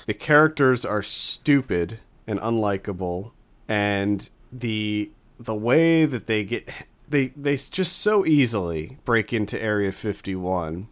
the 0.06 0.14
characters 0.14 0.86
are 0.86 1.02
stupid 1.02 2.00
and 2.26 2.40
unlikable, 2.40 3.32
and 3.68 4.30
the 4.52 5.12
the 5.40 5.56
way 5.56 6.06
that 6.06 6.28
they 6.28 6.44
get 6.44 6.68
they 7.08 7.28
they 7.28 7.56
just 7.56 8.00
so 8.00 8.26
easily 8.26 8.98
break 9.06 9.34
into 9.34 9.62
Area 9.62 9.92
51 9.92 10.88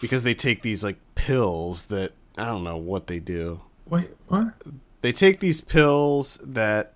because 0.00 0.22
they 0.22 0.34
take 0.34 0.62
these 0.62 0.84
like 0.84 0.98
pills 1.14 1.86
that 1.86 2.12
I 2.36 2.44
don't 2.46 2.64
know 2.64 2.76
what 2.76 3.06
they 3.06 3.18
do. 3.18 3.60
Wait, 3.88 4.10
what? 4.28 4.54
They 5.00 5.12
take 5.12 5.40
these 5.40 5.60
pills 5.60 6.38
that 6.42 6.94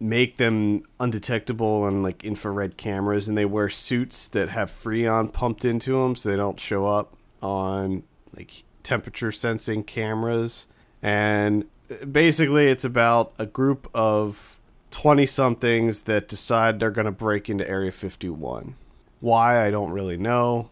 make 0.00 0.36
them 0.36 0.82
undetectable 1.00 1.82
on 1.82 2.02
like 2.02 2.24
infrared 2.24 2.76
cameras 2.76 3.28
and 3.28 3.36
they 3.36 3.44
wear 3.44 3.68
suits 3.68 4.28
that 4.28 4.48
have 4.48 4.70
freon 4.70 5.32
pumped 5.32 5.64
into 5.64 5.92
them 5.92 6.14
so 6.14 6.28
they 6.28 6.36
don't 6.36 6.60
show 6.60 6.86
up 6.86 7.16
on 7.42 8.02
like 8.36 8.62
temperature 8.82 9.32
sensing 9.32 9.82
cameras 9.82 10.66
and 11.02 11.64
uh, 11.90 12.04
basically 12.04 12.68
it's 12.68 12.84
about 12.84 13.32
a 13.38 13.46
group 13.46 13.90
of 13.92 14.60
20 14.90 15.26
somethings 15.26 16.02
that 16.02 16.28
decide 16.28 16.78
they're 16.78 16.90
going 16.90 17.04
to 17.04 17.10
break 17.10 17.50
into 17.50 17.68
area 17.68 17.90
51 17.90 18.76
why 19.18 19.66
i 19.66 19.70
don't 19.70 19.90
really 19.90 20.16
know 20.16 20.70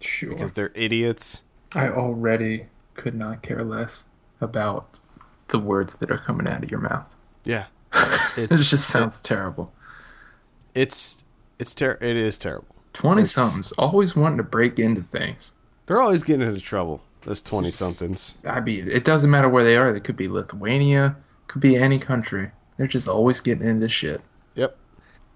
Sure. 0.00 0.30
because 0.30 0.52
they're 0.54 0.72
idiots 0.74 1.42
I 1.74 1.88
already 1.88 2.66
could 2.94 3.14
not 3.14 3.42
care 3.42 3.62
less 3.62 4.04
about 4.40 4.98
the 5.48 5.58
words 5.58 5.96
that 5.98 6.10
are 6.10 6.18
coming 6.18 6.48
out 6.48 6.62
of 6.64 6.70
your 6.70 6.80
mouth. 6.80 7.14
yeah 7.44 7.66
It 8.36 8.48
just 8.48 8.88
sounds 8.88 9.20
terrible. 9.20 9.72
it's 10.74 11.24
it's 11.58 11.74
ter- 11.74 11.98
it 12.00 12.16
is 12.16 12.38
terrible 12.38 12.74
20 12.92 13.22
It's- 13.22 13.32
somethings 13.32 13.72
always 13.72 14.16
wanting 14.16 14.38
to 14.38 14.42
break 14.44 14.78
into 14.78 15.02
things. 15.02 15.52
they're 15.86 16.00
always 16.00 16.22
getting 16.22 16.46
into 16.46 16.60
trouble 16.60 17.02
those 17.22 17.42
20 17.42 17.70
somethings 17.70 18.36
I 18.46 18.60
mean, 18.60 18.88
it 18.90 19.04
doesn't 19.04 19.30
matter 19.30 19.48
where 19.48 19.62
they 19.64 19.76
are. 19.76 19.92
They 19.92 20.00
could 20.00 20.16
be 20.16 20.26
Lithuania, 20.26 21.16
could 21.48 21.60
be 21.60 21.76
any 21.76 21.98
country. 21.98 22.52
They're 22.78 22.86
just 22.86 23.06
always 23.08 23.40
getting 23.40 23.66
into 23.68 23.90
shit. 23.90 24.22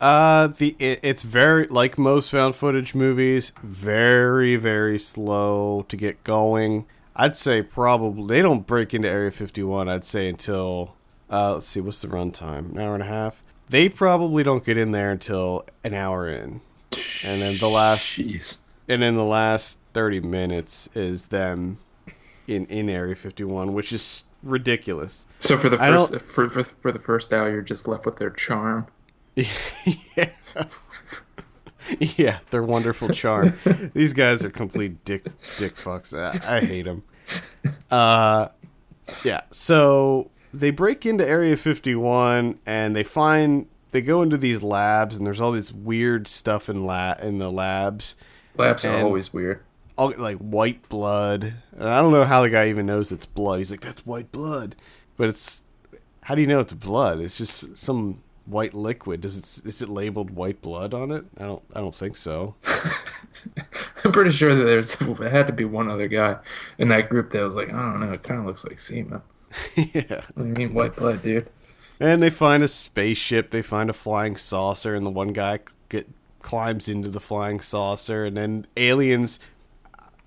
Uh, 0.04 0.48
the 0.48 0.76
it, 0.78 1.00
it's 1.02 1.22
very 1.22 1.66
like 1.68 1.96
most 1.96 2.30
found 2.30 2.54
footage 2.54 2.94
movies, 2.94 3.52
very 3.62 4.54
very 4.54 4.98
slow 4.98 5.86
to 5.88 5.96
get 5.96 6.22
going. 6.24 6.84
I'd 7.16 7.38
say 7.38 7.62
probably 7.62 8.26
they 8.26 8.42
don't 8.42 8.66
break 8.66 8.92
into 8.92 9.08
Area 9.08 9.30
51. 9.30 9.88
I'd 9.88 10.04
say 10.04 10.28
until 10.28 10.94
uh, 11.30 11.54
let's 11.54 11.68
see, 11.68 11.80
what's 11.80 12.02
the 12.02 12.08
runtime? 12.08 12.72
An 12.72 12.80
hour 12.80 12.92
and 12.92 13.02
a 13.02 13.06
half. 13.06 13.42
They 13.70 13.88
probably 13.88 14.42
don't 14.42 14.62
get 14.62 14.76
in 14.76 14.90
there 14.90 15.10
until 15.10 15.64
an 15.82 15.94
hour 15.94 16.28
in, 16.28 16.60
and 17.24 17.40
then 17.40 17.56
the 17.56 17.70
last 17.70 18.04
Jeez. 18.04 18.58
and 18.86 19.00
then 19.00 19.16
the 19.16 19.24
last 19.24 19.78
30 19.94 20.20
minutes 20.20 20.86
is 20.94 21.28
them 21.28 21.78
in 22.46 22.66
in 22.66 22.90
Area 22.90 23.14
51, 23.14 23.72
which 23.72 23.90
is 23.90 24.24
ridiculous. 24.42 25.24
So 25.38 25.56
for 25.56 25.70
the 25.70 25.78
first 25.78 26.20
for, 26.20 26.50
for 26.50 26.62
for 26.62 26.92
the 26.92 26.98
first 26.98 27.32
hour, 27.32 27.50
you're 27.50 27.62
just 27.62 27.88
left 27.88 28.04
with 28.04 28.16
their 28.16 28.28
charm. 28.28 28.88
yeah. 30.16 30.30
yeah, 31.98 32.38
they're 32.50 32.62
wonderful 32.62 33.08
charm. 33.10 33.54
These 33.94 34.12
guys 34.12 34.44
are 34.44 34.50
complete 34.50 35.04
dick 35.04 35.24
dick 35.58 35.74
fucks. 35.76 36.16
I, 36.18 36.56
I 36.56 36.60
hate 36.60 36.84
them. 36.84 37.02
Uh, 37.90 38.48
yeah. 39.24 39.42
So 39.50 40.30
they 40.52 40.70
break 40.70 41.04
into 41.04 41.26
Area 41.28 41.56
51 41.56 42.58
and 42.64 42.94
they 42.96 43.02
find 43.04 43.66
they 43.90 44.00
go 44.00 44.22
into 44.22 44.36
these 44.36 44.62
labs 44.62 45.16
and 45.16 45.26
there's 45.26 45.40
all 45.40 45.52
this 45.52 45.72
weird 45.72 46.26
stuff 46.26 46.68
in 46.68 46.84
la- 46.84 47.16
in 47.20 47.38
the 47.38 47.50
labs, 47.50 48.16
Labs 48.56 48.84
are 48.84 49.00
always 49.02 49.32
weird. 49.32 49.60
all 49.98 50.12
like 50.16 50.38
white 50.38 50.88
blood. 50.88 51.54
And 51.76 51.88
I 51.88 52.00
don't 52.00 52.12
know 52.12 52.24
how 52.24 52.42
the 52.42 52.50
guy 52.50 52.68
even 52.68 52.86
knows 52.86 53.10
it's 53.12 53.26
blood. 53.26 53.58
He's 53.58 53.70
like, 53.70 53.80
"That's 53.80 54.06
white 54.06 54.30
blood," 54.32 54.76
but 55.16 55.28
it's 55.28 55.62
how 56.22 56.34
do 56.34 56.40
you 56.40 56.46
know 56.46 56.60
it's 56.60 56.72
blood? 56.74 57.20
It's 57.20 57.36
just 57.36 57.76
some 57.76 58.22
white 58.46 58.74
liquid. 58.74 59.20
Does 59.20 59.36
it 59.36 59.66
is 59.66 59.82
it 59.82 59.88
labeled 59.88 60.30
white 60.30 60.60
blood 60.60 60.94
on 60.94 61.10
it? 61.10 61.24
I 61.38 61.42
don't 61.42 61.62
I 61.74 61.80
don't 61.80 61.94
think 61.94 62.16
so. 62.16 62.54
I'm 64.04 64.12
pretty 64.12 64.32
sure 64.32 64.54
that 64.54 64.64
there's 64.64 64.96
there 64.96 65.28
had 65.28 65.46
to 65.46 65.52
be 65.52 65.64
one 65.64 65.90
other 65.90 66.08
guy 66.08 66.36
in 66.78 66.88
that 66.88 67.08
group 67.08 67.30
that 67.30 67.42
was 67.42 67.54
like, 67.54 67.68
I 67.68 67.72
don't 67.72 68.00
know, 68.00 68.12
it 68.12 68.22
kind 68.22 68.40
of 68.40 68.46
looks 68.46 68.64
like 68.64 68.78
semen. 68.78 69.22
yeah. 69.76 70.22
I 70.36 70.40
mean, 70.40 70.74
white 70.74 70.96
blood, 70.96 71.22
dude. 71.22 71.48
And 72.00 72.22
they 72.22 72.30
find 72.30 72.62
a 72.62 72.68
spaceship. 72.68 73.50
They 73.50 73.62
find 73.62 73.88
a 73.88 73.92
flying 73.92 74.36
saucer, 74.36 74.94
and 74.94 75.06
the 75.06 75.10
one 75.10 75.32
guy 75.32 75.60
get 75.88 76.08
climbs 76.42 76.88
into 76.88 77.08
the 77.08 77.20
flying 77.20 77.60
saucer, 77.60 78.24
and 78.24 78.36
then 78.36 78.66
aliens. 78.76 79.38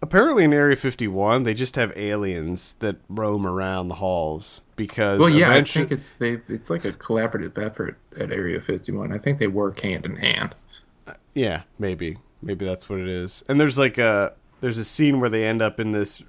Apparently, 0.01 0.43
in 0.43 0.53
Area 0.53 0.75
51, 0.75 1.43
they 1.43 1.53
just 1.55 1.75
have 1.75 1.91
aliens 1.97 2.75
that 2.79 2.97
roam 3.09 3.47
around 3.47 3.87
the 3.87 3.95
halls 3.95 4.61
because 4.75 5.19
Well, 5.19 5.29
yeah, 5.29 5.51
I 5.51 5.63
think 5.63 5.91
it's 5.91 6.13
they. 6.13 6.39
It's 6.47 6.69
like 6.69 6.85
a 6.85 6.91
collaborative 6.93 7.57
effort 7.57 7.97
at 8.19 8.31
Area 8.31 8.61
51. 8.61 9.11
I 9.11 9.17
think 9.17 9.39
they 9.39 9.47
work 9.47 9.79
hand 9.79 10.05
in 10.05 10.17
hand. 10.17 10.53
Yeah, 11.33 11.63
maybe. 11.79 12.17
Maybe 12.43 12.65
that's 12.65 12.87
what 12.89 12.99
it 12.99 13.07
is. 13.07 13.43
And 13.49 13.59
there's 13.59 13.79
like 13.79 13.97
a 13.97 14.33
there's 14.61 14.77
a 14.77 14.85
scene 14.85 15.19
where 15.19 15.29
they 15.31 15.43
end 15.45 15.61
up 15.63 15.79
in 15.79 15.91
this 15.91 16.23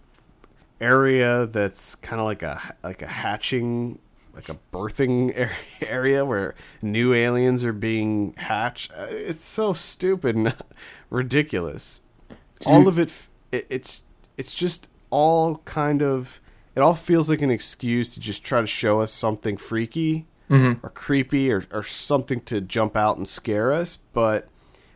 area 0.81 1.47
that's 1.47 1.95
kind 1.97 2.21
of 2.21 2.27
like 2.27 2.43
a 2.43 2.75
like 2.83 3.03
a 3.03 3.07
hatching 3.07 3.99
like 4.35 4.49
a 4.49 4.57
birthing 4.73 5.51
area, 5.83 6.25
where 6.25 6.55
new 6.81 7.13
aliens 7.13 7.65
are 7.65 7.73
being 7.73 8.33
hatched. 8.39 8.93
Uh, 8.97 9.07
It's 9.11 9.45
so 9.45 9.73
stupid 9.75 10.37
and 10.37 10.55
ridiculous. 11.11 12.01
All 12.65 12.89
of 12.89 12.99
it, 12.99 13.09
f- 13.09 13.31
it 13.53 13.67
it's 13.69 14.03
it's 14.37 14.55
just 14.55 14.91
all 15.11 15.57
kind 15.59 16.03
of 16.03 16.41
it 16.75 16.81
all 16.81 16.95
feels 16.95 17.29
like 17.29 17.43
an 17.43 17.51
excuse 17.51 18.15
to 18.15 18.21
just 18.21 18.45
try 18.45 18.61
to 18.61 18.67
show 18.67 19.01
us 19.01 19.13
something 19.13 19.57
freaky 19.57 20.27
mm-hmm. 20.49 20.85
or 20.85 20.91
creepy 20.91 21.51
or, 21.51 21.65
or 21.73 21.83
something 21.83 22.41
to 22.43 22.61
jump 22.61 22.97
out 22.97 23.17
and 23.17 23.29
scare 23.29 23.73
us. 23.73 23.99
But 24.13 24.49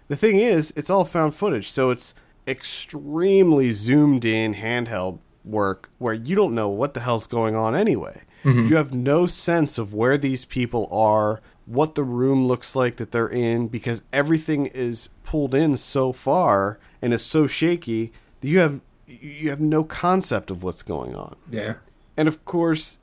the 0.09 0.17
thing 0.17 0.39
is, 0.39 0.73
it's 0.77 0.91
all 0.91 1.05
found 1.05 1.35
footage, 1.35 1.71
so 1.71 1.91
it's 1.91 2.15
extremely 2.47 3.71
zoomed 3.71 4.25
in 4.25 4.55
handheld 4.55 5.19
work 5.45 5.91
where 5.99 6.15
you 6.15 6.35
don't 6.37 6.55
know 6.55 6.69
what 6.69 6.95
the 6.95 7.01
hell's 7.01 7.27
going 7.27 7.55
on 7.55 7.75
anyway. 7.75 8.23
Mm-hmm. 8.45 8.67
You 8.67 8.77
have 8.77 8.93
no 8.93 9.27
sense 9.27 9.79
of 9.79 9.95
where 9.95 10.19
these 10.19 10.45
people 10.45 10.89
are, 10.91 11.41
what 11.67 11.95
the 11.95 12.03
room 12.03 12.47
looks 12.47 12.75
like 12.75 12.97
that 12.97 13.13
they're 13.13 13.29
in, 13.29 13.69
because 13.69 14.03
everything 14.13 14.67
is 14.67 15.11
pulled 15.25 15.55
in 15.55 15.77
so 15.77 16.13
far 16.13 16.79
and 17.01 17.13
is 17.13 17.25
so 17.25 17.47
shaky 17.47 18.13
you 18.43 18.59
have 18.59 18.81
you 19.07 19.51
have 19.51 19.61
no 19.61 19.85
concept 19.85 20.51
of 20.51 20.63
what's 20.63 20.83
going 20.83 21.15
on. 21.15 21.37
Yeah. 21.51 21.75
And 22.17 22.29
of 22.29 22.45
course, 22.45 22.99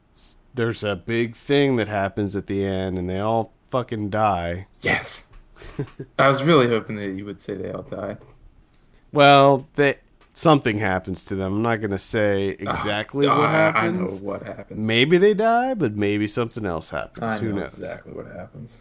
there's 0.56 0.84
a 0.84 0.96
big 0.96 1.36
thing 1.36 1.76
that 1.78 1.88
happens 1.88 2.36
at 2.36 2.48
the 2.48 2.64
end, 2.66 2.98
and 2.98 3.10
they 3.10 3.20
all 3.20 3.54
fucking 3.68 4.10
die. 4.10 4.68
Yes. 4.82 5.28
I 6.18 6.28
was 6.28 6.42
really 6.44 6.68
hoping 6.68 6.96
that 6.98 7.10
you 7.12 7.26
would 7.26 7.40
say 7.42 7.54
they 7.56 7.72
all 7.72 7.84
died. 7.84 8.18
Well, 9.12 9.68
they 9.74 9.98
something 10.34 10.78
happens 10.78 11.24
to 11.26 11.36
them. 11.36 11.54
I'm 11.56 11.62
not 11.62 11.82
gonna 11.82 12.00
say 12.00 12.50
exactly 12.50 13.28
Oh, 13.28 13.38
what 13.38 13.50
I- 13.50 13.52
I 13.52 13.56
happens. 13.84 14.22
know 14.22 14.28
what 14.28 14.44
happens. 14.44 14.88
Maybe 14.88 15.18
they 15.18 15.34
die, 15.34 15.74
but 15.74 15.96
maybe 15.96 16.28
something 16.28 16.66
else 16.66 16.92
happens. 16.92 17.36
I 17.36 17.38
Who 17.40 17.50
know 17.50 17.62
knows? 17.62 17.74
exactly 17.74 18.14
what 18.14 18.28
happens. 18.28 18.80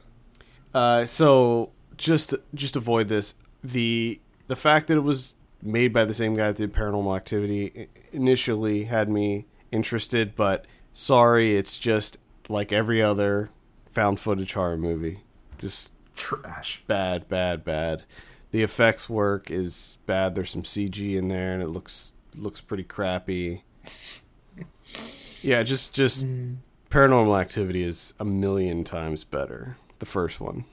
Uh, 0.74 1.04
so 1.04 1.70
just 1.96 2.34
just 2.54 2.76
avoid 2.76 3.08
this. 3.08 3.34
The 3.64 4.20
the 4.46 4.56
fact 4.56 4.86
that 4.88 4.96
it 4.96 5.00
was 5.02 5.34
made 5.62 5.92
by 5.92 6.04
the 6.04 6.14
same 6.14 6.34
guy 6.34 6.48
that 6.48 6.56
did 6.56 6.72
Paranormal 6.72 7.16
Activity 7.16 7.88
initially 8.12 8.84
had 8.84 9.08
me 9.08 9.46
interested, 9.72 10.34
but 10.36 10.66
sorry, 10.92 11.56
it's 11.56 11.76
just 11.76 12.18
like 12.48 12.72
every 12.72 13.02
other 13.02 13.50
found 13.90 14.20
footage 14.20 14.54
horror 14.54 14.76
movie. 14.76 15.20
Just 15.58 15.92
Trash. 16.16 16.82
bad, 16.86 17.28
bad, 17.28 17.64
bad. 17.64 18.04
The 18.50 18.62
effects 18.62 19.08
work 19.08 19.50
is 19.50 19.98
bad. 20.06 20.34
There's 20.34 20.50
some 20.50 20.62
CG 20.62 21.16
in 21.16 21.28
there, 21.28 21.52
and 21.52 21.62
it 21.62 21.68
looks 21.68 22.14
looks 22.34 22.60
pretty 22.60 22.84
crappy. 22.84 23.64
Yeah, 25.40 25.62
just 25.62 25.92
just 25.92 26.22
hmm. 26.22 26.54
Paranormal 26.90 27.40
Activity 27.40 27.84
is 27.84 28.12
a 28.18 28.24
million 28.24 28.82
times 28.82 29.22
better. 29.22 29.76
The 29.98 30.06
first 30.06 30.40
one. 30.40 30.64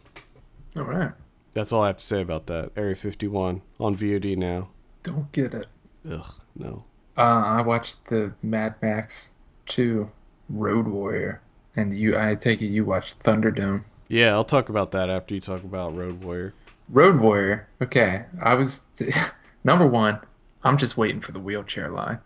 All 0.76 0.84
right. 0.84 1.12
That's 1.54 1.72
all 1.72 1.84
I 1.84 1.88
have 1.88 1.98
to 1.98 2.04
say 2.04 2.22
about 2.22 2.48
that. 2.48 2.72
Area 2.76 2.96
51 2.96 3.62
on 3.80 3.96
VOD 3.96 4.38
now. 4.38 4.70
Don't 5.06 5.32
get 5.32 5.54
it. 5.54 5.68
Ugh, 6.10 6.34
no. 6.56 6.84
Uh, 7.16 7.22
I 7.22 7.62
watched 7.62 8.08
the 8.10 8.34
Mad 8.42 8.76
Max 8.82 9.32
2 9.68 10.10
Road 10.50 10.88
Warrior, 10.88 11.42
and 11.76 11.96
you. 11.96 12.18
I 12.18 12.34
take 12.34 12.62
it 12.62 12.68
you 12.68 12.84
watched 12.86 13.20
Thunderdome. 13.24 13.84
Yeah, 14.08 14.34
I'll 14.34 14.44
talk 14.44 14.68
about 14.68 14.92
that 14.92 15.10
after 15.10 15.36
you 15.36 15.42
talk 15.42 15.64
about 15.64 15.96
Road 15.96 16.24
Warrior. 16.24 16.56
Road 16.90 17.20
Warrior. 17.20 17.68
Okay, 17.82 18.26
I 18.44 18.56
was 18.56 18.86
number 19.64 19.86
one. 19.86 20.20
I'm 20.64 20.78
just 20.78 20.98
waiting 20.98 21.22
for 21.22 21.32
the 21.32 21.40
wheelchair 21.40 21.90
line. 21.90 22.18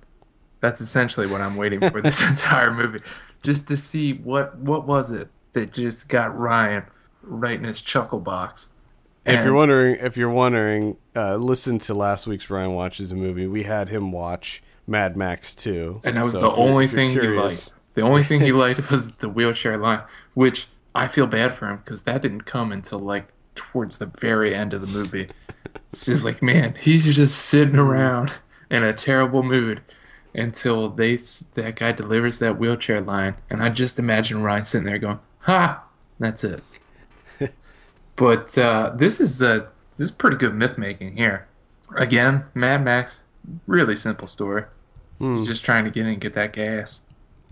That's 0.61 0.79
essentially 0.79 1.27
what 1.27 1.41
I'm 1.41 1.57
waiting 1.57 1.81
for 1.89 2.01
this 2.01 2.21
entire 2.29 2.73
movie, 2.73 3.01
just 3.43 3.67
to 3.67 3.75
see 3.75 4.13
what 4.13 4.57
what 4.57 4.87
was 4.87 5.11
it 5.11 5.27
that 5.51 5.73
just 5.73 6.07
got 6.07 6.37
Ryan 6.37 6.83
right 7.21 7.59
in 7.59 7.65
his 7.65 7.81
chuckle 7.81 8.19
box. 8.19 8.69
If 9.33 9.45
you're 9.45 9.53
wondering, 9.53 9.97
if 9.99 10.17
you're 10.17 10.29
wondering, 10.29 10.97
uh, 11.15 11.35
listen 11.35 11.79
to 11.79 11.93
last 11.93 12.27
week's 12.27 12.49
Ryan 12.49 12.73
watches 12.73 13.11
a 13.11 13.15
movie. 13.15 13.47
We 13.47 13.63
had 13.63 13.89
him 13.89 14.11
watch 14.11 14.61
Mad 14.87 15.15
Max 15.15 15.53
2, 15.55 16.01
And 16.03 16.17
that 16.17 16.23
was 16.23 16.31
So 16.33 16.39
the 16.39 16.51
only 16.51 16.85
if 16.85 16.93
you're 16.93 16.99
thing 16.99 17.21
he 17.21 17.27
liked. 17.27 17.71
The 17.95 18.01
only 18.01 18.23
thing 18.23 18.41
he 18.41 18.51
liked 18.63 18.89
was 18.91 19.11
the 19.13 19.29
wheelchair 19.29 19.77
line, 19.77 20.01
which 20.33 20.67
I 20.95 21.07
feel 21.07 21.27
bad 21.27 21.57
for 21.57 21.69
him 21.69 21.77
because 21.77 22.01
that 22.03 22.21
didn't 22.21 22.41
come 22.41 22.71
until 22.71 22.99
like 22.99 23.27
towards 23.55 23.97
the 23.97 24.05
very 24.05 24.55
end 24.55 24.73
of 24.73 24.81
the 24.81 24.87
movie. 24.87 25.29
It's 25.91 26.05
just 26.05 26.23
like, 26.23 26.41
man, 26.41 26.75
he's 26.79 27.03
just 27.15 27.35
sitting 27.37 27.77
around 27.77 28.33
in 28.71 28.83
a 28.83 28.93
terrible 28.93 29.43
mood 29.43 29.81
until 30.33 30.89
they 30.89 31.17
that 31.55 31.75
guy 31.75 31.91
delivers 31.91 32.37
that 32.37 32.59
wheelchair 32.59 33.01
line, 33.01 33.35
and 33.49 33.61
I 33.61 33.69
just 33.69 33.97
imagine 33.99 34.43
Ryan 34.43 34.63
sitting 34.63 34.85
there 34.85 34.99
going, 34.99 35.19
"Ha, 35.39 35.83
that's 36.19 36.43
it." 36.43 36.61
But 38.19 38.55
uh, 38.57 38.91
this 38.95 39.19
is 39.19 39.41
uh, 39.41 39.65
this 39.97 40.05
is 40.05 40.11
pretty 40.11 40.35
good 40.37 40.53
myth 40.53 40.77
making 40.77 41.15
here. 41.17 41.47
Again, 41.95 42.45
Mad 42.53 42.83
Max, 42.83 43.21
really 43.65 43.95
simple 43.95 44.27
story. 44.27 44.65
He's 45.17 45.47
just 45.47 45.65
trying 45.65 45.83
to 45.85 45.89
get 45.91 46.01
in 46.05 46.13
and 46.13 46.21
get 46.21 46.33
that 46.35 46.53
gas. 46.53 47.01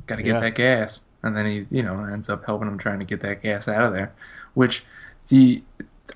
Got 0.06 0.18
to 0.18 0.24
get 0.24 0.36
Yeah. 0.36 0.40
that 0.42 0.56
gas, 0.56 1.02
and 1.24 1.36
then 1.36 1.46
he, 1.46 1.66
you 1.70 1.84
know, 1.84 2.00
ends 2.06 2.30
up 2.30 2.46
helping 2.46 2.68
him 2.68 2.78
trying 2.78 3.00
to 3.00 3.06
get 3.06 3.20
that 3.22 3.42
gas 3.42 3.68
out 3.68 3.84
of 3.84 3.92
there. 3.94 4.14
Which 4.54 4.86
the 5.30 5.64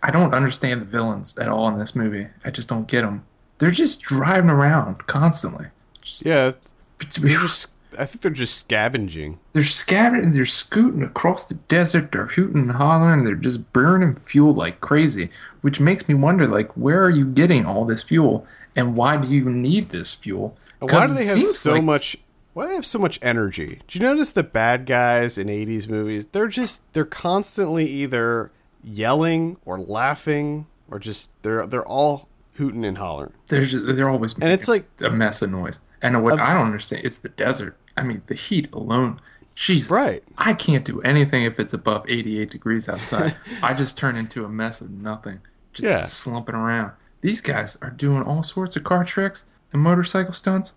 I 0.04 0.12
don't 0.12 0.34
understand 0.34 0.80
the 0.82 0.86
villains 0.86 1.38
at 1.38 1.48
all 1.50 1.68
in 1.68 1.78
this 1.80 1.96
movie. 1.96 2.28
I 2.46 2.52
just 2.52 2.70
don't 2.70 2.88
get 2.88 3.02
them. 3.02 3.26
They're 3.58 3.72
just 3.72 4.02
driving 4.02 4.50
around 4.50 5.08
constantly. 5.08 5.68
Just, 6.02 6.26
Yeah, 6.26 6.52
they're 7.20 7.40
just. 7.40 7.70
I 7.98 8.06
think 8.06 8.22
they're 8.22 8.32
just 8.32 8.58
scavenging. 8.58 9.40
they're 9.54 9.64
scattered. 9.64 10.34
They're 10.34 10.46
scooting 10.46 11.04
across 11.04 11.46
the 11.46 11.56
desert. 11.56 12.12
They're 12.12 12.28
hooting 12.28 12.62
and 12.62 12.72
hollering. 12.74 13.20
And 13.20 13.28
They're 13.28 13.36
just 13.36 13.72
burning 13.74 14.16
fuel 14.16 14.54
like 14.54 14.80
crazy, 14.82 15.30
which 15.62 15.80
makes 15.80 16.08
me 16.08 16.14
wonder, 16.16 16.48
like, 16.48 16.72
where 16.78 17.04
are 17.04 17.10
you 17.10 17.26
getting 17.26 17.66
all 17.66 17.86
this 17.86 18.04
fuel, 18.04 18.46
and 18.76 18.96
why 18.96 19.18
do 19.18 19.28
you 19.28 19.50
need 19.50 19.90
this 19.90 20.14
fuel? 20.16 20.58
Why 20.80 21.08
do 21.08 21.14
they 21.14 21.26
have 21.26 21.44
so 21.44 21.74
like- 21.74 21.84
much? 21.84 22.18
Why 22.54 22.64
do 22.66 22.70
they 22.70 22.76
have 22.76 22.86
so 22.86 23.00
much 23.00 23.18
energy? 23.22 23.82
Do 23.88 23.98
you 24.00 24.06
notice 24.06 24.30
the 24.32 24.44
bad 24.44 24.86
guys 24.86 25.38
in 25.38 25.48
'80s 25.48 25.88
movies? 25.88 26.26
They're 26.26 26.48
just 26.50 26.82
they're 26.94 27.06
constantly 27.06 27.88
either 27.88 28.52
yelling 28.84 29.58
or 29.66 29.80
laughing 29.80 30.68
or 30.90 31.00
just 31.00 31.30
they're 31.44 31.66
they're 31.66 31.86
all 31.86 32.28
hooting 32.56 32.84
and 32.84 32.98
hollering. 32.98 33.34
They're 33.48 33.66
just, 33.66 33.96
they're 33.96 34.10
always 34.10 34.34
And 34.34 34.52
it's 34.52 34.68
like 34.68 34.86
a 35.00 35.10
mess 35.10 35.42
of 35.42 35.52
noise. 35.52 35.80
And 36.02 36.24
what 36.24 36.40
I 36.40 36.54
don't 36.54 36.66
understand, 36.66 37.06
it's 37.06 37.20
the 37.20 37.30
desert. 37.30 37.78
I 38.02 38.04
mean, 38.04 38.22
the 38.28 38.36
heat 38.36 38.72
alone. 38.74 39.22
Jesus. 39.56 39.92
Right. 39.92 40.24
I 40.38 40.54
can't 40.54 40.84
do 40.84 41.02
anything 41.02 41.44
if 41.44 41.60
it's 41.60 41.74
above 41.74 42.10
88 42.10 42.50
degrees 42.50 42.90
outside. 42.90 43.36
I 43.64 43.74
just 43.74 43.98
turn 43.98 44.16
into 44.16 44.44
a 44.44 44.50
mess 44.50 44.82
of 44.82 44.90
nothing, 44.90 45.40
just 45.74 45.88
Yeah. 45.88 45.98
slumping 46.02 46.56
around. 46.56 46.94
These 47.22 47.42
guys 47.42 47.78
are 47.82 47.92
doing 47.92 48.24
all 48.24 48.42
sorts 48.44 48.76
of 48.76 48.84
car 48.84 49.04
tricks 49.04 49.46
and 49.72 49.82
motorcycle 49.82 50.34
stunts. 50.34 50.74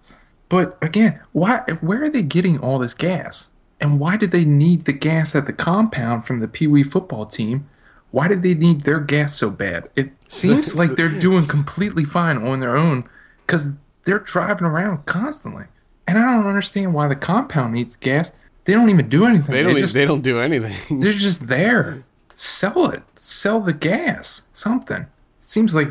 But 0.51 0.77
again, 0.83 1.21
why? 1.33 1.61
Where 1.81 2.05
are 2.05 2.11
they 2.11 2.23
getting 2.23 2.59
all 2.59 2.79
this 2.79 2.93
gas? 2.95 3.49
And 3.81 3.99
why 3.99 4.17
did 4.19 4.31
they 4.31 4.45
need 4.45 4.85
the 4.85 4.93
gas 4.93 5.35
at 5.35 5.47
the 5.47 5.53
compound 5.55 6.27
from 6.27 6.41
the 6.41 6.49
Pee 6.49 6.67
Wee 6.67 6.83
football 6.85 7.25
team? 7.27 7.67
Why 8.11 8.29
did 8.29 8.43
they 8.43 8.55
need 8.55 8.83
their 8.83 9.01
gas 9.01 9.35
so 9.35 9.51
bad? 9.51 9.89
It 9.97 10.13
seems 10.29 10.77
like 10.77 10.95
they're 10.97 11.09
doing 11.09 11.47
completely 11.47 12.05
fine 12.05 12.39
on 12.39 12.61
their 12.61 12.77
own 12.77 13.09
because 13.47 13.71
they're 14.05 14.19
driving 14.21 14.67
around 14.67 15.07
constantly. 15.07 15.65
And 16.06 16.18
I 16.18 16.22
don't 16.35 16.47
understand 16.47 16.94
why 16.94 17.09
the 17.09 17.16
compound 17.16 17.74
needs 17.74 17.97
gas. 17.97 18.32
They 18.64 18.72
don't 18.72 18.90
even 18.90 19.09
do 19.09 19.26
anything. 19.26 19.55
they 19.55 19.62
don't 19.62 19.76
e- 19.76 19.81
just, 19.81 19.94
they 19.94 20.05
don't 20.05 20.22
do 20.22 20.40
anything. 20.40 21.01
they're 21.01 21.12
just 21.12 21.48
there. 21.48 22.05
Sell 22.35 22.90
it. 22.90 23.02
Sell 23.16 23.60
the 23.60 23.72
gas. 23.72 24.43
Something. 24.52 25.02
It 25.02 25.09
seems 25.48 25.74
like 25.74 25.89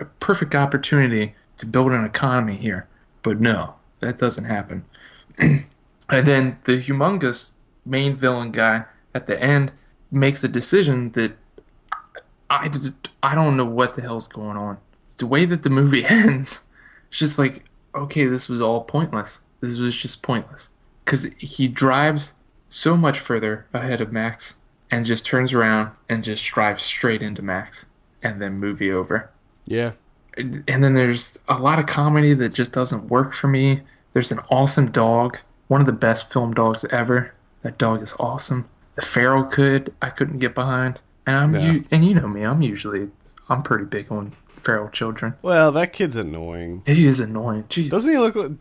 a 0.00 0.04
perfect 0.20 0.54
opportunity 0.54 1.34
to 1.58 1.66
build 1.66 1.92
an 1.92 2.04
economy 2.04 2.56
here. 2.56 2.88
But 3.22 3.40
no, 3.40 3.74
that 4.00 4.18
doesn't 4.18 4.44
happen. 4.44 4.84
and 5.38 5.66
then 6.08 6.58
the 6.64 6.82
humongous 6.82 7.52
main 7.84 8.16
villain 8.16 8.50
guy 8.50 8.84
at 9.14 9.26
the 9.26 9.40
end 9.42 9.72
makes 10.10 10.44
a 10.44 10.48
decision 10.48 11.12
that 11.12 11.36
I, 12.50 12.70
I 13.22 13.34
don't 13.34 13.56
know 13.56 13.64
what 13.64 13.94
the 13.94 14.02
hell's 14.02 14.28
going 14.28 14.56
on. 14.56 14.78
The 15.18 15.26
way 15.26 15.44
that 15.46 15.62
the 15.62 15.70
movie 15.70 16.04
ends, 16.08 16.64
it's 17.08 17.18
just 17.18 17.38
like, 17.38 17.64
okay, 17.94 18.26
this 18.26 18.48
was 18.48 18.60
all 18.60 18.82
pointless. 18.84 19.40
This 19.60 19.78
was 19.78 19.96
just 19.96 20.22
pointless. 20.22 20.70
Because 21.04 21.30
he 21.38 21.68
drives 21.68 22.34
so 22.68 22.96
much 22.96 23.18
further 23.20 23.66
ahead 23.72 24.00
of 24.00 24.12
Max 24.12 24.56
and 24.90 25.06
just 25.06 25.24
turns 25.26 25.52
around 25.52 25.90
and 26.08 26.24
just 26.24 26.44
drives 26.46 26.82
straight 26.82 27.22
into 27.22 27.42
Max 27.42 27.86
and 28.22 28.40
then 28.42 28.54
movie 28.54 28.90
over. 28.90 29.30
yeah, 29.66 29.92
And 30.36 30.64
then 30.66 30.94
there's 30.94 31.38
a 31.48 31.58
lot 31.58 31.78
of 31.78 31.86
comedy 31.86 32.34
that 32.34 32.52
just 32.54 32.72
doesn't 32.72 33.08
work 33.08 33.34
for 33.34 33.46
me. 33.48 33.82
There's 34.12 34.32
an 34.32 34.40
awesome 34.50 34.90
dog, 34.90 35.38
one 35.68 35.80
of 35.80 35.86
the 35.86 35.92
best 35.92 36.32
film 36.32 36.52
dogs 36.54 36.84
ever. 36.86 37.32
That 37.62 37.78
dog 37.78 38.02
is 38.02 38.14
awesome. 38.18 38.68
The 38.96 39.02
feral 39.02 39.44
could 39.44 39.92
I 40.02 40.10
couldn't 40.10 40.38
get 40.38 40.54
behind, 40.54 41.00
and 41.26 41.36
I'm 41.36 41.54
Yeah. 41.54 41.72
u- 41.72 41.84
and 41.90 42.04
you 42.04 42.14
know 42.14 42.28
me, 42.28 42.42
I'm 42.42 42.62
usually 42.62 43.10
I'm 43.48 43.62
pretty 43.62 43.84
big 43.84 44.10
on 44.10 44.32
feral 44.48 44.88
children. 44.88 45.34
well, 45.42 45.70
that 45.72 45.92
kid's 45.92 46.16
annoying. 46.16 46.82
He 46.86 47.06
is 47.06 47.20
annoying. 47.20 47.64
Jesus. 47.68 47.90
Doesn't 47.92 48.10
he 48.12 48.18
look 48.18 48.34
like 48.34 48.52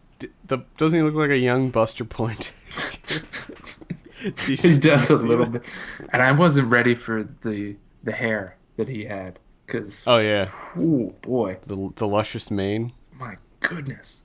the? 0.45 0.59
Doesn't 0.77 0.97
he 0.97 1.03
look 1.03 1.15
like 1.15 1.29
a 1.29 1.37
young 1.37 1.69
Buster 1.69 2.05
Point? 2.05 2.53
he 4.45 4.77
does 4.77 5.09
a 5.09 5.15
little 5.15 5.47
bit, 5.47 5.63
and 6.11 6.21
I 6.21 6.31
wasn't 6.31 6.69
ready 6.69 6.95
for 6.95 7.23
the 7.41 7.77
the 8.03 8.11
hair 8.11 8.57
that 8.77 8.87
he 8.87 9.05
had 9.05 9.39
because 9.65 10.03
Oh 10.07 10.17
yeah, 10.17 10.49
oh 10.77 11.13
boy, 11.21 11.57
the 11.63 11.91
the 11.95 12.07
luscious 12.07 12.51
mane. 12.51 12.93
my 13.17 13.37
goodness. 13.59 14.23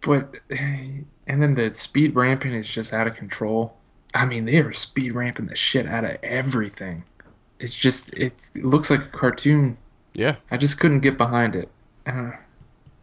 But 0.00 0.40
and 0.48 1.06
then 1.26 1.54
the 1.54 1.74
speed 1.74 2.14
ramping 2.14 2.52
is 2.52 2.68
just 2.68 2.92
out 2.92 3.06
of 3.06 3.16
control. 3.16 3.76
I 4.14 4.24
mean, 4.24 4.46
they 4.46 4.58
are 4.58 4.72
speed 4.72 5.12
ramping 5.12 5.46
the 5.46 5.56
shit 5.56 5.86
out 5.86 6.04
of 6.04 6.16
everything. 6.22 7.04
It's 7.58 7.74
just 7.74 8.12
it, 8.14 8.50
it 8.54 8.64
looks 8.64 8.90
like 8.90 9.00
a 9.00 9.08
cartoon. 9.08 9.76
Yeah. 10.14 10.36
I 10.50 10.56
just 10.56 10.80
couldn't 10.80 11.00
get 11.00 11.16
behind 11.18 11.54
it. 11.54 11.70
Uh, 12.06 12.32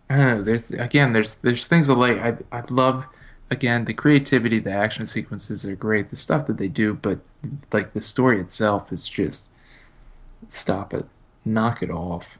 I 0.09 0.15
don't 0.17 0.25
know. 0.38 0.41
There's 0.43 0.71
again, 0.71 1.13
there's 1.13 1.35
there's 1.35 1.67
things 1.67 1.89
I 1.89 1.93
like. 1.93 2.17
I 2.17 2.38
I 2.57 2.63
love 2.69 3.05
again 3.51 3.85
the 3.85 3.93
creativity. 3.93 4.59
The 4.59 4.71
action 4.71 5.05
sequences 5.05 5.65
are 5.65 5.75
great. 5.75 6.09
The 6.09 6.15
stuff 6.15 6.47
that 6.47 6.57
they 6.57 6.67
do, 6.69 6.93
but 6.93 7.19
like 7.73 7.93
the 7.93 8.01
story 8.01 8.39
itself 8.39 8.91
is 8.91 9.07
just 9.07 9.49
stop 10.49 10.93
it, 10.93 11.05
knock 11.45 11.81
it 11.84 11.89
off. 11.89 12.38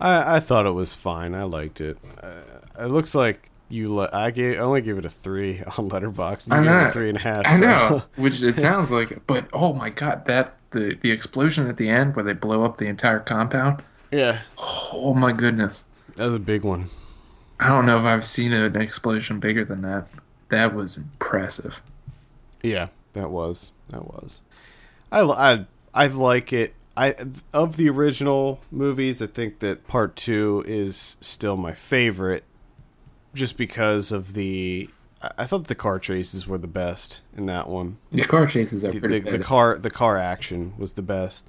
I, 0.00 0.36
I 0.36 0.40
thought 0.40 0.66
it 0.66 0.70
was 0.72 0.94
fine. 0.94 1.34
I 1.34 1.42
liked 1.44 1.80
it. 1.80 1.98
Uh, 2.22 2.40
it 2.78 2.86
looks 2.86 3.14
like 3.14 3.50
you. 3.68 3.94
Le- 3.94 4.10
I 4.12 4.30
gave 4.30 4.56
I 4.56 4.58
only 4.60 4.80
gave 4.82 4.98
it 4.98 5.04
a 5.04 5.10
three 5.10 5.60
on 5.78 5.90
Letterboxd. 5.90 6.48
You 6.48 6.54
I 6.54 6.56
gave 6.58 6.66
it 6.66 6.70
know. 6.70 6.88
a 6.88 6.92
three 6.92 7.08
and 7.08 7.18
a 7.18 7.22
half. 7.22 7.46
I 7.46 7.58
so- 7.58 7.66
know, 7.66 8.02
which 8.16 8.42
it 8.42 8.58
sounds 8.58 8.90
like 8.90 9.26
but 9.26 9.46
oh 9.52 9.72
my 9.72 9.90
god, 9.90 10.26
that 10.26 10.56
the 10.70 10.98
the 11.00 11.10
explosion 11.10 11.66
at 11.68 11.76
the 11.76 11.88
end 11.88 12.14
where 12.16 12.24
they 12.24 12.32
blow 12.32 12.64
up 12.64 12.76
the 12.76 12.86
entire 12.86 13.20
compound. 13.20 13.82
yeah, 14.10 14.40
Oh 14.92 15.14
my 15.14 15.32
goodness. 15.32 15.84
That 16.16 16.24
was 16.24 16.34
a 16.34 16.40
big 16.40 16.64
one. 16.64 16.88
I 17.58 17.68
don't 17.68 17.86
know 17.86 17.98
if 17.98 18.04
I've 18.04 18.26
seen 18.26 18.52
an 18.52 18.76
explosion 18.80 19.38
bigger 19.38 19.64
than 19.64 19.82
that. 19.82 20.06
That 20.48 20.74
was 20.74 20.96
impressive. 20.96 21.80
Yeah, 22.62 22.88
that 23.12 23.30
was 23.30 23.72
that 23.90 24.04
was. 24.06 24.40
I 25.12 25.20
I 25.20 25.66
I 25.92 26.06
like 26.06 26.52
it. 26.52 26.74
I 26.96 27.14
of 27.52 27.76
the 27.76 27.88
original 27.88 28.60
movies, 28.70 29.22
I 29.22 29.26
think 29.26 29.60
that 29.60 29.86
part 29.86 30.16
two 30.16 30.64
is 30.66 31.16
still 31.20 31.56
my 31.56 31.72
favorite, 31.72 32.44
just 33.34 33.56
because 33.56 34.12
of 34.12 34.34
the. 34.34 34.88
I- 35.36 35.44
thought 35.44 35.66
the 35.66 35.74
car 35.74 35.98
chases 35.98 36.46
were 36.46 36.56
the 36.58 36.66
best 36.66 37.22
in 37.36 37.44
that 37.46 37.68
one. 37.68 37.98
The 38.10 38.24
car 38.24 38.46
chases 38.46 38.84
are 38.84 38.90
The, 38.90 39.00
pretty 39.00 39.18
the, 39.20 39.32
the 39.32 39.38
car 39.44 39.76
the 39.76 39.90
car 39.90 40.16
action 40.16 40.72
was 40.78 40.94
the 40.94 41.02
best. 41.02 41.46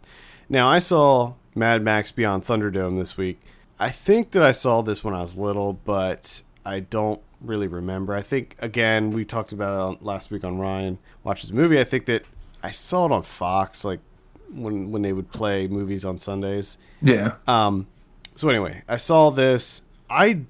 Now 0.49 0.67
I 0.67 0.79
saw 0.79 1.33
Mad 1.55 1.81
Max 1.81 2.11
Beyond 2.11 2.43
Thunderdome 2.45 2.99
this 2.99 3.15
week. 3.17 3.41
I 3.81 3.89
think 3.89 4.31
that 4.31 4.43
I 4.43 4.51
saw 4.51 4.83
this 4.83 5.03
when 5.03 5.15
I 5.15 5.21
was 5.21 5.35
little, 5.35 5.73
but 5.73 6.43
I 6.63 6.81
don't 6.81 7.19
really 7.41 7.67
remember. 7.67 8.13
I 8.13 8.21
think 8.21 8.55
again 8.59 9.09
we 9.09 9.25
talked 9.25 9.51
about 9.51 9.73
it 9.73 9.79
on, 9.79 10.05
last 10.05 10.29
week 10.29 10.43
on 10.43 10.59
Ryan 10.59 10.99
watches 11.23 11.49
the 11.49 11.55
movie. 11.55 11.79
I 11.79 11.83
think 11.83 12.05
that 12.05 12.23
I 12.61 12.69
saw 12.69 13.07
it 13.07 13.11
on 13.11 13.23
Fox 13.23 13.83
like 13.83 13.99
when 14.53 14.91
when 14.91 15.01
they 15.01 15.13
would 15.13 15.31
play 15.31 15.67
movies 15.67 16.05
on 16.05 16.19
Sundays. 16.19 16.77
yeah. 17.01 17.33
Um, 17.47 17.87
so 18.35 18.49
anyway, 18.49 18.83
I 18.87 18.97
saw 18.97 19.31
this. 19.31 19.81
I 20.09 20.41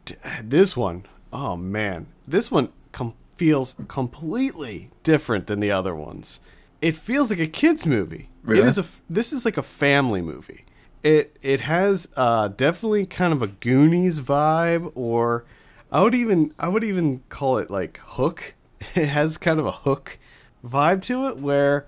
this 0.43 0.75
one, 0.75 1.05
oh 1.31 1.55
man, 1.55 2.07
this 2.27 2.51
one 2.51 2.69
com- 2.91 3.13
feels 3.33 3.77
completely 3.87 4.91
different 5.03 5.47
than 5.47 5.61
the 5.61 5.71
other 5.71 5.95
ones. 5.95 6.41
It 6.81 6.97
feels 6.97 7.29
like 7.29 7.39
a 7.39 7.47
kids 7.47 7.85
movie. 7.85 8.27
Really? 8.43 8.67
is 8.67 8.77
a. 8.77 8.85
This 9.09 9.31
is 9.31 9.45
like 9.45 9.55
a 9.55 9.63
family 9.63 10.21
movie. 10.21 10.65
It 11.03 11.37
it 11.41 11.61
has 11.61 12.07
uh, 12.15 12.49
definitely 12.49 13.05
kind 13.05 13.33
of 13.33 13.41
a 13.41 13.47
Goonies 13.47 14.19
vibe, 14.19 14.91
or 14.95 15.45
I 15.91 16.01
would 16.01 16.13
even 16.13 16.53
I 16.59 16.67
would 16.67 16.83
even 16.83 17.23
call 17.29 17.57
it 17.57 17.69
like 17.69 17.99
Hook. 18.03 18.55
It 18.95 19.09
has 19.09 19.37
kind 19.37 19.59
of 19.59 19.65
a 19.67 19.71
Hook 19.71 20.17
vibe 20.65 21.03
to 21.03 21.27
it, 21.27 21.37
where 21.37 21.85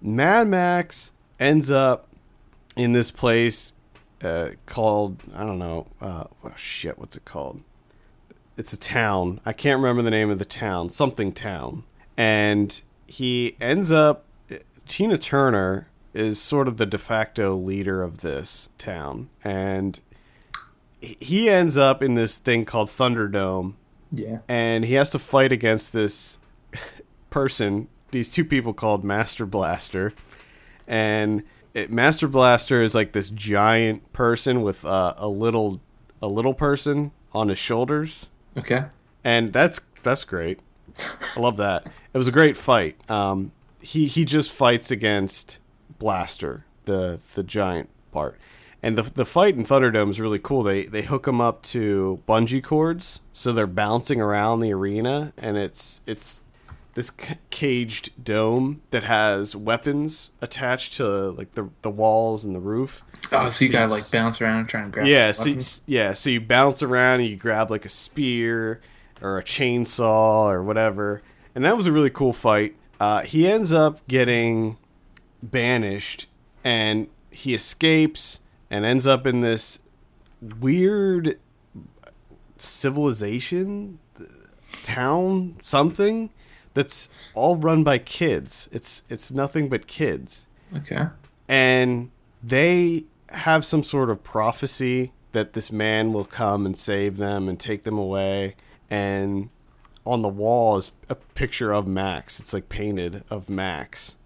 Mad 0.00 0.48
Max 0.48 1.12
ends 1.38 1.70
up 1.70 2.08
in 2.74 2.92
this 2.92 3.12
place 3.12 3.72
uh, 4.22 4.50
called 4.66 5.22
I 5.34 5.44
don't 5.44 5.58
know. 5.58 5.86
Uh, 6.00 6.24
oh 6.44 6.52
shit, 6.56 6.98
what's 6.98 7.16
it 7.16 7.24
called? 7.24 7.62
It's 8.56 8.72
a 8.72 8.78
town. 8.78 9.40
I 9.46 9.52
can't 9.52 9.80
remember 9.80 10.02
the 10.02 10.10
name 10.10 10.30
of 10.30 10.38
the 10.38 10.44
town. 10.44 10.90
Something 10.90 11.32
town. 11.32 11.84
And 12.16 12.80
he 13.06 13.56
ends 13.60 13.90
up. 13.90 14.24
Tina 14.88 15.16
Turner 15.16 15.88
is 16.14 16.40
sort 16.40 16.68
of 16.68 16.76
the 16.76 16.86
de 16.86 16.98
facto 16.98 17.56
leader 17.56 18.02
of 18.02 18.18
this 18.18 18.70
town, 18.78 19.28
and 19.42 20.00
he- 21.00 21.48
ends 21.48 21.76
up 21.78 22.02
in 22.02 22.14
this 22.14 22.38
thing 22.38 22.64
called 22.64 22.88
Thunderdome, 22.90 23.74
Yeah. 24.10 24.38
and 24.48 24.84
he 24.84 24.94
has 24.94 25.10
to 25.10 25.18
fight 25.18 25.52
against 25.52 25.92
this 25.92 26.38
person, 27.30 27.88
these 28.10 28.30
two 28.30 28.44
people 28.44 28.72
called 28.72 29.04
Master 29.04 29.46
Blaster, 29.46 30.12
and 30.86 31.42
it, 31.74 31.90
Master 31.90 32.28
Blaster 32.28 32.82
is 32.82 32.94
like 32.94 33.12
this 33.12 33.30
giant 33.30 34.12
person 34.12 34.62
with 34.62 34.84
uh, 34.84 35.14
a 35.16 35.28
little 35.28 35.80
a 36.20 36.28
little 36.28 36.54
person 36.54 37.10
on 37.32 37.48
his 37.48 37.58
shoulders, 37.58 38.28
Okay. 38.56 38.84
and 39.24 39.52
that's 39.52 39.80
that's 40.02 40.24
great. 40.24 40.60
I 41.36 41.40
love 41.40 41.56
that. 41.56 41.86
It 42.12 42.18
was 42.18 42.28
a 42.28 42.32
great 42.32 42.56
fight. 42.56 42.96
Um, 43.10 43.52
he 43.80 44.06
he 44.06 44.24
just 44.26 44.52
fights 44.52 44.90
against 44.90 45.58
Blaster, 46.02 46.64
the 46.86 47.20
the 47.34 47.44
giant 47.44 47.88
part. 48.10 48.36
And 48.82 48.98
the 48.98 49.02
the 49.02 49.24
fight 49.24 49.54
in 49.54 49.64
Thunderdome 49.64 50.10
is 50.10 50.18
really 50.20 50.40
cool. 50.40 50.64
They 50.64 50.86
they 50.86 51.02
hook 51.02 51.26
them 51.26 51.40
up 51.40 51.62
to 51.74 52.20
bungee 52.28 52.62
cords, 52.64 53.20
so 53.32 53.52
they're 53.52 53.68
bouncing 53.68 54.20
around 54.20 54.58
the 54.58 54.72
arena, 54.72 55.32
and 55.38 55.56
it's 55.56 56.00
it's 56.04 56.42
this 56.94 57.12
c- 57.18 57.36
caged 57.50 58.24
dome 58.24 58.82
that 58.90 59.04
has 59.04 59.54
weapons 59.54 60.30
attached 60.40 60.94
to 60.94 61.30
like 61.30 61.54
the 61.54 61.70
the 61.82 61.90
walls 61.90 62.44
and 62.44 62.52
the 62.56 62.60
roof. 62.60 63.04
Oh, 63.30 63.48
so 63.48 63.64
you 63.64 63.68
So 63.68 63.72
gotta 63.72 63.92
like 63.92 64.10
bounce 64.10 64.40
around 64.42 64.58
and 64.58 64.68
try 64.68 64.82
and 64.82 64.92
grab. 64.92 65.06
Yeah, 65.06 65.30
so 65.30 65.48
you, 65.50 65.60
yeah, 65.86 66.12
so 66.12 66.30
you 66.30 66.40
bounce 66.40 66.82
around 66.82 67.20
and 67.20 67.28
you 67.28 67.36
grab 67.36 67.70
like 67.70 67.84
a 67.84 67.88
spear 67.88 68.80
or 69.22 69.38
a 69.38 69.44
chainsaw 69.44 70.46
or 70.52 70.60
whatever, 70.64 71.22
and 71.54 71.64
that 71.64 71.76
was 71.76 71.86
a 71.86 71.92
really 71.92 72.10
cool 72.10 72.32
fight. 72.32 72.74
Uh, 72.98 73.20
he 73.22 73.46
ends 73.48 73.72
up 73.72 74.04
getting 74.08 74.76
banished, 75.42 76.26
and 76.62 77.08
he 77.30 77.54
escapes 77.54 78.40
and 78.70 78.84
ends 78.84 79.06
up 79.06 79.26
in 79.26 79.40
this 79.40 79.78
weird 80.60 81.38
civilization 82.58 83.98
town 84.82 85.56
something 85.60 86.30
that's 86.74 87.08
all 87.34 87.56
run 87.56 87.84
by 87.84 87.98
kids. 87.98 88.68
It's 88.72 89.02
it's 89.08 89.30
nothing 89.30 89.68
but 89.68 89.86
kids 89.86 90.46
Okay. 90.76 91.06
and 91.48 92.10
they 92.42 93.04
have 93.28 93.64
some 93.64 93.82
sort 93.82 94.10
of 94.10 94.22
prophecy 94.22 95.12
that 95.32 95.52
this 95.54 95.70
man 95.72 96.12
will 96.12 96.24
come 96.24 96.64
and 96.66 96.76
save 96.76 97.16
them 97.18 97.48
and 97.48 97.58
take 97.60 97.82
them 97.82 97.98
away 97.98 98.56
and 98.90 99.48
on 100.04 100.22
the 100.22 100.28
wall 100.28 100.76
is 100.78 100.92
a 101.08 101.14
picture 101.14 101.72
of 101.72 101.86
Max 101.86 102.40
it's 102.40 102.52
like 102.52 102.68
painted 102.68 103.22
of 103.30 103.48
Max 103.50 104.16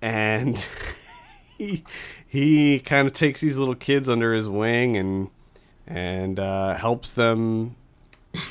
and 0.00 0.68
he 1.58 1.84
he 2.26 2.80
kind 2.80 3.06
of 3.06 3.12
takes 3.12 3.40
these 3.40 3.56
little 3.56 3.74
kids 3.74 4.08
under 4.08 4.34
his 4.34 4.48
wing 4.48 4.96
and 4.96 5.30
and 5.86 6.38
uh, 6.38 6.74
helps 6.74 7.12
them 7.12 7.76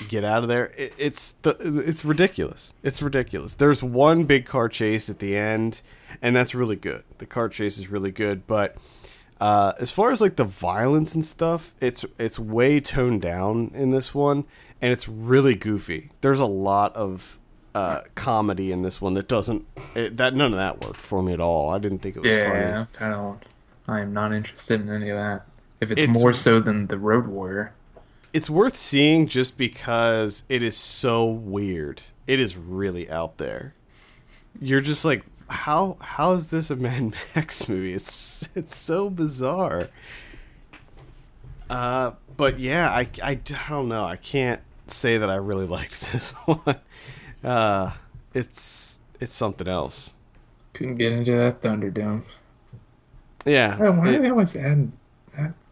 get 0.08 0.24
out 0.24 0.44
of 0.44 0.50
there. 0.50 0.72
It, 0.78 0.94
it's 0.98 1.34
the, 1.44 1.56
it's 1.88 2.04
ridiculous. 2.04 2.74
It's 2.84 3.02
ridiculous. 3.02 3.54
There's 3.54 3.84
one 3.84 4.24
big 4.24 4.46
car 4.46 4.70
chase 4.70 5.10
at 5.10 5.20
the 5.20 5.38
end, 5.38 5.82
and 6.22 6.36
that's 6.36 6.56
really 6.56 6.76
good. 6.76 7.04
The 7.20 7.26
car 7.26 7.50
chase 7.50 7.78
is 7.78 7.90
really 7.90 8.12
good, 8.12 8.48
but 8.48 8.76
uh, 9.40 9.74
as 9.80 9.92
far 9.92 10.12
as 10.12 10.20
like 10.20 10.36
the 10.36 10.44
violence 10.44 11.14
and 11.14 11.24
stuff, 11.24 11.76
it's 11.80 12.06
it's 12.18 12.40
way 12.40 12.80
toned 12.80 13.22
down 13.22 13.72
in 13.74 13.92
this 13.92 14.14
one, 14.14 14.46
and 14.82 14.92
it's 14.92 15.08
really 15.08 15.56
goofy. 15.56 16.12
There's 16.22 16.40
a 16.40 16.46
lot 16.46 16.96
of 16.96 17.40
uh, 17.76 18.02
comedy 18.16 18.72
in 18.72 18.82
this 18.82 19.00
one 19.02 19.14
that 19.16 19.28
doesn't 19.28 19.66
it, 19.96 20.18
that 20.18 20.34
none 20.34 20.52
of 20.54 20.58
that 20.58 20.82
worked 20.84 21.02
for 21.02 21.22
me 21.22 21.34
at 21.34 21.40
all. 21.40 21.70
I 21.70 21.78
didn't 21.78 22.00
think 22.00 22.16
it 22.16 22.22
was 22.22 22.34
funny. 22.34 22.60
Yeah. 22.60 22.86
I 23.00 23.10
don't. 23.10 23.40
I 23.88 24.00
am 24.02 24.14
not 24.14 24.34
interested 24.34 24.82
in 24.82 24.90
any 24.90 25.10
of 25.10 25.18
that. 25.18 25.46
If 25.80 25.92
it's, 25.92 26.02
It's- 26.02 26.18
more 26.22 26.34
so 26.34 26.60
than 26.60 26.88
the 26.88 26.98
Road 26.98 27.28
Warrior. 27.28 27.74
it's 28.34 28.50
worth 28.50 28.76
seeing 28.76 29.28
just 29.28 29.58
because 29.58 30.44
it 30.50 30.62
is 30.64 30.76
so 30.76 31.26
weird. 31.26 32.02
It 32.26 32.40
is 32.40 32.58
really 32.58 33.10
out 33.10 33.38
there. 33.38 33.74
You're 34.60 34.82
just 34.82 35.06
like, 35.06 35.24
how 35.50 35.98
how 36.02 36.32
is 36.34 36.48
this 36.48 36.70
a 36.72 36.76
Mad 36.76 37.14
Max 37.36 37.70
movie? 37.70 37.94
It's 37.94 38.50
it's 38.56 38.76
so 38.76 39.10
bizarre. 39.10 39.90
Uh, 41.70 42.12
but 42.38 42.60
yeah, 42.60 42.90
I, 42.90 43.08
I, 43.22 43.32
I 43.32 43.36
don't 43.70 43.90
know. 43.90 44.04
I 44.06 44.16
can't 44.16 44.62
say 44.88 45.18
that 45.18 45.30
I 45.30 45.36
really 45.36 45.68
liked 45.68 46.00
this 46.12 46.32
one. 46.32 46.78
Uh, 47.44 47.92
it's 48.34 49.00
it's 49.20 49.36
something 49.36 49.68
else. 49.68 50.14
Couldn't 50.74 50.96
get 50.96 51.12
into 51.12 51.32
that 51.32 51.62
Thunderdome. 51.62 52.24
Yeah. 53.46 53.78
Why, 53.78 53.90
why 53.90 54.10
it- 54.10 54.12
do 54.18 54.22
they 54.22 54.30
always 54.30 54.56
add? 54.56 54.92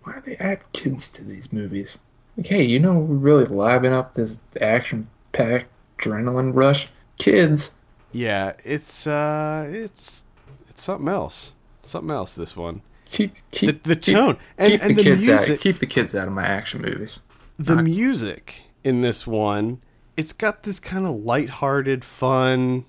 Why 0.04 0.16
do 0.16 0.22
they 0.26 0.38
add 0.38 0.60
kids 0.72 1.10
to 1.12 1.24
these 1.24 1.52
movies? 1.52 2.00
Like, 2.38 2.48
hey, 2.48 2.64
you 2.64 2.80
know, 2.80 3.00
we're 3.00 3.16
really 3.16 3.46
liven 3.46 3.92
up 3.92 4.14
this 4.14 4.40
action-packed 4.62 5.66
adrenaline 5.98 6.54
rush. 6.54 6.86
Kids. 7.18 7.76
yeah, 8.12 8.54
it's 8.64 9.08
uh, 9.08 9.68
it's 9.72 10.26
it's 10.70 10.84
something 10.84 11.08
else. 11.08 11.54
Something 11.84 12.12
else. 12.12 12.36
This 12.36 12.56
one. 12.58 12.82
Keep 13.06 13.36
keep 13.52 13.84
The, 13.84 13.90
the 13.90 13.96
keep- 13.96 14.16
tone 14.16 14.38
and, 14.58 14.72
keep 14.74 14.82
and 14.82 14.90
the, 14.92 14.96
the, 14.96 15.04
kids 15.04 15.28
music. 15.28 15.52
out. 15.54 15.60
Keep 15.60 15.80
the 15.80 15.86
kids 15.88 16.16
out 16.16 16.28
of 16.28 16.34
my 16.34 16.46
action 16.46 16.82
movies. 16.82 17.22
the 17.58 17.76
Not- 17.76 17.84
music 17.86 18.64
in 18.84 19.02
this 19.02 19.26
one 19.26 19.82
it's 20.18 20.34
got 20.34 20.64
this 20.64 20.80
kind 20.80 21.06
of 21.06 21.16
lighthearted 21.16 22.04
fun 22.06 22.86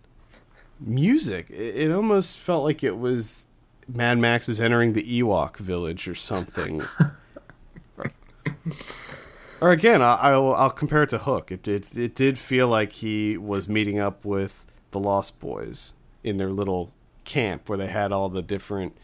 music. 0.81 1.51
It, 1.51 1.77
it 1.77 1.93
almost 1.93 2.39
felt 2.39 2.65
like 2.65 2.83
it 2.85 2.99
was 2.99 3.49
Mad 3.89 4.19
Max 4.19 4.49
is 4.49 4.61
entering 4.61 4.93
the 4.93 5.23
Ewok 5.23 5.57
village 5.57 6.09
or 6.09 6.15
something. 6.15 6.83
or 9.61 9.71
again, 9.71 10.03
I, 10.03 10.17
I'll, 10.17 10.55
I'll 10.55 10.71
compare 10.71 11.05
it 11.05 11.11
to 11.11 11.19
Hook. 11.19 11.53
It 11.53 11.63
did 11.63 11.97
it 11.97 12.15
did 12.15 12.39
feel 12.39 12.69
like 12.69 12.93
he 12.93 13.37
was 13.37 13.69
meeting 13.69 13.99
up 13.99 14.25
with 14.25 14.67
the 14.91 15.01
Lost 15.01 15.39
Boys 15.41 15.95
in 16.23 16.37
their 16.37 16.51
little 16.51 16.93
camp 17.25 17.69
where 17.69 17.79
they 17.79 17.89
had 17.89 18.13
all 18.13 18.29
the 18.29 18.43
different 18.43 18.97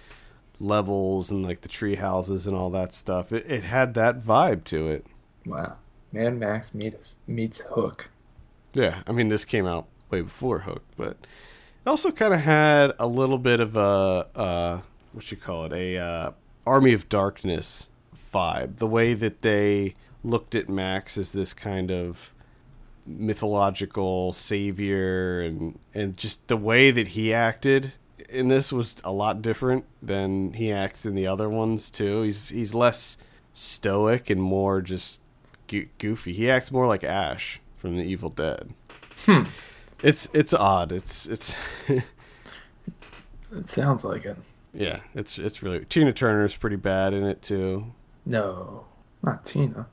levels 0.61 1.31
and 1.31 1.45
like 1.45 1.63
the 1.63 1.69
tree 1.69 1.97
houses 1.97 2.47
and 2.47 2.57
all 2.57 2.71
that 2.71 2.93
stuff. 2.93 3.33
It, 3.33 3.45
it 3.49 3.65
had 3.65 3.95
that 3.95 4.21
vibe 4.21 4.65
to 4.65 4.89
it. 4.89 5.07
Wow. 5.45 5.77
Mad 6.13 6.39
Max 6.39 6.75
meets 6.75 7.17
meets 7.27 7.61
Hook. 7.61 8.11
Yeah, 8.75 9.03
I 9.07 9.13
mean 9.13 9.29
this 9.29 9.45
came 9.45 9.67
out 9.67 9.87
way 10.11 10.23
before 10.23 10.61
Hook, 10.61 10.83
but 10.97 11.17
it 11.85 11.89
also 11.89 12.11
kind 12.11 12.33
of 12.33 12.41
had 12.41 12.93
a 12.99 13.07
little 13.07 13.39
bit 13.39 13.61
of 13.61 13.77
a 13.77 14.27
uh, 14.35 14.81
what 15.13 15.31
you 15.31 15.37
call 15.37 15.67
it 15.67 15.73
a 15.73 15.99
uh, 15.99 16.31
Army 16.67 16.93
of 16.93 17.09
Darkness 17.09 17.89
vibe. 18.33 18.77
The 18.77 18.87
way 18.87 19.15
that 19.15 19.43
they 19.43 19.95
looked 20.25 20.55
at 20.55 20.69
Max 20.69 21.19
as 21.19 21.33
this 21.33 21.53
kind 21.53 21.91
of 21.91 22.33
mythological 23.07 24.33
savior, 24.33 25.43
and 25.43 25.79
and 25.93 26.17
just 26.17 26.49
the 26.49 26.57
way 26.57 26.91
that 26.91 27.09
he 27.09 27.35
acted 27.35 27.93
in 28.29 28.49
this 28.49 28.73
was 28.73 28.97
a 29.05 29.13
lot 29.13 29.43
different 29.43 29.85
than 30.01 30.55
he 30.55 30.73
acts 30.73 31.05
in 31.05 31.15
the 31.15 31.27
other 31.27 31.49
ones 31.49 31.91
too. 31.91 32.23
He's 32.23 32.49
he's 32.49 32.75
less 32.75 33.19
stoic 33.53 34.31
and 34.31 34.41
more 34.41 34.81
just 34.81 35.21
goofy. 35.99 36.33
He 36.33 36.51
acts 36.51 36.71
more 36.71 36.87
like 36.87 37.05
Ash 37.05 37.61
from 37.83 37.97
The 37.97 38.05
Evil 38.05 38.31
Dead. 38.31 38.73
Hmm. 39.27 39.43
It's 40.03 40.29
it's 40.33 40.55
odd. 40.55 40.93
It's 40.93 41.27
it's 41.27 41.57
It 43.53 43.69
sounds 43.69 44.05
like 44.05 44.25
it. 44.25 44.37
yeah. 44.73 45.01
It's 45.15 45.37
it's 45.39 45.63
really 45.63 45.85
Tina 45.85 46.13
Turner's 46.13 46.57
pretty 46.57 46.77
bad 46.77 47.13
in 47.13 47.25
it 47.25 47.43
too. 47.43 47.93
No, 48.25 48.85
not 49.23 49.45
Tina. 49.45 49.87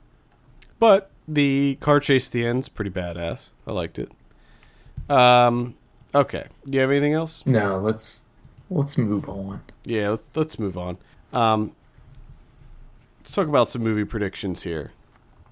But 0.78 1.10
the 1.28 1.76
car 1.80 1.98
chase 2.00 2.28
at 2.28 2.32
the 2.32 2.46
end's 2.46 2.68
pretty 2.68 2.90
badass. 2.92 3.50
I 3.66 3.72
liked 3.72 3.98
it. 3.98 4.10
Um. 5.10 5.74
Okay. 6.14 6.46
Do 6.64 6.70
you 6.72 6.80
have 6.80 6.90
anything 6.90 7.12
else? 7.12 7.44
No, 7.44 7.78
let's 7.78 8.26
let's 8.70 8.96
move 8.96 9.28
on. 9.28 9.62
Yeah. 9.84 10.10
Let's 10.10 10.30
let's 10.34 10.58
move 10.60 10.78
on. 10.78 10.96
Um. 11.32 11.72
Let's 13.18 13.34
talk 13.34 13.48
about 13.48 13.68
some 13.68 13.82
movie 13.82 14.04
predictions 14.04 14.62
here. 14.62 14.92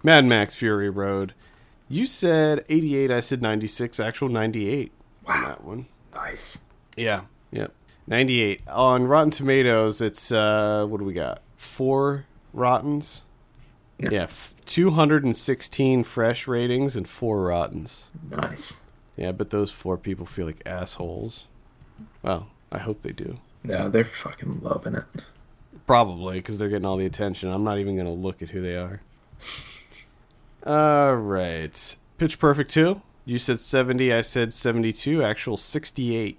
Mad 0.05 0.25
Max 0.25 0.55
Fury 0.57 0.89
Road. 0.89 1.35
You 1.89 2.05
said 2.07 2.65
88. 2.69 3.11
I 3.11 3.21
said 3.21 3.41
96. 3.43 3.99
Actual 4.01 4.29
98 4.29 4.93
on 5.27 5.41
Wow, 5.43 5.49
that 5.49 5.65
one. 5.65 5.87
nice. 6.15 6.61
Yeah. 6.97 7.23
Yep. 7.51 7.73
98 8.07 8.63
on 8.69 9.05
Rotten 9.07 9.31
Tomatoes. 9.31 10.01
It's 10.01 10.31
uh, 10.33 10.87
what 10.87 10.99
do 10.99 11.05
we 11.05 11.13
got? 11.15 11.43
Four 11.57 12.27
rottens. 12.53 13.23
Yeah. 13.99 14.11
Yeah, 14.13 14.23
f- 14.25 14.55
216 14.67 16.05
fresh 16.05 16.47
ratings 16.47 16.95
and 16.97 17.09
four 17.09 17.43
rottens. 17.43 18.05
Nice. 18.31 18.81
Yeah, 19.17 19.33
but 19.33 19.51
those 19.51 19.71
four 19.73 19.97
people 19.99 20.25
feel 20.25 20.47
like 20.47 20.63
assholes. 20.65 21.47
Well, 22.23 22.49
I 22.71 22.79
hope 22.79 23.01
they 23.01 23.11
do. 23.13 23.39
No, 23.65 23.89
they're 23.89 24.05
fucking 24.05 24.61
loving 24.63 24.95
it. 24.95 25.05
Probably 25.87 26.39
because 26.39 26.59
they're 26.59 26.69
getting 26.69 26.85
all 26.85 26.97
the 26.97 27.07
attention. 27.07 27.51
I'm 27.51 27.65
not 27.65 27.79
even 27.79 27.97
going 27.97 28.07
to 28.07 28.13
look 28.13 28.41
at 28.43 28.51
who 28.51 28.63
they 28.63 28.77
are. 28.77 29.01
All 30.65 31.17
right. 31.17 31.97
Pitch 32.19 32.39
Perfect 32.39 32.71
2. 32.71 33.01
You 33.25 33.39
said 33.39 33.61
70. 33.61 34.13
I 34.13 34.21
said 34.23 34.53
72. 34.53 35.23
Actual 35.23 35.57
68. 35.57 36.39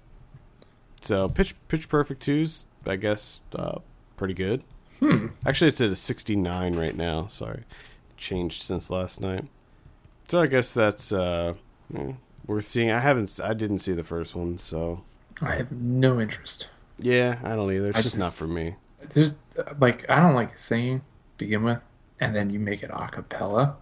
So 1.00 1.28
Pitch 1.28 1.54
Pitch 1.68 1.88
Perfect 1.88 2.24
2's, 2.26 2.66
I 2.86 2.96
guess, 2.96 3.40
uh, 3.54 3.78
pretty 4.16 4.34
good. 4.34 4.62
Hmm. 4.98 5.28
Actually, 5.46 5.68
it's 5.68 5.80
at 5.80 5.90
a 5.90 5.96
69 5.96 6.76
right 6.76 6.96
now. 6.96 7.26
Sorry. 7.26 7.64
Changed 8.16 8.62
since 8.62 8.90
last 8.90 9.20
night. 9.20 9.46
So 10.28 10.40
I 10.40 10.46
guess 10.46 10.72
that's 10.72 11.10
uh, 11.12 11.54
eh, 11.96 12.12
worth 12.46 12.66
seeing. 12.66 12.90
I 12.90 12.98
haven't, 13.00 13.40
I 13.42 13.54
didn't 13.54 13.78
see 13.78 13.92
the 13.94 14.04
first 14.04 14.34
one, 14.34 14.58
so. 14.58 15.02
I 15.40 15.54
have 15.56 15.72
no 15.72 16.20
interest. 16.20 16.68
Yeah, 16.98 17.38
I 17.42 17.50
don't 17.56 17.72
either. 17.72 17.88
It's 17.88 18.02
just, 18.02 18.16
just- 18.16 18.18
not 18.18 18.34
for 18.34 18.46
me. 18.46 18.76
There's 19.14 19.34
like 19.78 20.08
I 20.10 20.20
don't 20.20 20.34
like 20.34 20.58
singing 20.58 20.98
to 20.98 21.04
begin 21.38 21.62
with, 21.64 21.78
and 22.20 22.36
then 22.36 22.50
you 22.50 22.58
make 22.60 22.82
it 22.82 22.90
a 22.92 23.08
cappella. 23.08 23.76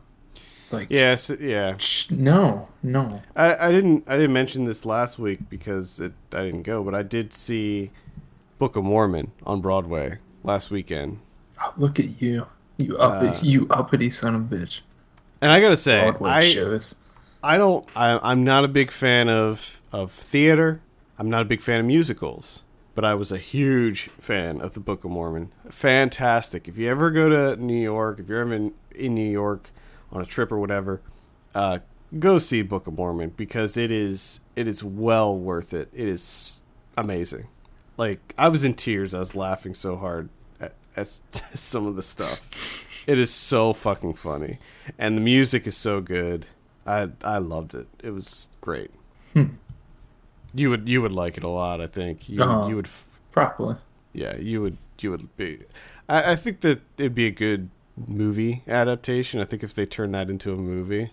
Like 0.71 0.89
Yeah, 0.91 1.15
so, 1.15 1.35
yeah. 1.41 1.77
sh- 1.79 2.11
no, 2.11 2.69
no. 2.83 3.21
I, 3.35 3.69
I 3.69 3.71
didn't 3.73 4.05
I 4.07 4.17
didn't 4.17 4.33
mention 4.33 4.65
this 4.65 4.85
last 4.85 5.19
week 5.19 5.49
because 5.49 5.99
it, 6.01 6.13
I 6.33 6.43
didn't 6.45 6.63
go, 6.65 6.83
but 6.83 6.95
I 6.95 7.03
did 7.03 7.33
see 7.33 7.91
Book 8.59 8.77
of 8.77 8.85
Mormon 8.85 9.33
on 9.47 9.61
Broadway 9.61 10.19
last 10.45 10.71
weekend, 10.71 11.21
Oh, 11.61 11.73
look 11.77 11.99
at 11.99 12.21
you, 12.23 12.47
you 12.77 12.97
uppity, 12.99 13.37
Uh, 13.39 13.41
you 13.43 13.67
uppity 13.71 14.11
son 14.11 14.35
of 14.35 14.53
a 14.53 14.57
bitch. 14.57 14.81
and 15.41 15.51
I 15.53 15.61
gotta 15.61 15.77
say, 15.77 16.03
Broadway 16.03 16.31
I 16.31 16.49
shows. 16.49 16.97
I 17.43 17.57
don't 17.57 17.87
I, 17.97 18.19
I'm 18.23 18.45
not 18.45 18.65
a 18.65 18.69
big 18.69 18.91
fan 18.91 19.29
of 19.29 19.81
of 19.93 20.13
theater. 20.13 20.81
I'm 21.19 21.31
not 21.31 21.43
a 21.43 21.45
big 21.47 21.61
fan 21.63 21.81
of 21.81 21.87
musicals, 21.87 22.63
but 22.95 23.05
I 23.05 23.15
was 23.15 23.33
a 23.33 23.39
huge 23.39 24.09
fan 24.21 24.61
of 24.61 24.75
the 24.75 24.81
Book 24.81 25.03
of 25.05 25.11
Mormon. 25.11 25.51
Fantastic! 25.71 26.69
If 26.69 26.77
you 26.79 26.89
ever 26.91 27.11
go 27.11 27.29
to 27.29 27.57
New 27.61 27.81
York, 27.81 28.21
if 28.21 28.29
you're 28.29 28.41
ever 28.41 28.55
in, 28.55 28.73
in 28.95 29.15
New 29.15 29.29
York 29.31 29.71
on 30.13 30.21
a 30.23 30.27
trip 30.27 30.51
or 30.53 30.59
whatever, 30.59 31.01
uh, 31.55 31.79
go 32.19 32.39
see 32.39 32.63
Book 32.63 32.87
of 32.87 32.95
Mormon 32.95 33.31
because 33.37 33.77
it 33.77 33.91
is 33.91 34.41
it 34.57 34.67
is 34.69 34.83
well 34.85 35.37
worth 35.39 35.73
it. 35.75 35.89
It 35.93 36.09
is 36.09 36.63
amazing. 36.97 37.47
Like 37.97 38.35
I 38.39 38.49
was 38.49 38.65
in 38.65 38.75
tears. 38.75 39.15
I 39.15 39.19
was 39.19 39.35
laughing 39.35 39.75
so 39.75 39.97
hard 39.97 40.29
at, 40.61 40.75
at 40.97 41.07
some 41.55 41.87
of 41.87 41.97
the 41.97 42.03
stuff. 42.03 42.51
It 43.07 43.19
is 43.19 43.33
so 43.33 43.73
fucking 43.73 44.15
funny, 44.15 44.59
and 44.99 45.17
the 45.17 45.23
music 45.23 45.67
is 45.67 45.77
so 45.77 46.01
good. 46.01 46.47
I 46.87 47.09
I 47.25 47.39
loved 47.39 47.75
it. 47.75 47.87
It 48.03 48.11
was 48.11 48.49
great. 48.61 48.91
Hmm. 49.33 49.45
You 50.55 50.71
would 50.71 50.89
you 50.89 51.03
would 51.03 51.13
like 51.13 51.37
it 51.37 51.45
a 51.45 51.49
lot. 51.49 51.81
I 51.81 51.87
think 51.87 52.29
you 52.29 52.43
Uh-huh. 52.43 52.69
you 52.69 52.77
would. 52.77 52.87
f- 52.87 53.07
Probably. 53.33 53.77
Yeah, 54.13 54.37
you 54.37 54.63
would 54.63 54.79
you 55.01 55.11
would 55.11 55.37
be. 55.37 55.61
I, 56.09 56.33
I 56.33 56.37
think 56.37 56.61
that 56.63 56.81
it'd 56.97 57.15
be 57.15 57.27
a 57.27 57.31
good 57.31 57.69
movie 58.07 58.63
adaptation. 58.69 59.41
I 59.41 59.45
think 59.45 59.63
if 59.63 59.75
they 59.75 59.87
turn 59.87 60.13
that 60.13 60.31
into 60.31 60.53
a 60.53 60.57
movie. 60.57 61.11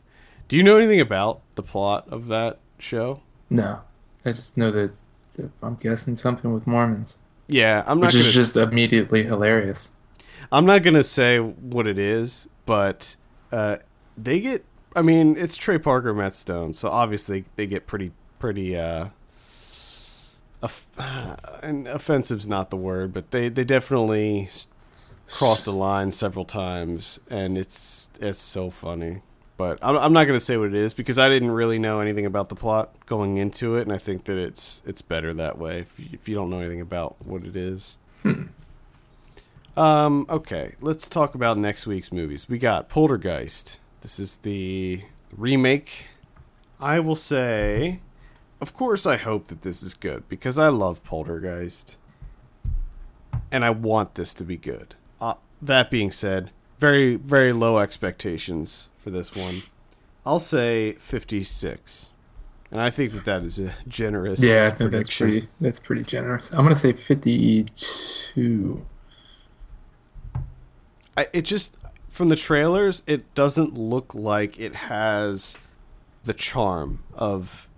Do 0.47 0.57
you 0.57 0.63
know 0.63 0.77
anything 0.77 1.01
about 1.01 1.41
the 1.55 1.63
plot 1.63 2.07
of 2.09 2.27
that 2.27 2.59
show? 2.77 3.21
No, 3.49 3.81
I 4.23 4.31
just 4.31 4.57
know 4.57 4.71
that, 4.71 4.91
that 5.37 5.51
I'm 5.63 5.75
guessing 5.75 6.15
something 6.15 6.53
with 6.53 6.67
Mormons, 6.67 7.17
Yeah, 7.47 7.83
I'm 7.87 7.99
not 7.99 8.07
which 8.07 8.15
gonna 8.15 8.25
is 8.29 8.33
just 8.35 8.55
immediately 8.55 9.23
hilarious. 9.23 9.91
I'm 10.51 10.65
not 10.65 10.83
gonna 10.83 11.03
say 11.03 11.39
what 11.39 11.87
it 11.87 11.97
is, 11.97 12.47
but 12.65 13.15
uh, 13.51 13.77
they 14.17 14.39
get. 14.39 14.65
I 14.95 15.01
mean, 15.01 15.35
it's 15.37 15.57
Trey 15.57 15.77
Parker, 15.77 16.13
Matt 16.13 16.35
Stone, 16.35 16.75
so 16.75 16.89
obviously 16.89 17.45
they 17.55 17.65
get 17.67 17.87
pretty, 17.87 18.11
pretty. 18.39 18.77
Uh, 18.77 19.07
off- 20.61 20.87
and 21.63 21.87
offensive's 21.87 22.47
not 22.47 22.69
the 22.69 22.77
word, 22.77 23.13
but 23.13 23.31
they 23.31 23.49
they 23.49 23.63
definitely 23.63 24.47
cross 25.27 25.63
the 25.63 25.73
line 25.73 26.11
several 26.11 26.45
times, 26.45 27.19
and 27.29 27.57
it's 27.57 28.09
it's 28.19 28.39
so 28.39 28.69
funny. 28.69 29.21
But 29.57 29.79
I'm 29.81 29.97
I'm 29.97 30.13
not 30.13 30.25
gonna 30.25 30.39
say 30.39 30.57
what 30.57 30.67
it 30.67 30.75
is 30.75 30.93
because 30.93 31.17
I 31.17 31.29
didn't 31.29 31.51
really 31.51 31.79
know 31.79 31.99
anything 31.99 32.25
about 32.25 32.49
the 32.49 32.55
plot 32.55 32.93
going 33.05 33.37
into 33.37 33.75
it, 33.75 33.83
and 33.83 33.93
I 33.93 33.97
think 33.97 34.25
that 34.25 34.37
it's 34.37 34.83
it's 34.85 35.01
better 35.01 35.33
that 35.33 35.57
way 35.57 35.79
if 35.79 35.99
you, 35.99 36.09
if 36.13 36.27
you 36.27 36.35
don't 36.35 36.49
know 36.49 36.59
anything 36.59 36.81
about 36.81 37.15
what 37.25 37.43
it 37.43 37.55
is. 37.55 37.97
Um, 39.77 40.25
okay, 40.29 40.75
let's 40.79 41.09
talk 41.09 41.35
about 41.35 41.57
next 41.57 41.85
week's 41.85 42.11
movies. 42.11 42.47
We 42.47 42.57
got 42.57 42.87
Poltergeist. 42.87 43.79
This 44.01 44.19
is 44.19 44.37
the 44.37 45.01
remake. 45.35 46.07
I 46.79 46.99
will 47.01 47.15
say, 47.15 47.99
of 48.61 48.73
course, 48.73 49.05
I 49.05 49.17
hope 49.17 49.47
that 49.47 49.63
this 49.63 49.83
is 49.83 49.93
good 49.93 50.29
because 50.29 50.57
I 50.57 50.69
love 50.69 51.03
Poltergeist. 51.03 51.97
And 53.51 53.63
I 53.65 53.69
want 53.69 54.15
this 54.15 54.33
to 54.35 54.43
be 54.43 54.57
good. 54.57 54.95
Uh, 55.21 55.35
that 55.61 55.89
being 55.91 56.11
said, 56.11 56.51
very, 56.79 57.15
very 57.15 57.53
low 57.53 57.77
expectations 57.79 58.89
for 58.97 59.09
this 59.09 59.35
one. 59.35 59.63
I'll 60.25 60.39
say 60.39 60.93
56. 60.93 62.09
And 62.71 62.81
I 62.81 62.89
think 62.89 63.11
that 63.13 63.25
that 63.25 63.43
is 63.43 63.59
a 63.59 63.73
generous 63.87 64.41
Yeah, 64.41 64.65
I 64.65 64.69
think 64.71 64.91
that's 64.91 65.09
prediction. 65.17 65.27
pretty. 65.29 65.47
That's 65.61 65.79
pretty 65.79 66.03
generous. 66.03 66.51
I'm 66.51 66.63
gonna 66.63 66.75
say 66.75 66.93
52. 66.93 68.85
I, 71.17 71.27
it 71.31 71.43
just 71.43 71.77
from 72.09 72.29
the 72.29 72.35
trailers 72.35 73.03
it 73.07 73.33
doesn't 73.35 73.77
look 73.77 74.13
like 74.15 74.59
it 74.59 74.75
has 74.75 75.57
the 76.23 76.33
charm 76.33 77.03
of 77.13 77.69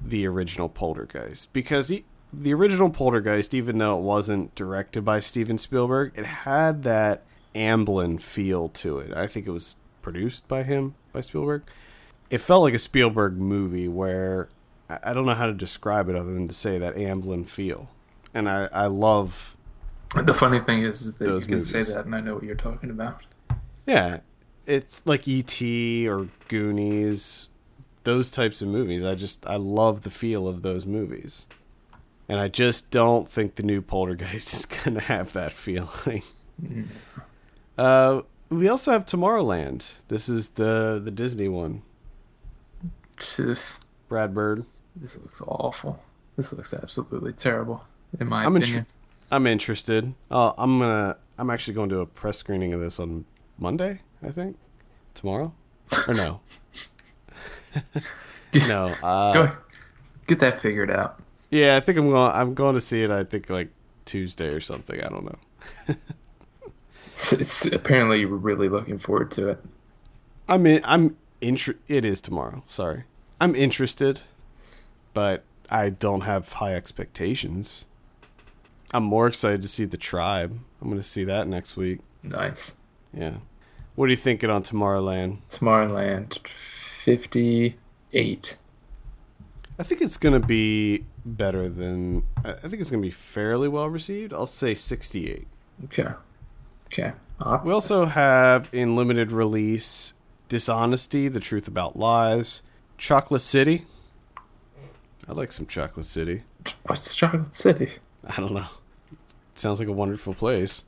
the 0.00 0.24
original 0.26 0.68
poltergeist 0.68 1.52
because 1.52 1.88
he, 1.88 2.04
the 2.32 2.52
original 2.52 2.90
poltergeist 2.90 3.54
even 3.54 3.78
though 3.78 3.98
it 3.98 4.02
wasn't 4.02 4.54
directed 4.54 5.04
by 5.04 5.18
steven 5.20 5.56
spielberg 5.56 6.12
it 6.14 6.26
had 6.26 6.82
that 6.82 7.22
amblin 7.54 8.20
feel 8.20 8.68
to 8.68 8.98
it 8.98 9.16
i 9.16 9.26
think 9.26 9.46
it 9.46 9.50
was 9.50 9.76
produced 10.02 10.46
by 10.46 10.62
him 10.62 10.94
by 11.12 11.20
spielberg 11.20 11.62
it 12.30 12.38
felt 12.38 12.62
like 12.62 12.74
a 12.74 12.78
spielberg 12.78 13.38
movie 13.38 13.88
where 13.88 14.48
I 14.88 15.12
don't 15.12 15.26
know 15.26 15.34
how 15.34 15.46
to 15.46 15.52
describe 15.52 16.08
it 16.08 16.16
other 16.16 16.32
than 16.32 16.48
to 16.48 16.54
say 16.54 16.78
that 16.78 16.96
Amblin 16.96 17.46
feel, 17.46 17.90
and 18.32 18.48
I 18.48 18.68
I 18.72 18.86
love 18.86 19.56
The 20.14 20.32
funny 20.32 20.60
thing 20.60 20.82
is, 20.82 21.02
is 21.02 21.18
that 21.18 21.28
you 21.28 21.40
can 21.40 21.62
say 21.62 21.82
that, 21.82 22.06
and 22.06 22.14
I 22.14 22.20
know 22.20 22.34
what 22.34 22.44
you're 22.44 22.54
talking 22.54 22.90
about. 22.90 23.22
yeah, 23.86 24.20
it's 24.66 25.02
like 25.04 25.28
E.T. 25.28 26.08
or 26.08 26.28
Goonies, 26.48 27.50
those 28.04 28.30
types 28.30 28.62
of 28.62 28.68
movies. 28.68 29.04
I 29.04 29.14
just 29.14 29.46
I 29.46 29.56
love 29.56 30.02
the 30.02 30.10
feel 30.10 30.48
of 30.48 30.62
those 30.62 30.86
movies, 30.86 31.46
and 32.28 32.38
I 32.38 32.48
just 32.48 32.90
don't 32.90 33.28
think 33.28 33.54
the 33.54 33.62
new 33.62 33.80
Poltergeist 33.80 34.52
is 34.54 34.66
gonna 34.66 35.00
have 35.00 35.32
that 35.32 35.52
feeling. 35.52 36.22
Uh, 37.76 38.22
we 38.50 38.68
also 38.68 38.92
have 38.92 39.06
Tomorrowland. 39.06 39.98
This 40.08 40.28
is 40.28 40.50
the 40.50 41.00
the 41.02 41.10
Disney 41.10 41.48
one. 41.48 41.82
Pff, 43.16 43.76
Brad 44.08 44.34
Bird. 44.34 44.64
This 44.94 45.16
looks 45.16 45.40
awful. 45.46 46.00
This 46.36 46.52
looks 46.52 46.72
absolutely 46.72 47.32
terrible, 47.32 47.84
in 48.18 48.28
my 48.28 48.44
I'm 48.44 48.56
opinion. 48.56 48.86
I'm 49.30 49.46
interested. 49.46 50.14
Uh, 50.30 50.52
I'm 50.56 50.78
gonna. 50.78 51.16
I'm 51.38 51.50
actually 51.50 51.74
going 51.74 51.88
to 51.90 52.00
a 52.00 52.06
press 52.06 52.38
screening 52.38 52.72
of 52.72 52.80
this 52.80 52.98
on 52.98 53.24
Monday. 53.58 54.00
I 54.22 54.30
think 54.30 54.56
tomorrow, 55.14 55.52
or 56.06 56.14
no, 56.14 56.40
no. 58.54 58.86
Uh, 59.02 59.32
Go 59.32 59.56
get 60.26 60.40
that 60.40 60.60
figured 60.60 60.90
out. 60.90 61.20
Yeah, 61.50 61.76
I 61.76 61.80
think 61.80 61.98
I'm 61.98 62.10
going. 62.10 62.32
I'm 62.32 62.54
going 62.54 62.74
to 62.74 62.80
see 62.80 63.02
it. 63.02 63.10
I 63.10 63.24
think 63.24 63.48
like 63.48 63.70
Tuesday 64.04 64.48
or 64.48 64.60
something. 64.60 65.00
I 65.02 65.08
don't 65.08 65.24
know. 65.24 65.96
It's, 66.94 67.32
it's 67.32 67.64
apparently 67.66 68.24
really 68.24 68.68
looking 68.68 68.98
forward 68.98 69.30
to 69.32 69.48
it. 69.48 69.64
I'm 70.48 70.66
in. 70.66 70.82
I'm 70.84 71.16
inter- 71.40 71.76
It 71.88 72.04
is 72.04 72.20
tomorrow. 72.20 72.62
Sorry. 72.68 73.04
I'm 73.40 73.54
interested, 73.54 74.22
but 75.14 75.44
I 75.70 75.90
don't 75.90 76.22
have 76.22 76.52
high 76.54 76.74
expectations. 76.74 77.84
I'm 78.92 79.04
more 79.04 79.26
excited 79.26 79.62
to 79.62 79.68
see 79.68 79.84
the 79.84 79.96
tribe. 79.96 80.58
I'm 80.80 80.88
going 80.88 81.00
to 81.00 81.06
see 81.06 81.24
that 81.24 81.46
next 81.46 81.76
week. 81.76 82.00
Nice. 82.22 82.78
Yeah. 83.12 83.34
What 83.94 84.06
are 84.06 84.10
you 84.10 84.16
thinking 84.16 84.48
on 84.50 84.62
Tomorrowland? 84.62 85.38
Tomorrowland, 85.50 86.38
fifty-eight. 87.04 88.56
I 89.78 89.84
think 89.84 90.00
it's 90.00 90.16
going 90.16 90.40
to 90.40 90.46
be 90.46 91.04
better 91.24 91.68
than. 91.68 92.24
I 92.44 92.52
think 92.52 92.80
it's 92.80 92.90
going 92.90 93.02
to 93.02 93.06
be 93.06 93.12
fairly 93.12 93.68
well 93.68 93.88
received. 93.88 94.32
I'll 94.32 94.46
say 94.46 94.74
68. 94.74 95.46
Okay. 95.84 96.08
Okay. 96.86 97.12
We 97.64 97.70
also 97.70 98.06
have 98.06 98.68
in 98.72 98.96
limited 98.96 99.30
release 99.30 100.14
Dishonesty, 100.48 101.28
The 101.28 101.38
Truth 101.38 101.68
About 101.68 101.96
Lies, 101.96 102.62
Chocolate 102.96 103.42
City. 103.42 103.86
I 105.28 105.32
like 105.32 105.52
some 105.52 105.66
Chocolate 105.66 106.06
City. 106.06 106.42
What's 106.86 107.14
Chocolate 107.14 107.54
City? 107.54 107.92
I 108.26 108.36
don't 108.40 108.54
know. 108.54 108.66
sounds 109.54 109.78
like 109.78 109.88
a 109.88 109.92
wonderful 109.92 110.34
place. 110.34 110.84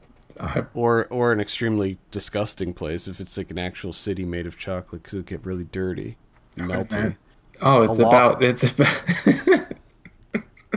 Or 0.74 1.06
or 1.08 1.32
an 1.32 1.40
extremely 1.40 1.98
disgusting 2.10 2.72
place 2.72 3.06
if 3.06 3.20
it's 3.20 3.36
like 3.36 3.50
an 3.50 3.58
actual 3.58 3.92
city 3.92 4.24
made 4.24 4.46
of 4.46 4.56
chocolate 4.56 5.02
because 5.02 5.14
it'll 5.14 5.28
get 5.28 5.44
really 5.44 5.64
dirty, 5.64 6.16
oh, 6.58 6.64
melty. 6.64 7.16
Man. 7.62 7.72
oh, 7.72 7.82
it's 7.82 7.98
A 7.98 8.02
lot. 8.02 8.08
about 8.08 8.42
it's 8.42 8.62
about. 8.64 9.02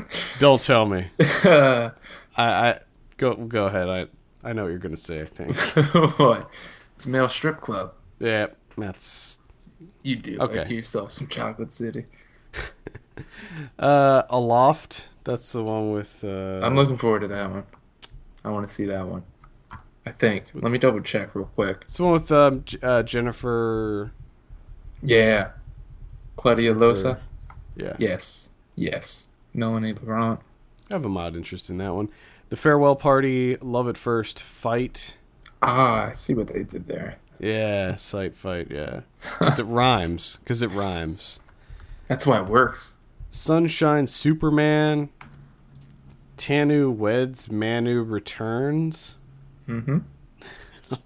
Don't 0.39 0.61
tell 0.61 0.85
me. 0.85 1.09
uh, 1.45 1.89
I, 2.37 2.43
I 2.43 2.79
go 3.17 3.35
go 3.35 3.65
ahead. 3.67 3.87
I 3.89 4.07
I 4.49 4.53
know 4.53 4.63
what 4.63 4.69
you're 4.69 4.79
gonna 4.79 4.97
say. 4.97 5.21
I 5.21 5.25
think. 5.25 5.55
what? 6.19 6.49
It's 6.95 7.05
a 7.05 7.09
male 7.09 7.29
strip 7.29 7.61
club. 7.61 7.93
yeah, 8.19 8.47
that's 8.77 9.39
You 10.01 10.15
do 10.17 10.37
Okay. 10.39 10.59
like 10.59 10.69
yourself 10.69 11.11
some 11.11 11.27
Chocolate 11.27 11.73
City. 11.73 12.05
uh 13.79 14.23
Aloft. 14.29 15.09
That's 15.23 15.51
the 15.53 15.63
one 15.63 15.93
with. 15.93 16.23
Uh, 16.23 16.59
I'm 16.63 16.75
looking 16.75 16.97
forward 16.97 17.21
to 17.21 17.27
that 17.29 17.49
one. 17.49 17.63
I 18.43 18.49
want 18.49 18.67
to 18.67 18.73
see 18.73 18.85
that 18.85 19.07
one. 19.07 19.23
I 20.05 20.11
think. 20.11 20.45
Let 20.53 20.69
me 20.71 20.77
double 20.79 20.99
check 20.99 21.33
real 21.33 21.45
quick. 21.45 21.77
It's 21.83 21.95
the 21.97 22.03
one 22.03 22.13
with 22.13 22.29
um, 22.31 22.63
J- 22.65 22.79
uh, 22.83 23.03
Jennifer. 23.03 24.11
Yeah. 25.01 25.51
Claudia 26.43 26.75
Llosa. 26.75 27.19
Yeah. 27.77 27.95
Yes. 27.99 28.49
Yes. 28.75 29.27
Melanie 29.53 29.93
Laurent. 29.93 30.41
I 30.91 30.95
have 30.95 31.05
a 31.05 31.09
mild 31.09 31.37
interest 31.37 31.69
in 31.69 31.77
that 31.77 31.95
one. 31.95 32.09
The 32.49 32.57
Farewell 32.57 32.97
Party, 32.97 33.55
Love 33.61 33.87
at 33.87 33.95
First 33.95 34.41
Fight. 34.43 35.15
Ah, 35.61 36.07
I 36.07 36.11
see 36.11 36.33
what 36.33 36.47
they 36.47 36.63
did 36.63 36.87
there. 36.87 37.15
Yeah, 37.39 37.95
sight 37.95 38.35
fight, 38.35 38.67
yeah. 38.69 39.01
Because 39.39 39.57
it 39.57 39.63
rhymes. 39.63 40.39
Because 40.43 40.61
it 40.61 40.71
rhymes. 40.71 41.39
That's 42.09 42.25
why 42.27 42.41
it 42.41 42.49
works. 42.49 42.97
Sunshine 43.31 44.05
Superman. 44.05 45.07
Tanu 46.35 46.93
Weds 46.93 47.49
Manu 47.49 48.03
Returns. 48.03 49.15
Mm-hmm. 49.69 49.99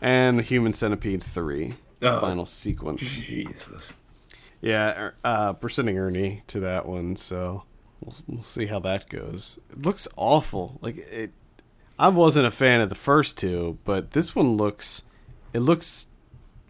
And 0.00 0.38
The 0.38 0.44
Human 0.44 0.72
Centipede 0.72 1.24
3. 1.24 1.74
Oh. 2.02 2.20
Final 2.20 2.46
sequence. 2.46 3.00
Jesus. 3.00 3.96
Yeah, 4.60 4.98
er, 4.98 5.14
uh, 5.24 5.54
we're 5.60 5.96
Ernie 5.96 6.42
to 6.48 6.60
that 6.60 6.86
one, 6.86 7.16
so 7.16 7.64
we'll, 8.00 8.14
we'll 8.26 8.42
see 8.42 8.66
how 8.66 8.80
that 8.80 9.08
goes. 9.08 9.58
It 9.70 9.82
looks 9.82 10.08
awful. 10.16 10.78
Like 10.80 10.96
it, 10.98 11.32
I 11.98 12.08
wasn't 12.08 12.46
a 12.46 12.50
fan 12.50 12.80
of 12.80 12.88
the 12.88 12.94
first 12.94 13.36
two, 13.36 13.78
but 13.84 14.12
this 14.12 14.34
one 14.34 14.56
looks, 14.56 15.04
it 15.52 15.60
looks, 15.60 16.08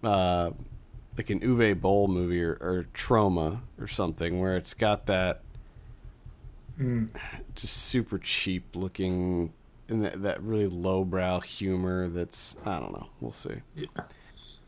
uh, 0.02 0.50
like 1.16 1.30
an 1.30 1.40
Uwe 1.40 1.80
Boll 1.80 2.08
movie 2.08 2.42
or, 2.42 2.52
or 2.60 2.86
Troma 2.94 3.60
or 3.80 3.86
something, 3.88 4.38
where 4.38 4.56
it's 4.56 4.74
got 4.74 5.06
that 5.06 5.42
Mm. 6.78 7.08
just 7.56 7.76
super 7.76 8.18
cheap 8.18 8.76
looking 8.76 9.52
and 9.88 10.04
that, 10.04 10.22
that 10.22 10.40
really 10.42 10.68
lowbrow 10.68 11.40
humor. 11.40 12.08
That's 12.08 12.54
I 12.64 12.78
don't 12.78 12.92
know. 12.92 13.08
We'll 13.20 13.32
see. 13.32 13.62
Yeah. 13.74 13.86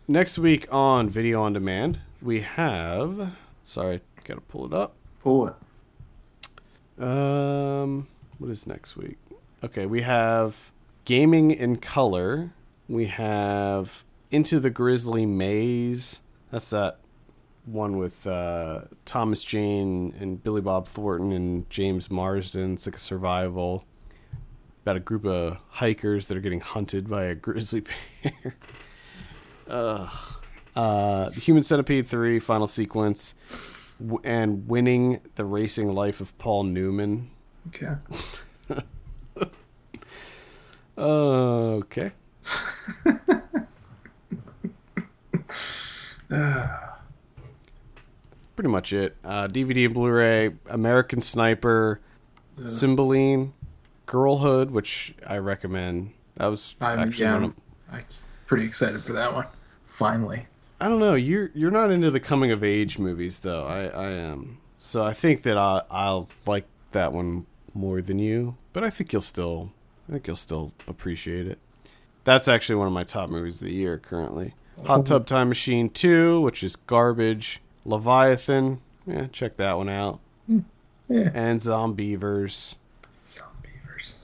Next 0.09 0.37
week 0.37 0.67
on 0.73 1.09
Video 1.09 1.41
on 1.43 1.53
Demand, 1.53 2.01
we 2.23 2.41
have. 2.41 3.35
Sorry, 3.65 4.01
gotta 4.25 4.41
pull 4.41 4.67
it 4.67 4.73
up. 4.73 4.95
Pull 5.23 5.49
it. 5.49 7.03
Um, 7.03 8.09
what 8.39 8.51
is 8.51 8.67
next 8.67 8.97
week? 8.97 9.19
Okay, 9.63 9.87
we 9.87 10.03
have 10.03 10.71
Gaming 11.05 11.51
in 11.51 11.77
Color. 11.77 12.53
We 12.89 13.07
have 13.07 14.05
Into 14.31 14.61
the 14.61 14.71
Grizzly 14.71 15.27
Maze. 15.27 16.23
That's 16.51 16.71
that 16.71 16.99
one 17.65 17.99
with 17.99 18.27
uh, 18.27 18.83
Thomas 19.05 19.45
Jane 19.45 20.15
and 20.19 20.43
Billy 20.43 20.61
Bob 20.61 20.87
Thornton 20.89 21.33
and 21.33 21.69
James 21.71 22.11
Marsden. 22.11 22.75
It's 22.75 22.87
like 22.87 22.97
a 22.97 23.01
survival 23.01 23.85
about 24.83 24.97
a 24.97 25.01
group 25.01 25.27
of 25.27 25.59
hikers 25.69 26.27
that 26.27 26.37
are 26.37 26.41
getting 26.41 26.61
hunted 26.61 27.09
by 27.09 27.25
a 27.25 27.35
grizzly 27.37 27.83
bear. 28.23 28.57
Ugh. 29.69 30.40
Uh, 30.77 31.29
the 31.31 31.41
Human 31.41 31.63
Centipede 31.63 32.07
3 32.07 32.39
final 32.39 32.67
sequence 32.67 33.35
w- 33.99 34.21
and 34.25 34.69
winning 34.69 35.21
the 35.35 35.45
racing 35.45 35.93
life 35.95 36.21
of 36.21 36.37
Paul 36.39 36.65
Newman. 36.65 37.31
Okay. 37.69 37.95
Okay. 40.99 42.11
Pretty 48.57 48.69
much 48.69 48.93
it. 48.93 49.17
Uh, 49.25 49.49
DVD 49.49 49.87
and 49.87 49.95
Blu-ray, 49.95 50.51
American 50.67 51.21
Sniper, 51.23 52.01
Cymbeline, 52.63 53.55
Girlhood, 54.05 54.71
which 54.71 55.15
I 55.27 55.39
recommend. 55.39 56.13
That 56.37 56.49
was 56.49 56.77
I'm 56.81 56.99
actually 56.99 57.25
yeah, 57.25 57.33
one 57.35 57.45
of, 57.45 57.55
I'm 57.91 58.05
pretty 58.47 58.67
excited 58.67 59.03
for 59.03 59.15
that 59.15 59.33
one. 59.33 59.47
Finally. 59.87 60.47
I 60.81 60.89
don't 60.89 60.99
know. 60.99 61.15
You're 61.15 61.51
you're 61.55 61.71
not 61.71 61.91
into 61.91 62.11
the 62.11 62.21
coming 62.21 62.51
of 62.51 62.65
age 62.65 62.99
movies 62.99 63.41
though. 63.41 63.67
I 63.67 63.85
I 63.87 64.11
am. 64.11 64.59
So 64.79 65.05
I 65.05 65.13
think 65.13 65.43
that 65.43 65.59
I 65.59 65.83
I'll 65.91 66.29
like 66.47 66.67
that 66.93 67.13
one 67.13 67.47
more 67.75 68.01
than 68.01 68.19
you, 68.19 68.57
but 68.73 68.83
I 68.83 68.91
think 68.91 69.13
you'll 69.13 69.23
still 69.23 69.73
I 70.09 70.13
think 70.13 70.27
you'll 70.27 70.37
still 70.37 70.73
appreciate 70.89 71.47
it. 71.47 71.59
That's 72.25 72.49
actually 72.49 72.77
one 72.77 72.87
of 72.87 72.93
my 72.93 73.05
top 73.05 73.31
movies 73.31 73.61
of 73.61 73.69
the 73.69 73.75
year 73.75 73.99
currently. 73.99 74.55
Hot 74.87 75.05
Tub 75.05 75.27
Time 75.27 75.49
Machine 75.49 75.91
2, 75.91 76.41
which 76.41 76.63
is 76.63 76.75
garbage. 76.75 77.61
Leviathan, 77.85 78.81
yeah, 79.07 79.27
check 79.31 79.57
that 79.57 79.77
one 79.77 79.89
out. 79.89 80.21
Hmm. 80.47 80.61
Yeah. 81.09 81.31
And 81.35 81.61
Zombeavers. 81.61 82.77
Zombeavers. 83.27 84.17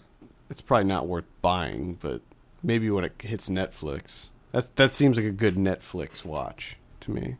It's 0.51 0.61
probably 0.63 0.85
not 0.85 1.07
worth 1.07 1.27
buying, 1.43 1.99
but 2.01 2.23
maybe 2.63 2.89
when 2.91 3.05
it 3.05 3.13
hits 3.21 3.49
Netflix. 3.49 4.29
That 4.57 4.75
that 4.77 4.95
seems 4.95 5.19
like 5.19 5.27
a 5.27 5.33
good 5.33 5.57
Netflix 5.57 6.25
watch 6.25 6.79
to 7.01 7.11
me. 7.11 7.37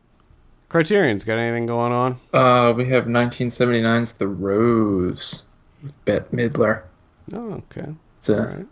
Criterion's 0.69 1.23
got 1.23 1.39
anything 1.39 1.65
going 1.65 1.91
on? 1.91 2.19
Uh, 2.31 2.75
we 2.77 2.89
have 2.89 3.05
1979's 3.05 4.11
The 4.13 4.27
Rose 4.27 5.45
with 5.81 6.05
Bette 6.05 6.27
Midler. 6.31 6.83
Oh, 7.33 7.63
okay. 7.71 7.95
It's 8.19 8.29
a 8.29 8.43
right. 8.43 8.67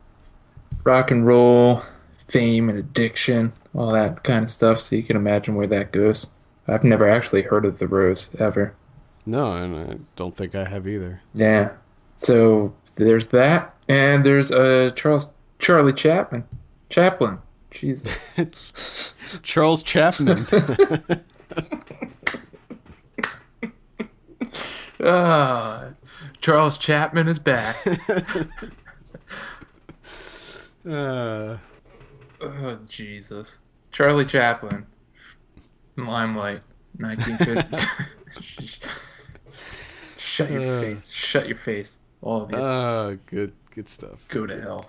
rock 0.84 1.10
and 1.10 1.26
roll, 1.26 1.82
fame 2.28 2.70
and 2.70 2.78
addiction, 2.78 3.52
all 3.74 3.92
that 3.94 4.24
kind 4.24 4.44
of 4.44 4.52
stuff. 4.52 4.80
So 4.80 4.96
you 4.96 5.02
can 5.02 5.16
imagine 5.16 5.56
where 5.56 5.66
that 5.66 5.92
goes. 5.92 6.28
I've 6.68 6.84
never 6.84 7.10
actually 7.10 7.42
heard 7.42 7.66
of 7.66 7.80
The 7.80 7.88
Rose 7.88 8.30
ever. 8.38 8.76
No, 9.26 9.56
and 9.56 9.76
I 9.76 9.98
don't 10.16 10.38
think 10.38 10.54
I 10.54 10.66
have 10.66 10.88
either. 10.88 11.24
Yeah. 11.34 11.72
So 12.16 12.76
there's 12.94 13.26
that, 13.28 13.74
and 13.90 14.24
there's 14.24 14.52
uh 14.52 14.92
Charles 14.96 15.32
Charlie 15.58 15.94
Chapman, 15.94 16.44
Chaplin. 16.92 17.40
Jesus. 17.76 19.14
Charles 19.44 19.84
Chapman. 19.84 20.46
Ah, 25.04 25.90
Charles 26.42 26.78
Chapman 26.78 27.28
is 27.28 27.38
back. 27.38 27.76
uh, 30.90 31.58
oh 32.42 32.80
Jesus. 32.88 33.60
Charlie 33.92 34.26
Chaplin. 34.26 34.86
Limelight, 35.98 36.62
1950. 36.98 37.88
Shut 40.18 40.50
your 40.52 40.78
Uh. 40.78 40.82
face. 40.82 41.10
Shut 41.12 41.48
your 41.48 41.58
face. 41.58 42.00
All 42.22 42.44
of 42.44 42.52
you. 42.52 42.58
uh, 42.58 43.16
good, 43.28 43.54
good 43.72 43.88
stuff. 43.88 44.26
Go 44.30 44.46
to 44.46 44.60
hell. 44.62 44.88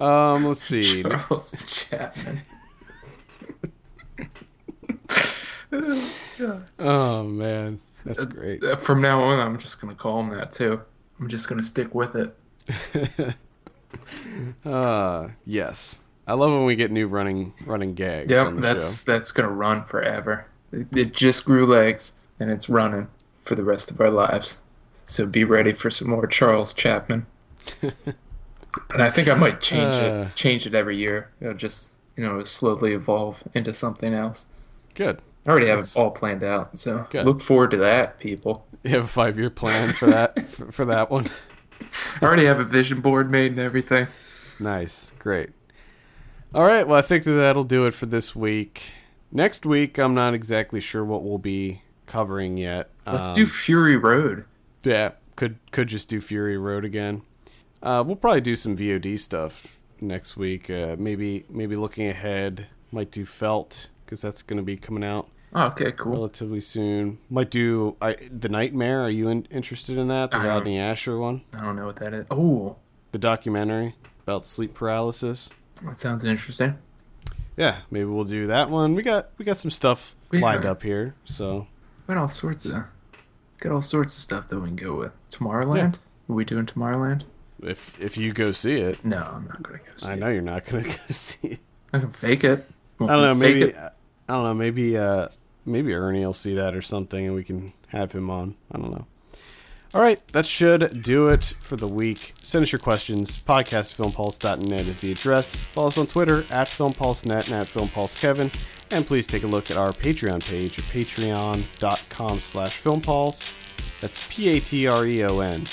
Um, 0.00 0.44
let's 0.46 0.60
see. 0.62 1.02
Charles 1.02 1.54
Chapman. 1.66 2.42
Oh 6.78 7.24
man, 7.24 7.80
that's 8.04 8.24
great. 8.24 8.62
Uh, 8.64 8.76
From 8.76 9.00
now 9.00 9.22
on, 9.22 9.38
I'm 9.38 9.58
just 9.58 9.80
gonna 9.80 9.94
call 9.94 10.20
him 10.20 10.30
that 10.30 10.50
too. 10.52 10.80
I'm 11.20 11.28
just 11.28 11.48
gonna 11.48 11.62
stick 11.62 11.94
with 11.94 12.14
it. 12.16 13.34
Uh, 14.64 15.28
yes. 15.46 15.98
I 16.26 16.34
love 16.34 16.52
when 16.52 16.66
we 16.66 16.76
get 16.76 16.90
new 16.90 17.08
running 17.08 17.54
running 17.64 17.94
gags 17.94 18.30
Yep, 18.30 18.56
that's 18.56 19.02
show. 19.02 19.10
that's 19.12 19.32
gonna 19.32 19.48
run 19.50 19.82
forever. 19.84 20.46
It, 20.70 20.86
it 20.94 21.12
just 21.14 21.46
grew 21.46 21.66
legs, 21.66 22.12
and 22.38 22.50
it's 22.50 22.68
running 22.68 23.08
for 23.44 23.54
the 23.54 23.64
rest 23.64 23.90
of 23.90 23.98
our 24.00 24.10
lives. 24.10 24.60
So 25.06 25.24
be 25.26 25.42
ready 25.42 25.72
for 25.72 25.90
some 25.90 26.10
more 26.10 26.26
Charles 26.26 26.74
Chapman. 26.74 27.26
and 28.92 29.02
I 29.02 29.10
think 29.10 29.28
I 29.28 29.34
might 29.34 29.60
change 29.60 29.96
Uh. 29.96 30.26
it, 30.28 30.34
change 30.36 30.66
it 30.66 30.74
every 30.74 30.96
year. 30.96 31.30
It'll 31.40 31.54
just 31.54 31.92
you 32.16 32.24
know 32.24 32.42
slowly 32.44 32.92
evolve 32.92 33.42
into 33.54 33.72
something 33.74 34.12
else. 34.14 34.46
Good. 34.94 35.20
I 35.46 35.50
already 35.50 35.66
have 35.68 35.78
That's- 35.78 35.96
it 35.96 35.98
all 36.00 36.10
planned 36.10 36.42
out, 36.44 36.78
so 36.78 37.06
Good. 37.10 37.24
look 37.24 37.40
forward 37.42 37.70
to 37.70 37.76
that, 37.78 38.18
people. 38.18 38.66
You 38.82 38.90
have 38.90 39.04
a 39.04 39.08
five 39.08 39.38
year 39.38 39.50
plan 39.50 39.92
for 39.92 40.06
that 40.06 40.38
for, 40.50 40.70
for 40.72 40.84
that 40.84 41.10
one. 41.10 41.26
I 42.20 42.24
already 42.24 42.44
have 42.44 42.60
a 42.60 42.64
vision 42.64 43.00
board 43.00 43.30
made 43.30 43.52
and 43.52 43.60
everything. 43.60 44.08
Nice. 44.60 45.10
Great. 45.18 45.50
All 46.54 46.64
right. 46.64 46.86
Well, 46.86 46.98
I 46.98 47.02
think 47.02 47.24
that 47.24 47.32
that'll 47.32 47.64
do 47.64 47.86
it 47.86 47.94
for 47.94 48.06
this 48.06 48.34
week. 48.34 48.92
Next 49.30 49.64
week, 49.66 49.98
I'm 49.98 50.14
not 50.14 50.34
exactly 50.34 50.80
sure 50.80 51.04
what 51.04 51.22
we'll 51.22 51.38
be 51.38 51.82
covering 52.06 52.56
yet. 52.56 52.90
Let's 53.06 53.28
Um, 53.28 53.34
do 53.34 53.46
Fury 53.46 53.96
Road. 53.96 54.44
Yeah, 54.82 55.12
could 55.36 55.58
could 55.70 55.88
just 55.88 56.08
do 56.08 56.20
Fury 56.20 56.56
Road 56.58 56.84
again. 56.84 57.22
Uh, 57.82 58.02
we'll 58.06 58.16
probably 58.16 58.40
do 58.40 58.56
some 58.56 58.76
VOD 58.76 59.18
stuff 59.18 59.78
next 60.00 60.36
week. 60.36 60.68
Uh, 60.70 60.96
maybe 60.98 61.44
maybe 61.48 61.76
looking 61.76 62.08
ahead, 62.08 62.66
might 62.90 63.10
do 63.10 63.24
Felt 63.24 63.88
because 64.04 64.20
that's 64.22 64.42
going 64.42 64.56
to 64.56 64.62
be 64.62 64.76
coming 64.76 65.04
out 65.04 65.28
Oh, 65.54 65.66
okay, 65.68 65.92
cool. 65.92 66.12
relatively 66.12 66.60
soon. 66.60 67.18
Might 67.30 67.50
do 67.50 67.96
I, 68.02 68.16
the 68.30 68.48
Nightmare. 68.48 69.02
Are 69.02 69.10
you 69.10 69.28
in, 69.28 69.44
interested 69.50 69.96
in 69.98 70.08
that? 70.08 70.30
The 70.30 70.40
Rodney 70.40 70.76
Ascher 70.78 71.18
one, 71.20 71.42
I 71.54 71.62
don't 71.64 71.76
know 71.76 71.86
what 71.86 71.96
that 71.96 72.12
is. 72.12 72.26
Oh, 72.30 72.76
the 73.12 73.18
documentary 73.18 73.94
about 74.22 74.44
sleep 74.44 74.74
paralysis. 74.74 75.48
that 75.84 75.98
sounds 75.98 76.24
interesting. 76.24 76.78
Yeah, 77.56 77.78
maybe 77.90 78.04
we'll 78.04 78.24
do 78.24 78.46
that 78.46 78.70
one. 78.70 78.94
We 78.94 79.02
got 79.02 79.30
we 79.38 79.44
got 79.44 79.58
some 79.58 79.70
stuff 79.70 80.14
We 80.30 80.40
lined 80.40 80.64
up 80.64 80.82
here. 80.82 81.14
So 81.24 81.66
We 82.06 82.14
got 82.14 82.20
all 82.20 82.28
sorts 82.28 82.64
of 82.66 82.84
got 83.58 83.72
all 83.72 83.82
sorts 83.82 84.16
of 84.16 84.22
stuff 84.22 84.48
that 84.48 84.60
we 84.60 84.66
can 84.68 84.76
go 84.76 84.94
with. 84.96 85.12
Tomorrowland? 85.30 85.94
Are 86.28 86.34
we 86.34 86.44
doing 86.44 86.66
Tomorrowland? 86.66 87.22
If 87.62 87.98
if 88.00 88.16
you 88.16 88.32
go 88.32 88.52
see 88.52 88.76
it, 88.76 89.04
No, 89.04 89.18
I'm 89.18 89.46
not 89.46 89.62
gonna 89.62 89.78
go 89.78 89.84
see 89.96 90.10
I 90.10 90.12
it. 90.14 90.18
know 90.18 90.28
you're 90.28 90.42
not 90.42 90.64
gonna 90.66 90.82
go 90.84 90.90
see 91.10 91.48
it. 91.48 91.60
I 91.92 91.98
can 92.00 92.12
fake 92.12 92.44
it. 92.44 92.64
I 93.00 93.06
don't 93.06 93.22
know. 93.28 93.34
Maybe 93.34 93.62
it. 93.62 93.76
I 93.76 93.90
don't 94.34 94.44
know. 94.44 94.54
Maybe 94.54 94.96
uh, 94.96 95.28
maybe 95.64 95.94
Ernie 95.94 96.24
will 96.24 96.32
see 96.32 96.54
that 96.54 96.74
or 96.74 96.82
something, 96.82 97.24
and 97.26 97.34
we 97.34 97.44
can 97.44 97.72
have 97.88 98.12
him 98.12 98.28
on. 98.30 98.54
I 98.72 98.78
don't 98.78 98.90
know. 98.90 99.06
All 99.94 100.02
right, 100.02 100.20
that 100.32 100.44
should 100.44 101.02
do 101.02 101.28
it 101.28 101.54
for 101.60 101.76
the 101.76 101.88
week. 101.88 102.34
Send 102.42 102.62
us 102.62 102.72
your 102.72 102.78
questions. 102.78 103.38
Podcastfilmpulse.net 103.38 104.82
is 104.82 105.00
the 105.00 105.10
address. 105.12 105.62
Follow 105.74 105.86
us 105.88 105.96
on 105.96 106.06
Twitter 106.06 106.44
at 106.50 106.68
FilmPulseNet 106.68 107.46
and 107.46 107.54
at 107.54 107.68
FilmPulseKevin. 107.68 108.54
And 108.90 109.06
please 109.06 109.26
take 109.26 109.44
a 109.44 109.46
look 109.46 109.70
at 109.70 109.78
our 109.78 109.92
Patreon 109.94 110.42
page 110.44 110.78
at 110.78 110.84
patreon.com 110.86 112.40
slash 112.40 112.82
filmpulse. 112.82 113.48
That's 114.02 114.20
P-A-T-R-E-O-N 114.28 115.66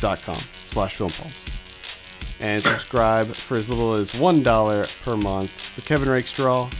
dot 0.00 0.22
com 0.22 0.42
slash 0.66 0.96
filmpulse 0.96 1.48
and 2.40 2.62
subscribe 2.62 3.34
for 3.34 3.56
as 3.56 3.68
little 3.68 3.94
as 3.94 4.12
$1 4.12 4.90
per 5.02 5.16
month. 5.16 5.52
For 5.74 5.80
Kevin 5.82 6.08
Rakestraw, 6.08 6.70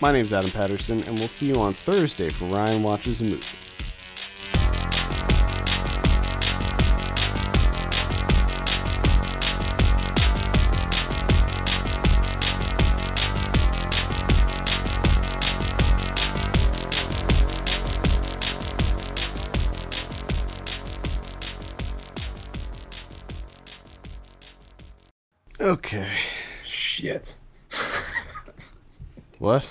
my 0.00 0.12
name's 0.12 0.32
Adam 0.32 0.50
Patterson, 0.50 1.02
and 1.04 1.18
we'll 1.18 1.28
see 1.28 1.46
you 1.46 1.56
on 1.56 1.74
Thursday 1.74 2.30
for 2.30 2.46
Ryan 2.46 2.82
Watches 2.82 3.20
a 3.20 3.24
Movie. 3.24 3.44
Okay. 25.64 26.12
Shit. 26.62 27.36
What? 29.40 29.68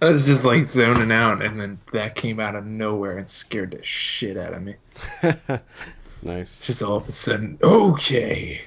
I 0.00 0.10
was 0.10 0.26
just 0.26 0.44
like 0.44 0.66
zoning 0.66 1.10
out, 1.10 1.42
and 1.42 1.58
then 1.58 1.80
that 1.92 2.14
came 2.14 2.38
out 2.38 2.54
of 2.54 2.66
nowhere 2.66 3.16
and 3.16 3.28
scared 3.28 3.72
the 3.72 3.82
shit 3.82 4.36
out 4.36 4.52
of 4.52 4.62
me. 4.62 4.76
nice. 6.22 6.60
Just 6.60 6.82
all 6.82 6.96
of 6.96 7.08
a 7.08 7.12
sudden, 7.12 7.58
okay. 7.62 8.60